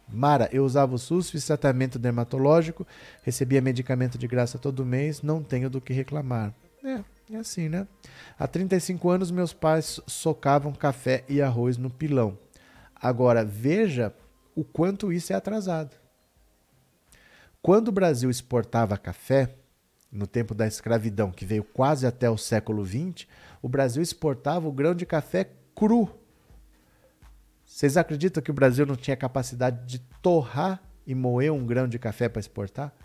Mara, 0.07 0.49
eu 0.52 0.64
usava 0.64 0.94
o 0.94 0.99
SUS, 0.99 1.30
fiz 1.30 1.45
tratamento 1.45 1.98
dermatológico, 1.98 2.86
recebia 3.23 3.61
medicamento 3.61 4.18
de 4.18 4.27
graça 4.27 4.57
todo 4.57 4.86
mês, 4.86 5.22
não 5.22 5.44
tenho 5.44 5.69
do 5.69 5.82
que 5.82 5.94
reclamar. 5.94 6.53
É, 6.84 7.03
é 7.34 7.38
assim, 7.38 7.68
né? 7.68 7.88
Há 8.38 8.48
35 8.48 9.10
anos 9.10 9.32
meus 9.32 9.52
pais 9.52 9.99
socavam 10.06 10.72
café 10.72 11.23
e 11.27 11.41
arroz 11.41 11.77
no 11.77 11.90
pilão. 11.90 12.38
Agora, 12.95 13.44
veja 13.44 14.14
o 14.56 14.64
quanto 14.64 15.11
isso 15.11 15.34
é 15.34 15.36
atrasado. 15.36 15.95
Quando 17.61 17.88
o 17.88 17.91
Brasil 17.91 18.30
exportava 18.30 18.98
café, 18.98 19.56
no 20.11 20.27
tempo 20.27 20.53
da 20.53 20.65
escravidão, 20.65 21.32
que 21.32 21.45
veio 21.45 21.64
quase 21.64 22.07
até 22.07 22.30
o 22.30 22.38
século 22.38 22.86
XX, 22.86 23.27
o 23.61 23.68
Brasil 23.68 24.02
exportava 24.02 24.68
o 24.68 24.72
grão 24.72 24.95
de 24.95 25.06
café 25.06 25.49
cru 25.76 26.10
vocês 27.76 27.97
acreditam 27.97 28.41
que 28.41 28.49
o 28.49 28.53
Brasil 28.53 28.85
não 28.85 28.95
tinha 28.95 29.18
capacidade 29.18 29.85
de 29.85 29.99
torrar 30.22 30.81
e 31.06 31.14
moer 31.14 31.52
um 31.52 31.65
grão 31.65 31.89
de 31.89 31.99
café 31.99 32.30
para 32.30 32.39
exportar? 32.39 32.95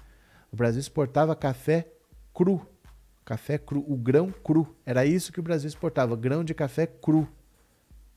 O 0.52 0.54
Brasil 0.54 0.78
exportava 0.78 1.34
café 1.34 1.88
cru. 2.32 2.64
Café 3.24 3.58
cru, 3.58 3.84
o 3.88 3.96
grão 3.96 4.30
cru. 4.30 4.76
Era 4.86 5.04
isso 5.04 5.32
que 5.32 5.40
o 5.40 5.42
Brasil 5.42 5.66
exportava, 5.66 6.14
grão 6.14 6.44
de 6.44 6.54
café 6.54 6.86
cru. 6.86 7.22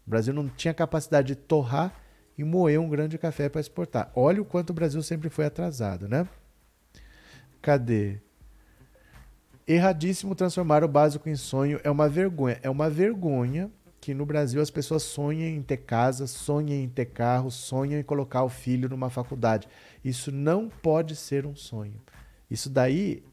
O 0.06 0.10
Brasil 0.12 0.32
não 0.32 0.48
tinha 0.48 0.76
capacidade 0.76 1.30
de 1.30 1.36
torrar 1.36 1.92
e 2.38 2.44
moer 2.44 2.80
um 2.80 2.88
grão 2.88 3.08
de 3.08 3.18
café 3.18 3.50
para 3.50 3.60
exportar. 3.60 4.12
Olha 4.16 4.40
o 4.40 4.46
quanto 4.46 4.70
o 4.70 4.74
Brasil 4.74 5.02
sempre 5.02 5.32
foi 5.32 5.46
atrasado, 5.46 6.08
né? 6.08 6.30
Cadê? 7.64 8.20
Erradíssimo 9.68 10.36
transformar 10.36 10.84
o 10.84 10.88
básico 10.88 11.28
em 11.28 11.36
sonho 11.36 11.82
é 11.84 11.90
uma 11.90 12.08
vergonha. 12.08 12.60
É 12.62 12.70
uma 12.70 12.92
vergonha 12.92 13.72
que 14.04 14.14
no 14.14 14.26
Brasil 14.26 14.62
as 14.62 14.70
pessoas 14.70 15.02
sonham 15.02 15.48
em 15.48 15.62
ter 15.62 15.78
casa, 15.78 16.28
sonham 16.28 16.78
em 16.78 16.90
ter 16.90 17.06
carro, 17.06 17.50
sonham 17.50 18.02
em 18.02 18.04
colocar 18.04 18.44
o 18.44 18.50
filho 18.50 18.90
numa 18.90 19.10
faculdade. 19.10 19.66
Isso 20.04 20.30
não 20.30 20.68
pode 20.68 21.16
ser 21.16 21.46
um 21.46 21.56
sonho. 21.56 22.02
Isso 22.52 22.70
daí, 22.70 23.24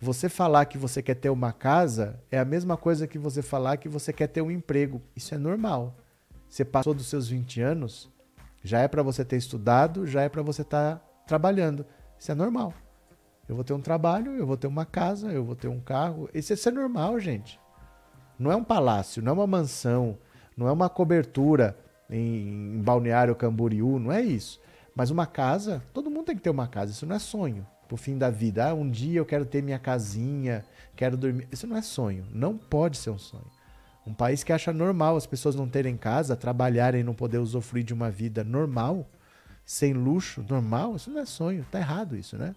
você 0.00 0.30
falar 0.30 0.64
que 0.64 0.78
você 0.78 1.02
quer 1.02 1.16
ter 1.16 1.28
uma 1.28 1.52
casa 1.52 2.18
é 2.30 2.38
a 2.38 2.44
mesma 2.44 2.74
coisa 2.74 3.06
que 3.06 3.18
você 3.18 3.42
falar 3.42 3.76
que 3.76 3.86
você 3.86 4.14
quer 4.14 4.28
ter 4.28 4.40
um 4.40 4.50
emprego. 4.50 5.02
Isso 5.14 5.34
é 5.34 5.36
normal. 5.36 5.94
Você 6.48 6.64
passou 6.64 6.94
dos 6.94 7.06
seus 7.06 7.28
20 7.28 7.60
anos, 7.60 8.10
já 8.62 8.80
é 8.80 8.88
para 8.88 9.02
você 9.02 9.26
ter 9.26 9.36
estudado, 9.36 10.06
já 10.06 10.22
é 10.22 10.30
para 10.30 10.40
você 10.40 10.62
estar 10.62 10.96
tá 10.96 11.04
trabalhando. 11.26 11.84
Isso 12.18 12.32
é 12.32 12.34
normal. 12.34 12.72
Eu 13.46 13.54
vou 13.54 13.62
ter 13.62 13.74
um 13.74 13.80
trabalho, 13.82 14.32
eu 14.36 14.46
vou 14.46 14.56
ter 14.56 14.68
uma 14.68 14.86
casa, 14.86 15.30
eu 15.30 15.44
vou 15.44 15.54
ter 15.54 15.68
um 15.68 15.80
carro. 15.80 16.30
Isso, 16.32 16.50
isso 16.54 16.66
é 16.66 16.72
normal, 16.72 17.20
gente. 17.20 17.60
Não 18.38 18.50
é 18.50 18.56
um 18.56 18.64
palácio, 18.64 19.22
não 19.22 19.30
é 19.30 19.34
uma 19.34 19.46
mansão, 19.46 20.18
não 20.56 20.68
é 20.68 20.72
uma 20.72 20.88
cobertura 20.88 21.76
em, 22.10 22.76
em 22.76 22.82
Balneário 22.82 23.34
Camboriú, 23.34 23.98
não 23.98 24.12
é 24.12 24.20
isso. 24.22 24.60
Mas 24.94 25.10
uma 25.10 25.26
casa, 25.26 25.82
todo 25.92 26.10
mundo 26.10 26.26
tem 26.26 26.36
que 26.36 26.42
ter 26.42 26.50
uma 26.50 26.68
casa, 26.68 26.92
isso 26.92 27.06
não 27.06 27.16
é 27.16 27.18
sonho 27.18 27.66
pro 27.88 27.96
fim 27.96 28.16
da 28.16 28.30
vida. 28.30 28.68
Ah, 28.68 28.74
um 28.74 28.88
dia 28.88 29.18
eu 29.18 29.26
quero 29.26 29.44
ter 29.44 29.62
minha 29.62 29.78
casinha, 29.78 30.64
quero 30.96 31.16
dormir. 31.16 31.48
Isso 31.50 31.66
não 31.66 31.76
é 31.76 31.82
sonho, 31.82 32.26
não 32.32 32.56
pode 32.56 32.96
ser 32.96 33.10
um 33.10 33.18
sonho. 33.18 33.50
Um 34.06 34.12
país 34.12 34.44
que 34.44 34.52
acha 34.52 34.72
normal 34.72 35.16
as 35.16 35.26
pessoas 35.26 35.54
não 35.54 35.68
terem 35.68 35.96
casa, 35.96 36.36
trabalharem 36.36 37.00
e 37.00 37.04
não 37.04 37.14
poder 37.14 37.38
usufruir 37.38 37.84
de 37.84 37.94
uma 37.94 38.10
vida 38.10 38.44
normal, 38.44 39.08
sem 39.64 39.94
luxo, 39.94 40.44
normal, 40.48 40.96
isso 40.96 41.10
não 41.10 41.20
é 41.20 41.24
sonho, 41.24 41.64
tá 41.70 41.78
errado 41.78 42.14
isso, 42.14 42.36
né? 42.36 42.54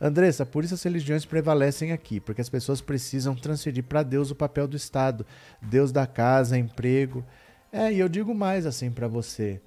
Andressa, 0.00 0.46
por 0.46 0.64
isso 0.64 0.74
as 0.74 0.82
religiões 0.82 1.24
prevalecem 1.24 1.90
aqui, 1.90 2.20
porque 2.20 2.40
as 2.40 2.48
pessoas 2.48 2.80
precisam 2.80 3.34
transferir 3.34 3.82
para 3.82 4.02
Deus 4.02 4.30
o 4.30 4.34
papel 4.34 4.68
do 4.68 4.76
Estado, 4.76 5.26
Deus 5.60 5.90
da 5.90 6.06
casa, 6.06 6.56
emprego. 6.56 7.24
É, 7.72 7.92
e 7.92 7.98
eu 7.98 8.08
digo 8.08 8.34
mais 8.34 8.64
assim 8.64 8.90
para 8.90 9.08
você: 9.08 9.60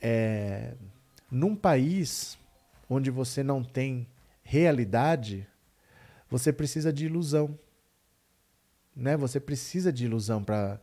é, 0.00 0.74
num 1.30 1.54
país 1.54 2.38
onde 2.88 3.10
você 3.10 3.42
não 3.42 3.62
tem 3.62 4.06
realidade, 4.42 5.46
você 6.30 6.52
precisa 6.52 6.92
de 6.92 7.06
ilusão. 7.06 7.58
Né? 8.96 9.16
Você 9.16 9.38
precisa 9.38 9.92
de 9.92 10.04
ilusão 10.04 10.42
para 10.44 10.80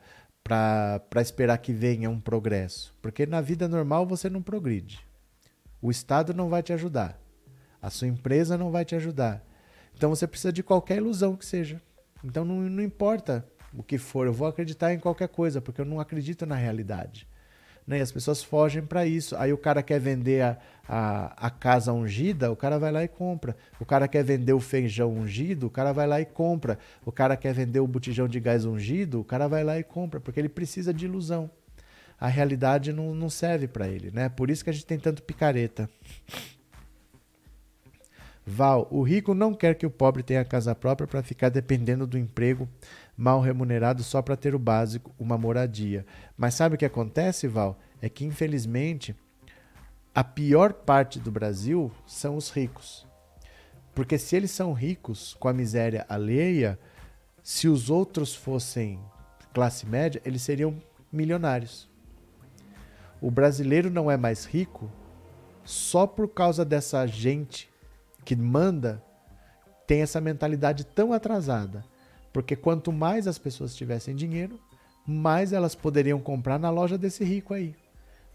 esperar 1.21 1.57
que 1.57 1.73
venha 1.73 2.09
um 2.09 2.19
progresso. 2.19 2.93
Porque 3.01 3.25
na 3.25 3.41
vida 3.41 3.67
normal 3.67 4.05
você 4.05 4.29
não 4.29 4.41
progride. 4.41 4.99
O 5.81 5.89
Estado 5.89 6.33
não 6.33 6.49
vai 6.49 6.61
te 6.61 6.73
ajudar. 6.73 7.19
A 7.81 7.89
sua 7.89 8.07
empresa 8.07 8.57
não 8.57 8.71
vai 8.71 8.85
te 8.85 8.95
ajudar. 8.95 9.43
Então 9.95 10.09
você 10.09 10.27
precisa 10.27 10.53
de 10.53 10.63
qualquer 10.63 10.97
ilusão 10.97 11.35
que 11.35 11.45
seja. 11.45 11.81
Então 12.23 12.45
não, 12.45 12.55
não 12.55 12.83
importa 12.83 13.45
o 13.73 13.81
que 13.81 13.97
for, 13.97 14.27
eu 14.27 14.33
vou 14.33 14.47
acreditar 14.47 14.93
em 14.93 14.99
qualquer 14.99 15.29
coisa, 15.29 15.61
porque 15.61 15.81
eu 15.81 15.85
não 15.85 15.99
acredito 15.99 16.45
na 16.45 16.55
realidade. 16.55 17.27
Né? 17.87 17.99
E 17.99 18.01
as 18.01 18.11
pessoas 18.11 18.43
fogem 18.43 18.83
para 18.83 19.05
isso. 19.05 19.35
Aí 19.37 19.51
o 19.51 19.57
cara 19.57 19.81
quer 19.81 19.99
vender 19.99 20.41
a, 20.41 20.57
a, 20.87 21.47
a, 21.47 21.49
casa 21.49 21.91
ungida, 21.91 22.51
o 22.51 22.55
cara 22.55 22.77
vai 22.77 22.91
lá 22.91 23.03
e 23.03 23.07
compra. 23.07 23.55
O 23.79 23.85
cara 23.85 24.07
quer 24.07 24.23
vender 24.23 24.53
o 24.53 24.59
feijão 24.59 25.11
ungido, 25.11 25.67
o 25.67 25.69
cara 25.69 25.91
vai 25.91 26.07
lá 26.07 26.21
e 26.21 26.25
compra. 26.25 26.77
O 27.05 27.11
cara 27.11 27.35
quer 27.35 27.53
vender 27.53 27.79
o 27.79 27.87
botijão 27.87 28.27
de 28.27 28.39
gás 28.39 28.65
ungido, 28.65 29.19
o 29.19 29.23
cara 29.23 29.47
vai 29.47 29.63
lá 29.63 29.79
e 29.79 29.83
compra, 29.83 30.19
porque 30.19 30.39
ele 30.39 30.49
precisa 30.49 30.93
de 30.93 31.05
ilusão. 31.05 31.49
A 32.19 32.27
realidade 32.27 32.93
não, 32.93 33.15
não 33.15 33.29
serve 33.29 33.67
para 33.67 33.87
ele, 33.87 34.11
né? 34.11 34.29
Por 34.29 34.51
isso 34.51 34.63
que 34.63 34.69
a 34.69 34.73
gente 34.73 34.85
tem 34.85 34.99
tanto 34.99 35.23
picareta. 35.23 35.89
Val, 38.51 38.85
o 38.91 39.01
rico 39.01 39.33
não 39.33 39.53
quer 39.53 39.75
que 39.75 39.85
o 39.85 39.89
pobre 39.89 40.21
tenha 40.21 40.43
casa 40.43 40.75
própria 40.75 41.07
para 41.07 41.23
ficar 41.23 41.47
dependendo 41.47 42.05
do 42.05 42.17
emprego 42.17 42.67
mal 43.15 43.39
remunerado 43.39 44.03
só 44.03 44.21
para 44.21 44.35
ter 44.35 44.53
o 44.53 44.59
básico, 44.59 45.15
uma 45.17 45.37
moradia. 45.37 46.05
Mas 46.35 46.55
sabe 46.55 46.75
o 46.75 46.77
que 46.77 46.83
acontece, 46.83 47.47
Val? 47.47 47.79
É 48.01 48.09
que 48.09 48.25
infelizmente 48.25 49.15
a 50.13 50.21
pior 50.21 50.73
parte 50.73 51.17
do 51.17 51.31
Brasil 51.31 51.89
são 52.05 52.35
os 52.35 52.49
ricos. 52.49 53.07
Porque 53.95 54.17
se 54.17 54.35
eles 54.35 54.51
são 54.51 54.73
ricos 54.73 55.33
com 55.39 55.47
a 55.47 55.53
miséria 55.53 56.05
alheia, 56.09 56.77
se 57.41 57.69
os 57.69 57.89
outros 57.89 58.35
fossem 58.35 58.99
classe 59.53 59.85
média, 59.85 60.21
eles 60.25 60.41
seriam 60.41 60.75
milionários. 61.09 61.89
O 63.21 63.31
brasileiro 63.31 63.89
não 63.89 64.11
é 64.11 64.17
mais 64.17 64.43
rico 64.43 64.91
só 65.63 66.05
por 66.05 66.27
causa 66.27 66.65
dessa 66.65 67.07
gente 67.07 67.70
que 68.23 68.35
manda 68.35 69.03
tem 69.87 70.01
essa 70.01 70.21
mentalidade 70.21 70.85
tão 70.85 71.11
atrasada. 71.11 71.83
Porque 72.31 72.55
quanto 72.55 72.91
mais 72.91 73.27
as 73.27 73.37
pessoas 73.37 73.75
tivessem 73.75 74.15
dinheiro, 74.15 74.59
mais 75.05 75.51
elas 75.51 75.75
poderiam 75.75 76.19
comprar 76.19 76.57
na 76.57 76.69
loja 76.69 76.97
desse 76.97 77.23
rico 77.23 77.53
aí. 77.53 77.75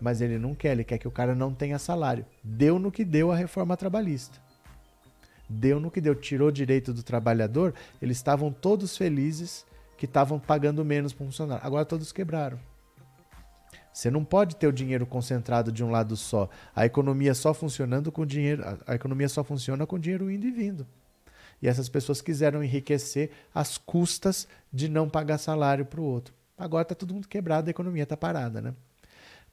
Mas 0.01 0.21
ele 0.21 0.39
não 0.39 0.55
quer, 0.55 0.73
ele 0.73 0.85
quer 0.85 0.99
que 0.99 1.09
o 1.09 1.11
cara 1.11 1.35
não 1.35 1.55
tenha 1.55 1.79
salário. 1.79 2.27
Deu 2.45 2.79
no 2.79 2.93
que 2.93 3.05
deu 3.05 3.33
a 3.33 3.37
reforma 3.37 3.77
trabalhista. 3.77 4.39
Deu 5.49 5.81
no 5.81 5.91
que 5.91 6.01
deu, 6.01 6.15
tirou 6.15 6.51
direito 6.51 6.93
do 6.93 7.03
trabalhador, 7.03 7.73
eles 8.03 8.17
estavam 8.17 8.53
todos 8.53 8.97
felizes 8.97 9.65
que 9.97 10.05
estavam 10.05 10.39
pagando 10.39 10.85
menos 10.85 11.13
para 11.13 11.25
funcionário. 11.25 11.65
Agora 11.65 11.85
todos 11.85 12.13
quebraram. 12.13 12.59
Você 13.97 14.11
não 14.11 14.23
pode 14.23 14.57
ter 14.57 14.67
o 14.67 14.73
dinheiro 14.73 15.07
concentrado 15.07 15.73
de 15.73 15.83
um 15.83 15.91
lado 15.91 16.19
só. 16.19 16.51
A 16.75 16.85
economia 16.85 17.33
só 17.33 17.55
funcionando 17.55 18.13
com 18.13 18.27
dinheiro, 18.27 18.63
a 18.87 18.95
economia 18.95 19.27
só 19.27 19.43
funciona 19.43 19.87
com 19.87 19.99
dinheiro 19.99 20.31
indo 20.31 20.47
e 20.47 20.51
vindo. 20.51 20.87
E 21.63 21.67
essas 21.67 21.89
pessoas 21.89 22.21
quiseram 22.21 22.63
enriquecer 22.63 23.31
às 23.55 23.79
custas 23.79 24.47
de 24.71 24.87
não 24.87 25.09
pagar 25.09 25.39
salário 25.39 25.87
para 25.87 25.99
o 25.99 26.05
outro. 26.05 26.35
Agora 26.59 26.83
está 26.83 26.95
todo 26.95 27.15
mundo 27.15 27.27
quebrado, 27.27 27.69
a 27.69 27.71
economia 27.71 28.03
está 28.03 28.19
parada, 28.19 28.61
né? 28.61 28.75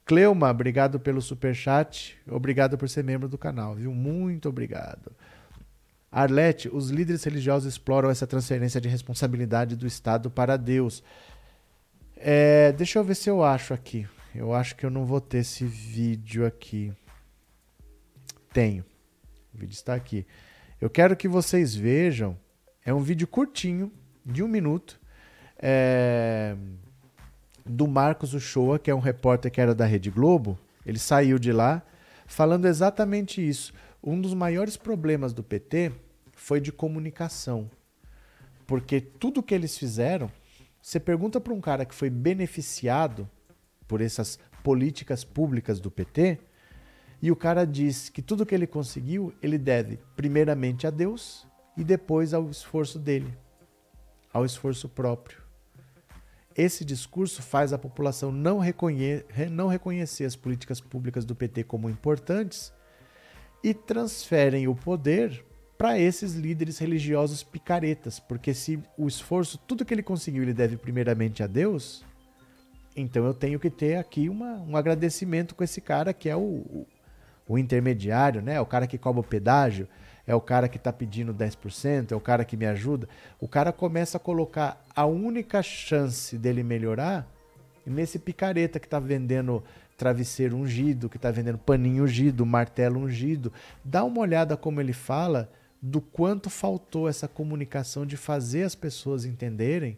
Cleuma, 0.03 0.51
obrigado 0.51 0.99
pelo 0.99 1.21
super 1.21 1.55
chat, 1.55 2.17
obrigado 2.29 2.77
por 2.77 2.89
ser 2.89 3.01
membro 3.01 3.29
do 3.29 3.37
canal, 3.37 3.75
viu? 3.75 3.93
Muito 3.93 4.49
obrigado. 4.49 5.13
Arlete, 6.11 6.67
os 6.67 6.89
líderes 6.89 7.23
religiosos 7.23 7.71
exploram 7.71 8.09
essa 8.09 8.27
transferência 8.27 8.81
de 8.81 8.89
responsabilidade 8.89 9.77
do 9.77 9.87
Estado 9.87 10.29
para 10.29 10.57
Deus. 10.57 11.01
É, 12.17 12.73
deixa 12.73 12.99
eu 12.99 13.05
ver 13.05 13.15
se 13.15 13.29
eu 13.29 13.41
acho 13.41 13.73
aqui. 13.73 14.05
Eu 14.33 14.53
acho 14.53 14.75
que 14.75 14.85
eu 14.85 14.89
não 14.89 15.05
vou 15.05 15.21
ter 15.21 15.39
esse 15.39 15.65
vídeo 15.65 16.45
aqui. 16.45 16.91
Tenho. 18.51 18.83
O 19.53 19.57
vídeo 19.57 19.73
está 19.73 19.93
aqui. 19.93 20.25
Eu 20.81 20.89
quero 20.89 21.15
que 21.15 21.27
vocês 21.27 21.75
vejam. 21.75 22.37
É 22.85 22.93
um 22.93 22.99
vídeo 22.99 23.27
curtinho, 23.27 23.91
de 24.25 24.43
um 24.43 24.47
minuto. 24.47 24.99
É 25.57 26.55
do 27.65 27.87
Marcos 27.87 28.33
Uchoa, 28.33 28.77
que 28.77 28.91
é 28.91 28.95
um 28.95 28.99
repórter 28.99 29.51
que 29.51 29.61
era 29.61 29.73
da 29.73 29.85
Rede 29.85 30.09
Globo, 30.09 30.59
ele 30.85 30.99
saiu 30.99 31.39
de 31.39 31.51
lá 31.51 31.81
falando 32.25 32.65
exatamente 32.65 33.47
isso. 33.47 33.73
Um 34.03 34.19
dos 34.19 34.33
maiores 34.33 34.75
problemas 34.75 35.33
do 35.33 35.43
PT 35.43 35.91
foi 36.33 36.59
de 36.59 36.71
comunicação. 36.71 37.69
Porque 38.67 38.99
tudo 38.99 39.43
que 39.43 39.53
eles 39.53 39.77
fizeram, 39.77 40.31
você 40.81 40.99
pergunta 40.99 41.39
para 41.39 41.53
um 41.53 41.61
cara 41.61 41.85
que 41.85 41.95
foi 41.95 42.09
beneficiado 42.09 43.29
por 43.87 44.01
essas 44.01 44.39
políticas 44.63 45.23
públicas 45.23 45.79
do 45.79 45.91
PT, 45.91 46.39
e 47.21 47.31
o 47.31 47.35
cara 47.35 47.65
diz 47.65 48.09
que 48.09 48.21
tudo 48.21 48.45
que 48.45 48.53
ele 48.53 48.67
conseguiu, 48.67 49.33
ele 49.41 49.57
deve 49.57 49.99
primeiramente 50.15 50.85
a 50.85 50.89
Deus 50.89 51.47
e 51.77 51.83
depois 51.83 52.33
ao 52.33 52.49
esforço 52.49 52.99
dele, 52.99 53.33
ao 54.31 54.45
esforço 54.45 54.89
próprio. 54.89 55.41
Esse 56.55 56.85
discurso 56.85 57.41
faz 57.41 57.73
a 57.73 57.77
população 57.77 58.31
não, 58.31 58.59
reconhe 58.59 59.23
não 59.49 59.67
reconhecer 59.67 60.25
as 60.25 60.35
políticas 60.35 60.79
públicas 60.79 61.25
do 61.25 61.33
PT 61.33 61.63
como 61.63 61.89
importantes 61.89 62.71
e 63.63 63.73
transferem 63.73 64.67
o 64.67 64.75
poder 64.75 65.43
para 65.77 65.97
esses 65.97 66.33
líderes 66.33 66.77
religiosos 66.77 67.43
picaretas, 67.43 68.19
porque 68.19 68.53
se 68.53 68.79
o 68.97 69.07
esforço, 69.07 69.57
tudo 69.57 69.83
que 69.83 69.93
ele 69.93 70.03
conseguiu, 70.03 70.43
ele 70.43 70.53
deve 70.53 70.77
primeiramente 70.77 71.41
a 71.41 71.47
Deus, 71.47 72.05
então 72.95 73.25
eu 73.25 73.33
tenho 73.33 73.59
que 73.59 73.69
ter 73.69 73.95
aqui 73.95 74.29
uma, 74.29 74.53
um 74.61 74.77
agradecimento 74.77 75.55
com 75.55 75.63
esse 75.63 75.81
cara 75.81 76.13
que 76.13 76.29
é 76.29 76.35
o, 76.35 76.85
o, 77.47 77.57
intermediário, 77.57 78.41
né? 78.41 78.59
o 78.61 78.65
cara 78.65 78.87
que 78.87 78.97
cobra 78.97 79.21
o 79.21 79.23
pedágio, 79.23 79.87
é 80.25 80.33
o 80.33 80.41
cara 80.41 80.69
que 80.69 80.77
está 80.77 80.93
pedindo 80.93 81.33
10%, 81.33 82.11
é 82.11 82.15
o 82.15 82.19
cara 82.19 82.45
que 82.45 82.55
me 82.55 82.65
ajuda. 82.65 83.09
O 83.39 83.47
cara 83.47 83.73
começa 83.73 84.17
a 84.17 84.19
colocar 84.19 84.81
a 84.95 85.05
única 85.05 85.61
chance 85.61 86.37
dele 86.37 86.63
melhorar 86.63 87.27
nesse 87.85 88.17
picareta 88.17 88.79
que 88.79 88.87
está 88.87 88.99
vendendo 88.99 89.63
travesseiro 89.97 90.55
ungido, 90.55 91.09
que 91.09 91.17
está 91.17 91.29
vendendo 91.29 91.57
paninho 91.57 92.03
ungido, 92.03 92.45
martelo 92.45 92.99
ungido. 92.99 93.51
Dá 93.83 94.03
uma 94.03 94.21
olhada 94.21 94.55
como 94.55 94.79
ele 94.79 94.93
fala 94.93 95.49
do 95.81 95.99
quanto 95.99 96.49
faltou 96.49 97.09
essa 97.09 97.27
comunicação 97.27 98.05
de 98.05 98.15
fazer 98.15 98.63
as 98.63 98.75
pessoas 98.75 99.25
entenderem 99.25 99.97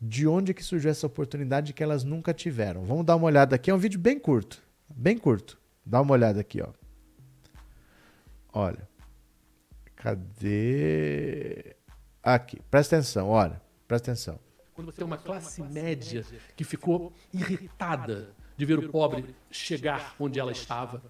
de 0.00 0.26
onde 0.26 0.54
que 0.54 0.62
surgiu 0.62 0.90
essa 0.90 1.06
oportunidade 1.06 1.72
que 1.72 1.82
elas 1.82 2.04
nunca 2.04 2.32
tiveram. 2.32 2.84
Vamos 2.84 3.04
dar 3.04 3.16
uma 3.16 3.26
olhada 3.26 3.56
aqui, 3.56 3.70
é 3.70 3.74
um 3.74 3.78
vídeo 3.78 4.00
bem 4.00 4.18
curto, 4.18 4.62
bem 4.88 5.18
curto. 5.18 5.60
Dá 5.84 6.00
uma 6.00 6.12
olhada 6.12 6.40
aqui, 6.40 6.62
ó. 6.62 6.68
Olha. 8.52 8.88
Cadê? 9.96 11.76
Aqui, 12.22 12.58
presta 12.70 12.96
atenção, 12.96 13.28
olha, 13.28 13.60
presta 13.86 14.10
atenção. 14.10 14.40
Quando 14.72 14.90
você 14.90 14.96
tem 14.96 15.06
uma 15.06 15.18
classe 15.18 15.62
média 15.62 16.24
que 16.56 16.64
ficou 16.64 17.12
irritada 17.34 18.34
de 18.56 18.64
ver 18.64 18.78
o 18.78 18.90
pobre 18.90 19.34
chegar 19.50 20.14
onde 20.18 20.40
ela 20.40 20.52
estava. 20.52 21.02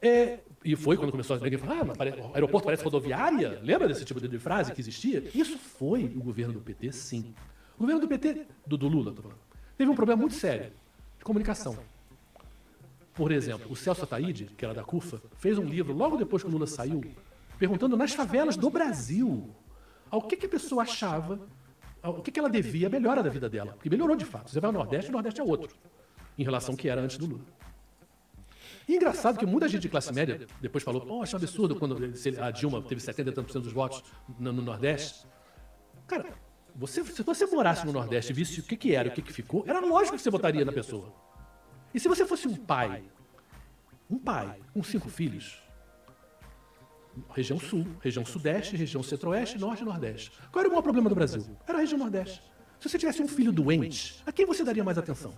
É, 0.00 0.38
e 0.64 0.76
foi 0.76 0.96
quando 0.96 1.10
começou 1.10 1.36
a 1.36 1.38
falar, 1.38 1.80
ah, 1.80 2.28
o 2.28 2.34
aeroporto 2.34 2.66
parece 2.66 2.84
rodoviária. 2.84 3.60
Lembra 3.62 3.88
desse 3.88 4.04
tipo 4.04 4.20
de 4.20 4.38
frase 4.38 4.72
que 4.72 4.80
existia? 4.80 5.24
Isso 5.34 5.58
foi 5.58 6.04
o 6.04 6.22
governo 6.22 6.52
do 6.54 6.60
PT, 6.60 6.92
sim. 6.92 7.34
O 7.76 7.80
governo 7.80 8.00
do 8.00 8.08
PT, 8.08 8.46
do, 8.66 8.76
do 8.76 8.88
Lula, 8.88 9.14
teve 9.76 9.90
um 9.90 9.94
problema 9.94 10.20
muito 10.20 10.34
sério 10.34 10.70
de 11.18 11.24
comunicação. 11.24 11.78
Por 13.14 13.32
exemplo, 13.32 13.72
o 13.72 13.76
Celso 13.76 14.04
Ataíde, 14.04 14.50
que 14.56 14.64
era 14.64 14.74
da 14.74 14.84
CUFA, 14.84 15.20
fez 15.38 15.56
um 15.56 15.64
livro 15.64 15.94
logo 15.94 16.16
depois 16.16 16.42
que 16.42 16.48
o 16.48 16.52
Lula 16.52 16.66
saiu, 16.66 17.02
perguntando 17.58 17.96
nas 17.96 18.12
favelas 18.12 18.56
do 18.56 18.68
Brasil 18.68 19.50
ao 20.10 20.20
que, 20.22 20.36
que 20.36 20.46
a 20.46 20.48
pessoa 20.48 20.82
achava, 20.82 21.40
o 22.02 22.20
que, 22.20 22.30
que 22.30 22.38
ela 22.38 22.50
devia 22.50 22.88
a 22.88 22.90
melhora 22.90 23.22
da 23.22 23.30
vida 23.30 23.48
dela. 23.48 23.72
Porque 23.72 23.88
melhorou 23.88 24.16
de 24.16 24.24
fato. 24.24 24.50
Você 24.50 24.60
vai 24.60 24.68
ao 24.68 24.72
Nordeste, 24.72 25.08
o 25.08 25.12
Nordeste 25.12 25.40
é 25.40 25.44
outro, 25.44 25.74
em 26.38 26.44
relação 26.44 26.74
ao 26.74 26.76
que 26.76 26.88
era 26.88 27.00
antes 27.00 27.16
do 27.16 27.26
Lula. 27.26 27.44
E 28.90 28.96
engraçado 28.96 29.38
que 29.38 29.46
muita 29.46 29.68
gente 29.68 29.82
de 29.82 29.88
classe 29.88 30.12
média 30.12 30.48
depois 30.60 30.82
falou: 30.82 31.02
Poxa, 31.02 31.36
é 31.36 31.38
um 31.38 31.40
absurdo 31.40 31.76
quando 31.76 31.96
a 32.42 32.50
Dilma 32.50 32.82
teve 32.82 33.00
70 33.00 33.30
e 33.30 33.32
tantos 33.32 33.62
dos 33.62 33.72
votos 33.72 34.02
no, 34.36 34.52
no 34.52 34.62
Nordeste. 34.62 35.28
Cara, 36.08 36.26
você, 36.74 37.04
se 37.04 37.22
você 37.22 37.46
morasse 37.46 37.86
no 37.86 37.92
Nordeste 37.92 38.32
e 38.32 38.34
visse 38.34 38.58
o 38.58 38.64
que, 38.64 38.76
que 38.76 38.92
era 38.92 39.06
e 39.06 39.12
o 39.12 39.14
que, 39.14 39.22
que 39.22 39.32
ficou, 39.32 39.62
era 39.64 39.78
lógico 39.78 40.16
que 40.16 40.22
você 40.22 40.28
votaria 40.28 40.64
na 40.64 40.72
pessoa. 40.72 41.14
E 41.94 42.00
se 42.00 42.08
você 42.08 42.26
fosse 42.26 42.48
um 42.48 42.56
pai, 42.56 43.04
um 44.10 44.18
pai 44.18 44.58
com 44.74 44.82
cinco 44.82 45.08
filhos, 45.08 45.62
região 47.32 47.60
sul, 47.60 47.86
região 48.00 48.26
sudeste, 48.26 48.74
região 48.74 49.04
centro-oeste, 49.04 49.56
norte 49.56 49.82
e 49.82 49.86
nordeste. 49.86 50.32
Qual 50.50 50.62
era 50.62 50.68
o 50.68 50.72
maior 50.72 50.82
problema 50.82 51.08
do 51.08 51.14
Brasil? 51.14 51.56
Era 51.64 51.78
a 51.78 51.80
região 51.80 51.96
nordeste. 51.96 52.42
Se 52.80 52.88
você 52.88 52.98
tivesse 52.98 53.22
um 53.22 53.28
filho 53.28 53.52
doente, 53.52 54.20
a 54.26 54.32
quem 54.32 54.44
você 54.44 54.64
daria 54.64 54.82
mais 54.82 54.98
atenção? 54.98 55.32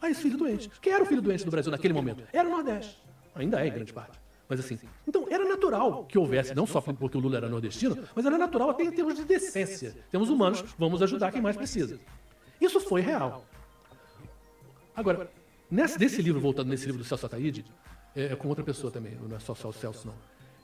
A 0.00 0.10
esse 0.10 0.22
filho 0.22 0.36
doente. 0.36 0.70
Quem 0.80 0.92
era 0.92 1.02
o 1.02 1.06
filho 1.06 1.22
doente 1.22 1.44
do 1.44 1.50
Brasil 1.50 1.70
naquele 1.70 1.94
momento? 1.94 2.22
Era 2.32 2.48
o 2.48 2.50
Nordeste. 2.50 3.02
Ainda 3.34 3.64
é, 3.64 3.68
em 3.68 3.72
grande 3.72 3.92
parte. 3.92 4.18
Mas 4.48 4.60
assim, 4.60 4.78
então 5.06 5.26
era 5.30 5.44
natural 5.44 6.04
que 6.04 6.16
houvesse, 6.16 6.54
não 6.54 6.66
só 6.66 6.80
porque 6.80 7.18
o 7.18 7.20
Lula 7.20 7.36
era 7.36 7.48
nordestino, 7.50 7.98
mas 8.14 8.24
era 8.24 8.38
natural 8.38 8.70
até 8.70 8.84
em 8.84 8.90
termos 8.90 9.14
de 9.14 9.24
decência. 9.24 9.94
Temos 10.10 10.30
humanos, 10.30 10.64
vamos 10.78 11.02
ajudar 11.02 11.30
quem 11.30 11.42
mais 11.42 11.54
precisa. 11.54 12.00
Isso 12.58 12.80
foi 12.80 13.02
real. 13.02 13.44
Agora, 14.96 15.30
Nesse, 15.70 15.98
nesse 15.98 16.22
livro, 16.22 16.40
voltando 16.40 16.68
nesse 16.68 16.86
livro 16.86 17.02
do 17.02 17.04
Celso 17.04 17.26
Ataíde, 17.26 17.64
é, 18.16 18.32
é, 18.32 18.36
com 18.36 18.48
outra 18.48 18.64
pessoa 18.64 18.90
também, 18.90 19.14
não 19.16 19.36
é 19.36 19.38
só 19.38 19.52
o 19.52 19.72
Celso, 19.72 20.06
não. 20.06 20.14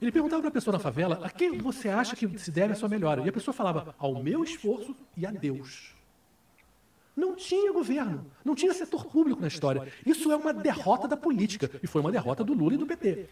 Ele 0.01 0.11
perguntava 0.11 0.41
para 0.41 0.49
a 0.49 0.51
pessoa 0.51 0.73
na 0.73 0.79
favela 0.79 1.21
a 1.23 1.29
quem 1.29 1.57
você 1.57 1.89
acha 1.89 2.15
que 2.15 2.27
se 2.39 2.51
deve 2.51 2.73
a 2.73 2.75
sua 2.75 2.89
melhora. 2.89 3.21
E 3.21 3.29
a 3.29 3.31
pessoa 3.31 3.53
falava 3.53 3.95
ao 3.97 4.21
meu 4.21 4.43
esforço 4.43 4.95
e 5.15 5.25
a 5.25 5.31
Deus. 5.31 5.95
Não 7.15 7.33
tinha 7.33 7.71
governo, 7.71 8.25
não 8.43 8.53
tinha 8.53 8.73
setor 8.73 9.05
público 9.05 9.39
na 9.39 9.47
história. 9.47 9.87
Isso 10.05 10.29
é 10.31 10.35
uma 10.35 10.53
derrota 10.53 11.07
da 11.07 11.15
política. 11.15 11.71
E 11.81 11.87
foi 11.87 12.01
uma 12.01 12.11
derrota 12.11 12.43
do 12.43 12.53
Lula 12.53 12.73
e 12.73 12.77
do 12.77 12.85
PT. 12.85 13.27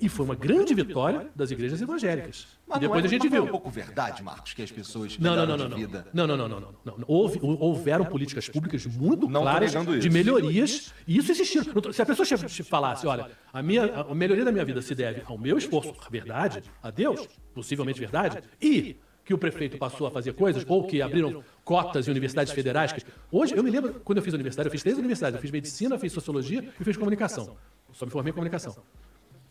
E 0.00 0.08
foi 0.08 0.24
uma 0.24 0.34
grande 0.34 0.74
vitória 0.74 1.30
das 1.36 1.52
igrejas 1.52 1.80
evangélicas. 1.80 2.48
Mas 2.66 2.78
e 2.78 2.80
depois 2.80 3.04
é, 3.04 3.06
a 3.06 3.10
gente 3.10 3.28
viu. 3.28 3.42
É 3.42 3.46
um 3.46 3.50
pouco 3.50 3.70
verdade, 3.70 4.20
Marcos, 4.20 4.52
que 4.52 4.62
as 4.62 4.72
pessoas 4.72 5.16
não, 5.16 5.36
não, 5.36 5.46
não, 5.46 5.68
não, 5.68 5.76
vida. 5.76 6.06
Não, 6.12 6.26
não, 6.26 6.36
não, 6.36 6.48
não, 6.48 6.60
não, 6.60 6.74
não. 6.84 7.04
Houve, 7.06 7.38
houveram 7.40 8.04
políticas 8.04 8.48
públicas 8.48 8.84
muito 8.86 9.28
não 9.28 9.42
claras 9.42 9.72
de 10.00 10.10
melhorias. 10.10 10.92
E 11.06 11.16
isso 11.16 11.30
existiu. 11.30 11.62
Se 11.92 12.02
a 12.02 12.06
pessoa 12.06 12.26
falasse, 12.64 13.06
olha, 13.06 13.30
a, 13.52 13.62
minha, 13.62 13.84
a 13.84 14.14
melhoria 14.14 14.44
da 14.44 14.50
minha 14.50 14.64
vida 14.64 14.82
se 14.82 14.94
deve 14.94 15.22
ao 15.24 15.38
meu 15.38 15.56
esforço, 15.56 15.94
verdade, 16.10 16.64
a 16.82 16.90
Deus, 16.90 17.28
possivelmente 17.54 18.00
verdade, 18.00 18.42
e 18.60 18.96
que 19.24 19.34
o 19.34 19.38
prefeito 19.38 19.78
passou 19.78 20.08
a 20.08 20.10
fazer 20.10 20.32
coisas, 20.32 20.64
ou 20.66 20.84
que 20.88 21.00
abriram 21.00 21.44
cotas 21.70 22.08
em 22.08 22.10
universidades 22.10 22.52
federais. 22.52 22.92
Hoje, 23.30 23.54
eu 23.54 23.62
me 23.62 23.70
lembro, 23.70 24.00
quando 24.00 24.18
eu 24.18 24.24
fiz 24.24 24.34
universidade, 24.34 24.66
eu 24.66 24.72
fiz 24.72 24.82
três 24.82 24.98
universidades. 24.98 25.36
Eu 25.36 25.40
fiz 25.40 25.52
medicina, 25.52 25.96
fiz 26.00 26.12
sociologia 26.12 26.68
e 26.80 26.82
fiz 26.82 26.96
comunicação. 26.96 27.56
Só 27.92 28.04
me 28.04 28.10
formei 28.10 28.32
em 28.32 28.34
comunicação. 28.34 28.76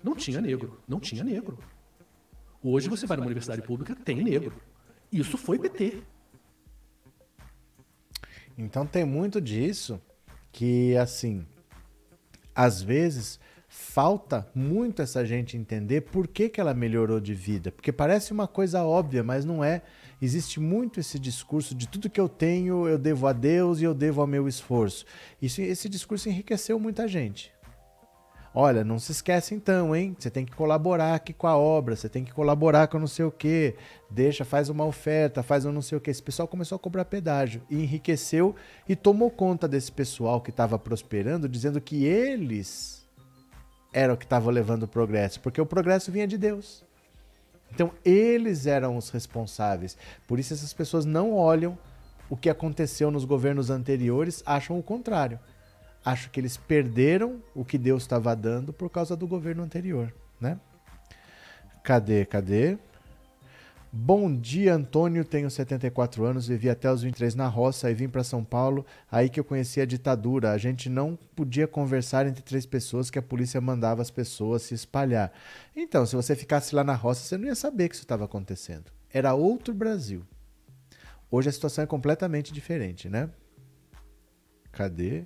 Não 0.04 0.14
tinha 0.18 0.42
negro. 0.42 0.82
Não 0.86 1.00
tinha 1.00 1.24
negro. 1.24 1.58
Hoje 2.62 2.90
você 2.90 3.08
vai 3.08 3.16
numa 3.16 3.26
universidade 3.26 3.62
pública, 3.62 3.96
tem 3.96 4.22
negro. 4.22 4.54
Isso 5.10 5.38
foi 5.38 5.58
PT. 5.58 6.04
Então 8.58 8.86
tem 8.86 9.06
muito 9.06 9.40
disso 9.40 10.02
que, 10.52 10.98
assim, 10.98 11.48
às 12.54 12.82
vezes 12.82 13.40
falta 13.70 14.46
muito 14.54 15.02
essa 15.02 15.26
gente 15.26 15.56
entender 15.56 16.02
por 16.02 16.28
que, 16.28 16.50
que 16.50 16.60
ela 16.60 16.74
melhorou 16.74 17.22
de 17.22 17.34
vida. 17.34 17.72
Porque 17.72 17.94
parece 17.94 18.34
uma 18.34 18.46
coisa 18.46 18.84
óbvia, 18.84 19.24
mas 19.24 19.46
não 19.46 19.64
é. 19.64 19.84
Existe 20.22 20.60
muito 20.60 21.00
esse 21.00 21.18
discurso 21.18 21.74
de 21.74 21.88
tudo 21.88 22.10
que 22.10 22.20
eu 22.20 22.28
tenho 22.28 22.88
eu 22.88 22.98
devo 22.98 23.28
a 23.28 23.34
Deus 23.34 23.80
e 23.80 23.84
eu 23.84 23.94
devo 23.94 24.22
ao 24.22 24.28
meu 24.28 24.48
esforço. 24.48 25.06
Isso, 25.42 25.62
esse 25.62 25.88
discurso 25.88 26.28
enriqueceu 26.30 26.80
muita 26.80 27.08
gente. 27.08 27.52
Olha, 28.54 28.84
não 28.84 28.98
se 28.98 29.12
esquece 29.12 29.54
então, 29.54 29.96
hein? 29.96 30.16
Você 30.18 30.30
tem 30.30 30.44
que 30.44 30.56
colaborar 30.56 31.14
aqui 31.14 31.32
com 31.32 31.46
a 31.46 31.56
obra, 31.56 31.96
você 31.96 32.10
tem 32.10 32.26
que 32.26 32.34
colaborar 32.34 32.88
com 32.88 32.98
não 32.98 33.08
sei 33.08 33.24
o 33.24 33.32
quê. 33.32 33.76
Deixa, 34.10 34.44
faz 34.44 34.70
uma 34.70 34.86
oferta, 34.86 35.44
faz 35.44 35.66
um 35.66 35.72
não 35.72 35.84
sei 35.84 35.98
o 35.98 36.02
quê. 36.02 36.10
Esse 36.10 36.24
pessoal 36.24 36.48
começou 36.48 36.76
a 36.76 36.80
cobrar 36.80 37.06
pedágio 37.06 37.62
e 37.70 37.76
enriqueceu 37.76 38.56
e 38.88 38.96
tomou 38.96 39.30
conta 39.30 39.68
desse 39.68 39.92
pessoal 39.92 40.42
que 40.42 40.50
estava 40.50 40.80
prosperando, 40.80 41.48
dizendo 41.48 41.80
que 41.80 42.06
eles 42.06 43.08
eram 43.94 44.16
o 44.16 44.18
que 44.18 44.26
estavam 44.26 44.52
levando 44.52 44.84
o 44.84 44.88
progresso, 44.88 45.40
porque 45.42 45.62
o 45.62 45.66
progresso 45.66 46.12
vinha 46.12 46.28
de 46.28 46.38
Deus. 46.38 46.84
Então, 47.74 47.92
eles 48.04 48.66
eram 48.66 48.98
os 48.98 49.10
responsáveis. 49.10 49.98
Por 50.28 50.40
isso, 50.40 50.54
essas 50.54 50.74
pessoas 50.74 51.06
não 51.06 51.34
olham 51.34 51.78
o 52.30 52.38
que 52.38 52.50
aconteceu 52.50 53.10
nos 53.10 53.26
governos 53.26 53.70
anteriores, 53.70 54.44
acham 54.46 54.78
o 54.78 54.84
contrário 54.84 55.40
acho 56.04 56.30
que 56.30 56.40
eles 56.40 56.58
perderam 56.58 57.42
o 57.54 57.66
que 57.66 57.78
Deus 57.78 58.04
estava 58.04 58.36
dando 58.36 58.72
por 58.72 58.90
causa 58.90 59.16
do 59.16 59.28
governo 59.28 59.64
anterior, 59.64 60.14
né? 60.40 60.60
Cadê, 61.84 62.26
cadê? 62.26 62.78
Bom 63.92 64.32
dia, 64.32 64.76
Antônio. 64.76 65.26
Tenho 65.26 65.50
74 65.50 66.24
anos, 66.24 66.48
vivi 66.48 66.70
até 66.70 66.92
os 66.92 67.02
23 67.02 67.34
na 67.34 67.48
roça 67.48 67.90
e 67.90 67.94
vim 67.96 68.08
para 68.08 68.24
São 68.24 68.44
Paulo. 68.44 68.86
Aí 69.12 69.30
que 69.30 69.40
eu 69.40 69.44
conheci 69.44 69.82
a 69.82 69.86
ditadura. 69.86 70.52
A 70.52 70.60
gente 70.60 70.88
não 70.88 71.18
podia 71.36 71.68
conversar 71.68 72.28
entre 72.28 72.44
três 72.44 72.68
pessoas 72.68 73.10
que 73.10 73.18
a 73.18 73.22
polícia 73.22 73.60
mandava 73.60 74.04
as 74.04 74.12
pessoas 74.12 74.62
se 74.62 74.76
espalhar. 74.76 75.32
Então, 75.76 76.06
se 76.06 76.16
você 76.16 76.36
ficasse 76.36 76.76
lá 76.76 76.84
na 76.84 76.94
roça, 76.94 77.24
você 77.24 77.36
não 77.36 77.48
ia 77.48 77.56
saber 77.56 77.90
que 77.90 77.96
isso 77.96 78.04
estava 78.04 78.26
acontecendo. 78.26 78.92
Era 79.12 79.34
outro 79.34 79.74
Brasil. 79.74 80.22
Hoje 81.32 81.50
a 81.50 81.52
situação 81.52 81.84
é 81.84 81.88
completamente 81.88 82.54
diferente, 82.54 83.10
né? 83.10 83.28
Cadê? 84.72 85.26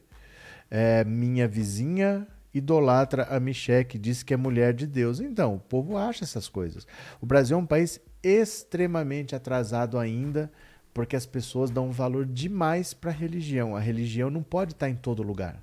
É, 0.72 1.03
minha 1.03 1.49
vizinha 1.49 2.26
idolatra 2.53 3.23
a 3.23 3.41
Michelle, 3.41 3.99
diz 3.99 4.23
que 4.23 4.34
é 4.34 4.38
mulher 4.38 4.73
de 4.73 4.88
Deus. 4.88 5.19
Então, 5.19 5.56
o 5.56 5.60
povo 5.60 5.98
acha 5.98 6.23
essas 6.23 6.48
coisas. 6.48 6.88
O 7.19 7.26
Brasil 7.26 7.57
é 7.57 7.60
um 7.60 7.65
país 7.65 7.99
extremamente 8.23 9.35
atrasado 9.35 9.99
ainda, 9.99 10.51
porque 10.93 11.15
as 11.15 11.25
pessoas 11.25 11.69
dão 11.69 11.91
valor 11.91 12.25
demais 12.25 12.93
para 12.93 13.11
a 13.11 13.13
religião. 13.13 13.75
A 13.75 13.79
religião 13.79 14.29
não 14.29 14.41
pode 14.41 14.71
estar 14.71 14.85
tá 14.85 14.89
em 14.89 14.95
todo 14.95 15.21
lugar. 15.21 15.61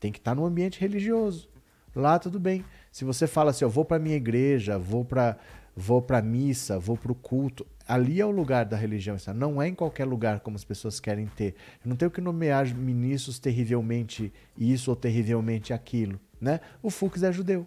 Tem 0.00 0.10
que 0.10 0.18
estar 0.18 0.32
tá 0.32 0.34
no 0.34 0.46
ambiente 0.46 0.80
religioso. 0.80 1.48
Lá 1.94 2.18
tudo 2.18 2.40
bem. 2.40 2.64
Se 2.90 3.04
você 3.04 3.26
fala 3.26 3.50
assim, 3.50 3.64
eu 3.64 3.70
vou 3.70 3.84
para 3.84 3.98
minha 3.98 4.16
igreja, 4.16 4.78
vou 4.78 5.04
para 5.04 5.36
vou 5.74 6.02
para 6.02 6.20
missa, 6.20 6.78
vou 6.78 6.96
para 6.96 7.12
o 7.12 7.14
culto, 7.14 7.66
ali 7.88 8.20
é 8.20 8.26
o 8.26 8.30
lugar 8.30 8.66
da 8.66 8.76
religião, 8.76 9.16
não 9.34 9.60
é 9.60 9.68
em 9.68 9.74
qualquer 9.74 10.04
lugar 10.04 10.40
como 10.40 10.56
as 10.56 10.64
pessoas 10.64 11.00
querem 11.00 11.26
ter. 11.26 11.54
Eu 11.82 11.88
não 11.88 11.96
tenho 11.96 12.10
que 12.10 12.20
nomear 12.20 12.66
ministros 12.74 13.38
terrivelmente 13.38 14.32
isso 14.56 14.90
ou 14.90 14.96
terrivelmente 14.96 15.72
aquilo, 15.72 16.20
né? 16.40 16.60
O 16.82 16.90
Fux 16.90 17.22
é 17.22 17.32
judeu. 17.32 17.66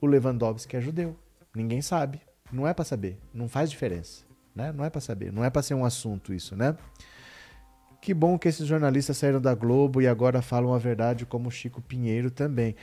O 0.00 0.06
Lewandowski 0.06 0.76
é 0.76 0.80
judeu. 0.80 1.16
Ninguém 1.54 1.82
sabe. 1.82 2.20
Não 2.52 2.66
é 2.66 2.72
para 2.72 2.84
saber. 2.84 3.18
Não 3.32 3.48
faz 3.48 3.70
diferença, 3.70 4.24
né? 4.54 4.72
Não 4.72 4.84
é 4.84 4.90
para 4.90 5.00
saber. 5.00 5.32
Não 5.32 5.44
é 5.44 5.50
para 5.50 5.62
ser 5.62 5.74
um 5.74 5.84
assunto 5.84 6.32
isso, 6.32 6.56
né? 6.56 6.76
Que 8.00 8.14
bom 8.14 8.38
que 8.38 8.48
esses 8.48 8.66
jornalistas 8.66 9.16
saíram 9.16 9.40
da 9.40 9.54
Globo 9.54 10.00
e 10.00 10.06
agora 10.06 10.40
falam 10.40 10.72
a 10.72 10.78
verdade 10.78 11.26
como 11.26 11.50
Chico 11.50 11.82
Pinheiro 11.82 12.30
também. 12.30 12.76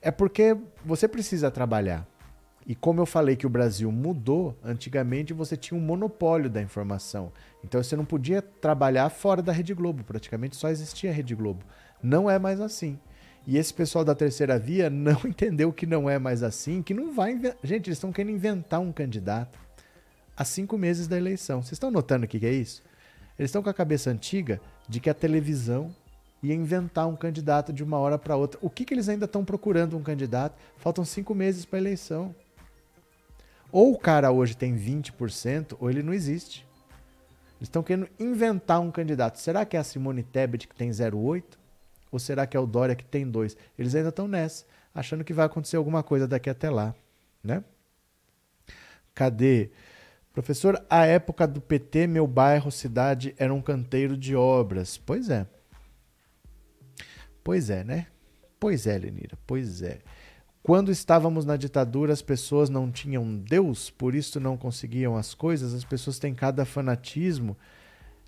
É 0.00 0.10
porque 0.10 0.56
você 0.84 1.06
precisa 1.06 1.50
trabalhar. 1.50 2.06
E 2.66 2.74
como 2.74 3.00
eu 3.00 3.06
falei 3.06 3.34
que 3.34 3.46
o 3.46 3.50
Brasil 3.50 3.90
mudou, 3.90 4.56
antigamente 4.62 5.32
você 5.32 5.56
tinha 5.56 5.78
um 5.78 5.82
monopólio 5.82 6.48
da 6.48 6.62
informação. 6.62 7.32
Então 7.62 7.82
você 7.82 7.96
não 7.96 8.04
podia 8.04 8.40
trabalhar 8.40 9.08
fora 9.10 9.42
da 9.42 9.52
Rede 9.52 9.74
Globo, 9.74 10.04
praticamente 10.04 10.56
só 10.56 10.68
existia 10.68 11.10
a 11.10 11.12
Rede 11.12 11.34
Globo. 11.34 11.64
Não 12.02 12.30
é 12.30 12.38
mais 12.38 12.60
assim. 12.60 12.98
E 13.46 13.58
esse 13.58 13.74
pessoal 13.74 14.04
da 14.04 14.14
terceira 14.14 14.58
via 14.58 14.88
não 14.88 15.20
entendeu 15.26 15.72
que 15.72 15.86
não 15.86 16.08
é 16.08 16.18
mais 16.18 16.42
assim, 16.42 16.82
que 16.82 16.94
não 16.94 17.12
vai. 17.12 17.34
Gente, 17.62 17.88
eles 17.88 17.98
estão 17.98 18.12
querendo 18.12 18.34
inventar 18.34 18.80
um 18.80 18.92
candidato 18.92 19.58
há 20.36 20.44
cinco 20.44 20.78
meses 20.78 21.06
da 21.06 21.16
eleição. 21.16 21.62
Vocês 21.62 21.72
estão 21.72 21.90
notando 21.90 22.24
o 22.24 22.28
que 22.28 22.44
é 22.46 22.52
isso? 22.52 22.82
Eles 23.38 23.48
estão 23.48 23.62
com 23.62 23.70
a 23.70 23.74
cabeça 23.74 24.10
antiga 24.10 24.60
de 24.88 25.00
que 25.00 25.10
a 25.10 25.14
televisão 25.14 25.94
ia 26.42 26.54
inventar 26.54 27.06
um 27.06 27.16
candidato 27.16 27.72
de 27.72 27.82
uma 27.82 27.98
hora 27.98 28.18
para 28.18 28.36
outra. 28.36 28.58
O 28.62 28.68
que, 28.68 28.84
que 28.84 28.92
eles 28.92 29.08
ainda 29.08 29.24
estão 29.24 29.44
procurando 29.44 29.96
um 29.96 30.02
candidato? 30.02 30.56
Faltam 30.76 31.04
cinco 31.04 31.34
meses 31.34 31.64
para 31.64 31.78
a 31.78 31.80
eleição. 31.80 32.34
Ou 33.70 33.92
o 33.92 33.98
cara 33.98 34.30
hoje 34.30 34.56
tem 34.56 34.76
20%, 34.76 35.76
ou 35.80 35.88
ele 35.88 36.02
não 36.02 36.12
existe. 36.12 36.66
Eles 37.58 37.68
estão 37.68 37.82
querendo 37.82 38.08
inventar 38.18 38.80
um 38.80 38.90
candidato. 38.90 39.38
Será 39.38 39.64
que 39.64 39.76
é 39.76 39.80
a 39.80 39.84
Simone 39.84 40.22
Tebet 40.22 40.68
que 40.68 40.74
tem 40.74 40.90
0,8? 40.90 41.61
Ou 42.12 42.18
será 42.18 42.46
que 42.46 42.56
é 42.56 42.60
o 42.60 42.66
Dória 42.66 42.94
que 42.94 43.04
tem 43.04 43.28
2? 43.28 43.56
Eles 43.78 43.94
ainda 43.94 44.10
estão 44.10 44.28
nessa, 44.28 44.66
achando 44.94 45.24
que 45.24 45.32
vai 45.32 45.46
acontecer 45.46 45.76
alguma 45.76 46.02
coisa 46.02 46.28
daqui 46.28 46.50
até 46.50 46.68
lá. 46.68 46.94
Né? 47.42 47.64
Cadê? 49.14 49.70
Professor, 50.32 50.84
a 50.88 51.06
época 51.06 51.46
do 51.46 51.60
PT, 51.60 52.06
meu 52.06 52.26
bairro, 52.26 52.70
cidade, 52.70 53.34
era 53.38 53.52
um 53.52 53.62
canteiro 53.62 54.16
de 54.16 54.36
obras. 54.36 54.98
Pois 54.98 55.30
é. 55.30 55.46
Pois 57.42 57.70
é, 57.70 57.82
né? 57.82 58.06
Pois 58.60 58.86
é, 58.86 58.96
Lenira, 58.96 59.36
pois 59.46 59.82
é. 59.82 60.00
Quando 60.62 60.92
estávamos 60.92 61.44
na 61.44 61.56
ditadura, 61.56 62.12
as 62.12 62.22
pessoas 62.22 62.70
não 62.70 62.90
tinham 62.90 63.36
Deus, 63.36 63.90
por 63.90 64.14
isso 64.14 64.38
não 64.38 64.56
conseguiam 64.56 65.16
as 65.16 65.34
coisas. 65.34 65.74
As 65.74 65.84
pessoas 65.84 66.18
têm 66.18 66.34
cada 66.34 66.64
fanatismo. 66.64 67.56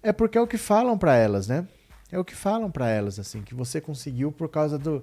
É 0.03 0.13
porque 0.13 0.37
é 0.37 0.41
o 0.41 0.47
que 0.47 0.59
falam 0.59 0.99
para 0.99 1.15
elas, 1.15 1.47
né? 1.47 1.67
É 2.15 2.19
o 2.19 2.25
que 2.25 2.37
falam 2.37 2.71
para 2.71 2.89
elas, 2.89 3.19
assim, 3.19 3.43
que 3.43 3.57
você 3.57 3.81
conseguiu 3.81 4.31
por 4.31 4.49
causa 4.49 4.79
do. 4.79 5.03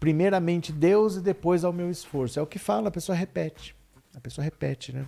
Primeiramente 0.00 0.72
Deus 0.72 1.14
e 1.14 1.20
depois 1.20 1.62
ao 1.62 1.72
meu 1.72 1.88
esforço. 1.88 2.36
É 2.36 2.42
o 2.42 2.46
que 2.48 2.58
fala, 2.58 2.88
a 2.88 2.90
pessoa 2.90 3.14
repete. 3.14 3.76
A 4.12 4.18
pessoa 4.18 4.44
repete, 4.44 4.92
né? 4.92 5.06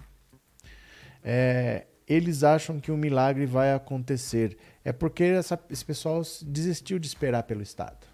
É, 1.24 1.86
eles 2.06 2.44
acham 2.44 2.78
que 2.78 2.92
um 2.92 2.96
milagre 2.96 3.46
vai 3.46 3.74
acontecer. 3.74 4.56
É 4.84 4.92
porque 4.92 5.24
essa, 5.24 5.58
esse 5.68 5.84
pessoal 5.84 6.22
desistiu 6.42 7.00
de 7.00 7.08
esperar 7.08 7.42
pelo 7.42 7.62
Estado. 7.62 8.06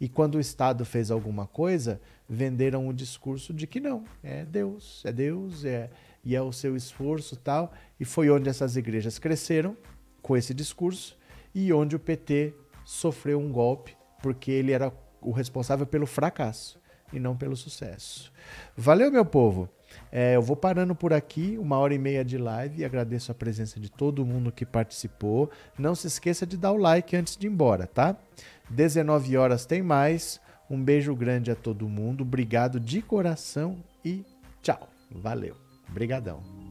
E 0.00 0.08
quando 0.08 0.36
o 0.36 0.40
Estado 0.40 0.84
fez 0.84 1.10
alguma 1.10 1.48
coisa, 1.48 2.00
venderam 2.28 2.86
o 2.86 2.94
discurso 2.94 3.52
de 3.52 3.66
que 3.66 3.80
não, 3.80 4.04
é 4.22 4.44
Deus, 4.44 5.02
é 5.04 5.12
Deus, 5.12 5.64
é 5.64 5.90
e 6.24 6.36
é 6.36 6.40
o 6.40 6.52
seu 6.52 6.76
esforço 6.76 7.34
tal. 7.34 7.72
E 7.98 8.04
foi 8.04 8.30
onde 8.30 8.48
essas 8.48 8.76
igrejas 8.76 9.18
cresceram 9.18 9.76
com 10.22 10.36
esse 10.36 10.54
discurso 10.54 11.20
e 11.54 11.72
onde 11.72 11.96
o 11.96 12.00
PT 12.00 12.54
sofreu 12.84 13.38
um 13.38 13.52
golpe, 13.52 13.96
porque 14.22 14.50
ele 14.50 14.72
era 14.72 14.92
o 15.20 15.30
responsável 15.30 15.86
pelo 15.86 16.06
fracasso 16.06 16.80
e 17.12 17.20
não 17.20 17.36
pelo 17.36 17.56
sucesso. 17.56 18.32
Valeu, 18.76 19.10
meu 19.10 19.24
povo! 19.24 19.68
É, 20.10 20.36
eu 20.36 20.42
vou 20.42 20.56
parando 20.56 20.94
por 20.94 21.12
aqui, 21.12 21.56
uma 21.58 21.78
hora 21.78 21.94
e 21.94 21.98
meia 21.98 22.24
de 22.24 22.38
live. 22.38 22.84
Agradeço 22.84 23.30
a 23.30 23.34
presença 23.34 23.78
de 23.78 23.90
todo 23.90 24.24
mundo 24.24 24.52
que 24.52 24.64
participou. 24.64 25.50
Não 25.78 25.94
se 25.94 26.06
esqueça 26.06 26.46
de 26.46 26.56
dar 26.56 26.72
o 26.72 26.76
like 26.76 27.14
antes 27.16 27.36
de 27.36 27.46
ir 27.46 27.50
embora, 27.50 27.86
tá? 27.86 28.16
19 28.70 29.36
horas 29.36 29.66
tem 29.66 29.82
mais. 29.82 30.40
Um 30.70 30.82
beijo 30.82 31.14
grande 31.14 31.50
a 31.50 31.54
todo 31.54 31.88
mundo. 31.88 32.22
Obrigado 32.22 32.80
de 32.80 33.02
coração 33.02 33.82
e 34.04 34.24
tchau. 34.62 34.88
Valeu. 35.10 35.56
Obrigadão. 35.90 36.61